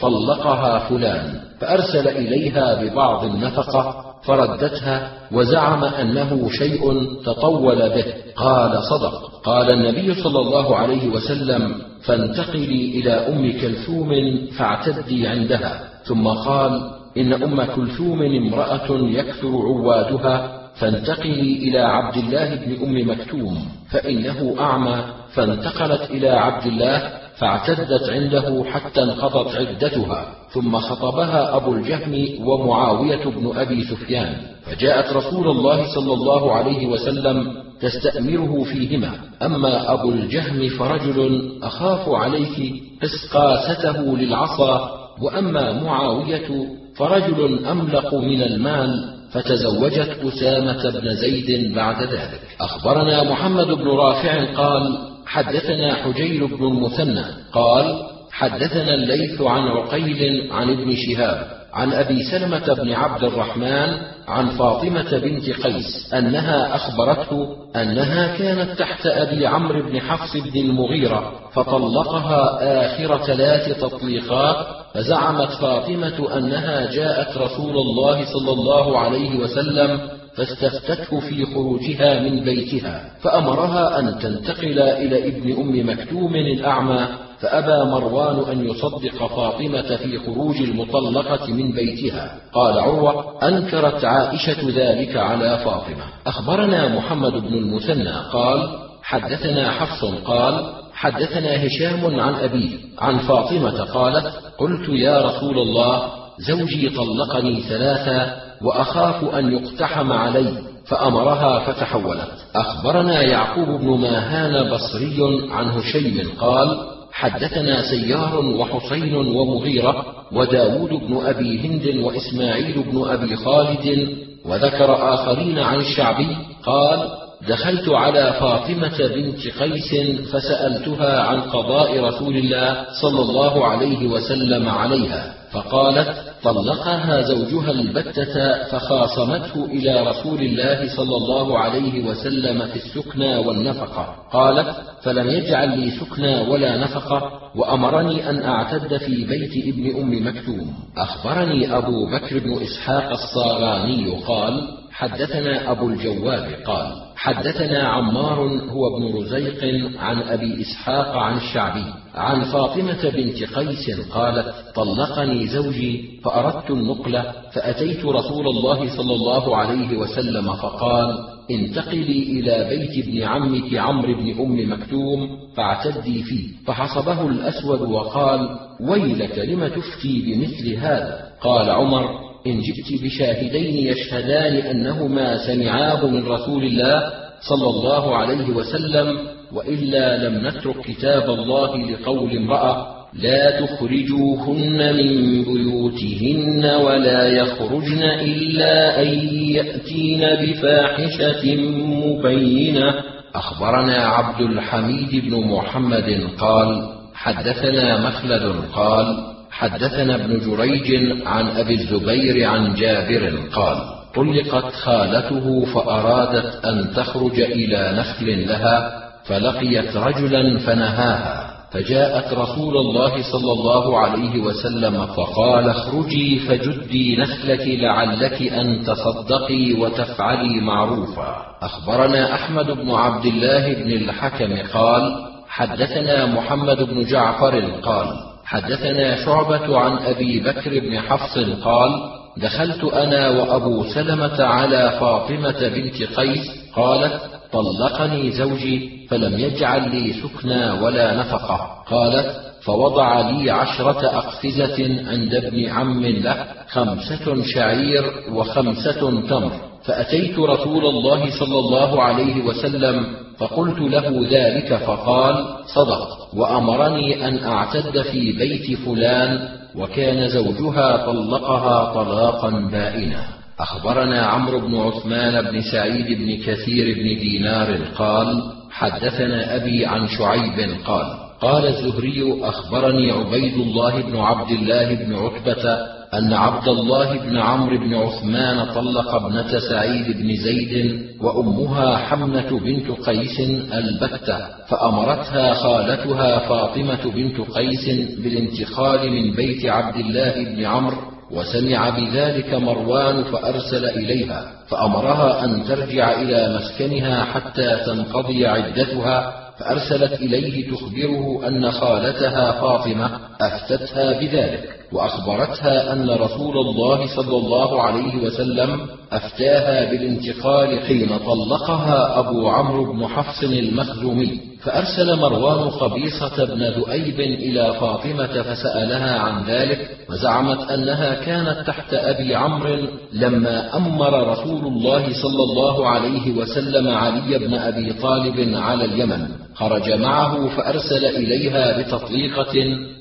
طلقها 0.00 0.78
فلان 0.78 1.40
فأرسل 1.60 2.08
إليها 2.08 2.82
ببعض 2.82 3.24
النفقة 3.24 4.04
فردتها 4.22 5.10
وزعم 5.32 5.84
أنه 5.84 6.48
شيء 6.50 7.06
تطول 7.24 7.76
به 7.76 8.04
قال 8.36 8.82
صدق. 8.82 9.40
قال 9.44 9.72
النبي 9.72 10.14
صلى 10.14 10.40
الله 10.40 10.76
عليه 10.76 11.08
وسلم 11.08 11.74
فانتقلي 12.04 13.00
إلى 13.00 13.10
أم 13.10 13.52
كلثوم 13.60 14.10
فاعتدي 14.58 15.26
عندها. 15.26 15.88
ثم 16.04 16.28
قال 16.28 16.90
إن 17.16 17.32
أم 17.32 17.62
كلثوم 17.64 18.22
امرأة 18.22 18.90
يكثر 18.90 19.48
عوادها 19.48 20.57
فانتقلي 20.78 21.56
إلى 21.68 21.78
عبد 21.78 22.16
الله 22.16 22.54
بن 22.54 22.84
أم 22.84 23.10
مكتوم 23.10 23.68
فإنه 23.90 24.54
أعمى 24.60 25.04
فانتقلت 25.34 26.10
إلى 26.10 26.28
عبد 26.28 26.66
الله 26.66 27.12
فاعتدت 27.38 28.10
عنده 28.10 28.64
حتى 28.64 29.02
انقضت 29.02 29.54
عدتها 29.56 30.26
ثم 30.50 30.76
خطبها 30.76 31.56
أبو 31.56 31.72
الجهم 31.72 32.46
ومعاوية 32.48 33.24
بن 33.24 33.52
أبي 33.56 33.84
سفيان 33.84 34.36
فجاءت 34.64 35.12
رسول 35.12 35.50
الله 35.50 35.94
صلى 35.94 36.12
الله 36.12 36.52
عليه 36.52 36.86
وسلم 36.86 37.54
تستأمره 37.80 38.64
فيهما 38.64 39.12
أما 39.42 39.92
أبو 39.92 40.10
الجهم 40.10 40.68
فرجل 40.68 41.52
أخاف 41.62 42.08
عليك 42.08 42.82
اسقاسته 43.04 44.16
للعصا 44.16 44.90
وأما 45.22 45.82
معاوية 45.82 46.66
فرجل 46.96 47.66
أملق 47.66 48.14
من 48.14 48.42
المال 48.42 49.17
فتزوجت 49.32 50.16
أسامة 50.24 50.90
بن 51.00 51.14
زيد 51.14 51.74
بعد 51.74 52.02
ذلك. 52.02 52.40
أخبرنا 52.60 53.22
محمد 53.24 53.66
بن 53.66 53.88
رافع 53.88 54.54
قال 54.54 54.98
حدثنا 55.26 55.94
حجير 55.94 56.46
بن 56.46 56.64
المثنى 56.64 57.24
قال 57.52 58.02
حدثنا 58.32 58.94
الليث 58.94 59.40
عن 59.40 59.62
عقيل 59.62 60.52
عن 60.52 60.70
ابن 60.70 60.96
شهاب 60.96 61.58
عن 61.72 61.92
أبي 61.92 62.22
سلمة 62.22 62.74
بن 62.74 62.92
عبد 62.92 63.24
الرحمن 63.24 63.96
عن 64.28 64.46
فاطمة 64.46 65.18
بنت 65.18 65.50
قيس 65.50 66.14
أنها 66.14 66.74
أخبرته 66.76 67.56
أنها 67.76 68.36
كانت 68.36 68.78
تحت 68.78 69.06
أبي 69.06 69.46
عمرو 69.46 69.82
بن 69.82 70.00
حفص 70.00 70.36
بن 70.36 70.60
المغيرة 70.60 71.32
فطلقها 71.52 72.58
اخر 72.86 73.18
ثلاث 73.26 73.80
تطليقات 73.80 74.66
فزعمت 74.94 75.50
فاطمة 75.50 76.38
أنها 76.38 76.90
جاءت 76.90 77.36
رسول 77.36 77.76
الله 77.76 78.24
صلى 78.24 78.52
الله 78.52 78.98
عليه 78.98 79.38
وسلم 79.38 80.00
فاستفتته 80.36 81.20
في 81.20 81.46
خروجها 81.46 82.20
من 82.20 82.44
بيتها 82.44 83.10
فأمرها 83.20 83.98
أن 83.98 84.18
تنتقل 84.18 84.78
إلى 84.78 85.28
ابن 85.28 85.52
أم 85.60 85.90
مكتوم 85.90 86.34
الأعمى 86.34 87.08
فأبى 87.40 87.90
مروان 87.90 88.50
أن 88.52 88.68
يصدق 88.68 89.26
فاطمة 89.26 89.96
في 89.96 90.18
خروج 90.18 90.56
المطلقة 90.56 91.52
من 91.52 91.72
بيتها. 91.72 92.36
قال 92.52 92.78
عروة 92.78 93.48
أنكرت 93.48 94.04
عائشة 94.04 94.68
ذلك 94.68 95.16
على 95.16 95.58
فاطمة. 95.64 96.04
أخبرنا 96.26 96.88
محمد 96.88 97.32
بن 97.32 97.54
المثنى 97.54 98.12
قال 98.32 98.68
حدثنا 99.02 99.70
حفص 99.70 100.04
قال 100.24 100.72
حدثنا 100.98 101.66
هشام 101.66 102.20
عن 102.20 102.34
أبيه 102.34 102.70
عن 102.98 103.18
فاطمة 103.18 103.84
قالت 103.84 104.32
قلت 104.58 104.88
يا 104.88 105.20
رسول 105.22 105.58
الله 105.58 106.02
زوجي 106.38 106.88
طلقني 106.88 107.60
ثلاثا 107.60 108.36
وأخاف 108.62 109.34
أن 109.34 109.52
يقتحم 109.52 110.12
علي 110.12 110.52
فأمرها 110.86 111.58
فتحولت. 111.58 112.28
أخبرنا 112.56 113.22
يعقوب 113.22 113.68
بن 113.68 113.98
ماهان 113.98 114.70
بصري 114.70 115.48
عن 115.50 115.66
هشيم 115.70 116.30
قال 116.40 116.78
حدثنا 117.12 117.82
سيار 117.82 118.44
وحسين 118.44 119.14
ومغيرة 119.14 120.06
وداود 120.32 120.90
بن 120.90 121.26
أبي 121.26 121.60
هند 121.60 122.04
وإسماعيل 122.04 122.82
بن 122.82 123.08
أبي 123.08 123.36
خالد 123.36 124.08
وذكر 124.46 125.14
آخرين 125.14 125.58
عن 125.58 125.76
الشعبي 125.76 126.36
قال 126.64 127.08
دخلت 127.48 127.88
على 127.88 128.32
فاطمة 128.40 128.98
بنت 129.14 129.48
قيس 129.60 129.94
فسألتها 130.32 131.20
عن 131.22 131.40
قضاء 131.40 132.00
رسول 132.00 132.36
الله 132.36 132.86
صلى 133.02 133.22
الله 133.22 133.66
عليه 133.66 134.06
وسلم 134.06 134.68
عليها 134.68 135.34
فقالت 135.50 136.14
طلقها 136.42 137.22
زوجها 137.22 137.70
البتة 137.70 138.64
فخاصمته 138.64 139.64
إلى 139.64 140.00
رسول 140.00 140.40
الله 140.40 140.96
صلى 140.96 141.16
الله 141.16 141.58
عليه 141.58 142.04
وسلم 142.04 142.66
في 142.66 142.76
السكنى 142.76 143.36
والنفقة. 143.36 144.16
قالت 144.32 144.76
فلم 145.02 145.30
يجعل 145.30 145.78
لي 145.78 145.90
سكنى 145.90 146.40
ولا 146.40 146.76
نفقة 146.76 147.32
وأمرني 147.56 148.30
أن 148.30 148.42
أعتد 148.42 148.96
في 148.96 149.24
بيت 149.24 149.74
ابن 149.74 150.00
أم 150.00 150.26
مكتوم. 150.26 150.74
أخبرني 150.96 151.76
أبو 151.76 152.06
بكر 152.06 152.38
بن 152.38 152.62
إسحاق 152.62 153.10
الصاغاني 153.10 154.10
قال 154.26 154.68
حدثنا 154.92 155.70
أبو 155.70 155.88
الجواب 155.88 156.48
قال 156.66 157.07
حدثنا 157.20 157.88
عمار 157.88 158.38
هو 158.70 158.96
ابن 158.96 159.16
رزيق 159.16 159.64
عن 159.98 160.18
أبي 160.22 160.60
إسحاق 160.62 161.16
عن 161.16 161.36
الشعبي 161.36 161.84
عن 162.14 162.44
فاطمة 162.44 163.10
بنت 163.10 163.44
قيس 163.54 164.00
قالت 164.12 164.54
طلقني 164.74 165.46
زوجي 165.46 166.20
فأردت 166.24 166.70
النقلة 166.70 167.32
فأتيت 167.52 168.04
رسول 168.04 168.48
الله 168.48 168.96
صلى 168.96 169.14
الله 169.14 169.56
عليه 169.56 169.98
وسلم 169.98 170.52
فقال 170.52 171.18
انتقلي 171.50 172.22
إلى 172.22 172.68
بيت 172.68 173.06
ابن 173.06 173.22
عمك 173.22 173.74
عمرو 173.74 174.14
بن 174.14 174.40
أم 174.40 174.72
مكتوم 174.72 175.28
فاعتدي 175.56 176.22
فيه 176.22 176.48
فحصبه 176.66 177.26
الأسود 177.26 177.80
وقال 177.80 178.48
ويلك 178.80 179.38
لم 179.38 179.68
تفتي 179.68 180.22
بمثل 180.22 180.74
هذا؟ 180.74 181.28
قال 181.40 181.70
عمر 181.70 182.27
إن 182.46 182.60
جئت 182.60 183.02
بشاهدين 183.02 183.86
يشهدان 183.92 184.56
أنهما 184.56 185.36
سمعاه 185.46 186.06
من 186.06 186.26
رسول 186.26 186.64
الله 186.64 187.02
صلى 187.40 187.70
الله 187.70 188.16
عليه 188.16 188.50
وسلم 188.50 189.18
وإلا 189.52 190.28
لم 190.28 190.46
نترك 190.46 190.80
كتاب 190.80 191.30
الله 191.30 191.76
لقول 191.90 192.36
امرأة 192.36 192.98
لا 193.14 193.60
تخرجوهن 193.60 194.96
من 194.96 195.44
بيوتهن 195.44 196.64
ولا 196.64 197.28
يخرجن 197.28 198.02
إلا 198.02 199.02
أن 199.02 199.08
يأتين 199.48 200.20
بفاحشة 200.20 201.56
مبينة. 201.76 202.94
أخبرنا 203.34 203.96
عبد 203.96 204.40
الحميد 204.40 205.24
بن 205.24 205.46
محمد 205.46 206.28
قال 206.38 206.88
حدثنا 207.14 208.08
مخلد 208.08 208.54
قال 208.74 209.37
حدثنا 209.50 210.14
ابن 210.14 210.40
جريج 210.40 211.12
عن 211.26 211.48
أبي 211.48 211.74
الزبير 211.74 212.48
عن 212.48 212.74
جابر 212.74 213.32
قال 213.52 213.78
طلقت 214.14 214.72
خالته 214.72 215.64
فأرادت 215.64 216.64
أن 216.64 216.92
تخرج 216.96 217.40
إلى 217.40 217.92
نخل 217.98 218.48
لها 218.48 219.02
فلقيت 219.24 219.96
رجلا 219.96 220.58
فنهاها 220.58 221.48
فجاءت 221.72 222.32
رسول 222.34 222.76
الله 222.76 223.22
صلى 223.32 223.52
الله 223.52 223.98
عليه 223.98 224.40
وسلم 224.40 225.06
فقال 225.06 225.70
اخرجي 225.70 226.38
فجدي 226.38 227.16
نخلك 227.16 227.62
لعلك 227.66 228.42
أن 228.42 228.84
تصدقي 228.84 229.72
وتفعلي 229.72 230.60
معروفا. 230.60 231.36
أخبرنا 231.62 232.34
أحمد 232.34 232.70
بن 232.70 232.90
عبد 232.90 233.26
الله 233.26 233.74
بن 233.74 233.90
الحكم 233.90 234.56
قال 234.72 235.26
حدثنا 235.48 236.26
محمد 236.26 236.82
بن 236.82 237.04
جعفر 237.04 237.60
قال 237.82 238.27
حدثنا 238.50 239.24
شعبة 239.24 239.78
عن 239.78 239.98
أبي 239.98 240.40
بكر 240.40 240.78
بن 240.80 240.98
حفص 240.98 241.38
قال: 241.38 241.90
دخلت 242.36 242.84
أنا 242.84 243.28
وأبو 243.28 243.84
سلمة 243.84 244.44
على 244.44 244.96
فاطمة 245.00 245.68
بنت 245.68 246.02
قيس 246.02 246.50
قالت: 246.76 247.20
طلقني 247.52 248.30
زوجي 248.30 249.06
فلم 249.10 249.38
يجعل 249.38 249.90
لي 249.90 250.12
سكنى 250.12 250.70
ولا 250.70 251.16
نفقة، 251.16 251.84
قالت: 251.86 252.36
فوضع 252.62 253.30
لي 253.30 253.50
عشرة 253.50 254.06
أقفزة 254.06 255.08
عند 255.10 255.34
ابن 255.34 255.68
عم 255.68 256.06
له 256.06 256.46
خمسة 256.68 257.42
شعير 257.54 258.04
وخمسة 258.32 259.28
تمر، 259.28 259.52
فأتيت 259.88 260.38
رسول 260.38 260.86
الله 260.86 261.30
صلى 261.40 261.58
الله 261.58 262.02
عليه 262.02 262.44
وسلم 262.44 263.06
فقلت 263.38 263.78
له 263.78 264.28
ذلك 264.30 264.74
فقال 264.74 265.46
صدق 265.74 266.34
وأمرني 266.36 267.28
أن 267.28 267.44
أعتد 267.44 268.02
في 268.02 268.32
بيت 268.32 268.78
فلان 268.78 269.48
وكان 269.76 270.28
زوجها 270.28 271.06
طلقها 271.06 271.94
طلاقا 271.94 272.50
بائنا. 272.50 273.22
أخبرنا 273.60 274.22
عمرو 274.26 274.60
بن 274.60 274.76
عثمان 274.76 275.42
بن 275.50 275.60
سعيد 275.72 276.18
بن 276.18 276.36
كثير 276.36 276.94
بن 276.94 277.20
دينار 277.20 277.78
قال 277.98 278.42
حدثنا 278.70 279.56
أبي 279.56 279.86
عن 279.86 280.08
شعيب 280.08 280.70
قال 280.86 281.06
قال 281.40 281.66
الزهري 281.66 282.40
أخبرني 282.42 283.10
عبيد 283.10 283.54
الله 283.54 284.02
بن 284.02 284.16
عبد 284.16 284.50
الله 284.50 284.94
بن 284.94 285.14
عتبة 285.14 285.97
أن 286.14 286.32
عبد 286.32 286.68
الله 286.68 287.18
بن 287.18 287.36
عمرو 287.36 287.78
بن 287.78 287.94
عثمان 287.94 288.64
طلق 288.74 289.14
ابنة 289.14 289.58
سعيد 289.58 290.16
بن 290.16 290.36
زيد 290.36 291.02
وأمها 291.20 291.96
حمنة 291.96 292.60
بنت 292.60 292.90
قيس 292.90 293.40
البتة 293.72 294.38
فأمرتها 294.68 295.54
خالتها 295.54 296.38
فاطمة 296.38 297.12
بنت 297.14 297.40
قيس 297.40 297.88
بالانتقال 298.18 299.10
من 299.10 299.34
بيت 299.34 299.66
عبد 299.66 299.96
الله 299.96 300.44
بن 300.44 300.64
عمرو 300.64 300.96
وسمع 301.30 301.90
بذلك 301.90 302.54
مروان 302.54 303.24
فأرسل 303.24 303.84
إليها 303.84 304.52
فأمرها 304.68 305.44
أن 305.44 305.64
ترجع 305.64 306.20
إلى 306.22 306.58
مسكنها 306.58 307.24
حتى 307.24 307.76
تنقضي 307.86 308.46
عدتها 308.46 309.32
فأرسلت 309.58 310.20
إليه 310.20 310.70
تخبره 310.70 311.48
أن 311.48 311.70
خالتها 311.70 312.52
فاطمة 312.52 313.10
أفتتها 313.40 314.12
بذلك. 314.20 314.77
وأخبرتها 314.92 315.92
أن 315.92 316.10
رسول 316.10 316.58
الله 316.58 317.16
صلى 317.16 317.36
الله 317.36 317.82
عليه 317.82 318.16
وسلم 318.16 318.80
أفتاها 319.12 319.90
بالانتقال 319.90 320.80
حين 320.80 321.18
طلقها 321.18 322.18
أبو 322.18 322.48
عمرو 322.48 322.92
بن 322.92 323.06
حفص 323.06 323.42
المخزومي 323.42 324.40
فأرسل 324.62 325.16
مروان 325.18 325.70
خبيصة 325.70 326.44
بن 326.44 326.62
ذؤيب 326.64 327.20
إلى 327.20 327.74
فاطمة 327.80 328.42
فسألها 328.42 329.18
عن 329.18 329.44
ذلك 329.44 329.90
وزعمت 330.10 330.70
أنها 330.70 331.14
كانت 331.14 331.66
تحت 331.66 331.94
أبي 331.94 332.34
عمرو 332.34 332.76
لما 333.12 333.76
أمر 333.76 334.28
رسول 334.28 334.66
الله 334.66 335.02
صلى 335.22 335.42
الله 335.42 335.88
عليه 335.88 336.32
وسلم 336.32 336.88
علي 336.88 337.38
بن 337.38 337.54
أبي 337.54 337.92
طالب 337.92 338.54
على 338.54 338.84
اليمن. 338.84 339.28
خرج 339.58 339.92
معه 339.92 340.48
فأرسل 340.48 341.06
إليها 341.06 341.78
بتطليقة 341.78 342.54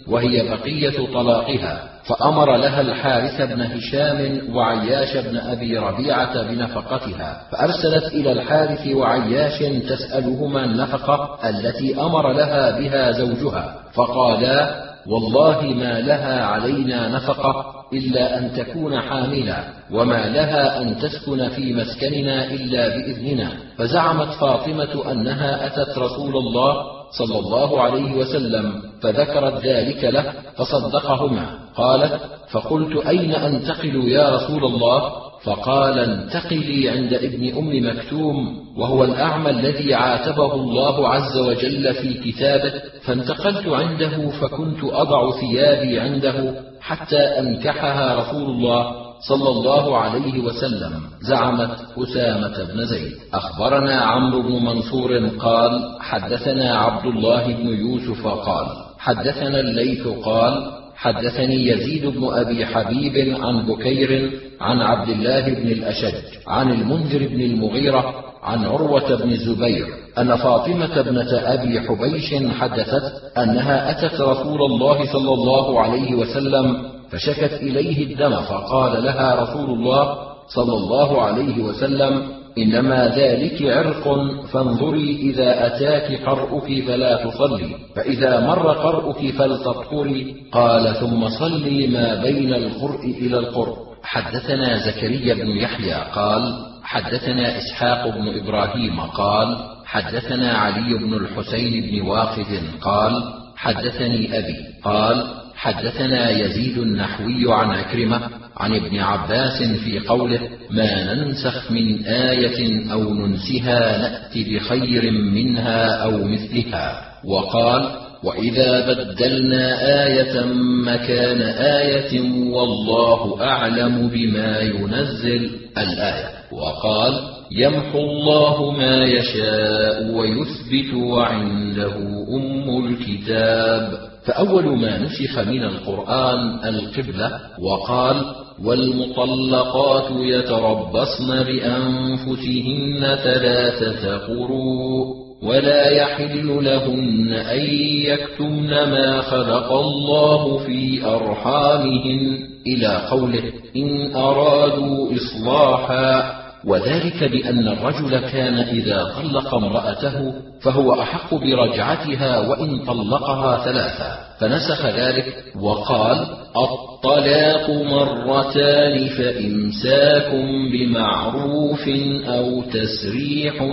وهي 0.07 0.49
بقية 0.49 1.13
طلاقها 1.13 1.83
فأمر 2.03 2.55
لها 2.57 2.81
الحارث 2.81 3.41
بن 3.41 3.61
هشام 3.61 4.41
وعياش 4.55 5.17
بن 5.17 5.37
أبي 5.37 5.77
ربيعة 5.77 6.43
بنفقتها 6.43 7.41
فأرسلت 7.51 8.03
إلى 8.13 8.31
الحارث 8.31 8.87
وعياش 8.87 9.59
تسألهما 9.89 10.65
النفقة 10.65 11.49
التي 11.49 12.01
أمر 12.01 12.33
لها 12.33 12.79
بها 12.79 13.11
زوجها 13.11 13.75
فقالا 13.93 14.87
والله 15.07 15.61
ما 15.61 16.01
لها 16.01 16.45
علينا 16.45 17.07
نفقة 17.07 17.76
إلا 17.93 18.37
أن 18.37 18.51
تكون 18.53 19.01
حاملا 19.01 19.63
وما 19.91 20.29
لها 20.29 20.81
أن 20.81 20.97
تسكن 20.97 21.49
في 21.49 21.73
مسكننا 21.73 22.51
إلا 22.51 22.87
بإذننا. 22.87 23.51
فزعمت 23.77 24.27
فاطمة 24.27 25.11
أنها 25.11 25.67
أتت 25.67 25.97
رسول 25.97 26.37
الله 26.37 26.75
صلى 27.11 27.39
الله 27.39 27.81
عليه 27.81 28.13
وسلم 28.13 28.81
فذكرت 29.01 29.65
ذلك 29.65 30.03
له 30.03 30.33
فصدقهما. 30.55 31.45
قالت 31.75 32.19
فقلت 32.51 33.07
أين 33.07 33.35
أنتقل 33.35 34.07
يا 34.07 34.35
رسول 34.35 34.65
الله؟ 34.65 35.26
فقال 35.43 35.99
انتقلي 35.99 36.89
عند 36.89 37.13
ابن 37.13 37.57
أم 37.57 37.89
مكتوم 37.89 38.67
وهو 38.77 39.03
الأعمى 39.03 39.49
الذي 39.49 39.93
عاتبه 39.93 40.53
الله 40.53 41.09
عز 41.09 41.37
وجل 41.37 41.93
في 41.93 42.13
كتابه 42.13 42.73
فانتقلت 43.03 43.67
عنده 43.67 44.29
فكنت 44.29 44.83
أضع 44.83 45.31
ثيابي 45.39 45.99
عنده 45.99 46.53
حتى 46.81 47.19
أنكحها 47.19 48.15
رسول 48.15 48.49
الله 48.49 49.07
صلى 49.29 49.49
الله 49.49 49.97
عليه 49.97 50.39
وسلم. 50.39 50.93
زعمت 51.21 51.77
أسامة 51.97 52.73
بن 52.73 52.85
زيد. 52.85 53.13
أخبرنا 53.33 53.95
عمرو 53.95 54.41
بن 54.41 54.65
منصور 54.65 55.27
قال 55.27 55.97
حدثنا 55.99 56.77
عبد 56.77 57.05
الله 57.05 57.47
بن 57.47 57.67
يوسف 57.67 58.27
قال 58.27 58.67
حدثنا 58.99 59.59
الليث 59.59 60.07
قال 60.07 60.71
حدثني 60.95 61.67
يزيد 61.67 62.05
بن 62.05 62.29
أبي 62.33 62.65
حبيب 62.65 63.35
عن 63.41 63.65
بكير 63.65 64.31
عن 64.61 64.81
عبد 64.81 65.09
الله 65.09 65.41
بن 65.41 65.67
الاشج 65.67 66.15
عن 66.47 66.71
المنذر 66.71 67.27
بن 67.27 67.41
المغيرة 67.41 68.13
عن 68.43 68.65
عروة 68.65 69.15
بن 69.15 69.29
الزبير 69.29 69.85
أن 70.17 70.35
فاطمة 70.35 70.99
ابنة 70.99 71.31
أبي 71.33 71.81
حبيش 71.81 72.33
حدثت 72.59 73.37
أنها 73.37 73.91
أتت 73.91 74.21
رسول 74.21 74.61
الله 74.61 75.13
صلى 75.13 75.33
الله 75.33 75.81
عليه 75.81 76.15
وسلم 76.15 76.77
فشكت 77.09 77.53
إليه 77.53 78.03
الدم 78.13 78.35
فقال 78.41 79.03
لها 79.03 79.35
رسول 79.35 79.69
الله 79.69 80.17
صلى 80.47 80.73
الله 80.73 81.21
عليه 81.21 81.63
وسلم 81.63 82.21
إنما 82.57 83.07
ذلك 83.15 83.61
عرق 83.61 84.17
فانظري 84.51 85.15
إذا 85.21 85.67
أتاك 85.67 86.21
قرؤك 86.25 86.83
فلا 86.87 87.25
تصلي 87.25 87.75
فإذا 87.95 88.39
مر 88.39 88.71
قرؤك 88.71 89.31
فلتطهري 89.31 90.35
قال 90.51 90.95
ثم 90.95 91.29
صلي 91.29 91.87
ما 91.87 92.21
بين 92.21 92.53
القرء 92.53 93.05
إلى 93.05 93.37
القرء. 93.39 93.86
حدثنا 94.07 94.77
زكريا 94.77 95.33
بن 95.33 95.47
يحيى 95.47 95.93
قال 95.93 96.65
حدثنا 96.83 97.57
إسحاق 97.57 98.07
بن 98.07 98.39
إبراهيم 98.39 98.99
قال 98.99 99.57
حدثنا 99.85 100.51
علي 100.51 100.93
بن 100.97 101.13
الحسين 101.13 101.81
بن 101.81 102.07
واقد 102.07 102.61
قال 102.81 103.33
حدثني 103.55 104.39
أبي 104.39 104.55
قال 104.83 105.27
حدثنا 105.55 106.29
يزيد 106.29 106.77
النحوي 106.77 107.53
عن 107.53 107.69
عكرمة 107.69 108.21
عن 108.57 108.75
ابن 108.75 108.99
عباس 108.99 109.63
في 109.63 109.99
قوله 109.99 110.39
ما 110.71 111.13
ننسخ 111.13 111.71
من 111.71 112.05
آية 112.05 112.91
أو 112.91 113.13
ننسها 113.13 113.97
نات 113.97 114.37
بخير 114.37 115.11
منها 115.11 116.03
أو 116.03 116.23
مثلها 116.23 117.01
وقال 117.25 118.06
واذا 118.23 118.93
بدلنا 118.93 119.85
إيه 119.85 120.45
مكان 120.85 121.41
إيه 121.41 122.21
والله 122.51 123.41
اعلم 123.41 124.07
بما 124.07 124.59
ينزل 124.59 125.49
الايه 125.77 126.29
وقال 126.51 127.13
يمحو 127.51 127.99
الله 127.99 128.71
ما 128.71 129.03
يشاء 129.03 130.11
ويثبت 130.15 130.93
وعنده 130.93 131.95
ام 132.35 132.85
الكتاب 132.87 134.07
فأول 134.25 134.65
ما 134.65 134.97
نسخ 134.99 135.39
من 135.39 135.63
القرآن 135.63 136.59
القبلة 136.69 137.31
وقال 137.61 138.15
والمطلقات 138.63 140.11
يتربصن 140.11 141.43
بأنفسهن 141.43 143.15
ثلاثة 143.23 144.17
قروء 144.17 145.26
ولا 145.43 145.89
يحل 145.89 146.47
لهن 146.65 147.33
أن 147.33 147.59
يكتمن 148.05 148.69
ما 148.69 149.21
خلق 149.21 149.71
الله 149.71 150.57
في 150.57 151.05
أرحامهن 151.05 152.39
إلى 152.67 153.01
قوله 153.11 153.43
إن 153.75 154.15
أرادوا 154.15 155.15
إصلاحا 155.15 156.33
وذلك 156.65 157.23
بأن 157.23 157.67
الرجل 157.67 158.19
كان 158.19 158.53
إذا 158.53 159.13
طلق 159.21 159.55
امرأته 159.55 160.33
فهو 160.61 161.01
أحق 161.01 161.33
برجعتها 161.33 162.39
وإن 162.39 162.85
طلقها 162.85 163.65
ثلاثا 163.65 164.17
فنسخ 164.39 164.85
ذلك 164.85 165.43
وقال 165.61 166.27
الطلاق 166.57 167.69
مرتان 167.69 169.07
فإمساك 169.07 170.31
بمعروف 170.71 171.89
أو 172.27 172.61
تسريح 172.61 173.63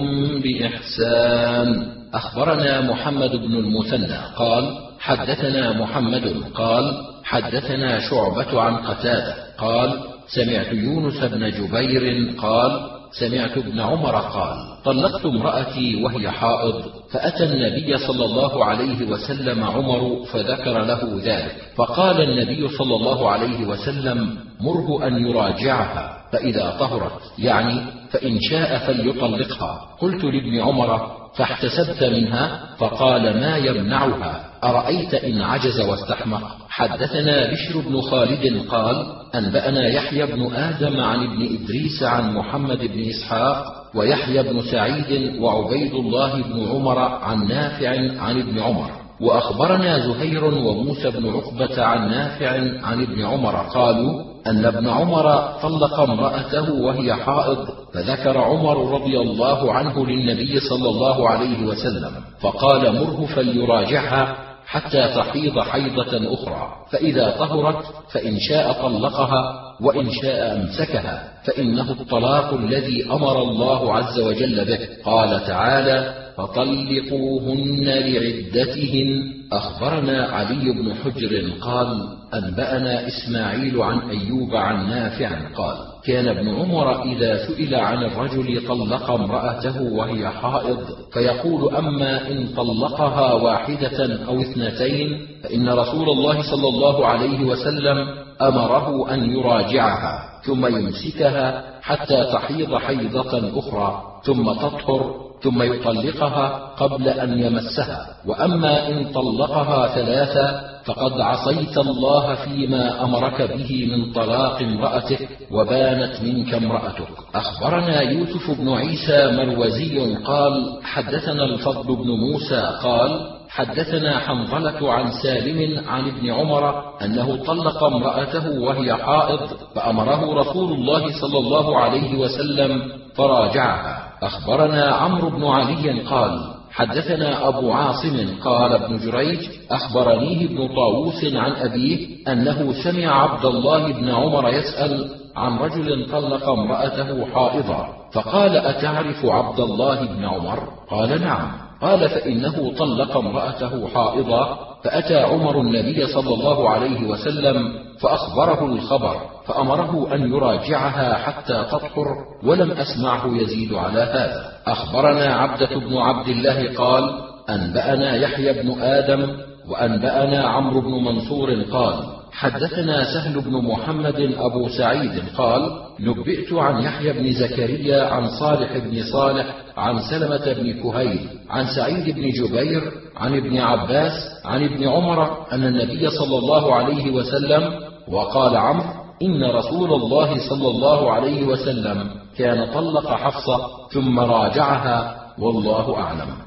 بإحسان. 0.45 1.87
أخبرنا 2.15 2.81
محمد 2.81 3.31
بن 3.31 3.55
المثنى 3.55 4.19
قال 4.37 4.79
حدثنا 5.01 5.73
محمد 5.73 6.35
قال 6.55 6.93
حدثنا 7.25 8.01
شعبة 8.01 8.61
عن 8.61 8.77
قتادة 8.77 9.35
قال 9.59 10.14
سمعت 10.29 10.73
يونس 10.73 11.25
بن 11.25 11.51
جبير 11.51 12.35
قال 12.39 12.91
سمعت 13.13 13.59
ابن 13.59 13.81
عمر 13.81 14.17
قال 14.17 14.57
طلقت 14.85 15.27
امرأتي 15.27 16.05
وهي 16.05 16.31
حائض 16.31 16.83
فأتى 17.11 17.45
النبي 17.45 17.99
صلى 17.99 18.25
الله 18.25 18.65
عليه 18.65 19.07
وسلم 19.07 19.65
عمر 19.65 20.25
فذكر 20.25 20.85
له 20.85 21.21
ذلك. 21.23 21.57
فقال 21.77 22.21
النبي 22.23 22.69
صلى 22.69 22.97
الله 22.97 23.31
عليه 23.31 23.67
وسلم 23.67 24.37
مره 24.61 25.07
أن 25.07 25.27
يراجعها 25.27 26.17
فإذا 26.33 26.77
طهرت. 26.81 27.21
يعني 27.39 27.81
فإن 28.15 28.39
شاء 28.41 28.79
فليطلقها. 28.79 29.81
قلت 30.01 30.25
لابن 30.25 30.61
عمر 30.61 31.11
فاحتسبت 31.37 32.05
منها؟ 32.05 32.61
فقال 32.79 33.41
ما 33.41 33.57
يمنعها؟ 33.57 34.45
أرأيت 34.65 35.15
إن 35.15 35.43
عجز 35.43 35.81
واستحمق؟ 35.81 36.57
حدثنا 36.69 37.51
بشر 37.51 37.81
بن 37.89 38.01
خالد 38.01 38.69
قال 38.69 39.07
أنبأنا 39.35 39.89
يحيى 39.89 40.27
بن 40.27 40.55
آدم 40.55 41.01
عن 41.01 41.19
ابن 41.25 41.43
إدريس 41.43 42.03
عن 42.03 42.35
محمد 42.35 42.79
بن 42.79 43.09
إسحاق 43.11 43.65
ويحيى 43.95 44.43
بن 44.43 44.63
سعيد 44.63 45.41
وعبيد 45.41 45.95
الله 45.95 46.43
بن 46.43 46.69
عمر 46.71 46.99
عن 46.99 47.49
نافع 47.49 47.91
عن 48.21 48.41
ابن 48.41 48.61
عمر. 48.61 48.91
وأخبرنا 49.21 49.99
زهير 49.99 50.45
وموسى 50.45 51.11
بن 51.11 51.29
عقبة 51.29 51.85
عن 51.85 52.11
نافع 52.11 52.51
عن 52.87 53.03
ابن 53.03 53.25
عمر. 53.25 53.57
قالوا 53.57 54.34
أن 54.47 54.65
ابن 54.65 54.89
عمر 54.89 55.53
طلق 55.63 56.01
امرأته 56.01 56.73
وهي 56.73 57.15
حائض 57.15 57.69
فذكر 57.95 58.39
عمر 58.39 58.95
رضي 58.95 59.21
الله 59.21 59.73
عنه 59.73 60.07
للنبي 60.07 60.61
صلى 60.61 60.89
الله 60.89 61.29
عليه 61.29 61.67
وسلم 61.67 62.11
فقال 62.41 62.95
مره 62.95 63.27
فليراجعها 63.27 64.37
حتى 64.67 65.09
تحيض 65.17 65.59
حيضة 65.61 66.35
أخرى 66.35 66.73
فإذا 66.91 67.31
طهرت 67.31 67.85
فإن 68.13 68.39
شاء 68.41 68.73
طلقها 68.73 69.55
وإن 69.81 70.11
شاء 70.11 70.57
أمسكها 70.57 71.33
فإنه 71.45 71.91
الطلاق 71.91 72.55
الذي 72.55 73.05
أمر 73.13 73.43
الله 73.43 73.95
عز 73.95 74.21
وجل 74.21 74.65
به. 74.65 74.89
قال 75.05 75.47
تعالى 75.47 76.24
فطلقوهن 76.37 77.85
لعدتهن. 77.85 79.35
أخبرنا 79.53 80.27
علي 80.27 80.73
بن 80.73 80.95
حجر 80.95 81.51
قال 81.61 82.09
أنبأنا 82.35 83.07
إسماعيل 83.07 83.83
عن 83.83 84.11
أيوب 84.11 84.55
عن 84.55 84.91
نافع 84.91 85.29
قال 85.57 85.77
كان 86.05 86.29
ابن 86.29 86.49
عمر 86.49 87.03
إذا 87.03 87.47
سئل 87.47 87.75
عن 87.75 88.05
الرجل 88.05 88.69
طلق 88.69 89.11
امرأته 89.11 89.83
وهي 89.83 90.29
حائض 90.29 90.79
فيقول 91.13 91.75
أما 91.75 92.31
إن 92.31 92.49
طلقها 92.57 93.33
واحدة 93.33 94.25
أو 94.29 94.41
اثنتين 94.41 95.27
فإن 95.43 95.69
رسول 95.69 96.11
الله 96.11 96.43
صلى 96.43 96.69
الله 96.69 97.07
عليه 97.07 97.45
وسلم 97.45 98.09
أمره 98.43 99.15
أن 99.15 99.31
يراجعها 99.31 100.41
ثم 100.45 100.67
يمسكها 100.67 101.65
حتى 101.83 102.25
تحيض 102.33 102.77
حيضة 102.77 103.59
أخرى 103.59 104.03
ثم 104.25 104.53
تطهر 104.53 105.24
ثم 105.43 105.63
يطلقها 105.63 106.75
قبل 106.77 107.09
أن 107.09 107.39
يمسها. 107.39 108.07
وأما 108.27 108.89
إن 108.89 109.13
طلقها 109.13 109.89
ثلاثا 109.89 110.75
فقد 110.85 111.21
عصيت 111.21 111.79
الله 111.79 112.35
فيما 112.35 113.05
أمرك 113.05 113.43
به 113.43 113.89
من 113.93 114.13
طلاق 114.13 114.63
امرأتك 114.63 115.29
وبانت 115.51 116.23
منك 116.23 116.55
امرأتك. 116.55 117.09
أخبرنا 117.35 118.01
يوسف 118.01 118.61
بن 118.61 118.69
عيسى 118.69 119.31
مروزي 119.33 120.15
قال 120.15 120.79
حدثنا 120.83 121.45
الفضل 121.45 121.97
بن 121.97 122.11
موسى 122.11 122.79
قال 122.83 123.31
حدثنا 123.49 124.19
حنظلة 124.19 124.93
عن 124.93 125.11
سالم 125.23 125.89
عن 125.89 126.09
ابن 126.09 126.31
عمر 126.31 126.85
أنه 127.03 127.45
طلق 127.45 127.85
امرأته 127.85 128.61
وهي 128.61 128.95
حائض 128.95 129.41
فأمره 129.75 130.35
رسول 130.35 130.73
الله 130.73 131.21
صلى 131.21 131.39
الله 131.39 131.79
عليه 131.79 132.19
وسلم 132.19 133.04
فراجعها. 133.17 134.05
أخبرنا 134.23 134.85
عمرو 134.85 135.31
بن 135.31 135.45
علي 135.45 136.01
قال 136.01 136.55
حدثنا 136.73 137.49
أبو 137.49 137.73
عاصم 137.73 138.27
قال 138.45 138.73
ابن 138.73 138.99
جريج 138.99 139.49
أخبرنيه 139.71 140.47
ابن 140.47 140.69
طاووس 140.77 141.25
عن 141.25 141.53
أبيه 141.53 142.29
أنه 142.29 142.73
سمع 142.85 143.23
عبد 143.23 143.45
الله 143.45 143.93
بن 143.93 144.09
عمر 144.09 144.49
يسأل 144.49 145.11
عن 145.37 145.59
رجل 145.59 146.11
طلق 146.13 146.49
امرأته 146.49 147.27
حائضا 147.35 147.89
فقال 148.13 148.57
أتعرف 148.57 149.27
عبد 149.27 149.61
الله 149.61 150.05
بن 150.05 150.25
عمر؟ 150.25 150.69
قال 150.91 151.21
نعم. 151.21 151.53
قال 151.83 152.09
فإنه 152.09 152.75
طلق 152.79 153.17
امرأته 153.17 153.89
حائضا 153.89 154.59
فأتى 154.85 155.17
عمر 155.17 155.61
النبي 155.61 156.07
صلى 156.07 156.35
الله 156.35 156.71
عليه 156.71 157.07
وسلم 157.09 157.84
فأخبره 158.01 158.65
الخبر 158.67 159.17
فأمره 159.47 160.15
أن 160.15 160.33
يراجعها 160.33 161.15
حتى 161.15 161.65
تطهر 161.71 162.07
ولم 162.45 162.71
أسمعه 162.71 163.37
يزيد 163.37 163.75
على 163.75 164.01
هذا. 164.01 164.53
أخبرنا 164.67 165.35
عبدة 165.35 165.79
بن 165.79 165.97
عبد 165.97 166.29
الله 166.29 166.75
قال 166.75 167.21
أنبأنا 167.51 168.17
يحيى 168.17 168.63
بن 168.63 168.81
آدم 168.83 169.37
وأنبأنا 169.69 170.49
عمرو 170.49 170.81
بن 170.81 171.05
منصور 171.05 171.63
قال 171.63 171.95
حدثنا 172.33 173.05
سهل 173.15 173.41
بن 173.41 173.53
محمد 173.53 174.35
أبو 174.39 174.69
سعيد 174.69 175.23
قال 175.37 175.71
نبئت 176.01 176.53
عن 176.53 176.83
يحيى 176.83 177.13
بن 177.13 177.33
زكريا 177.33 178.05
عن 178.05 178.29
صالح 178.29 178.79
بن 178.79 179.03
صالح 179.13 179.47
عن 179.77 179.99
سلمة 180.11 180.53
بن 180.53 180.83
كهيل 180.83 181.29
عن 181.51 181.67
سعيد 181.67 182.15
بن 182.15 182.31
جبير 182.31 182.93
عن 183.17 183.37
ابن 183.37 183.59
عباس 183.59 184.13
عن 184.45 184.65
ابن 184.65 184.89
عمر 184.89 185.47
أن 185.53 185.65
النبي 185.67 186.11
صلى 186.11 186.39
الله 186.39 186.75
عليه 186.75 187.11
وسلم 187.11 187.84
وقال 188.13 188.57
عمرو 188.57 188.87
إن 189.23 189.45
رسول 189.45 189.93
الله 189.93 190.49
صلى 190.49 190.69
الله 190.69 191.13
عليه 191.13 191.47
وسلم 191.47 192.11
كان 192.39 192.73
طلق 192.75 193.07
حفصة 193.11 193.59
ثم 193.93 194.19
راجعها 194.19 195.17
والله 195.39 195.99
أعلم. 195.99 196.44